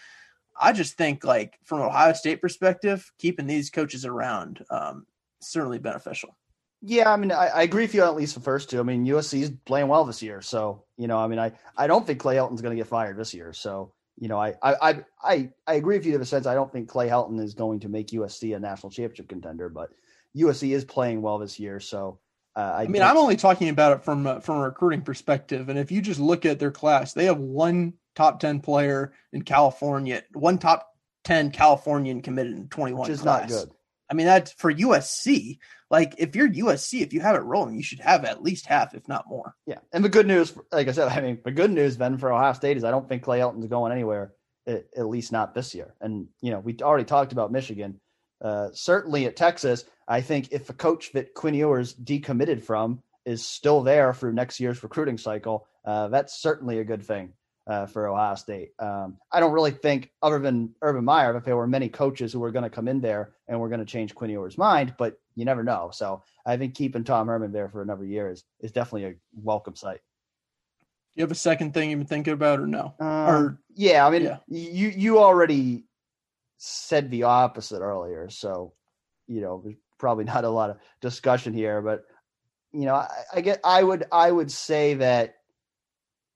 I 0.63 0.73
just 0.73 0.95
think, 0.95 1.23
like 1.23 1.57
from 1.63 1.81
Ohio 1.81 2.13
State 2.13 2.39
perspective, 2.39 3.09
keeping 3.17 3.47
these 3.47 3.71
coaches 3.71 4.05
around 4.05 4.63
um, 4.69 5.07
certainly 5.39 5.79
beneficial. 5.79 6.37
Yeah, 6.81 7.11
I 7.11 7.15
mean, 7.15 7.31
I, 7.31 7.47
I, 7.47 7.61
agree 7.61 7.83
with 7.83 7.93
you 7.93 8.03
at 8.03 8.15
least 8.15 8.33
the 8.33 8.41
first 8.41 8.69
two. 8.69 8.79
I 8.79 8.83
mean, 8.83 9.05
USC 9.05 9.41
is 9.41 9.51
playing 9.65 9.87
well 9.87 10.03
this 10.03 10.23
year, 10.23 10.41
so 10.41 10.83
you 10.97 11.07
know, 11.07 11.17
I 11.17 11.27
mean, 11.27 11.37
I, 11.37 11.51
I 11.77 11.85
don't 11.85 12.07
think 12.07 12.19
Clay 12.19 12.35
Helton's 12.35 12.61
going 12.61 12.75
to 12.75 12.81
get 12.81 12.89
fired 12.89 13.17
this 13.17 13.35
year. 13.35 13.53
So 13.53 13.93
you 14.21 14.27
know, 14.27 14.39
I, 14.39 14.53
I 14.61 15.03
I 15.23 15.49
I 15.65 15.73
agree 15.73 15.97
with 15.97 16.05
you 16.05 16.13
in 16.13 16.19
the 16.19 16.27
sense 16.27 16.45
I 16.45 16.53
don't 16.53 16.71
think 16.71 16.87
Clay 16.87 17.09
Helton 17.09 17.41
is 17.41 17.55
going 17.55 17.79
to 17.79 17.89
make 17.89 18.09
USC 18.09 18.55
a 18.55 18.59
national 18.59 18.91
championship 18.91 19.27
contender, 19.27 19.67
but 19.67 19.89
USC 20.37 20.75
is 20.75 20.85
playing 20.85 21.23
well 21.23 21.39
this 21.39 21.59
year. 21.59 21.79
So 21.79 22.19
uh, 22.55 22.59
I, 22.59 22.83
I, 22.83 22.87
mean, 22.87 23.01
I'm 23.01 23.17
only 23.17 23.35
talking 23.35 23.69
about 23.69 23.97
it 23.97 24.03
from 24.03 24.27
uh, 24.27 24.39
from 24.39 24.57
a 24.57 24.65
recruiting 24.65 25.01
perspective, 25.01 25.69
and 25.69 25.79
if 25.79 25.91
you 25.91 26.03
just 26.03 26.19
look 26.19 26.45
at 26.45 26.59
their 26.59 26.69
class, 26.69 27.13
they 27.13 27.25
have 27.25 27.39
one 27.39 27.93
top 28.15 28.39
ten 28.39 28.59
player 28.59 29.11
in 29.33 29.41
California, 29.41 30.21
one 30.33 30.59
top 30.59 30.93
ten 31.23 31.49
Californian 31.49 32.21
committed 32.21 32.53
in 32.53 32.67
21, 32.67 33.01
which 33.01 33.09
is 33.09 33.21
class. 33.21 33.49
not 33.49 33.49
good. 33.49 33.71
I 34.11 34.13
mean, 34.13 34.25
that's 34.25 34.51
for 34.51 34.73
USC. 34.73 35.57
Like, 35.89 36.15
if 36.17 36.35
you're 36.35 36.49
USC, 36.49 37.01
if 37.01 37.13
you 37.13 37.21
have 37.21 37.35
it 37.35 37.39
rolling, 37.39 37.75
you 37.75 37.83
should 37.83 38.01
have 38.01 38.25
at 38.25 38.43
least 38.43 38.65
half, 38.65 38.93
if 38.93 39.07
not 39.07 39.29
more. 39.29 39.55
Yeah. 39.65 39.79
And 39.93 40.03
the 40.03 40.09
good 40.09 40.27
news, 40.27 40.53
like 40.71 40.89
I 40.89 40.91
said, 40.91 41.07
I 41.07 41.21
mean, 41.21 41.39
the 41.43 41.51
good 41.51 41.71
news, 41.71 41.97
then, 41.97 42.17
for 42.17 42.31
Ohio 42.31 42.53
State 42.53 42.77
is 42.77 42.83
I 42.83 42.91
don't 42.91 43.07
think 43.07 43.23
Clay 43.23 43.39
Helton's 43.39 43.67
going 43.67 43.91
anywhere, 43.91 44.33
at, 44.67 44.85
at 44.95 45.07
least 45.07 45.31
not 45.31 45.53
this 45.53 45.73
year. 45.73 45.95
And, 46.01 46.27
you 46.41 46.51
know, 46.51 46.59
we 46.59 46.75
already 46.81 47.05
talked 47.05 47.31
about 47.31 47.51
Michigan. 47.51 47.99
Uh, 48.41 48.69
certainly 48.73 49.27
at 49.27 49.35
Texas, 49.37 49.85
I 50.07 50.21
think 50.21 50.49
if 50.51 50.69
a 50.69 50.73
coach 50.73 51.13
that 51.13 51.33
Quinn 51.33 51.53
Ewers 51.53 51.93
decommitted 51.93 52.63
from 52.63 53.01
is 53.25 53.45
still 53.45 53.81
there 53.81 54.13
through 54.13 54.33
next 54.33 54.59
year's 54.59 54.83
recruiting 54.83 55.17
cycle, 55.17 55.67
uh, 55.85 56.09
that's 56.09 56.41
certainly 56.41 56.79
a 56.79 56.83
good 56.83 57.03
thing 57.03 57.33
uh, 57.67 57.85
for 57.85 58.07
Ohio 58.07 58.35
State. 58.35 58.71
Um, 58.79 59.17
I 59.31 59.39
don't 59.39 59.53
really 59.53 59.71
think, 59.71 60.11
other 60.21 60.39
than 60.39 60.73
Urban 60.81 61.05
Meyer, 61.05 61.35
if 61.37 61.45
there 61.45 61.57
were 61.57 61.67
many 61.67 61.89
coaches 61.89 62.33
who 62.33 62.39
were 62.39 62.51
going 62.51 62.63
to 62.63 62.69
come 62.69 62.87
in 62.87 63.01
there 63.01 63.31
and 63.47 63.59
were 63.59 63.69
going 63.69 63.79
to 63.79 63.85
change 63.85 64.15
Quinn 64.15 64.31
Ewers' 64.31 64.57
mind, 64.57 64.95
but 64.97 65.19
you 65.35 65.45
never 65.45 65.63
know. 65.63 65.89
So 65.93 66.23
I 66.45 66.57
think 66.57 66.75
keeping 66.75 67.03
Tom 67.03 67.27
Herman 67.27 67.51
there 67.51 67.69
for 67.69 67.81
another 67.81 68.05
year 68.05 68.29
is, 68.29 68.43
is 68.59 68.71
definitely 68.71 69.05
a 69.05 69.15
welcome 69.35 69.75
sight. 69.75 70.01
Do 71.13 71.19
you 71.19 71.23
have 71.23 71.31
a 71.31 71.35
second 71.35 71.73
thing 71.73 71.89
you've 71.89 71.99
been 71.99 72.07
thinking 72.07 72.33
about, 72.33 72.59
or 72.59 72.67
no? 72.67 72.93
Um, 72.99 73.07
or 73.07 73.61
yeah, 73.75 74.07
I 74.07 74.09
mean, 74.09 74.23
yeah. 74.23 74.37
you 74.47 74.87
you 74.87 75.19
already 75.19 75.83
said 76.57 77.11
the 77.11 77.23
opposite 77.23 77.81
earlier, 77.81 78.29
so 78.29 78.73
you 79.27 79.41
know, 79.41 79.61
there's 79.63 79.75
probably 79.97 80.23
not 80.25 80.45
a 80.45 80.49
lot 80.49 80.69
of 80.69 80.77
discussion 81.01 81.53
here, 81.53 81.81
but 81.81 82.05
you 82.73 82.85
know, 82.85 82.95
I, 82.95 83.09
I 83.35 83.41
get, 83.41 83.59
I 83.63 83.83
would, 83.83 84.05
I 84.11 84.31
would 84.31 84.51
say 84.51 84.93
that 84.95 85.35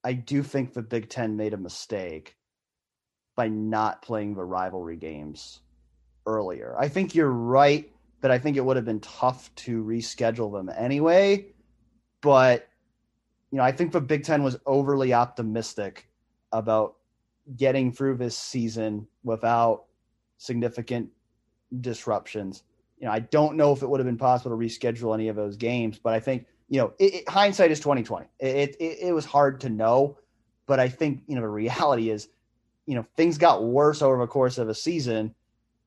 I 0.06 0.14
do 0.14 0.44
think 0.44 0.73
the 0.73 0.82
Big 0.82 1.10
Ten 1.10 1.36
made 1.36 1.53
a 1.53 1.57
mistake 1.57 2.38
by 3.36 3.49
not 3.49 4.02
playing 4.02 4.36
the 4.36 4.45
rivalry 4.45 4.95
games 4.95 5.60
earlier. 6.26 6.76
I 6.80 6.88
think 6.88 7.14
you're 7.15 7.30
right 7.30 7.91
but 8.26 8.32
I 8.32 8.40
think 8.40 8.57
it 8.57 8.65
would 8.65 8.76
have 8.76 8.86
been 8.86 9.02
tough 9.02 9.53
to 9.53 9.84
reschedule 9.84 10.52
them 10.52 10.73
anyway. 10.76 11.45
But, 12.22 12.68
you 13.52 13.60
know, 13.60 13.64
I 13.64 13.72
think 13.72 13.91
the 13.91 14.02
Big 14.02 14.23
Ten 14.23 14.41
was 14.41 14.57
overly 14.65 15.14
optimistic 15.14 16.10
about 16.52 16.95
getting 17.56 17.91
through 17.91 18.18
this 18.18 18.36
season 18.36 19.06
without 19.23 19.84
significant 20.40 21.10
disruptions. 21.82 22.64
You 22.98 23.06
know, 23.06 23.11
I 23.11 23.19
don't 23.19 23.57
know 23.57 23.72
if 23.73 23.84
it 23.84 23.88
would 23.88 23.99
have 23.99 24.07
been 24.07 24.18
possible 24.18 24.57
to 24.57 24.65
reschedule 24.65 25.14
any 25.14 25.27
of 25.27 25.36
those 25.36 25.56
games, 25.56 25.99
but 25.99 26.14
I 26.14 26.19
think 26.19 26.48
you 26.69 26.79
know, 26.79 26.93
it, 26.99 27.13
it, 27.13 27.29
hindsight 27.29 27.71
is 27.71 27.79
twenty 27.79 28.03
twenty. 28.03 28.27
It, 28.39 28.75
it 28.79 28.97
it 29.01 29.13
was 29.13 29.25
hard 29.25 29.61
to 29.61 29.69
know, 29.69 30.17
but 30.65 30.79
I 30.79 30.89
think 30.89 31.23
you 31.27 31.35
know 31.35 31.41
the 31.41 31.47
reality 31.47 32.09
is, 32.09 32.29
you 32.85 32.95
know, 32.95 33.05
things 33.15 33.37
got 33.37 33.63
worse 33.63 34.01
over 34.01 34.17
the 34.17 34.27
course 34.27 34.57
of 34.57 34.69
a 34.69 34.73
season, 34.73 35.33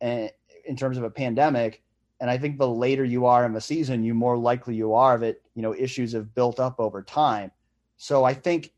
and 0.00 0.26
eh, 0.26 0.30
in 0.66 0.76
terms 0.76 0.96
of 0.98 1.04
a 1.04 1.10
pandemic. 1.10 1.82
And 2.20 2.28
I 2.28 2.36
think 2.36 2.58
the 2.58 2.68
later 2.68 3.04
you 3.04 3.26
are 3.26 3.46
in 3.46 3.52
the 3.52 3.60
season, 3.60 4.02
you 4.02 4.12
more 4.12 4.36
likely 4.36 4.74
you 4.74 4.94
are 4.94 5.18
that 5.18 5.40
you 5.54 5.62
know 5.62 5.74
issues 5.74 6.12
have 6.12 6.34
built 6.34 6.60
up 6.60 6.80
over 6.80 7.02
time. 7.02 7.50
So 7.96 8.24
I 8.24 8.34
think, 8.34 8.72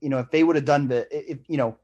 you 0.00 0.08
know, 0.08 0.18
if 0.18 0.30
they 0.30 0.44
would 0.44 0.56
have 0.56 0.64
done 0.64 0.88
the, 0.88 1.06
if 1.10 1.38
you 1.48 1.56
know, 1.56 1.76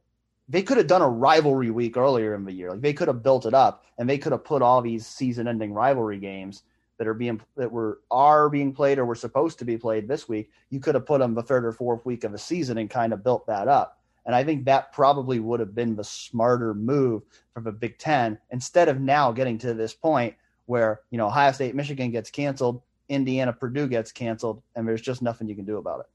they 0.48 0.62
could 0.62 0.76
have 0.78 0.86
done 0.86 1.02
a 1.02 1.08
rivalry 1.08 1.70
week 1.70 1.96
earlier 1.96 2.34
in 2.34 2.44
the 2.44 2.52
year. 2.52 2.70
Like 2.70 2.80
they 2.80 2.92
could 2.92 3.08
have 3.08 3.22
built 3.22 3.46
it 3.46 3.54
up, 3.54 3.84
and 3.98 4.08
they 4.08 4.18
could 4.18 4.32
have 4.32 4.44
put 4.44 4.62
all 4.62 4.80
these 4.80 5.06
season-ending 5.06 5.72
rivalry 5.72 6.18
games 6.18 6.62
that 6.98 7.06
are 7.06 7.14
being 7.14 7.40
that 7.56 7.70
were 7.70 8.00
are 8.10 8.48
being 8.48 8.72
played 8.72 8.98
or 8.98 9.04
were 9.04 9.14
supposed 9.14 9.58
to 9.58 9.64
be 9.64 9.76
played 9.76 10.08
this 10.08 10.28
week, 10.28 10.50
you 10.70 10.80
could 10.80 10.94
have 10.94 11.06
put 11.06 11.20
them 11.20 11.34
the 11.34 11.42
third 11.42 11.64
or 11.64 11.72
fourth 11.72 12.04
week 12.06 12.24
of 12.24 12.34
a 12.34 12.38
season 12.38 12.78
and 12.78 12.90
kind 12.90 13.12
of 13.12 13.24
built 13.24 13.46
that 13.46 13.68
up. 13.68 14.00
And 14.24 14.34
I 14.34 14.42
think 14.42 14.64
that 14.64 14.92
probably 14.92 15.38
would 15.38 15.60
have 15.60 15.74
been 15.74 15.94
the 15.94 16.04
smarter 16.04 16.74
move 16.74 17.22
for 17.54 17.60
the 17.60 17.72
Big 17.72 17.98
Ten 17.98 18.38
instead 18.50 18.88
of 18.88 19.00
now 19.00 19.30
getting 19.30 19.58
to 19.58 19.72
this 19.74 19.94
point 19.94 20.34
where 20.66 21.00
you 21.10 21.18
know 21.18 21.26
Ohio 21.26 21.52
State, 21.52 21.74
Michigan 21.74 22.10
gets 22.10 22.30
canceled, 22.30 22.82
Indiana, 23.08 23.52
Purdue 23.52 23.86
gets 23.86 24.10
canceled, 24.12 24.62
and 24.74 24.86
there's 24.86 25.02
just 25.02 25.22
nothing 25.22 25.48
you 25.48 25.54
can 25.54 25.64
do 25.64 25.78
about 25.78 26.06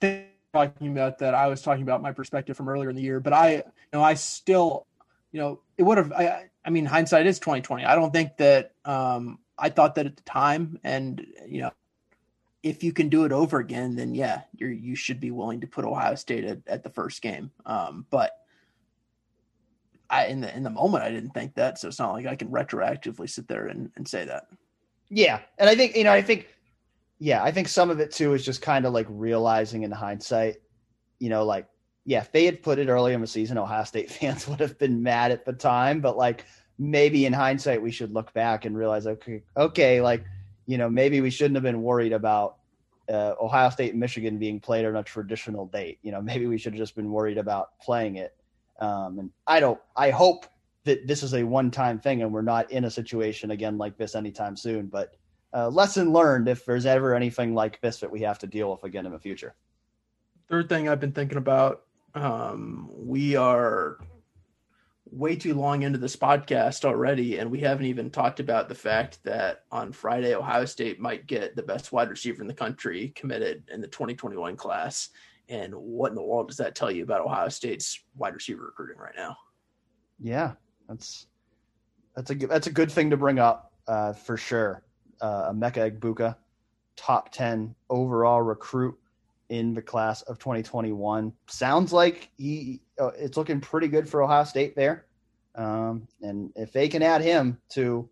it. 0.00 0.28
Talking 0.52 0.92
about 0.92 1.18
that, 1.20 1.34
I 1.34 1.46
was 1.46 1.62
talking 1.62 1.82
about 1.82 2.02
my 2.02 2.12
perspective 2.12 2.56
from 2.56 2.68
earlier 2.68 2.90
in 2.90 2.96
the 2.96 3.02
year, 3.02 3.20
but 3.20 3.32
I, 3.32 3.54
you 3.54 3.62
know, 3.92 4.02
I 4.02 4.14
still, 4.14 4.86
you 5.30 5.40
know, 5.40 5.60
it 5.78 5.84
would 5.84 5.96
have. 5.98 6.12
I, 6.12 6.50
I 6.64 6.70
mean, 6.70 6.84
hindsight 6.84 7.26
is 7.26 7.38
twenty 7.38 7.62
twenty. 7.62 7.84
I 7.84 7.94
don't 7.94 8.12
think 8.12 8.36
that 8.38 8.72
um, 8.84 9.38
I 9.58 9.68
thought 9.68 9.94
that 9.96 10.06
at 10.06 10.16
the 10.16 10.22
time, 10.22 10.78
and 10.84 11.24
you 11.46 11.62
know, 11.62 11.70
if 12.62 12.84
you 12.84 12.92
can 12.92 13.08
do 13.08 13.24
it 13.24 13.32
over 13.32 13.58
again, 13.58 13.96
then 13.96 14.14
yeah, 14.14 14.42
you 14.54 14.68
you 14.68 14.94
should 14.94 15.20
be 15.20 15.30
willing 15.30 15.60
to 15.60 15.66
put 15.66 15.84
Ohio 15.84 16.14
State 16.14 16.44
at, 16.44 16.58
at 16.66 16.82
the 16.84 16.90
first 16.90 17.22
game. 17.22 17.50
Um, 17.66 18.06
but 18.10 18.32
I 20.08 20.26
in 20.26 20.40
the 20.40 20.54
in 20.54 20.62
the 20.62 20.70
moment 20.70 21.04
I 21.04 21.10
didn't 21.10 21.30
think 21.30 21.54
that, 21.54 21.78
so 21.78 21.88
it's 21.88 21.98
not 21.98 22.12
like 22.12 22.26
I 22.26 22.36
can 22.36 22.48
retroactively 22.48 23.28
sit 23.28 23.48
there 23.48 23.66
and, 23.66 23.90
and 23.96 24.06
say 24.06 24.24
that. 24.26 24.46
Yeah, 25.08 25.40
and 25.58 25.68
I 25.68 25.74
think 25.74 25.96
you 25.96 26.04
know 26.04 26.12
I 26.12 26.22
think 26.22 26.48
yeah 27.18 27.42
I 27.42 27.50
think 27.50 27.68
some 27.68 27.90
of 27.90 27.98
it 27.98 28.12
too 28.12 28.34
is 28.34 28.44
just 28.44 28.62
kind 28.62 28.84
of 28.84 28.92
like 28.92 29.06
realizing 29.08 29.82
in 29.82 29.90
hindsight, 29.90 30.56
you 31.18 31.28
know, 31.28 31.44
like 31.44 31.66
yeah, 32.04 32.20
if 32.20 32.32
they 32.32 32.44
had 32.44 32.62
put 32.62 32.78
it 32.78 32.88
earlier 32.88 33.14
in 33.14 33.20
the 33.20 33.26
season, 33.26 33.58
Ohio 33.58 33.84
State 33.84 34.10
fans 34.12 34.48
would 34.48 34.60
have 34.60 34.78
been 34.78 35.02
mad 35.02 35.30
at 35.30 35.44
the 35.44 35.52
time. 35.52 36.00
But 36.00 36.16
like 36.16 36.44
maybe 36.78 37.26
in 37.26 37.32
hindsight, 37.32 37.82
we 37.82 37.90
should 37.90 38.12
look 38.12 38.32
back 38.32 38.64
and 38.64 38.76
realize, 38.76 39.06
okay, 39.06 39.42
okay, 39.56 40.00
like 40.00 40.24
you 40.66 40.78
know, 40.78 40.88
maybe 40.88 41.20
we 41.20 41.30
shouldn't 41.30 41.56
have 41.56 41.64
been 41.64 41.82
worried 41.82 42.12
about 42.12 42.56
uh, 43.10 43.34
Ohio 43.40 43.68
State 43.70 43.90
and 43.92 44.00
Michigan 44.00 44.38
being 44.38 44.60
played 44.60 44.84
on 44.84 44.96
a 44.96 45.02
traditional 45.02 45.66
date. 45.66 45.98
You 46.02 46.12
know, 46.12 46.22
maybe 46.22 46.46
we 46.46 46.58
should 46.58 46.72
have 46.72 46.80
just 46.80 46.94
been 46.94 47.10
worried 47.10 47.38
about 47.38 47.78
playing 47.80 48.16
it. 48.16 48.34
Um, 48.78 49.18
and 49.18 49.30
I 49.46 49.60
don't. 49.60 49.80
I 49.96 50.10
hope 50.10 50.46
that 50.84 51.06
this 51.06 51.22
is 51.22 51.34
a 51.34 51.44
one-time 51.44 52.00
thing 52.00 52.22
and 52.22 52.32
we're 52.32 52.42
not 52.42 52.70
in 52.72 52.84
a 52.84 52.90
situation 52.90 53.52
again 53.52 53.78
like 53.78 53.96
this 53.96 54.16
anytime 54.16 54.56
soon. 54.56 54.86
But 54.86 55.14
uh, 55.54 55.68
lesson 55.68 56.12
learned 56.12 56.48
if 56.48 56.64
there's 56.64 56.86
ever 56.86 57.14
anything 57.14 57.54
like 57.54 57.80
this 57.80 58.00
that 58.00 58.10
we 58.10 58.20
have 58.22 58.38
to 58.40 58.46
deal 58.46 58.70
with 58.70 58.82
again 58.84 59.06
in 59.06 59.12
the 59.12 59.18
future. 59.18 59.54
Third 60.48 60.68
thing 60.68 60.88
I've 60.88 61.00
been 61.00 61.12
thinking 61.12 61.38
about 61.38 61.82
um, 62.14 62.90
we 62.92 63.36
are 63.36 63.98
way 65.12 65.36
too 65.36 65.54
long 65.54 65.82
into 65.82 65.98
this 65.98 66.16
podcast 66.16 66.84
already, 66.84 67.38
and 67.38 67.50
we 67.50 67.60
haven't 67.60 67.86
even 67.86 68.10
talked 68.10 68.40
about 68.40 68.68
the 68.68 68.74
fact 68.74 69.22
that 69.24 69.64
on 69.70 69.92
Friday, 69.92 70.34
Ohio 70.34 70.64
State 70.64 70.98
might 70.98 71.26
get 71.26 71.54
the 71.54 71.62
best 71.62 71.92
wide 71.92 72.08
receiver 72.08 72.40
in 72.40 72.48
the 72.48 72.54
country 72.54 73.12
committed 73.14 73.64
in 73.72 73.80
the 73.80 73.88
2021 73.88 74.56
class. 74.56 75.10
And 75.48 75.74
what 75.74 76.08
in 76.08 76.14
the 76.14 76.22
world 76.22 76.48
does 76.48 76.56
that 76.56 76.74
tell 76.74 76.90
you 76.90 77.02
about 77.02 77.20
Ohio 77.20 77.48
State's 77.48 78.02
wide 78.16 78.34
receiver 78.34 78.64
recruiting 78.64 78.96
right 78.96 79.14
now? 79.16 79.36
Yeah, 80.18 80.52
that's 80.88 81.26
that's 82.14 82.30
a 82.30 82.34
that's 82.34 82.66
a 82.66 82.72
good 82.72 82.90
thing 82.90 83.10
to 83.10 83.16
bring 83.16 83.38
up 83.38 83.72
uh, 83.86 84.12
for 84.12 84.36
sure. 84.36 84.82
Uh, 85.20 85.52
Emeka 85.52 85.90
Egbuka, 85.90 86.36
top 86.96 87.32
ten 87.32 87.74
overall 87.90 88.40
recruit 88.40 88.96
in 89.52 89.74
the 89.74 89.82
class 89.82 90.22
of 90.22 90.38
2021. 90.38 91.30
Sounds 91.46 91.92
like 91.92 92.30
he 92.38 92.80
uh, 92.98 93.10
it's 93.18 93.36
looking 93.36 93.60
pretty 93.60 93.86
good 93.86 94.08
for 94.08 94.22
Ohio 94.22 94.44
State 94.44 94.74
there. 94.74 95.04
Um, 95.54 96.08
and 96.22 96.50
if 96.56 96.72
they 96.72 96.88
can 96.88 97.02
add 97.02 97.20
him 97.20 97.60
to, 97.72 98.08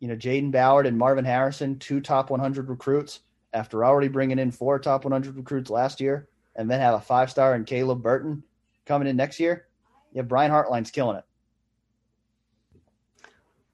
you 0.00 0.08
know, 0.08 0.16
Jayden 0.16 0.50
Ballard 0.50 0.86
and 0.86 0.96
Marvin 0.96 1.26
Harrison, 1.26 1.78
two 1.78 2.00
top 2.00 2.30
100 2.30 2.70
recruits, 2.70 3.20
after 3.52 3.84
already 3.84 4.08
bringing 4.08 4.38
in 4.38 4.50
four 4.50 4.78
top 4.78 5.04
100 5.04 5.36
recruits 5.36 5.68
last 5.68 6.00
year, 6.00 6.28
and 6.56 6.70
then 6.70 6.80
have 6.80 6.94
a 6.94 7.00
five 7.00 7.30
star 7.30 7.52
and 7.52 7.66
Caleb 7.66 8.02
Burton 8.02 8.42
coming 8.86 9.06
in 9.06 9.16
next 9.16 9.38
year, 9.38 9.66
yeah, 10.14 10.22
Brian 10.22 10.50
Hartline's 10.50 10.90
killing 10.90 11.18
it. 11.18 11.24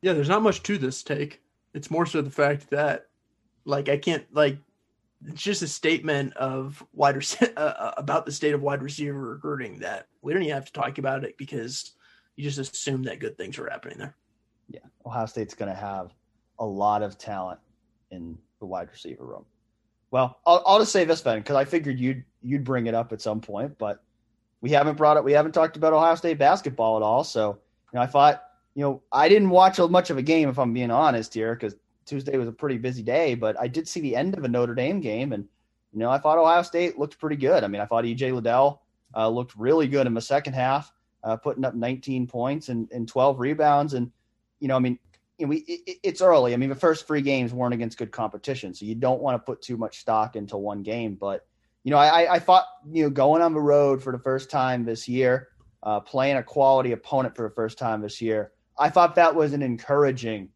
Yeah, 0.02 0.14
there's 0.14 0.28
not 0.28 0.42
much 0.42 0.64
to 0.64 0.76
this 0.76 1.04
take. 1.04 1.40
It's 1.72 1.90
more 1.90 2.04
so 2.04 2.20
the 2.20 2.30
fact 2.30 2.70
that, 2.70 3.06
like, 3.64 3.88
I 3.88 3.96
can't 3.96 4.26
like 4.34 4.58
it's 5.26 5.42
just 5.42 5.62
a 5.62 5.68
statement 5.68 6.34
of 6.36 6.84
wide 6.92 7.16
rec- 7.16 7.52
uh, 7.56 7.60
uh, 7.60 7.94
about 7.97 8.26
the 8.26 8.32
state 8.32 8.55
of 8.55 8.62
wide 8.62 8.82
receiver 8.82 9.18
recruiting 9.18 9.78
that 9.80 10.06
we 10.22 10.32
don't 10.32 10.42
even 10.42 10.55
have 10.55 10.66
to 10.66 10.72
talk 10.72 10.98
about 10.98 11.24
it 11.24 11.36
because 11.36 11.92
you 12.36 12.44
just 12.44 12.59
assume 12.59 13.02
that 13.05 13.20
good 13.20 13.36
things 13.36 13.59
are 13.59 13.68
happening 13.68 13.98
there. 13.98 14.16
Yeah, 14.68 14.80
Ohio 15.05 15.26
State's 15.26 15.55
going 15.55 15.70
to 15.70 15.78
have 15.78 16.12
a 16.59 16.64
lot 16.64 17.02
of 17.02 17.18
talent 17.18 17.59
in 18.10 18.38
the 18.60 18.66
wide 18.66 18.88
receiver 18.90 19.24
room. 19.24 19.44
Well, 20.10 20.40
I'll, 20.47 20.62
I'll 20.66 20.78
just 20.78 20.92
say 20.92 21.05
this 21.05 21.20
then 21.20 21.38
because 21.38 21.56
I 21.56 21.64
figured 21.64 21.98
you'd 21.98 22.24
you'd 22.42 22.64
bring 22.64 22.86
it 22.86 22.94
up 22.94 23.12
at 23.12 23.20
some 23.20 23.40
point, 23.40 23.76
but 23.78 24.02
we 24.60 24.70
haven't 24.70 24.97
brought 24.97 25.16
it. 25.16 25.24
We 25.24 25.32
haven't 25.32 25.52
talked 25.52 25.76
about 25.76 25.92
Ohio 25.92 26.14
State 26.14 26.38
basketball 26.38 26.97
at 26.97 27.02
all. 27.02 27.24
So 27.24 27.59
you 27.92 27.97
know, 27.97 28.02
I 28.02 28.06
thought 28.06 28.42
you 28.74 28.82
know, 28.82 29.02
I 29.12 29.28
didn't 29.28 29.51
watch 29.51 29.78
much 29.78 30.10
of 30.10 30.18
a 30.18 30.22
game 30.22 30.48
if 30.48 30.59
I'm 30.59 30.72
being 30.72 30.90
honest 30.90 31.34
here 31.34 31.55
because 31.55 31.76
Tuesday 32.11 32.37
was 32.37 32.49
a 32.49 32.53
pretty 32.53 32.77
busy 32.77 33.03
day, 33.03 33.35
but 33.35 33.59
I 33.59 33.69
did 33.69 33.89
see 33.89 34.01
the 34.01 34.16
end 34.16 34.37
of 34.37 34.45
a 34.45 34.49
Notre 34.49 34.74
Dame 34.74 35.01
game, 35.01 35.32
and 35.32 35.45
you 35.93 35.99
know, 35.99 36.11
I 36.11 36.19
thought 36.19 36.39
Ohio 36.39 36.62
State 36.62 36.99
looked 36.99 37.19
pretty 37.19 37.37
good. 37.37 37.65
I 37.65 37.69
mean, 37.69 37.81
I 37.81 37.87
thought 37.87 38.05
EJ 38.05 38.35
Liddell 38.35 38.82
uh, 39.16 39.28
looked 39.28 39.57
really 39.57 39.89
good 39.89 40.07
in 40.07 40.15
the 40.15 40.20
second 40.20 40.53
half, 40.53 40.93
uh, 41.24 41.37
putting 41.37 41.65
up 41.65 41.74
19 41.74 42.27
points 42.27 42.69
and, 42.69 42.91
and 42.93 43.09
12 43.09 43.41
rebounds, 43.41 43.95
and 43.95 44.11
you 44.59 44.69
know, 44.69 44.77
I 44.77 44.81
mean, 44.81 44.99
we 45.39 45.59
it, 45.59 45.99
it's 46.03 46.20
early. 46.20 46.53
I 46.53 46.57
mean, 46.57 46.69
the 46.69 46.74
first 46.74 47.07
three 47.07 47.23
games 47.23 47.53
weren't 47.53 47.74
against 47.74 47.99
good 47.99 48.12
competition, 48.12 48.74
so 48.74 48.85
you 48.85 48.95
don't 48.95 49.20
want 49.20 49.35
to 49.37 49.39
put 49.39 49.62
too 49.62 49.77
much 49.77 49.99
stock 49.99 50.37
into 50.37 50.57
one 50.57 50.82
game. 50.82 51.15
But 51.15 51.47
you 51.85 51.91
know, 51.91 51.99
I, 51.99 52.35
I 52.35 52.39
thought 52.39 52.66
you 52.91 53.05
know 53.05 53.11
going 53.11 53.43
on 53.43 53.55
the 53.55 53.61
road 53.61 54.03
for 54.03 54.12
the 54.12 54.19
first 54.19 54.51
time 54.51 54.85
this 54.85 55.09
year, 55.09 55.49
uh, 55.82 56.01
playing 56.01 56.37
a 56.37 56.43
quality 56.43 56.93
opponent 56.93 57.37
for 57.37 57.49
the 57.49 57.55
first 57.55 57.78
time 57.78 58.03
this 58.03 58.20
year, 58.20 58.53
I 58.78 58.91
thought 58.91 59.15
that 59.15 59.35
was 59.35 59.53
an 59.53 59.62
encouraging, 59.62 60.49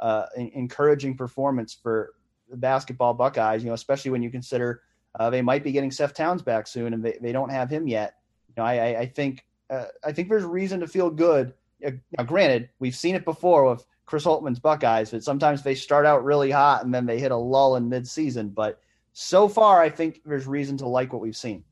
uh, 0.00 0.26
encouraging 0.36 1.16
performance 1.16 1.74
for 1.74 2.14
the 2.48 2.56
basketball 2.56 3.14
Buckeyes. 3.14 3.62
You 3.62 3.68
know, 3.68 3.74
especially 3.74 4.10
when 4.10 4.22
you 4.22 4.30
consider 4.30 4.82
uh, 5.18 5.30
they 5.30 5.42
might 5.42 5.64
be 5.64 5.72
getting 5.72 5.90
Seth 5.90 6.14
Towns 6.14 6.42
back 6.42 6.66
soon, 6.66 6.94
and 6.94 7.04
they, 7.04 7.18
they 7.20 7.32
don't 7.32 7.50
have 7.50 7.70
him 7.70 7.88
yet. 7.88 8.16
You 8.48 8.54
know, 8.56 8.64
I, 8.64 9.00
I 9.00 9.06
think 9.06 9.44
uh, 9.68 9.86
I 10.04 10.12
think 10.12 10.28
there's 10.28 10.44
reason 10.44 10.80
to 10.80 10.86
feel 10.86 11.10
good. 11.10 11.54
Now, 11.80 12.24
granted, 12.24 12.68
we've 12.78 12.94
seen 12.94 13.14
it 13.14 13.24
before 13.24 13.68
with 13.70 13.86
Chris 14.04 14.24
Holtmann's 14.24 14.58
Buckeyes, 14.58 15.10
but 15.10 15.24
sometimes 15.24 15.62
they 15.62 15.74
start 15.74 16.04
out 16.04 16.24
really 16.24 16.50
hot 16.50 16.84
and 16.84 16.92
then 16.92 17.06
they 17.06 17.18
hit 17.18 17.32
a 17.32 17.36
lull 17.36 17.76
in 17.76 17.88
midseason. 17.88 18.52
But 18.52 18.80
so 19.12 19.48
far, 19.48 19.80
I 19.80 19.88
think 19.88 20.20
there's 20.24 20.46
reason 20.46 20.76
to 20.78 20.88
like 20.88 21.12
what 21.12 21.22
we've 21.22 21.36
seen. 21.36 21.64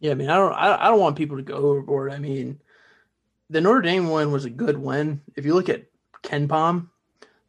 Yeah, 0.00 0.10
I 0.10 0.14
mean, 0.14 0.30
I 0.30 0.36
don't, 0.36 0.52
I, 0.52 0.88
don't 0.88 0.98
want 0.98 1.16
people 1.16 1.36
to 1.36 1.44
go 1.44 1.54
overboard. 1.54 2.12
I 2.12 2.18
mean, 2.18 2.60
the 3.50 3.60
Notre 3.60 3.82
Dame 3.82 4.10
win 4.10 4.32
was 4.32 4.44
a 4.44 4.50
good 4.50 4.76
win. 4.76 5.20
If 5.36 5.44
you 5.44 5.54
look 5.54 5.68
at 5.68 5.84
KenPom, 6.24 6.88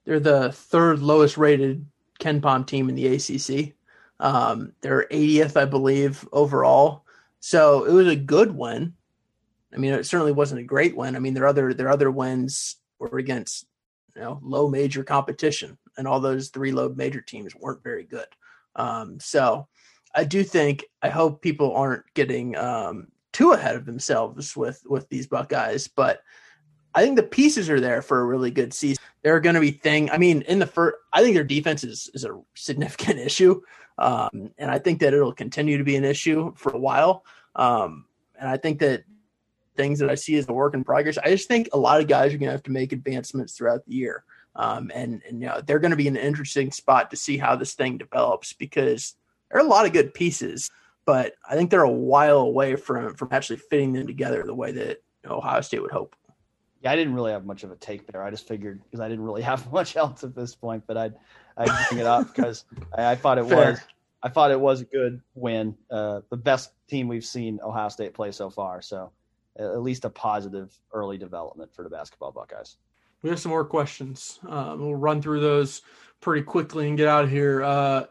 they're 0.05 0.19
the 0.19 0.51
third 0.51 0.99
lowest 0.99 1.37
rated 1.37 1.85
KenPom 2.19 2.67
team 2.67 2.89
in 2.89 2.95
the 2.95 3.07
ACC. 3.07 3.73
Um, 4.19 4.73
they're 4.81 5.07
80th, 5.11 5.57
I 5.57 5.65
believe, 5.65 6.27
overall. 6.31 7.05
So 7.39 7.83
it 7.85 7.91
was 7.91 8.07
a 8.07 8.15
good 8.15 8.55
win. 8.55 8.93
I 9.73 9.77
mean, 9.77 9.93
it 9.93 10.05
certainly 10.05 10.31
wasn't 10.31 10.61
a 10.61 10.65
great 10.65 10.95
win. 10.95 11.15
I 11.15 11.19
mean, 11.19 11.33
their 11.33 11.47
other 11.47 11.73
their 11.73 11.89
other 11.89 12.11
wins 12.11 12.77
were 12.99 13.17
against 13.17 13.65
you 14.15 14.21
know 14.21 14.39
low 14.43 14.69
major 14.69 15.03
competition, 15.03 15.77
and 15.97 16.07
all 16.07 16.19
those 16.19 16.49
three 16.49 16.71
low 16.71 16.89
major 16.89 17.21
teams 17.21 17.55
weren't 17.55 17.83
very 17.83 18.03
good. 18.03 18.27
Um, 18.75 19.19
so 19.19 19.67
I 20.13 20.23
do 20.23 20.43
think 20.43 20.85
I 21.01 21.09
hope 21.09 21.41
people 21.41 21.75
aren't 21.75 22.05
getting 22.13 22.55
um, 22.55 23.07
too 23.31 23.51
ahead 23.51 23.75
of 23.75 23.85
themselves 23.85 24.55
with 24.55 24.81
with 24.85 25.09
these 25.09 25.27
Buckeyes, 25.27 25.87
but 25.87 26.21
I 26.95 27.03
think 27.03 27.15
the 27.15 27.23
pieces 27.23 27.69
are 27.69 27.79
there 27.79 28.01
for 28.01 28.19
a 28.19 28.25
really 28.25 28.51
good 28.51 28.73
season. 28.73 29.03
There 29.21 29.35
are 29.35 29.39
going 29.39 29.55
to 29.55 29.61
be 29.61 29.71
thing. 29.71 30.09
I 30.11 30.17
mean, 30.17 30.41
in 30.43 30.59
the 30.59 30.67
first, 30.67 30.97
I 31.11 31.21
think 31.21 31.35
their 31.35 31.43
defense 31.43 31.83
is 31.83 32.09
is 32.13 32.25
a 32.25 32.39
significant 32.55 33.19
issue, 33.29 33.61
um, 33.97 34.51
and 34.57 34.69
I 34.69 34.79
think 34.79 34.99
that 34.99 35.13
it'll 35.13 35.33
continue 35.33 35.77
to 35.77 35.83
be 35.83 35.95
an 35.95 36.05
issue 36.05 36.53
for 36.55 36.71
a 36.71 36.77
while. 36.77 37.25
Um, 37.55 38.05
and 38.39 38.49
I 38.49 38.57
think 38.57 38.79
that 38.79 39.03
things 39.75 39.99
that 39.99 40.09
I 40.09 40.15
see 40.15 40.35
as 40.35 40.47
a 40.47 40.53
work 40.53 40.73
in 40.73 40.83
progress. 40.83 41.17
I 41.17 41.29
just 41.29 41.47
think 41.47 41.69
a 41.73 41.77
lot 41.77 41.99
of 41.99 42.07
guys 42.07 42.33
are 42.33 42.37
going 42.37 42.47
to 42.47 42.53
have 42.53 42.63
to 42.63 42.71
make 42.71 42.91
advancements 42.91 43.53
throughout 43.53 43.85
the 43.85 43.93
year. 43.93 44.23
Um, 44.55 44.91
and, 44.93 45.21
and, 45.27 45.41
you 45.41 45.47
know, 45.47 45.61
they're 45.65 45.79
going 45.79 45.91
to 45.91 45.97
be 45.97 46.07
in 46.07 46.15
an 46.15 46.23
interesting 46.23 46.71
spot 46.71 47.09
to 47.11 47.17
see 47.17 47.37
how 47.37 47.55
this 47.55 47.73
thing 47.73 47.97
develops 47.97 48.53
because 48.53 49.15
there 49.49 49.59
are 49.59 49.65
a 49.65 49.69
lot 49.69 49.85
of 49.85 49.93
good 49.93 50.13
pieces, 50.13 50.69
but 51.05 51.33
I 51.49 51.55
think 51.55 51.71
they're 51.71 51.81
a 51.81 51.89
while 51.89 52.39
away 52.39 52.75
from, 52.75 53.15
from 53.15 53.29
actually 53.31 53.57
fitting 53.57 53.93
them 53.93 54.05
together 54.05 54.43
the 54.43 54.53
way 54.53 54.71
that 54.73 55.01
Ohio 55.25 55.61
State 55.61 55.81
would 55.81 55.91
hope. 55.91 56.15
Yeah, 56.83 56.91
I 56.91 56.95
didn't 56.95 57.13
really 57.13 57.31
have 57.31 57.45
much 57.45 57.63
of 57.63 57.71
a 57.71 57.75
take 57.77 58.11
there. 58.11 58.21
I 58.23 58.29
just 58.29 58.47
figured 58.47 58.81
because 58.83 58.99
I 58.99 59.07
didn't 59.07 59.23
really 59.23 59.41
have 59.51 59.71
much 59.71 59.95
else 59.95 60.23
at 60.23 60.35
this 60.35 60.53
point, 60.53 60.83
but 60.85 60.97
I'd, 60.97 61.13
I'd 61.57 61.87
bring 61.89 62.01
it 62.01 62.05
up 62.05 62.27
because 62.27 62.65
I, 62.95 63.11
I, 63.11 63.15
thought 63.15 63.37
it 63.37 63.45
Fair. 63.45 63.71
was, 63.71 63.79
I 64.21 64.29
thought 64.29 64.51
it 64.51 64.59
was 64.59 64.81
a 64.81 64.85
good 64.85 65.21
win. 65.33 65.75
Uh, 65.89 66.21
the 66.29 66.37
best 66.37 66.71
team 66.87 67.07
we've 67.07 67.25
seen 67.25 67.59
Ohio 67.63 67.89
State 67.89 68.13
play 68.13 68.31
so 68.31 68.49
far. 68.49 68.81
So 68.81 69.11
at 69.57 69.81
least 69.81 70.05
a 70.05 70.09
positive 70.09 70.77
early 70.93 71.17
development 71.17 71.73
for 71.73 71.83
the 71.83 71.89
basketball 71.89 72.31
Buckeyes. 72.31 72.77
We 73.21 73.29
have 73.29 73.39
some 73.39 73.51
more 73.51 73.65
questions. 73.65 74.39
Um, 74.47 74.79
we'll 74.79 74.95
run 74.95 75.21
through 75.21 75.39
those 75.39 75.81
pretty 76.19 76.43
quickly 76.43 76.87
and 76.87 76.97
get 76.97 77.07
out 77.07 77.23
of 77.23 77.29
here. 77.29 77.63
Uh, 77.63 78.05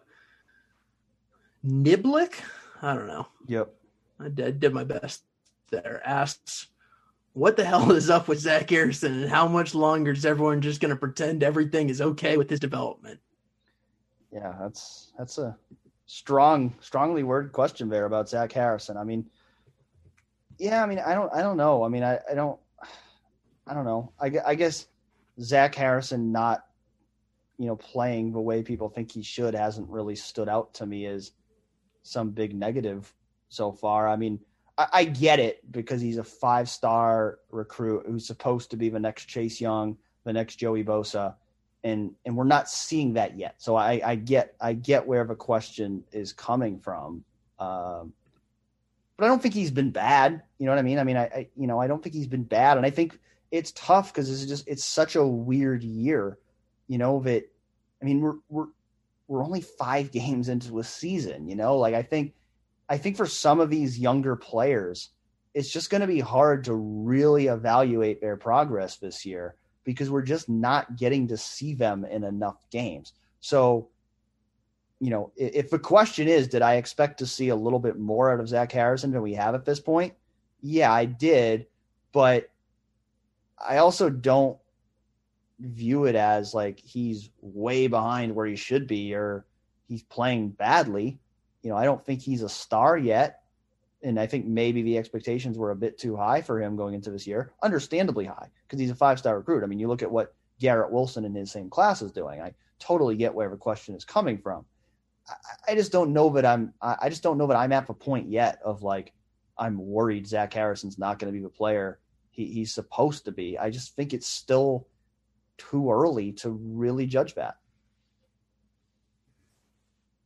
Niblick, 1.66 2.34
I 2.80 2.94
don't 2.94 3.06
know. 3.06 3.26
Yep, 3.46 3.74
I 4.20 4.28
did, 4.28 4.60
did 4.60 4.72
my 4.72 4.84
best 4.84 5.22
there. 5.70 6.00
Asks, 6.04 6.68
what 7.32 7.56
the 7.56 7.64
hell 7.64 7.92
is 7.92 8.10
up 8.10 8.28
with 8.28 8.40
Zach 8.40 8.68
Harrison, 8.70 9.22
and 9.22 9.30
how 9.30 9.48
much 9.48 9.74
longer 9.74 10.12
is 10.12 10.26
everyone 10.26 10.60
just 10.60 10.80
going 10.80 10.90
to 10.90 10.96
pretend 10.96 11.42
everything 11.42 11.88
is 11.88 12.00
okay 12.00 12.36
with 12.36 12.50
his 12.50 12.60
development? 12.60 13.20
Yeah, 14.32 14.54
that's 14.60 15.12
that's 15.18 15.38
a 15.38 15.56
strong, 16.06 16.74
strongly 16.80 17.22
worded 17.22 17.52
question 17.52 17.88
there 17.88 18.06
about 18.06 18.28
Zach 18.28 18.52
Harrison. 18.52 18.96
I 18.96 19.04
mean 19.04 19.28
yeah, 20.62 20.80
I 20.80 20.86
mean, 20.86 21.00
I 21.00 21.14
don't, 21.14 21.32
I 21.32 21.42
don't 21.42 21.56
know. 21.56 21.82
I 21.82 21.88
mean, 21.88 22.04
I, 22.04 22.20
I 22.30 22.34
don't, 22.34 22.58
I 23.66 23.74
don't 23.74 23.84
know. 23.84 24.12
I, 24.20 24.30
I 24.46 24.54
guess 24.54 24.86
Zach 25.40 25.74
Harrison 25.74 26.30
not, 26.30 26.64
you 27.58 27.66
know, 27.66 27.74
playing 27.74 28.32
the 28.32 28.40
way 28.40 28.62
people 28.62 28.88
think 28.88 29.10
he 29.10 29.24
should 29.24 29.54
hasn't 29.54 29.88
really 29.88 30.14
stood 30.14 30.48
out 30.48 30.74
to 30.74 30.86
me 30.86 31.06
as 31.06 31.32
some 32.04 32.30
big 32.30 32.54
negative 32.54 33.12
so 33.48 33.72
far. 33.72 34.08
I 34.08 34.14
mean, 34.14 34.38
I, 34.82 35.00
I 35.00 35.04
get 35.04 35.38
it 35.38 35.70
because 35.70 36.00
he's 36.00 36.18
a 36.18 36.24
five 36.24 36.68
star 36.68 37.38
recruit 37.50 38.04
who's 38.06 38.26
supposed 38.26 38.70
to 38.70 38.76
be 38.76 38.88
the 38.88 39.00
next 39.00 39.26
Chase 39.26 39.60
Young, 39.60 39.96
the 40.24 40.32
next 40.32 40.56
Joey 40.56 40.84
Bosa, 40.84 41.34
and 41.84 42.14
and 42.24 42.36
we're 42.36 42.44
not 42.44 42.68
seeing 42.68 43.14
that 43.14 43.38
yet. 43.38 43.56
So 43.58 43.76
I, 43.76 44.00
I 44.04 44.14
get 44.16 44.54
I 44.60 44.72
get 44.72 45.06
where 45.06 45.24
the 45.24 45.34
question 45.34 46.04
is 46.12 46.32
coming 46.32 46.78
from. 46.78 47.24
Um, 47.58 48.12
but 49.16 49.26
I 49.26 49.28
don't 49.28 49.42
think 49.42 49.54
he's 49.54 49.70
been 49.70 49.90
bad. 49.90 50.42
You 50.58 50.66
know 50.66 50.72
what 50.72 50.78
I 50.78 50.82
mean? 50.82 50.98
I 50.98 51.04
mean, 51.04 51.16
I, 51.16 51.24
I 51.24 51.48
you 51.56 51.66
know, 51.66 51.78
I 51.78 51.86
don't 51.86 52.02
think 52.02 52.14
he's 52.14 52.26
been 52.26 52.44
bad, 52.44 52.76
and 52.76 52.86
I 52.86 52.90
think 52.90 53.18
it's 53.50 53.72
tough 53.72 54.12
because 54.12 54.30
it's 54.30 54.48
just 54.50 54.66
it's 54.66 54.84
such 54.84 55.16
a 55.16 55.26
weird 55.26 55.84
year. 55.84 56.38
You 56.88 56.98
know 56.98 57.20
that, 57.20 57.44
I 58.00 58.04
mean, 58.04 58.20
we're 58.20 58.36
we're 58.48 58.66
we're 59.28 59.44
only 59.44 59.60
five 59.60 60.10
games 60.12 60.48
into 60.48 60.78
a 60.78 60.84
season. 60.84 61.48
You 61.48 61.56
know, 61.56 61.76
like 61.78 61.94
I 61.94 62.02
think, 62.02 62.34
I 62.92 62.98
think 62.98 63.16
for 63.16 63.26
some 63.26 63.58
of 63.58 63.70
these 63.70 63.98
younger 63.98 64.36
players, 64.36 65.08
it's 65.54 65.72
just 65.72 65.88
going 65.88 66.02
to 66.02 66.06
be 66.06 66.20
hard 66.20 66.64
to 66.64 66.74
really 66.74 67.46
evaluate 67.46 68.20
their 68.20 68.36
progress 68.36 68.98
this 68.98 69.24
year 69.24 69.56
because 69.84 70.10
we're 70.10 70.20
just 70.20 70.50
not 70.50 70.96
getting 70.96 71.28
to 71.28 71.38
see 71.38 71.74
them 71.74 72.04
in 72.04 72.22
enough 72.22 72.58
games. 72.70 73.14
So 73.40 73.88
you 75.00 75.10
know, 75.10 75.32
if 75.36 75.70
the 75.70 75.78
question 75.78 76.28
is, 76.28 76.46
did 76.46 76.60
I 76.60 76.74
expect 76.74 77.18
to 77.18 77.26
see 77.26 77.48
a 77.48 77.56
little 77.56 77.80
bit 77.80 77.98
more 77.98 78.30
out 78.30 78.38
of 78.38 78.48
Zach 78.48 78.70
Harrison 78.70 79.10
than 79.10 79.22
we 79.22 79.34
have 79.34 79.54
at 79.56 79.64
this 79.64 79.80
point? 79.80 80.12
Yeah, 80.60 80.92
I 80.92 81.06
did, 81.06 81.66
but 82.12 82.50
I 83.58 83.78
also 83.78 84.10
don't 84.10 84.58
view 85.58 86.04
it 86.04 86.14
as 86.14 86.52
like 86.52 86.78
he's 86.78 87.30
way 87.40 87.86
behind 87.86 88.34
where 88.34 88.46
he 88.46 88.54
should 88.54 88.86
be 88.86 89.14
or 89.14 89.46
he's 89.88 90.02
playing 90.02 90.50
badly. 90.50 91.18
You 91.62 91.70
know, 91.70 91.76
I 91.76 91.84
don't 91.84 92.04
think 92.04 92.20
he's 92.20 92.42
a 92.42 92.48
star 92.48 92.96
yet. 92.96 93.40
And 94.04 94.18
I 94.18 94.26
think 94.26 94.46
maybe 94.46 94.82
the 94.82 94.98
expectations 94.98 95.56
were 95.56 95.70
a 95.70 95.76
bit 95.76 95.96
too 95.96 96.16
high 96.16 96.42
for 96.42 96.60
him 96.60 96.74
going 96.76 96.94
into 96.94 97.10
this 97.12 97.26
year, 97.26 97.52
understandably 97.62 98.24
high, 98.24 98.50
because 98.66 98.80
he's 98.80 98.90
a 98.90 98.96
five 98.96 99.18
star 99.18 99.36
recruit. 99.36 99.62
I 99.62 99.66
mean, 99.66 99.78
you 99.78 99.86
look 99.86 100.02
at 100.02 100.10
what 100.10 100.34
Garrett 100.58 100.90
Wilson 100.90 101.24
in 101.24 101.34
his 101.34 101.52
same 101.52 101.70
class 101.70 102.02
is 102.02 102.10
doing. 102.10 102.40
I 102.40 102.54
totally 102.80 103.14
get 103.14 103.34
where 103.34 103.48
the 103.48 103.56
question 103.56 103.94
is 103.94 104.04
coming 104.04 104.38
from. 104.38 104.64
I, 105.68 105.76
just 105.76 105.92
don't 105.92 106.12
know 106.12 106.30
that 106.30 106.44
I'm. 106.44 106.74
I 106.82 107.08
just 107.08 107.22
don't 107.22 107.38
know 107.38 107.46
that 107.46 107.56
I'm 107.56 107.72
at 107.72 107.86
the 107.86 107.94
point 107.94 108.28
yet 108.28 108.60
of 108.64 108.82
like 108.82 109.12
I'm 109.56 109.78
worried 109.78 110.26
Zach 110.26 110.52
Harrison's 110.52 110.98
not 110.98 111.20
going 111.20 111.32
to 111.32 111.38
be 111.38 111.42
the 111.42 111.48
player 111.48 112.00
he, 112.30 112.46
he's 112.46 112.74
supposed 112.74 113.24
to 113.26 113.32
be. 113.32 113.56
I 113.56 113.70
just 113.70 113.94
think 113.94 114.12
it's 114.12 114.26
still 114.26 114.88
too 115.58 115.92
early 115.92 116.32
to 116.32 116.50
really 116.50 117.06
judge 117.06 117.34
that. 117.34 117.56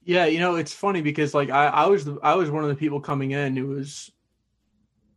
Yeah, 0.06 0.26
you 0.26 0.38
know, 0.38 0.54
it's 0.54 0.72
funny 0.72 1.02
because 1.02 1.34
like 1.34 1.50
I, 1.50 1.66
I 1.66 1.86
was 1.86 2.04
the, 2.04 2.16
I 2.22 2.34
was 2.34 2.48
one 2.48 2.62
of 2.62 2.68
the 2.68 2.76
people 2.76 3.00
coming 3.00 3.32
in 3.32 3.56
who 3.56 3.66
was 3.66 4.12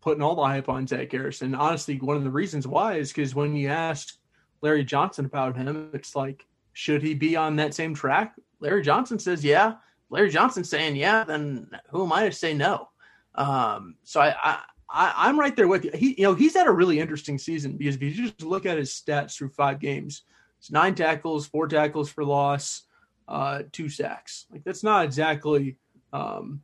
putting 0.02 0.24
all 0.24 0.34
the 0.34 0.42
hype 0.42 0.68
on 0.68 0.88
Zach 0.88 1.12
Harrison. 1.12 1.54
Honestly, 1.54 2.00
one 2.00 2.18
of 2.18 2.24
the 2.24 2.32
reasons 2.32 2.66
why 2.66 2.96
is 2.96 3.10
because 3.10 3.36
when 3.36 3.56
you 3.56 3.68
ask 3.68 4.16
Larry 4.62 4.84
Johnson 4.84 5.26
about 5.26 5.56
him, 5.56 5.92
it's 5.94 6.16
like, 6.16 6.48
should 6.74 7.04
he 7.04 7.14
be 7.14 7.36
on 7.36 7.56
that 7.58 7.76
same 7.76 7.94
track? 7.94 8.34
Larry 8.62 8.82
Johnson 8.82 9.20
says 9.20 9.46
yeah. 9.46 9.76
Larry 10.10 10.32
Johnson 10.32 10.64
saying 10.64 10.96
yeah, 10.96 11.24
then 11.24 11.70
who 11.92 12.04
am 12.04 12.12
I 12.12 12.26
to 12.26 12.32
say 12.32 12.56
no? 12.56 12.90
Um, 13.36 13.94
so 14.04 14.22
I, 14.22 14.36
I, 14.44 14.64
I 14.90 15.30
am 15.30 15.40
right 15.40 15.56
there 15.56 15.68
with 15.68 15.86
you. 15.86 15.92
He 15.94 16.16
you 16.18 16.24
know 16.24 16.34
he's 16.34 16.56
had 16.56 16.66
a 16.66 16.72
really 16.72 17.00
interesting 17.00 17.38
season 17.38 17.78
because 17.78 17.94
if 17.94 18.02
you 18.02 18.10
just 18.10 18.42
look 18.42 18.66
at 18.66 18.80
his 18.80 18.90
stats 18.90 19.38
through 19.38 19.50
five 19.50 19.80
games, 19.80 20.24
it's 20.58 20.72
nine 20.72 20.96
tackles, 20.96 21.46
four 21.46 21.68
tackles 21.68 22.10
for 22.10 22.26
loss, 22.26 22.88
uh, 23.30 23.64
two 23.72 23.88
sacks. 23.88 24.48
Like 24.52 24.64
that's 24.64 24.84
not 24.84 25.06
exactly 25.06 25.78
um, 26.12 26.62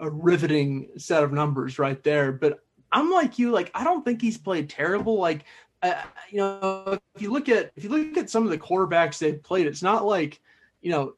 a 0.00 0.08
riveting 0.08 0.90
set 0.98 1.24
of 1.24 1.32
numbers 1.32 1.78
right 1.78 2.00
there. 2.04 2.30
But 2.30 2.60
I'm 2.92 3.10
like 3.10 3.38
you, 3.38 3.50
like 3.50 3.70
I 3.74 3.82
don't 3.82 4.04
think 4.04 4.20
he's 4.20 4.38
played 4.38 4.68
terrible. 4.68 5.18
Like 5.18 5.44
uh, 5.82 6.02
you 6.30 6.38
know, 6.38 6.98
if 7.14 7.22
you 7.22 7.32
look 7.32 7.48
at 7.48 7.72
if 7.74 7.84
you 7.84 7.90
look 7.90 8.16
at 8.16 8.30
some 8.30 8.44
of 8.44 8.50
the 8.50 8.58
quarterbacks 8.58 9.18
they've 9.18 9.42
played, 9.42 9.66
it's 9.66 9.82
not 9.82 10.04
like 10.04 10.40
you 10.82 10.90
know 10.90 11.14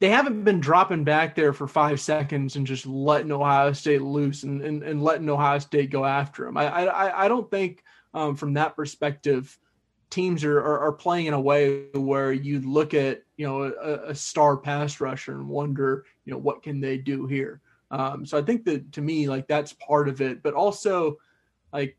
they 0.00 0.10
haven't 0.10 0.44
been 0.44 0.60
dropping 0.60 1.04
back 1.04 1.34
there 1.34 1.52
for 1.52 1.66
five 1.66 2.00
seconds 2.00 2.56
and 2.56 2.66
just 2.66 2.86
letting 2.86 3.32
Ohio 3.32 3.72
State 3.72 4.02
loose 4.02 4.44
and, 4.44 4.62
and, 4.62 4.82
and 4.82 5.02
letting 5.02 5.28
Ohio 5.28 5.58
State 5.58 5.90
go 5.90 6.04
after 6.04 6.44
them. 6.44 6.56
I 6.56 6.66
I, 6.66 7.24
I 7.24 7.28
don't 7.28 7.50
think 7.50 7.82
um, 8.12 8.36
from 8.36 8.54
that 8.54 8.76
perspective 8.76 9.58
teams 10.10 10.44
are, 10.44 10.58
are, 10.58 10.80
are 10.80 10.92
playing 10.92 11.26
in 11.26 11.34
a 11.34 11.40
way 11.40 11.86
where 11.94 12.32
you 12.32 12.60
look 12.60 12.94
at 12.94 13.22
you 13.36 13.46
know 13.46 13.62
a, 13.62 14.10
a, 14.10 14.14
star 14.14 14.56
pass 14.56 15.00
rusher 15.00 15.32
and 15.32 15.48
wonder 15.48 16.04
you 16.24 16.32
know 16.32 16.38
what 16.38 16.62
can 16.62 16.80
they 16.80 16.98
do 16.98 17.26
here. 17.26 17.60
Um, 17.90 18.26
so 18.26 18.38
I 18.38 18.42
think 18.42 18.64
that 18.66 18.92
to 18.92 19.00
me 19.00 19.28
like 19.28 19.46
that's 19.48 19.72
part 19.72 20.08
of 20.08 20.20
it, 20.20 20.42
but 20.42 20.54
also 20.54 21.18
like 21.72 21.96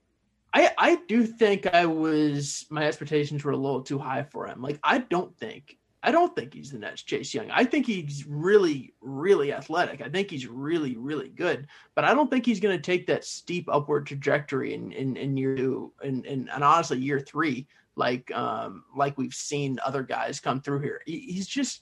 I 0.54 0.72
I 0.78 0.96
do 1.08 1.26
think 1.26 1.68
I 1.68 1.86
was 1.86 2.66
my 2.70 2.86
expectations 2.86 3.44
were 3.44 3.52
a 3.52 3.58
little 3.58 3.82
too 3.82 3.98
high 3.98 4.24
for 4.24 4.48
him. 4.48 4.62
Like 4.62 4.80
I 4.84 5.00
don't 5.00 5.36
think 5.38 5.78
I 6.04 6.12
don't 6.12 6.36
think 6.36 6.54
he's 6.54 6.72
the 6.72 6.80
next 6.80 7.04
Chase 7.04 7.34
Young. 7.34 7.52
I 7.52 7.64
think 7.64 7.86
he's 7.86 8.26
really, 8.28 8.94
really 9.02 9.54
athletic. 9.54 10.02
I 10.02 10.10
think 10.10 10.32
he's 10.32 10.48
really, 10.48 10.98
really 10.98 11.30
good. 11.30 11.68
But 11.94 12.06
I 12.06 12.14
don't 12.16 12.30
think 12.30 12.44
he's 12.44 12.60
going 12.60 12.76
to 12.76 12.82
take 12.82 13.06
that 13.08 13.24
steep 13.24 13.70
upward 13.72 14.08
trajectory 14.08 14.74
in, 14.74 14.92
in, 14.94 15.16
in 15.16 15.38
year 15.38 15.56
two 15.56 15.94
and, 16.04 16.26
and, 16.26 16.50
and 16.50 16.64
honestly 16.64 16.98
year 16.98 17.20
three, 17.20 17.68
like 17.96 18.32
um, 18.32 18.84
like 18.96 19.18
we've 19.18 19.34
seen 19.34 19.80
other 19.86 20.04
guys 20.04 20.40
come 20.40 20.62
through 20.62 20.80
here. 20.80 21.02
He's 21.06 21.48
just, 21.48 21.82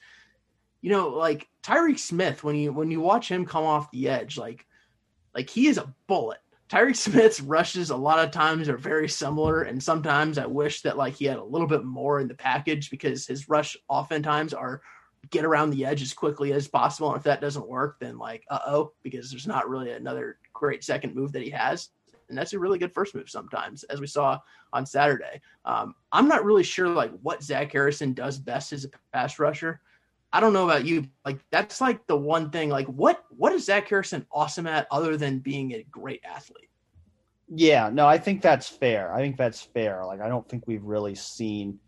you 0.81 0.89
know, 0.89 1.09
like 1.09 1.47
Tyreke 1.63 1.99
Smith. 1.99 2.43
When 2.43 2.55
you 2.55 2.73
when 2.73 2.91
you 2.91 3.01
watch 3.01 3.29
him 3.29 3.45
come 3.45 3.63
off 3.63 3.91
the 3.91 4.09
edge, 4.09 4.37
like 4.37 4.65
like 5.33 5.49
he 5.49 5.67
is 5.67 5.77
a 5.77 5.93
bullet. 6.07 6.39
Tyreke 6.69 6.95
Smith's 6.95 7.41
rushes 7.41 7.89
a 7.89 7.95
lot 7.95 8.19
of 8.19 8.31
times 8.31 8.69
are 8.69 8.77
very 8.77 9.09
similar, 9.09 9.63
and 9.63 9.81
sometimes 9.81 10.37
I 10.37 10.45
wish 10.45 10.81
that 10.81 10.97
like 10.97 11.15
he 11.15 11.25
had 11.25 11.37
a 11.37 11.43
little 11.43 11.67
bit 11.67 11.83
more 11.83 12.19
in 12.19 12.27
the 12.27 12.35
package 12.35 12.89
because 12.89 13.27
his 13.27 13.49
rush 13.49 13.77
oftentimes 13.87 14.53
are 14.53 14.81
get 15.31 15.45
around 15.45 15.69
the 15.71 15.85
edge 15.85 16.01
as 16.01 16.13
quickly 16.13 16.53
as 16.53 16.67
possible. 16.67 17.09
And 17.09 17.17
if 17.17 17.23
that 17.23 17.41
doesn't 17.41 17.67
work, 17.67 17.97
then 17.99 18.17
like 18.17 18.43
uh 18.49 18.59
oh, 18.65 18.93
because 19.03 19.29
there's 19.29 19.47
not 19.47 19.69
really 19.69 19.91
another 19.91 20.37
great 20.53 20.83
second 20.83 21.15
move 21.15 21.33
that 21.33 21.43
he 21.43 21.49
has. 21.51 21.89
And 22.29 22.37
that's 22.37 22.53
a 22.53 22.59
really 22.59 22.79
good 22.79 22.93
first 22.93 23.15
move 23.15 23.29
sometimes, 23.29 23.83
as 23.85 23.99
we 23.99 24.07
saw 24.07 24.39
on 24.71 24.85
Saturday. 24.85 25.41
Um, 25.65 25.95
I'm 26.11 26.27
not 26.27 26.45
really 26.45 26.63
sure 26.63 26.87
like 26.87 27.11
what 27.21 27.43
Zach 27.43 27.71
Harrison 27.71 28.13
does 28.13 28.37
best 28.37 28.73
as 28.73 28.85
a 28.85 28.89
pass 29.11 29.39
rusher. 29.39 29.81
I 30.31 30.39
don't 30.39 30.53
know 30.53 30.65
about 30.65 30.85
you. 30.85 31.07
Like 31.25 31.39
that's 31.49 31.81
like 31.81 32.05
the 32.05 32.17
one 32.17 32.51
thing. 32.51 32.69
Like 32.69 32.87
what 32.87 33.23
what 33.29 33.53
is 33.53 33.65
Zach 33.65 33.87
Harrison 33.87 34.25
awesome 34.31 34.67
at 34.67 34.87
other 34.91 35.17
than 35.17 35.39
being 35.39 35.73
a 35.73 35.83
great 35.89 36.21
athlete? 36.23 36.69
Yeah, 37.47 37.89
no, 37.91 38.07
I 38.07 38.19
think 38.19 38.41
that's 38.41 38.67
fair. 38.69 39.11
I 39.13 39.19
think 39.19 39.37
that's 39.37 39.61
fair. 39.61 40.05
Like 40.05 40.21
I 40.21 40.29
don't 40.29 40.47
think 40.47 40.67
we've 40.67 40.83
really 40.83 41.15
seen. 41.15 41.79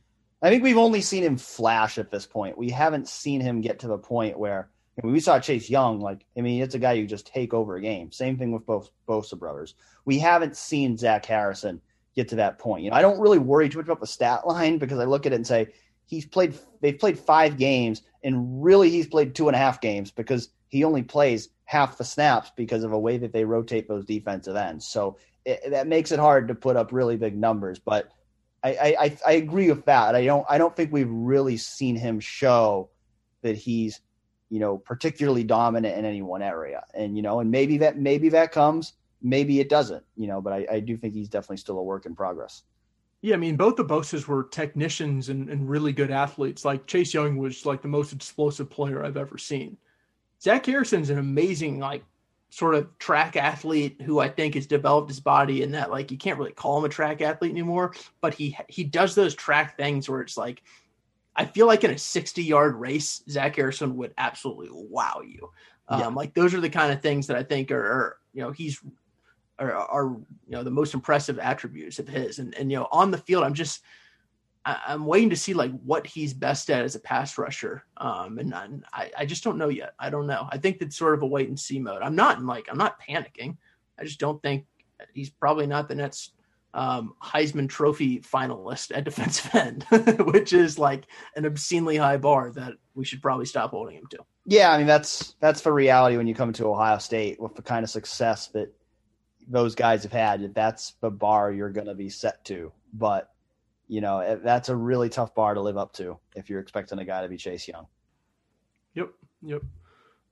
I 0.41 0.49
think 0.49 0.63
we've 0.63 0.77
only 0.77 1.01
seen 1.01 1.23
him 1.23 1.37
flash 1.37 1.99
at 1.99 2.09
this 2.09 2.25
point. 2.25 2.57
We 2.57 2.71
haven't 2.71 3.07
seen 3.07 3.41
him 3.41 3.61
get 3.61 3.79
to 3.79 3.87
the 3.87 3.97
point 3.99 4.39
where 4.39 4.69
we 5.03 5.19
saw 5.19 5.39
Chase 5.39 5.69
Young. 5.69 5.99
Like 5.99 6.25
I 6.37 6.41
mean, 6.41 6.61
it's 6.61 6.75
a 6.75 6.79
guy 6.79 6.93
you 6.93 7.07
just 7.07 7.27
take 7.27 7.53
over 7.53 7.75
a 7.75 7.81
game. 7.81 8.11
Same 8.11 8.37
thing 8.37 8.51
with 8.51 8.65
both 8.65 8.91
Bosa 9.07 9.37
brothers. 9.37 9.75
We 10.05 10.19
haven't 10.19 10.55
seen 10.55 10.97
Zach 10.97 11.25
Harrison 11.25 11.81
get 12.15 12.27
to 12.29 12.35
that 12.37 12.59
point. 12.59 12.83
You 12.83 12.91
know, 12.91 12.97
I 12.97 13.01
don't 13.01 13.19
really 13.19 13.39
worry 13.39 13.69
too 13.69 13.77
much 13.77 13.85
about 13.85 13.99
the 13.99 14.07
stat 14.07 14.45
line 14.45 14.77
because 14.77 14.99
I 14.99 15.05
look 15.05 15.25
at 15.25 15.33
it 15.33 15.35
and 15.35 15.47
say 15.47 15.67
he's 16.05 16.25
played. 16.25 16.57
They've 16.81 16.97
played 16.97 17.17
five 17.17 17.57
games 17.57 18.01
and 18.23 18.63
really 18.63 18.89
he's 18.89 19.07
played 19.07 19.33
two 19.33 19.47
and 19.47 19.55
a 19.55 19.59
half 19.59 19.81
games 19.81 20.11
because 20.11 20.49
he 20.67 20.83
only 20.83 21.03
plays 21.03 21.49
half 21.65 21.97
the 21.97 22.03
snaps 22.03 22.51
because 22.55 22.83
of 22.83 22.91
a 22.91 22.99
way 22.99 23.17
that 23.17 23.33
they 23.33 23.45
rotate 23.45 23.87
those 23.87 24.05
defensive 24.05 24.55
ends. 24.55 24.87
So 24.87 25.17
it, 25.45 25.71
that 25.71 25.87
makes 25.87 26.11
it 26.11 26.19
hard 26.19 26.47
to 26.49 26.55
put 26.55 26.75
up 26.75 26.91
really 26.91 27.17
big 27.17 27.37
numbers. 27.37 27.79
But 27.79 28.11
I, 28.63 28.95
I, 28.99 29.17
I 29.25 29.31
agree 29.33 29.69
with 29.69 29.85
that. 29.85 30.15
I 30.15 30.25
don't 30.25 30.45
I 30.49 30.57
don't 30.57 30.75
think 30.75 30.91
we've 30.91 31.09
really 31.09 31.57
seen 31.57 31.95
him 31.95 32.19
show 32.19 32.89
that 33.41 33.55
he's 33.55 34.01
you 34.51 34.59
know 34.59 34.77
particularly 34.77 35.43
dominant 35.43 35.97
in 35.97 36.05
any 36.05 36.21
one 36.21 36.43
area. 36.43 36.83
And 36.93 37.15
you 37.15 37.23
know, 37.23 37.39
and 37.39 37.49
maybe 37.49 37.79
that 37.79 37.97
maybe 37.97 38.29
that 38.29 38.51
comes, 38.51 38.93
maybe 39.21 39.59
it 39.59 39.69
doesn't. 39.69 40.03
You 40.15 40.27
know, 40.27 40.41
but 40.41 40.53
I, 40.53 40.67
I 40.73 40.79
do 40.81 40.97
think 40.97 41.15
he's 41.15 41.29
definitely 41.29 41.57
still 41.57 41.79
a 41.79 41.83
work 41.83 42.05
in 42.05 42.15
progress. 42.15 42.63
Yeah, 43.21 43.35
I 43.35 43.37
mean, 43.37 43.55
both 43.55 43.75
the 43.75 43.85
Bosas 43.85 44.27
were 44.27 44.43
technicians 44.43 45.29
and, 45.29 45.49
and 45.49 45.69
really 45.69 45.93
good 45.93 46.11
athletes. 46.11 46.65
Like 46.65 46.85
Chase 46.85 47.13
Young 47.13 47.37
was 47.37 47.65
like 47.65 47.81
the 47.81 47.87
most 47.87 48.13
explosive 48.13 48.69
player 48.69 49.03
I've 49.03 49.17
ever 49.17 49.37
seen. 49.37 49.77
Zach 50.41 50.65
Harrison's 50.65 51.11
an 51.11 51.19
amazing, 51.19 51.77
like, 51.77 52.03
sort 52.51 52.75
of 52.75 52.97
track 52.99 53.37
athlete 53.37 54.01
who 54.01 54.19
I 54.19 54.27
think 54.27 54.55
has 54.55 54.67
developed 54.67 55.09
his 55.09 55.21
body 55.21 55.63
in 55.63 55.71
that 55.71 55.89
like 55.89 56.11
you 56.11 56.17
can't 56.17 56.37
really 56.37 56.51
call 56.51 56.77
him 56.77 56.83
a 56.83 56.89
track 56.89 57.21
athlete 57.21 57.51
anymore, 57.51 57.93
but 58.19 58.33
he 58.33 58.57
he 58.67 58.83
does 58.83 59.15
those 59.15 59.33
track 59.33 59.77
things 59.77 60.09
where 60.09 60.19
it's 60.19 60.35
like 60.35 60.61
I 61.41 61.45
feel 61.45 61.65
like 61.65 61.83
in 61.83 61.91
a 61.91 61.97
60 61.97 62.43
yard 62.43 62.75
race, 62.75 63.23
Zach 63.27 63.55
Harrison 63.55 63.97
would 63.97 64.13
absolutely 64.17 64.69
wow 64.71 65.21
you. 65.25 65.49
Um, 65.87 65.99
yeah. 65.99 66.07
Like 66.07 66.33
those 66.35 66.53
are 66.53 66.61
the 66.61 66.69
kind 66.69 66.93
of 66.93 67.01
things 67.01 67.27
that 67.27 67.37
I 67.37 67.43
think 67.43 67.71
are, 67.71 67.83
are 67.83 68.17
you 68.33 68.41
know 68.41 68.51
he's 68.51 68.79
are, 69.57 69.73
are 69.73 70.05
you 70.05 70.25
know 70.49 70.63
the 70.63 70.69
most 70.69 70.93
impressive 70.93 71.39
attributes 71.39 71.97
of 71.97 72.07
his. 72.07 72.37
And 72.39 72.55
and 72.55 72.71
you 72.71 72.77
know 72.77 72.87
on 72.91 73.09
the 73.09 73.17
field, 73.17 73.43
I'm 73.43 73.55
just 73.55 73.81
I, 74.63 74.79
am 74.89 75.07
waiting 75.07 75.31
to 75.31 75.35
see 75.35 75.55
like 75.55 75.71
what 75.81 76.05
he's 76.05 76.33
best 76.33 76.69
at 76.69 76.83
as 76.83 76.95
a 76.95 76.99
pass 76.99 77.37
rusher. 77.39 77.83
Um, 77.97 78.37
and 78.37 78.53
I 78.93 79.11
I 79.17 79.25
just 79.25 79.43
don't 79.43 79.57
know 79.57 79.69
yet. 79.69 79.93
I 79.99 80.11
don't 80.11 80.27
know. 80.27 80.47
I 80.51 80.59
think 80.59 80.77
that's 80.77 80.95
sort 80.95 81.15
of 81.15 81.23
a 81.23 81.27
wait 81.27 81.49
and 81.49 81.59
see 81.59 81.79
mode. 81.79 82.03
I'm 82.03 82.15
not 82.15 82.39
like 82.43 82.67
I'm 82.69 82.77
not 82.77 83.01
panicking. 83.01 83.57
I 83.99 84.03
just 84.03 84.19
don't 84.19 84.41
think 84.43 84.65
he's 85.13 85.31
probably 85.31 85.65
not 85.65 85.87
the 85.87 85.95
next 85.95 86.33
um, 86.73 87.13
Heisman 87.21 87.67
Trophy 87.67 88.19
finalist 88.19 88.95
at 88.95 89.03
defensive 89.03 89.53
end, 89.55 89.85
which 90.19 90.53
is 90.53 90.79
like 90.79 91.07
an 91.35 91.45
obscenely 91.45 91.97
high 91.97 92.17
bar 92.17 92.51
that 92.51 92.73
we 92.95 93.05
should 93.05 93.21
probably 93.21 93.45
stop 93.45 93.71
holding 93.71 93.97
him 93.97 94.07
to. 94.11 94.19
Yeah, 94.45 94.71
I 94.71 94.77
mean 94.77 94.87
that's 94.87 95.35
that's 95.39 95.61
the 95.61 95.71
reality 95.71 96.17
when 96.17 96.27
you 96.27 96.33
come 96.33 96.53
to 96.53 96.67
Ohio 96.67 96.97
State 96.97 97.39
with 97.39 97.55
the 97.55 97.61
kind 97.61 97.83
of 97.83 97.89
success 97.89 98.47
that 98.47 98.73
those 99.47 99.75
guys 99.75 100.03
have 100.03 100.11
had, 100.11 100.53
that's 100.53 100.93
the 101.01 101.09
bar 101.09 101.51
you're 101.51 101.69
going 101.69 101.87
to 101.87 101.95
be 101.95 102.09
set 102.09 102.43
to. 102.45 102.71
But 102.93 103.29
you 103.87 104.01
know 104.01 104.39
that's 104.43 104.69
a 104.69 104.75
really 104.75 105.09
tough 105.09 105.35
bar 105.35 105.53
to 105.53 105.61
live 105.61 105.77
up 105.77 105.93
to 105.93 106.17
if 106.35 106.49
you're 106.49 106.59
expecting 106.59 106.99
a 106.99 107.05
guy 107.05 107.21
to 107.21 107.27
be 107.27 107.37
Chase 107.37 107.67
Young. 107.67 107.85
Yep, 108.95 109.09
yep. 109.43 109.61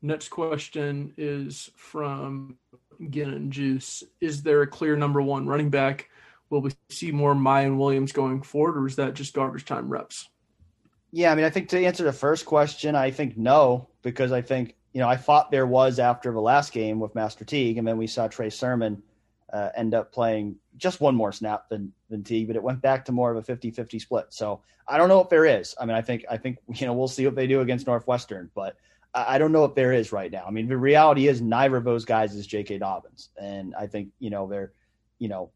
Next 0.01 0.29
question 0.29 1.13
is 1.17 1.69
from 1.75 2.57
Gin 3.09 3.33
and 3.33 3.51
Juice. 3.51 4.03
Is 4.21 4.41
there 4.41 4.61
a 4.61 4.67
clear 4.67 4.95
number 4.95 5.21
one 5.21 5.45
running 5.45 5.69
back? 5.69 6.09
Will 6.49 6.61
we 6.61 6.71
see 6.89 7.11
more 7.11 7.35
Miyan 7.35 7.77
Williams 7.77 8.11
going 8.11 8.41
forward, 8.41 8.77
or 8.77 8.87
is 8.87 8.95
that 8.95 9.13
just 9.13 9.33
garbage 9.33 9.65
time 9.65 9.89
reps? 9.89 10.29
Yeah, 11.11 11.31
I 11.31 11.35
mean, 11.35 11.45
I 11.45 11.49
think 11.49 11.69
to 11.69 11.83
answer 11.83 12.03
the 12.03 12.13
first 12.13 12.45
question, 12.45 12.95
I 12.95 13.11
think 13.11 13.37
no, 13.37 13.89
because 14.01 14.31
I 14.31 14.41
think 14.41 14.75
you 14.93 15.01
know 15.01 15.07
I 15.07 15.15
thought 15.15 15.51
there 15.51 15.67
was 15.67 15.99
after 15.99 16.31
the 16.31 16.41
last 16.41 16.71
game 16.71 16.99
with 16.99 17.15
Master 17.15 17.45
Teague, 17.45 17.77
and 17.77 17.87
then 17.87 17.97
we 17.97 18.07
saw 18.07 18.27
Trey 18.27 18.49
Sermon 18.49 19.01
uh, 19.51 19.69
end 19.75 19.93
up 19.93 20.11
playing 20.11 20.55
just 20.77 21.01
one 21.01 21.15
more 21.15 21.31
snap 21.31 21.69
than 21.69 21.93
than 22.09 22.23
Teague, 22.23 22.47
but 22.47 22.55
it 22.55 22.63
went 22.63 22.81
back 22.81 23.05
to 23.05 23.11
more 23.11 23.31
of 23.31 23.37
a 23.37 23.55
50-50 23.57 24.01
split. 24.01 24.25
So 24.29 24.61
I 24.87 24.97
don't 24.97 25.09
know 25.09 25.21
if 25.21 25.29
there 25.29 25.45
is. 25.45 25.75
I 25.79 25.85
mean, 25.85 25.95
I 25.95 26.01
think 26.01 26.25
I 26.29 26.37
think 26.37 26.57
you 26.75 26.85
know 26.85 26.93
we'll 26.93 27.07
see 27.07 27.25
what 27.25 27.35
they 27.35 27.47
do 27.47 27.61
against 27.61 27.87
Northwestern, 27.87 28.49
but 28.55 28.75
I 29.13 29.39
don't 29.39 29.51
know 29.51 29.65
if 29.65 29.73
there 29.73 29.91
is 29.91 30.11
right 30.11 30.31
now. 30.31 30.45
I 30.47 30.51
mean, 30.51 30.67
the 30.67 30.77
reality 30.77 31.27
is 31.27 31.41
neither 31.41 31.77
of 31.77 31.83
those 31.83 32.05
guys 32.05 32.35
is 32.35 32.45
J.K. 32.45 32.77
Dobbins, 32.77 33.29
and 33.41 33.73
I 33.75 33.87
think 33.87 34.09
you 34.19 34.29
know 34.29 34.47
they're 34.47 34.73
you 35.17 35.27
know 35.27 35.51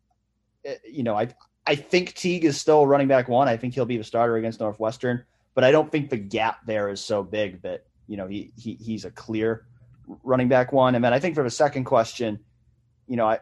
you 0.89 1.03
know 1.03 1.15
I 1.15 1.29
I 1.65 1.75
think 1.75 2.13
Teague 2.13 2.45
is 2.45 2.59
still 2.59 2.85
running 2.85 3.07
back 3.07 3.27
one. 3.27 3.47
I 3.47 3.57
think 3.57 3.73
he'll 3.73 3.85
be 3.85 3.97
the 3.97 4.03
starter 4.03 4.35
against 4.35 4.59
Northwestern, 4.59 5.23
but 5.55 5.63
I 5.63 5.71
don't 5.71 5.91
think 5.91 6.09
the 6.09 6.17
gap 6.17 6.65
there 6.65 6.89
is 6.89 7.01
so 7.01 7.23
big 7.23 7.61
that 7.61 7.85
you 8.07 8.17
know 8.17 8.27
he, 8.27 8.51
he 8.57 8.73
he's 8.75 9.05
a 9.05 9.11
clear 9.11 9.65
running 10.23 10.49
back 10.49 10.73
one. 10.73 10.95
And 10.95 11.03
then 11.03 11.13
I 11.13 11.19
think 11.19 11.35
for 11.35 11.43
the 11.43 11.49
second 11.49 11.85
question, 11.85 12.39
you 13.07 13.15
know 13.15 13.27
I 13.27 13.39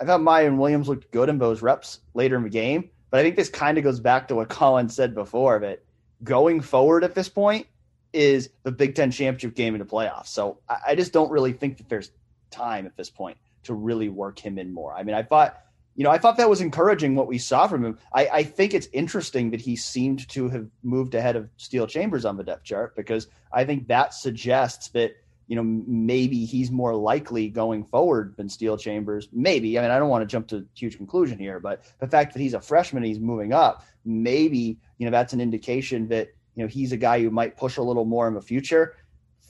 I 0.00 0.04
thought 0.04 0.20
Miyan 0.20 0.56
Williams 0.56 0.88
looked 0.88 1.10
good 1.10 1.28
in 1.28 1.38
those 1.38 1.62
reps 1.62 2.00
later 2.14 2.36
in 2.36 2.42
the 2.42 2.50
game, 2.50 2.90
but 3.10 3.20
I 3.20 3.22
think 3.22 3.36
this 3.36 3.50
kind 3.50 3.78
of 3.78 3.84
goes 3.84 4.00
back 4.00 4.28
to 4.28 4.34
what 4.34 4.48
Colin 4.48 4.88
said 4.88 5.14
before 5.14 5.58
that 5.60 5.84
going 6.24 6.60
forward 6.60 7.04
at 7.04 7.14
this 7.14 7.28
point 7.28 7.66
is 8.12 8.50
the 8.62 8.72
Big 8.72 8.94
Ten 8.94 9.10
championship 9.10 9.54
game 9.54 9.74
in 9.74 9.78
the 9.78 9.86
playoffs. 9.86 10.28
So 10.28 10.58
I, 10.68 10.78
I 10.88 10.94
just 10.94 11.12
don't 11.12 11.30
really 11.30 11.52
think 11.52 11.78
that 11.78 11.88
there's 11.88 12.10
time 12.50 12.86
at 12.86 12.96
this 12.96 13.10
point 13.10 13.38
to 13.64 13.74
really 13.74 14.08
work 14.08 14.38
him 14.38 14.58
in 14.58 14.72
more. 14.72 14.94
I 14.94 15.02
mean, 15.02 15.14
I 15.14 15.22
thought, 15.22 15.58
you 15.94 16.04
know, 16.04 16.10
I 16.10 16.18
thought 16.18 16.36
that 16.38 16.48
was 16.48 16.60
encouraging 16.60 17.14
what 17.14 17.28
we 17.28 17.38
saw 17.38 17.66
from 17.66 17.84
him. 17.84 17.98
I, 18.14 18.26
I 18.28 18.42
think 18.42 18.74
it's 18.74 18.88
interesting 18.92 19.50
that 19.50 19.60
he 19.60 19.76
seemed 19.76 20.28
to 20.30 20.48
have 20.48 20.66
moved 20.82 21.14
ahead 21.14 21.36
of 21.36 21.50
Steele 21.56 21.86
Chambers 21.86 22.24
on 22.24 22.36
the 22.36 22.44
depth 22.44 22.64
chart 22.64 22.96
because 22.96 23.28
I 23.52 23.64
think 23.64 23.88
that 23.88 24.14
suggests 24.14 24.88
that 24.88 25.16
you 25.52 25.56
know, 25.56 25.62
maybe 25.62 26.46
he's 26.46 26.70
more 26.70 26.94
likely 26.94 27.48
going 27.48 27.84
forward 27.84 28.34
than 28.38 28.48
Steele 28.48 28.78
Chambers. 28.78 29.28
Maybe. 29.32 29.78
I 29.78 29.82
mean, 29.82 29.90
I 29.90 29.98
don't 29.98 30.08
want 30.08 30.22
to 30.22 30.26
jump 30.26 30.48
to 30.48 30.66
huge 30.74 30.96
conclusion 30.96 31.38
here, 31.38 31.60
but 31.60 31.82
the 31.98 32.06
fact 32.06 32.32
that 32.32 32.40
he's 32.40 32.54
a 32.54 32.60
freshman, 32.60 33.02
he's 33.02 33.20
moving 33.20 33.52
up, 33.52 33.84
maybe, 34.04 34.78
you 34.96 35.04
know, 35.04 35.10
that's 35.10 35.34
an 35.34 35.42
indication 35.42 36.08
that, 36.08 36.28
you 36.54 36.62
know, 36.62 36.68
he's 36.68 36.92
a 36.92 36.96
guy 36.96 37.20
who 37.20 37.30
might 37.30 37.56
push 37.56 37.76
a 37.76 37.82
little 37.82 38.06
more 38.06 38.28
in 38.28 38.34
the 38.34 38.40
future. 38.40 38.94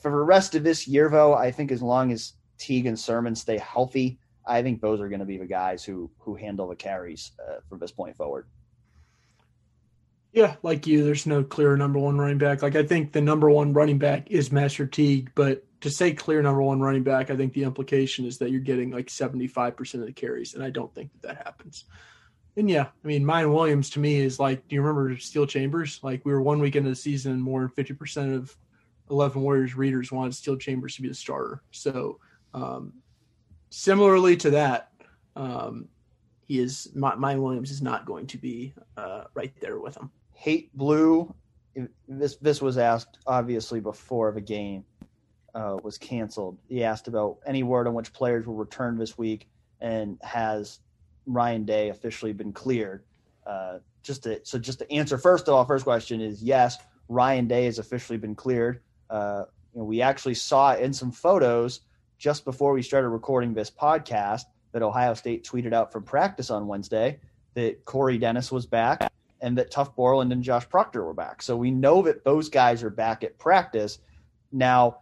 For 0.00 0.10
the 0.10 0.16
rest 0.16 0.56
of 0.56 0.64
this 0.64 0.88
year, 0.88 1.08
though, 1.08 1.34
I 1.34 1.52
think 1.52 1.70
as 1.70 1.82
long 1.82 2.10
as 2.10 2.32
Teague 2.58 2.86
and 2.86 2.98
Sermon 2.98 3.36
stay 3.36 3.58
healthy, 3.58 4.18
I 4.46 4.62
think 4.62 4.80
those 4.80 5.00
are 5.00 5.08
going 5.08 5.20
to 5.20 5.26
be 5.26 5.38
the 5.38 5.46
guys 5.46 5.84
who 5.84 6.10
who 6.18 6.34
handle 6.34 6.68
the 6.68 6.76
carries 6.76 7.32
uh, 7.38 7.60
from 7.68 7.78
this 7.78 7.92
point 7.92 8.16
forward. 8.16 8.46
Yeah, 10.32 10.56
like 10.62 10.86
you, 10.86 11.04
there's 11.04 11.26
no 11.26 11.44
clear 11.44 11.76
number 11.76 11.98
one 11.98 12.16
running 12.16 12.38
back. 12.38 12.62
Like 12.62 12.74
I 12.74 12.82
think 12.84 13.12
the 13.12 13.20
number 13.20 13.50
one 13.50 13.74
running 13.74 13.98
back 13.98 14.30
is 14.30 14.50
Master 14.50 14.86
Teague, 14.86 15.30
but 15.34 15.64
to 15.82 15.90
say 15.90 16.12
clear 16.12 16.40
number 16.40 16.62
one 16.62 16.80
running 16.80 17.02
back, 17.02 17.30
I 17.30 17.36
think 17.36 17.52
the 17.52 17.64
implication 17.64 18.24
is 18.24 18.38
that 18.38 18.50
you're 18.50 18.60
getting 18.60 18.90
like 18.90 19.08
75% 19.08 19.94
of 19.94 20.06
the 20.06 20.12
carries, 20.12 20.54
and 20.54 20.64
I 20.64 20.70
don't 20.70 20.94
think 20.94 21.12
that 21.12 21.22
that 21.22 21.36
happens. 21.44 21.84
And 22.56 22.68
yeah, 22.68 22.86
I 23.04 23.06
mean, 23.06 23.24
Miyan 23.24 23.52
Williams 23.52 23.90
to 23.90 24.00
me 24.00 24.20
is 24.20 24.38
like, 24.38 24.66
do 24.68 24.74
you 24.74 24.82
remember 24.82 25.16
Steele 25.18 25.46
Chambers? 25.46 26.00
Like 26.02 26.24
we 26.24 26.32
were 26.32 26.42
one 26.42 26.60
week 26.60 26.76
into 26.76 26.90
the 26.90 26.96
season, 26.96 27.40
more 27.40 27.60
than 27.60 27.84
50% 27.84 28.34
of 28.34 28.56
11 29.10 29.40
Warriors 29.40 29.74
readers 29.74 30.12
wanted 30.12 30.34
Steele 30.34 30.56
Chambers 30.56 30.96
to 30.96 31.02
be 31.02 31.08
the 31.08 31.14
starter. 31.14 31.62
So 31.70 32.18
um, 32.54 32.92
similarly 33.72 34.36
to 34.36 34.50
that, 34.50 34.92
um, 35.34 35.88
he 36.46 36.58
is 36.58 36.90
Miyan 36.94 37.40
Williams 37.40 37.70
is 37.70 37.80
not 37.80 38.04
going 38.04 38.26
to 38.26 38.38
be 38.38 38.74
uh, 38.96 39.24
right 39.34 39.52
there 39.60 39.80
with 39.80 39.96
him. 39.96 40.10
Hate 40.34 40.76
blue. 40.76 41.34
This 42.06 42.36
this 42.36 42.60
was 42.60 42.76
asked 42.76 43.18
obviously 43.26 43.80
before 43.80 44.30
the 44.32 44.40
game 44.40 44.84
uh, 45.54 45.78
was 45.82 45.96
canceled. 45.96 46.58
He 46.68 46.84
asked 46.84 47.08
about 47.08 47.38
any 47.46 47.62
word 47.62 47.86
on 47.88 47.94
which 47.94 48.12
players 48.12 48.46
will 48.46 48.56
return 48.56 48.98
this 48.98 49.16
week, 49.16 49.48
and 49.80 50.18
has 50.22 50.80
Ryan 51.26 51.64
Day 51.64 51.88
officially 51.88 52.32
been 52.32 52.52
cleared? 52.52 53.04
Uh, 53.46 53.78
just 54.02 54.24
to, 54.24 54.40
so 54.44 54.58
just 54.58 54.80
to 54.80 54.92
answer 54.92 55.16
first 55.16 55.48
of 55.48 55.54
all, 55.54 55.64
first 55.64 55.84
question 55.84 56.20
is 56.20 56.42
yes, 56.42 56.76
Ryan 57.08 57.46
Day 57.46 57.64
has 57.64 57.78
officially 57.78 58.18
been 58.18 58.34
cleared. 58.34 58.82
Uh, 59.08 59.44
you 59.72 59.80
know, 59.80 59.84
we 59.84 60.02
actually 60.02 60.34
saw 60.34 60.74
in 60.74 60.92
some 60.92 61.10
photos 61.10 61.80
just 62.22 62.44
before 62.44 62.72
we 62.72 62.82
started 62.82 63.08
recording 63.08 63.52
this 63.52 63.68
podcast 63.68 64.44
that 64.70 64.80
Ohio 64.80 65.12
State 65.14 65.44
tweeted 65.44 65.72
out 65.72 65.90
from 65.90 66.04
practice 66.04 66.50
on 66.50 66.68
Wednesday 66.68 67.18
that 67.54 67.84
Corey 67.84 68.16
Dennis 68.16 68.52
was 68.52 68.64
back 68.64 69.12
and 69.40 69.58
that 69.58 69.72
Tuf 69.72 69.96
Borland 69.96 70.32
and 70.32 70.40
Josh 70.40 70.68
Proctor 70.68 71.04
were 71.04 71.14
back. 71.14 71.42
So 71.42 71.56
we 71.56 71.72
know 71.72 72.00
that 72.02 72.22
those 72.22 72.48
guys 72.48 72.84
are 72.84 72.90
back 72.90 73.24
at 73.24 73.40
practice. 73.40 73.98
Now, 74.52 74.98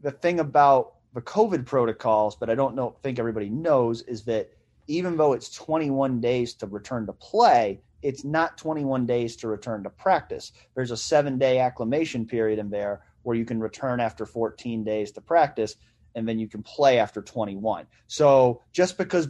the 0.00 0.12
thing 0.12 0.38
about 0.38 0.92
the 1.12 1.20
COVID 1.22 1.66
protocols, 1.66 2.36
but 2.36 2.50
I 2.50 2.54
don't 2.54 2.76
know 2.76 2.94
think 3.02 3.18
everybody 3.18 3.50
knows, 3.50 4.02
is 4.02 4.22
that 4.26 4.48
even 4.86 5.16
though 5.16 5.32
it's 5.32 5.52
21 5.56 6.20
days 6.20 6.54
to 6.54 6.68
return 6.68 7.06
to 7.06 7.14
play, 7.14 7.80
it's 8.00 8.22
not 8.22 8.56
21 8.58 9.06
days 9.06 9.34
to 9.38 9.48
return 9.48 9.82
to 9.82 9.90
practice. 9.90 10.52
There's 10.76 10.92
a 10.92 10.96
seven 10.96 11.36
day 11.36 11.58
acclimation 11.58 12.26
period 12.26 12.60
in 12.60 12.70
there 12.70 13.02
where 13.24 13.34
you 13.34 13.44
can 13.44 13.58
return 13.58 13.98
after 13.98 14.24
14 14.24 14.84
days 14.84 15.10
to 15.10 15.20
practice 15.20 15.74
and 16.16 16.26
then 16.26 16.40
you 16.40 16.48
can 16.48 16.62
play 16.62 16.98
after 16.98 17.22
21. 17.22 17.86
So 18.08 18.62
just 18.72 18.98
because, 18.98 19.28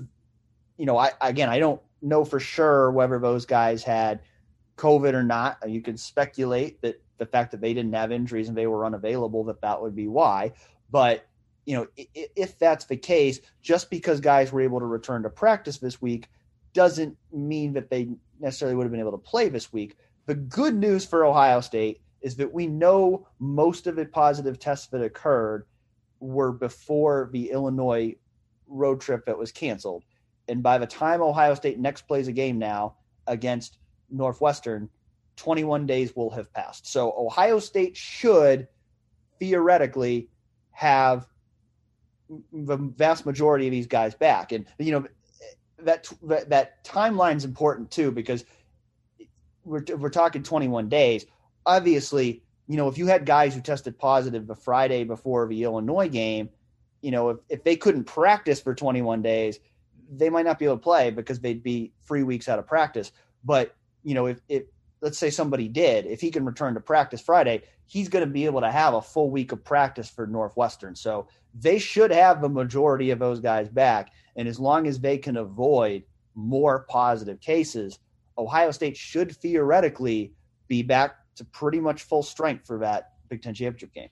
you 0.79 0.87
know, 0.87 0.97
I 0.97 1.11
again, 1.21 1.51
I 1.51 1.59
don't 1.59 1.83
know 2.01 2.25
for 2.25 2.41
sure 2.41 2.91
whether 2.93 3.19
those 3.19 3.45
guys 3.45 3.83
had 3.83 4.21
COVID 4.79 5.13
or 5.13 5.25
not. 5.25 5.59
You 5.69 5.83
can 5.83 5.99
speculate 5.99 6.81
that 6.81 7.03
the 7.19 7.27
fact 7.27 7.51
that 7.51 7.61
they 7.61 7.75
didn't 7.75 7.93
have 7.95 8.13
injuries 8.13 8.49
and 8.49 8.57
they 8.57 8.67
were 8.67 8.87
unavailable, 8.87 9.45
that 9.45 9.61
that 9.63 9.83
would 9.83 9.97
be 9.97 10.07
why. 10.07 10.53
But 10.91 11.27
you 11.67 11.77
know, 11.77 11.87
if 12.15 12.57
that's 12.59 12.85
the 12.85 12.97
case, 12.97 13.41
just 13.61 13.91
because 13.91 14.21
guys 14.21 14.53
were 14.53 14.61
able 14.61 14.79
to 14.79 14.87
return 14.87 15.25
to 15.25 15.31
practice 15.31 15.79
this 15.79 16.01
week 16.01 16.29
doesn't 16.73 17.17
mean 17.33 17.73
that 17.73 17.91
they 17.91 18.09
necessarily 18.39 18.77
would 18.77 18.85
have 18.85 18.93
been 18.93 19.01
able 19.01 19.11
to 19.11 19.19
play 19.19 19.49
this 19.49 19.73
week. 19.73 19.97
The 20.27 20.37
good 20.37 20.77
news 20.77 21.05
for 21.05 21.25
Ohio 21.25 21.61
State 21.61 22.01
is 22.21 22.37
that 22.37 22.53
we 22.53 22.69
know 22.69 23.27
most 23.41 23.89
of 23.89 23.97
the 23.97 24.05
positive 24.05 24.61
tests 24.61 24.87
that 24.89 25.03
occurred 25.03 25.67
were 26.21 26.53
before 26.53 27.29
the 27.33 27.51
Illinois 27.51 28.15
road 28.67 29.01
trip 29.01 29.27
that 29.27 29.39
was 29.39 29.53
canceled. 29.53 30.05
And 30.49 30.63
by 30.63 30.79
the 30.79 30.87
time 30.87 31.23
Ohio 31.23 31.55
State 31.55 31.79
next 31.79 32.03
plays 32.03 32.29
a 32.29 32.33
game 32.33 32.59
now 32.59 32.97
against 33.27 33.79
Northwestern, 34.11 34.89
21 35.37 35.87
days 35.87 36.15
will 36.17 36.31
have 36.31 36.53
passed. 36.53 36.87
So 36.91 37.13
Ohio 37.17 37.59
State 37.59 37.97
should 37.97 38.69
theoretically 39.39 40.29
have 40.71 41.27
the 42.53 42.77
vast 42.77 43.27
majority 43.27 43.67
of 43.67 43.71
these 43.71 43.87
guys 43.87 44.15
back. 44.15 44.53
And 44.53 44.67
you 44.79 44.93
know 44.93 45.07
that 45.79 46.09
that, 46.23 46.49
that 46.51 46.85
timeline 46.85 47.37
is 47.37 47.45
important 47.45 47.91
too 47.91 48.11
because 48.11 48.45
we're 49.65 49.85
we're 49.97 50.11
talking 50.11 50.43
21 50.43 50.89
days. 50.89 51.27
Obviously, 51.65 52.43
you 52.67 52.77
know 52.77 52.89
if 52.89 52.99
you 52.99 53.07
had 53.07 53.27
guys 53.27 53.55
who 53.55 53.61
tested 53.61 53.99
positive 53.99 54.47
the 54.47 54.55
Friday 54.55 55.05
before 55.05 55.47
the 55.49 55.63
Illinois 55.65 56.09
game, 56.09 56.49
you 57.03 57.11
know 57.11 57.31
if 57.31 57.39
if 57.49 57.65
they 57.65 57.77
couldn't 57.77 58.05
practice 58.05 58.61
for 58.61 58.75
21 58.75 59.23
days, 59.23 59.59
they 60.11 60.31
might 60.31 60.45
not 60.45 60.59
be 60.59 60.65
able 60.65 60.77
to 60.77 60.83
play 60.83 61.11
because 61.11 61.41
they'd 61.41 61.63
be 61.63 61.93
three 62.07 62.23
weeks 62.23 62.49
out 62.49 62.59
of 62.59 62.67
practice. 62.67 63.13
But 63.45 63.75
you 64.03 64.15
know 64.15 64.27
if 64.27 64.41
if 64.49 64.65
let's 65.01 65.19
say 65.19 65.31
somebody 65.31 65.69
did, 65.69 66.07
if 66.07 66.21
he 66.21 66.31
can 66.31 66.45
return 66.45 66.75
to 66.75 66.81
practice 66.81 67.21
Friday, 67.21 67.63
he's 67.87 68.09
going 68.09 68.25
to 68.25 68.31
be 68.31 68.47
able 68.47 68.61
to 68.61 68.71
have 68.71 68.95
a 68.95 69.03
full 69.03 69.31
week 69.31 69.53
of 69.53 69.63
practice 69.63 70.09
for 70.09 70.27
Northwestern. 70.27 70.97
So 70.97 71.29
they 71.55 71.79
should 71.79 72.11
have 72.11 72.41
the 72.41 72.49
majority 72.49 73.11
of 73.11 73.19
those 73.19 73.41
guys 73.41 73.69
back. 73.69 74.13
And 74.37 74.49
as 74.49 74.59
long 74.59 74.87
as 74.87 74.99
they 74.99 75.19
can 75.19 75.37
avoid 75.37 76.03
more 76.35 76.87
positive 76.89 77.41
cases, 77.41 77.99
Ohio 78.39 78.71
State 78.71 78.97
should 78.97 79.37
theoretically 79.37 80.33
be 80.69 80.83
back 80.83 81.17
to 81.37 81.45
pretty 81.45 81.81
much 81.81 82.03
full 82.03 82.23
strength 82.23 82.67
for 82.67 82.79
that 82.79 83.13
Big 83.29 83.43
Ten 83.43 83.55
championship 83.55 83.93
game. 83.93 84.09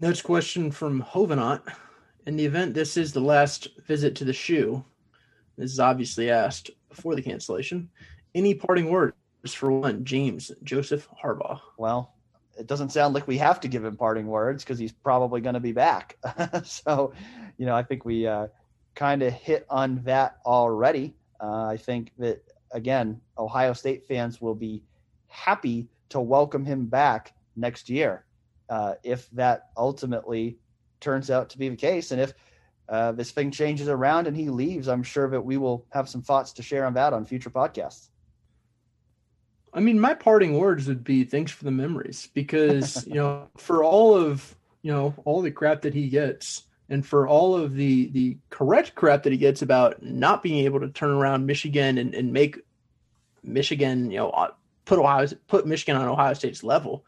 Next 0.00 0.22
question 0.22 0.70
from 0.70 1.00
Hovenant. 1.00 1.62
In 2.26 2.36
the 2.36 2.44
event 2.44 2.74
this 2.74 2.96
is 2.96 3.12
the 3.12 3.20
last 3.20 3.68
visit 3.86 4.16
to 4.16 4.24
the 4.24 4.32
shoe, 4.32 4.84
this 5.56 5.72
is 5.72 5.80
obviously 5.80 6.30
asked 6.30 6.70
before 6.88 7.14
the 7.14 7.22
cancellation. 7.22 7.88
Any 8.34 8.54
parting 8.54 8.90
words 8.90 9.14
for 9.54 9.70
one, 9.70 10.04
James 10.04 10.52
Joseph 10.62 11.08
Harbaugh? 11.22 11.60
Well, 11.78 12.12
it 12.58 12.66
doesn't 12.66 12.90
sound 12.90 13.14
like 13.14 13.26
we 13.26 13.38
have 13.38 13.60
to 13.60 13.68
give 13.68 13.84
him 13.84 13.96
parting 13.96 14.26
words 14.26 14.64
because 14.64 14.78
he's 14.78 14.92
probably 14.92 15.40
going 15.40 15.54
to 15.54 15.60
be 15.60 15.72
back. 15.72 16.18
so, 16.64 17.12
you 17.56 17.66
know, 17.66 17.74
I 17.74 17.82
think 17.82 18.04
we 18.04 18.26
uh, 18.26 18.48
kind 18.94 19.22
of 19.22 19.32
hit 19.32 19.66
on 19.70 20.02
that 20.04 20.38
already. 20.44 21.14
Uh, 21.40 21.64
I 21.64 21.76
think 21.76 22.12
that, 22.18 22.42
again, 22.72 23.20
Ohio 23.38 23.72
State 23.72 24.06
fans 24.06 24.40
will 24.40 24.54
be 24.54 24.82
happy 25.28 25.88
to 26.10 26.20
welcome 26.20 26.64
him 26.64 26.86
back 26.86 27.34
next 27.56 27.88
year 27.88 28.24
uh, 28.68 28.94
if 29.02 29.28
that 29.30 29.70
ultimately 29.76 30.58
turns 31.00 31.30
out 31.30 31.50
to 31.50 31.58
be 31.58 31.68
the 31.68 31.76
case. 31.76 32.10
And 32.10 32.20
if 32.20 32.34
uh, 32.88 33.12
this 33.12 33.30
thing 33.30 33.50
changes 33.50 33.88
around 33.88 34.26
and 34.26 34.36
he 34.36 34.48
leaves, 34.48 34.88
I'm 34.88 35.02
sure 35.02 35.28
that 35.30 35.44
we 35.44 35.56
will 35.56 35.84
have 35.90 36.08
some 36.08 36.22
thoughts 36.22 36.52
to 36.54 36.62
share 36.62 36.86
on 36.86 36.94
that 36.94 37.12
on 37.12 37.24
future 37.24 37.50
podcasts. 37.50 38.08
I 39.72 39.80
mean, 39.80 40.00
my 40.00 40.14
parting 40.14 40.58
words 40.58 40.88
would 40.88 41.04
be 41.04 41.24
thanks 41.24 41.52
for 41.52 41.64
the 41.64 41.70
memories 41.70 42.28
because, 42.32 43.06
you 43.06 43.14
know, 43.14 43.48
for 43.56 43.84
all 43.84 44.14
of, 44.14 44.56
you 44.82 44.92
know, 44.92 45.14
all 45.24 45.42
the 45.42 45.50
crap 45.50 45.82
that 45.82 45.92
he 45.92 46.08
gets 46.08 46.62
and 46.88 47.04
for 47.04 47.26
all 47.26 47.56
of 47.56 47.74
the 47.74 48.08
the 48.08 48.38
correct 48.48 48.94
crap 48.94 49.24
that 49.24 49.32
he 49.32 49.38
gets 49.38 49.62
about 49.62 50.02
not 50.02 50.42
being 50.42 50.64
able 50.64 50.80
to 50.80 50.88
turn 50.88 51.10
around 51.10 51.46
Michigan 51.46 51.98
and, 51.98 52.14
and 52.14 52.32
make 52.32 52.60
Michigan, 53.46 54.10
you 54.10 54.18
know, 54.18 54.30
uh, 54.30 54.50
put 54.84 54.98
Ohio 54.98 55.26
put 55.46 55.66
Michigan 55.66 55.96
on 55.96 56.08
Ohio 56.08 56.34
State's 56.34 56.62
level. 56.62 57.04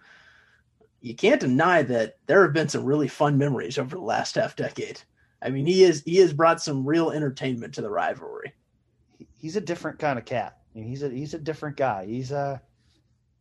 You 1.01 1.15
can't 1.15 1.41
deny 1.41 1.83
that 1.83 2.17
there 2.27 2.43
have 2.43 2.53
been 2.53 2.69
some 2.69 2.85
really 2.85 3.09
fun 3.09 3.39
memories 3.39 3.79
over 3.79 3.95
the 3.95 4.03
last 4.03 4.35
half 4.35 4.57
decade. 4.57 5.01
I 5.41 5.51
mean, 5.51 5.67
he 5.67 5.85
is 5.85 6.03
he 6.05 6.17
has 6.17 6.33
brought 6.33 6.61
some 6.61 6.87
real 6.87 7.11
entertainment 7.11 7.75
to 7.75 7.83
the 7.83 7.91
rivalry. 7.91 8.55
He's 9.37 9.57
a 9.57 9.61
different 9.61 9.99
kind 9.99 10.19
of 10.19 10.25
cat 10.25 10.59
he's 10.85 11.03
a 11.03 11.11
he's 11.11 11.35
a 11.35 11.39
different 11.39 11.77
guy. 11.77 12.07
He's 12.07 12.31
a 12.31 12.39
uh, 12.39 12.59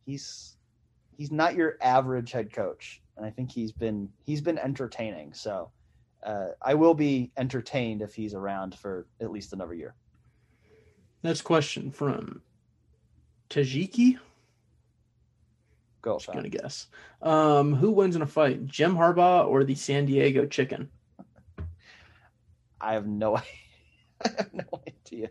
he's 0.06 0.56
he's 1.16 1.30
not 1.30 1.54
your 1.54 1.76
average 1.80 2.32
head 2.32 2.52
coach, 2.52 3.00
and 3.16 3.24
I 3.24 3.30
think 3.30 3.50
he's 3.52 3.72
been 3.72 4.08
he's 4.24 4.40
been 4.40 4.58
entertaining. 4.58 5.32
So 5.34 5.70
uh, 6.22 6.48
I 6.62 6.74
will 6.74 6.94
be 6.94 7.30
entertained 7.36 8.02
if 8.02 8.14
he's 8.14 8.34
around 8.34 8.74
for 8.74 9.06
at 9.20 9.30
least 9.30 9.52
another 9.52 9.74
year. 9.74 9.94
Next 11.22 11.42
question 11.42 11.90
from 11.90 12.42
Tajiki. 13.50 14.18
Go. 16.02 16.18
Just 16.18 16.32
gonna 16.32 16.48
guess. 16.48 16.86
Um, 17.22 17.74
who 17.74 17.90
wins 17.90 18.16
in 18.16 18.22
a 18.22 18.26
fight, 18.26 18.66
Jim 18.66 18.94
Harbaugh 18.94 19.46
or 19.46 19.64
the 19.64 19.74
San 19.74 20.06
Diego 20.06 20.46
Chicken? 20.46 20.90
I 22.80 22.94
have 22.94 23.06
no, 23.06 23.36
I 23.36 23.42
have 24.24 24.54
no 24.54 24.64
idea. 24.86 25.30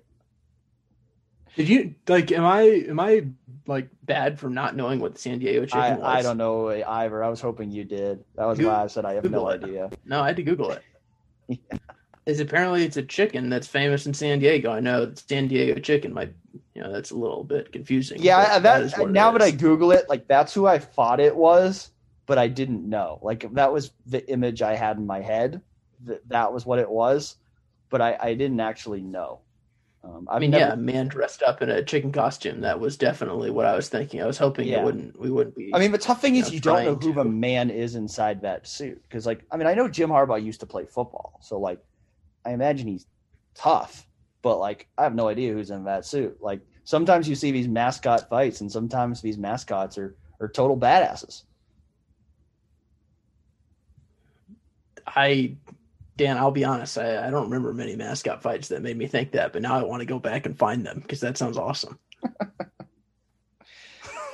Did 1.56 1.70
you 1.70 1.96
like? 2.08 2.32
Am 2.32 2.46
I 2.46 2.62
am 2.62 3.00
I 3.00 3.28
like 3.66 3.90
bad 4.04 4.40
for 4.40 4.50
not 4.50 4.76
knowing 4.76 5.00
what 5.00 5.14
the 5.14 5.20
San 5.20 5.40
Diego 5.40 5.66
chicken 5.66 5.82
I, 5.82 5.96
was? 5.96 6.04
I 6.04 6.22
don't 6.22 6.38
know 6.38 6.70
either. 6.70 7.24
I 7.24 7.30
was 7.30 7.42
hoping 7.42 7.72
you 7.72 7.84
did. 7.84 8.24
That 8.36 8.46
was 8.46 8.60
Google, 8.60 8.74
why 8.74 8.84
I 8.84 8.88
said 8.88 9.06
I 9.06 9.14
have 9.14 9.24
Google 9.24 9.46
no 9.46 9.50
it. 9.50 9.64
idea. 9.64 9.90
No, 10.06 10.22
I 10.22 10.28
had 10.28 10.36
to 10.36 10.44
Google 10.44 10.72
it. 10.72 10.84
yeah. 11.48 11.78
Is 12.28 12.42
apparently 12.42 12.84
it's 12.84 12.98
a 12.98 13.04
chicken 13.04 13.50
that's 13.50 13.68
famous 13.68 14.06
in 14.06 14.14
San 14.14 14.40
Diego. 14.40 14.70
I 14.70 14.82
know 14.82 15.14
San 15.16 15.48
Diego 15.48 15.80
chicken 15.80 16.14
might, 16.14 16.34
you 16.76 16.82
know, 16.84 16.92
that's 16.92 17.12
a 17.12 17.16
little 17.16 17.46
bit 17.46 17.72
confusing. 17.72 18.22
Yeah, 18.22 18.60
that, 18.60 18.92
that 18.92 19.10
now 19.12 19.32
that 19.32 19.42
I 19.42 19.52
Google 19.52 19.94
it, 19.94 20.10
like 20.10 20.28
that's 20.28 20.54
who 20.54 20.68
I 20.68 20.78
thought 20.78 21.22
it 21.22 21.34
was, 21.34 21.90
but 22.26 22.38
I 22.38 22.50
didn't 22.50 22.88
know. 22.88 23.20
Like 23.22 23.52
that 23.54 23.72
was 23.72 23.92
the 24.06 24.30
image 24.30 24.62
I 24.62 24.76
had 24.76 24.98
in 24.98 25.08
my 25.08 25.22
head. 25.22 25.62
That 26.04 26.28
that 26.28 26.52
was 26.52 26.66
what 26.66 26.80
it 26.80 26.90
was, 26.90 27.38
but 27.90 28.02
I, 28.02 28.18
I 28.20 28.34
didn't 28.34 28.60
actually 28.60 29.02
know. 29.02 29.40
Um, 30.04 30.28
i 30.30 30.38
mean, 30.38 30.52
never... 30.52 30.72
yeah, 30.72 30.76
man 30.76 31.08
dressed 31.08 31.44
up 31.44 31.62
in 31.62 31.70
a 31.70 31.84
chicken 31.84 32.12
costume. 32.12 32.62
That 32.62 32.80
was 32.80 32.98
definitely 32.98 33.52
what 33.52 33.66
I 33.66 33.76
was 33.76 33.90
thinking. 33.90 34.22
I 34.22 34.26
was 34.26 34.38
hoping 34.38 34.68
yeah. 34.68 34.80
it 34.80 34.84
wouldn't. 34.84 35.20
We 35.20 35.32
wouldn't 35.32 35.56
be. 35.56 35.74
I 35.74 35.80
mean, 35.80 35.92
the 35.94 35.98
tough 35.98 36.22
thing 36.22 36.36
is 36.36 36.52
you, 36.52 36.52
know, 36.52 36.78
you 36.78 36.84
don't 36.84 36.86
know 36.86 37.08
who 37.08 37.14
to... 37.14 37.24
the 37.24 37.30
man 37.30 37.70
is 37.70 37.96
inside 37.96 38.42
that 38.42 38.68
suit 38.68 39.02
because, 39.04 39.26
like, 39.26 39.46
I 39.50 39.58
mean, 39.58 39.68
I 39.68 39.74
know 39.74 39.88
Jim 39.88 40.10
Harbaugh 40.10 40.44
used 40.44 40.60
to 40.60 40.66
play 40.66 40.86
football, 40.86 41.40
so 41.42 41.58
like, 41.60 41.80
I 42.48 42.54
imagine 42.54 42.88
he's 42.88 43.06
tough, 43.54 44.08
but 44.42 44.58
like, 44.58 44.88
I 44.98 45.04
have 45.04 45.16
no 45.16 45.28
idea 45.28 45.52
who's 45.52 45.70
in 45.70 45.84
that 45.84 46.06
suit. 46.06 46.42
Like, 46.42 46.62
sometimes 46.86 47.28
you 47.28 47.36
see 47.36 47.52
these 47.52 47.68
mascot 47.68 48.30
fights, 48.30 48.62
and 48.62 48.72
sometimes 48.72 49.22
these 49.22 49.38
mascots 49.38 49.98
are 49.98 50.16
are 50.40 50.48
total 50.48 50.78
badasses. 50.78 51.44
I 55.06 55.56
Dan, 56.16 56.38
I'll 56.38 56.52
be 56.52 56.64
honest, 56.64 56.98
I, 56.98 57.28
I 57.28 57.30
don't 57.30 57.44
remember 57.44 57.74
many 57.74 57.96
mascot 57.96 58.42
fights 58.42 58.70
that 58.70 58.82
made 58.82 58.98
me 58.98 59.08
think 59.08 59.34
that, 59.34 59.54
but 59.54 59.62
now 59.62 59.78
I 59.78 59.84
want 59.84 60.00
to 60.00 60.06
go 60.06 60.20
back 60.20 60.46
and 60.46 60.58
find 60.58 60.86
them 60.86 61.02
because 61.02 61.20
that 61.20 61.38
sounds 61.38 61.58
awesome. 61.58 62.00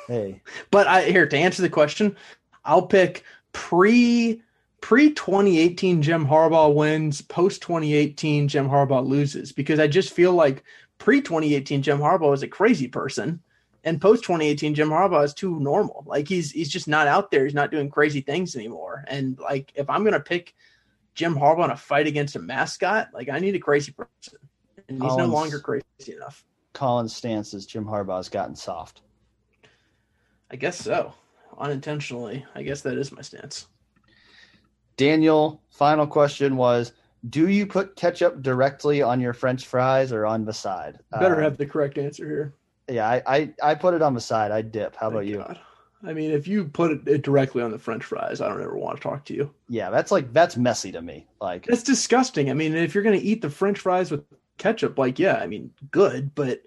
hey. 0.08 0.42
But 0.72 0.88
I 0.88 1.04
here 1.04 1.28
to 1.28 1.38
answer 1.38 1.62
the 1.62 1.70
question, 1.70 2.16
I'll 2.64 2.88
pick 2.88 3.24
pre 3.52 4.42
pre 4.84 5.14
2018 5.14 6.02
Jim 6.02 6.28
Harbaugh 6.28 6.76
wins, 6.76 7.22
post 7.22 7.62
2018 7.62 8.50
Jim 8.50 8.68
Harbaugh 8.68 9.08
loses 9.08 9.54
because 9.54 9.80
I 9.80 9.88
just 9.88 10.12
feel 10.12 10.34
like 10.34 10.62
pre 10.98 11.22
2018 11.22 11.82
Jim 11.82 12.00
Harbaugh 12.00 12.34
is 12.34 12.44
a 12.44 12.50
crazy 12.50 12.90
person 12.90 13.42
and 13.86 14.02
post 14.02 14.24
2018 14.24 14.76
Jim 14.76 14.90
Harbaugh 14.90 15.24
is 15.24 15.34
too 15.34 15.58
normal. 15.62 16.04
Like 16.06 16.28
he's 16.28 16.52
he's 16.52 16.68
just 16.68 16.90
not 16.90 17.08
out 17.08 17.32
there. 17.32 17.46
He's 17.46 17.54
not 17.54 17.72
doing 17.72 17.90
crazy 17.90 18.20
things 18.20 18.58
anymore. 18.58 19.06
And 19.08 19.40
like 19.40 19.72
if 19.74 19.90
I'm 19.90 20.04
going 20.04 20.16
to 20.16 20.20
pick 20.20 20.54
Jim 21.16 21.34
Harbaugh 21.34 21.64
in 21.64 21.72
a 21.72 21.78
fight 21.78 22.08
against 22.08 22.36
a 22.36 22.40
mascot, 22.40 23.08
like 23.14 23.30
I 23.30 23.40
need 23.40 23.56
a 23.56 23.60
crazy 23.60 23.94
person, 23.94 24.38
and 24.90 25.02
he's 25.02 25.12
Colin's, 25.12 25.30
no 25.30 25.34
longer 25.34 25.60
crazy 25.62 26.14
enough. 26.14 26.44
Colin's 26.74 27.16
stance 27.16 27.54
is 27.54 27.66
Jim 27.66 27.86
Harbaugh's 27.86 28.28
gotten 28.28 28.58
soft. 28.58 29.02
I 30.52 30.58
guess 30.58 30.78
so, 30.78 31.14
unintentionally. 31.58 32.46
I 32.54 32.64
guess 32.64 32.82
that 32.82 32.98
is 32.98 33.14
my 33.14 33.22
stance. 33.22 33.68
Daniel, 34.98 35.62
final 35.70 36.08
question 36.08 36.58
was: 36.58 36.94
Do 37.30 37.48
you 37.48 37.66
put 37.66 37.96
ketchup 37.96 38.42
directly 38.42 39.02
on 39.02 39.20
your 39.20 39.34
French 39.34 39.66
fries 39.66 40.12
or 40.12 40.26
on 40.26 40.46
the 40.46 40.54
side? 40.54 41.00
better 41.12 41.40
uh, 41.40 41.44
have 41.44 41.58
the 41.58 41.66
correct 41.66 41.98
answer 41.98 42.26
here. 42.26 42.54
Yeah, 42.90 43.08
I, 43.08 43.24
I, 43.26 43.54
I 43.64 43.76
put 43.76 43.94
it 43.94 44.02
on 44.02 44.14
the 44.14 44.22
side. 44.22 44.52
I 44.52 44.62
dip. 44.62 44.96
How 44.96 45.10
Thank 45.10 45.14
about 45.14 45.26
you? 45.26 45.38
God. 45.38 45.60
I 46.06 46.12
mean, 46.12 46.32
if 46.32 46.48
you 46.48 46.66
put 46.66 47.08
it 47.08 47.22
directly 47.22 47.64
on 47.64 47.72
the 47.72 47.80
French 47.80 48.04
fries, 48.04 48.42
I 48.42 48.50
don't 48.50 48.62
ever 48.62 48.78
want 48.78 48.98
to 48.98 49.04
talk 49.04 49.24
to 49.26 49.34
you. 49.34 49.54
Yeah, 49.70 49.90
that's 49.90 50.12
like 50.12 50.34
that's 50.34 50.58
messy 50.58 50.92
to 50.92 51.02
me. 51.02 51.28
Like 51.40 51.66
it's 51.68 51.84
disgusting. 51.84 52.50
I 52.50 52.54
mean, 52.54 52.76
if 52.76 52.94
you're 52.94 53.04
gonna 53.04 53.16
eat 53.16 53.42
the 53.42 53.50
French 53.50 53.80
fries 53.80 54.12
with 54.12 54.26
ketchup, 54.58 54.98
like 54.98 55.18
yeah, 55.18 55.36
I 55.36 55.48
mean, 55.48 55.72
good, 55.92 56.36
but 56.36 56.62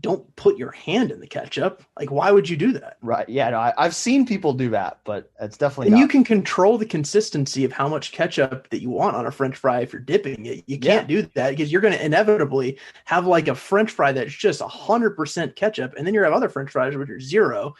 don't 0.00 0.34
put 0.36 0.56
your 0.56 0.70
hand 0.72 1.10
in 1.10 1.20
the 1.20 1.26
ketchup. 1.26 1.82
Like, 1.98 2.10
why 2.10 2.30
would 2.30 2.48
you 2.48 2.56
do 2.56 2.72
that? 2.72 2.98
Right. 3.02 3.28
Yeah. 3.28 3.50
No, 3.50 3.58
I, 3.58 3.72
have 3.78 3.94
seen 3.94 4.26
people 4.26 4.52
do 4.52 4.70
that, 4.70 5.00
but 5.04 5.30
it's 5.40 5.56
definitely. 5.56 5.88
And 5.88 5.94
not. 5.94 6.00
you 6.00 6.08
can 6.08 6.24
control 6.24 6.78
the 6.78 6.86
consistency 6.86 7.64
of 7.64 7.72
how 7.72 7.88
much 7.88 8.12
ketchup 8.12 8.68
that 8.70 8.80
you 8.82 8.90
want 8.90 9.16
on 9.16 9.26
a 9.26 9.30
French 9.30 9.56
fry 9.56 9.80
if 9.80 9.92
you're 9.92 10.00
dipping 10.00 10.46
it. 10.46 10.64
You 10.66 10.78
can't 10.78 11.08
yeah. 11.08 11.22
do 11.22 11.30
that 11.34 11.50
because 11.50 11.72
you're 11.72 11.80
going 11.80 11.94
to 11.94 12.04
inevitably 12.04 12.78
have 13.04 13.26
like 13.26 13.48
a 13.48 13.54
French 13.54 13.90
fry 13.90 14.12
that's 14.12 14.32
just 14.32 14.60
hundred 14.60 15.10
percent 15.10 15.56
ketchup, 15.56 15.94
and 15.96 16.06
then 16.06 16.14
you 16.14 16.22
have 16.22 16.32
other 16.32 16.48
French 16.48 16.70
fries 16.70 16.96
which 16.96 17.10
are 17.10 17.20
zero, 17.20 17.74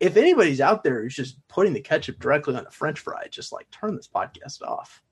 if 0.00 0.16
anybody's 0.16 0.60
out 0.60 0.84
there 0.84 1.02
who's 1.02 1.14
just 1.14 1.46
putting 1.48 1.72
the 1.72 1.80
ketchup 1.80 2.18
directly 2.18 2.56
on 2.56 2.66
a 2.66 2.70
French 2.70 3.00
fry, 3.00 3.26
just 3.30 3.52
like 3.52 3.70
turn 3.70 3.96
this 3.96 4.08
podcast 4.08 4.62
off. 4.62 5.02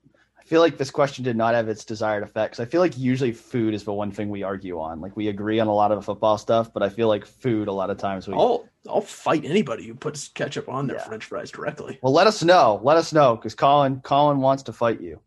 I 0.43 0.49
feel 0.49 0.61
like 0.61 0.77
this 0.77 0.91
question 0.91 1.23
did 1.23 1.37
not 1.37 1.55
have 1.55 1.69
its 1.69 1.85
desired 1.85 2.25
effects. 2.25 2.59
I 2.59 2.65
feel 2.65 2.81
like 2.81 2.99
usually 2.99 3.31
food 3.31 3.75
is 3.75 3.85
the 3.85 3.93
one 3.93 4.11
thing 4.11 4.29
we 4.29 4.43
argue 4.43 4.81
on. 4.81 5.01
Like 5.01 5.17
we 5.17 5.29
agree 5.29 5.61
on 5.61 5.69
a 5.69 5.75
lot 5.75 5.93
of 5.93 5.99
the 5.99 6.03
football 6.03 6.37
stuff, 6.37 6.73
but 6.73 6.83
I 6.83 6.89
feel 6.89 7.07
like 7.07 7.25
food 7.25 7.69
a 7.69 7.73
lot 7.73 7.91
of 7.91 7.99
times 7.99 8.27
we. 8.27 8.35
I'll 8.35 8.69
I'll 8.89 9.01
fight 9.03 9.45
anybody 9.45 9.87
who 9.87 9.95
puts 9.95 10.29
ketchup 10.29 10.69
on 10.69 10.89
their 10.89 10.97
yeah. 10.97 11.05
French 11.05 11.27
fries 11.27 11.53
directly. 11.53 12.01
Well, 12.03 12.13
let 12.13 12.27
us 12.27 12.43
know. 12.43 12.81
Let 12.83 12.97
us 12.97 13.13
know 13.13 13.37
because 13.37 13.55
Colin 13.55 14.01
Colin 14.01 14.39
wants 14.39 14.65
to 14.65 14.73
fight 14.73 15.01
you. 15.01 15.21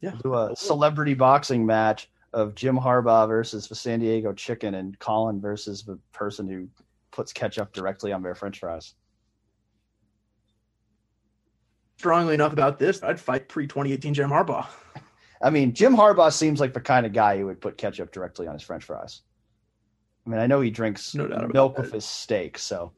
Yeah, 0.00 0.16
do 0.22 0.34
a 0.34 0.54
celebrity 0.56 1.14
boxing 1.14 1.64
match 1.64 2.10
of 2.32 2.56
Jim 2.56 2.76
Harbaugh 2.76 3.28
versus 3.28 3.68
the 3.68 3.76
San 3.76 4.00
Diego 4.00 4.32
Chicken 4.32 4.74
and 4.74 4.98
Colin 4.98 5.40
versus 5.40 5.84
the 5.84 5.98
person 6.12 6.48
who 6.48 6.68
puts 7.12 7.32
ketchup 7.32 7.72
directly 7.72 8.12
on 8.12 8.22
their 8.22 8.34
French 8.34 8.58
fries. 8.58 8.94
Strongly 11.96 12.34
enough 12.34 12.52
about 12.52 12.78
this, 12.78 13.02
I'd 13.02 13.20
fight 13.20 13.48
pre 13.48 13.66
2018 13.66 14.14
Jim 14.14 14.30
Harbaugh. 14.30 14.66
I 15.42 15.50
mean, 15.50 15.74
Jim 15.74 15.94
Harbaugh 15.94 16.32
seems 16.32 16.60
like 16.60 16.72
the 16.72 16.80
kind 16.80 17.04
of 17.06 17.12
guy 17.12 17.38
who 17.38 17.46
would 17.46 17.60
put 17.60 17.76
ketchup 17.76 18.12
directly 18.12 18.46
on 18.46 18.54
his 18.54 18.62
French 18.62 18.84
fries. 18.84 19.22
I 20.26 20.30
mean, 20.30 20.40
I 20.40 20.46
know 20.46 20.60
he 20.60 20.70
drinks 20.70 21.14
no 21.14 21.48
milk 21.52 21.76
with 21.78 21.92
his 21.92 22.04
steak, 22.04 22.56
so 22.58 22.92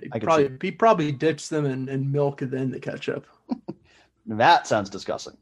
he 0.00 0.20
probably 0.20 0.48
see. 0.48 0.58
he 0.62 0.70
probably 0.70 1.12
dips 1.12 1.48
them 1.48 1.66
in, 1.66 1.88
in 1.88 2.10
milk 2.10 2.40
and 2.42 2.50
then 2.50 2.70
the 2.70 2.78
ketchup. 2.78 3.26
that 4.26 4.66
sounds 4.66 4.90
disgusting. 4.90 5.36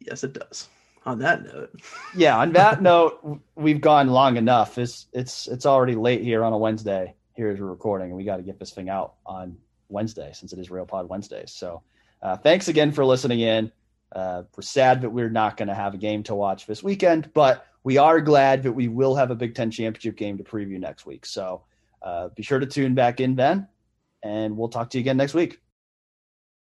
Yes, 0.00 0.22
it 0.22 0.34
does 0.34 0.68
on 1.06 1.18
that 1.20 1.44
note. 1.44 1.70
yeah, 2.16 2.38
on 2.38 2.52
that 2.52 2.82
note, 2.82 3.40
we've 3.54 3.80
gone 3.80 4.08
long 4.08 4.36
enough. 4.36 4.78
It's 4.78 5.06
it's 5.12 5.48
it's 5.48 5.66
already 5.66 5.94
late 5.94 6.22
here 6.22 6.44
on 6.44 6.52
a 6.52 6.58
Wednesday. 6.58 7.14
Here 7.36 7.50
as 7.50 7.58
we're 7.58 7.66
recording, 7.66 8.08
and 8.08 8.16
we 8.16 8.24
got 8.24 8.36
to 8.36 8.42
get 8.42 8.60
this 8.60 8.70
thing 8.70 8.88
out 8.88 9.14
on 9.26 9.56
Wednesday 9.88 10.30
since 10.32 10.52
it 10.52 10.58
is 10.58 10.70
Real 10.70 10.86
Pod 10.86 11.08
Wednesdays. 11.08 11.52
So, 11.52 11.82
uh, 12.22 12.36
thanks 12.36 12.68
again 12.68 12.92
for 12.92 13.04
listening 13.04 13.40
in. 13.40 13.72
Uh, 14.14 14.44
we're 14.56 14.62
sad 14.62 15.02
that 15.02 15.10
we're 15.10 15.30
not 15.30 15.56
going 15.56 15.68
to 15.68 15.74
have 15.74 15.94
a 15.94 15.98
game 15.98 16.22
to 16.24 16.34
watch 16.34 16.66
this 16.66 16.82
weekend, 16.82 17.30
but 17.34 17.66
we 17.82 17.98
are 17.98 18.20
glad 18.20 18.62
that 18.62 18.72
we 18.72 18.88
will 18.88 19.14
have 19.14 19.30
a 19.30 19.34
Big 19.34 19.54
Ten 19.54 19.70
championship 19.70 20.16
game 20.16 20.38
to 20.38 20.44
preview 20.44 20.78
next 20.78 21.04
week. 21.04 21.26
So, 21.26 21.64
uh, 22.02 22.28
be 22.28 22.42
sure 22.42 22.58
to 22.58 22.66
tune 22.66 22.94
back 22.94 23.20
in 23.20 23.34
then, 23.34 23.68
and 24.22 24.56
we'll 24.56 24.68
talk 24.68 24.90
to 24.90 24.98
you 24.98 25.02
again 25.02 25.16
next 25.16 25.34
week. 25.34 25.60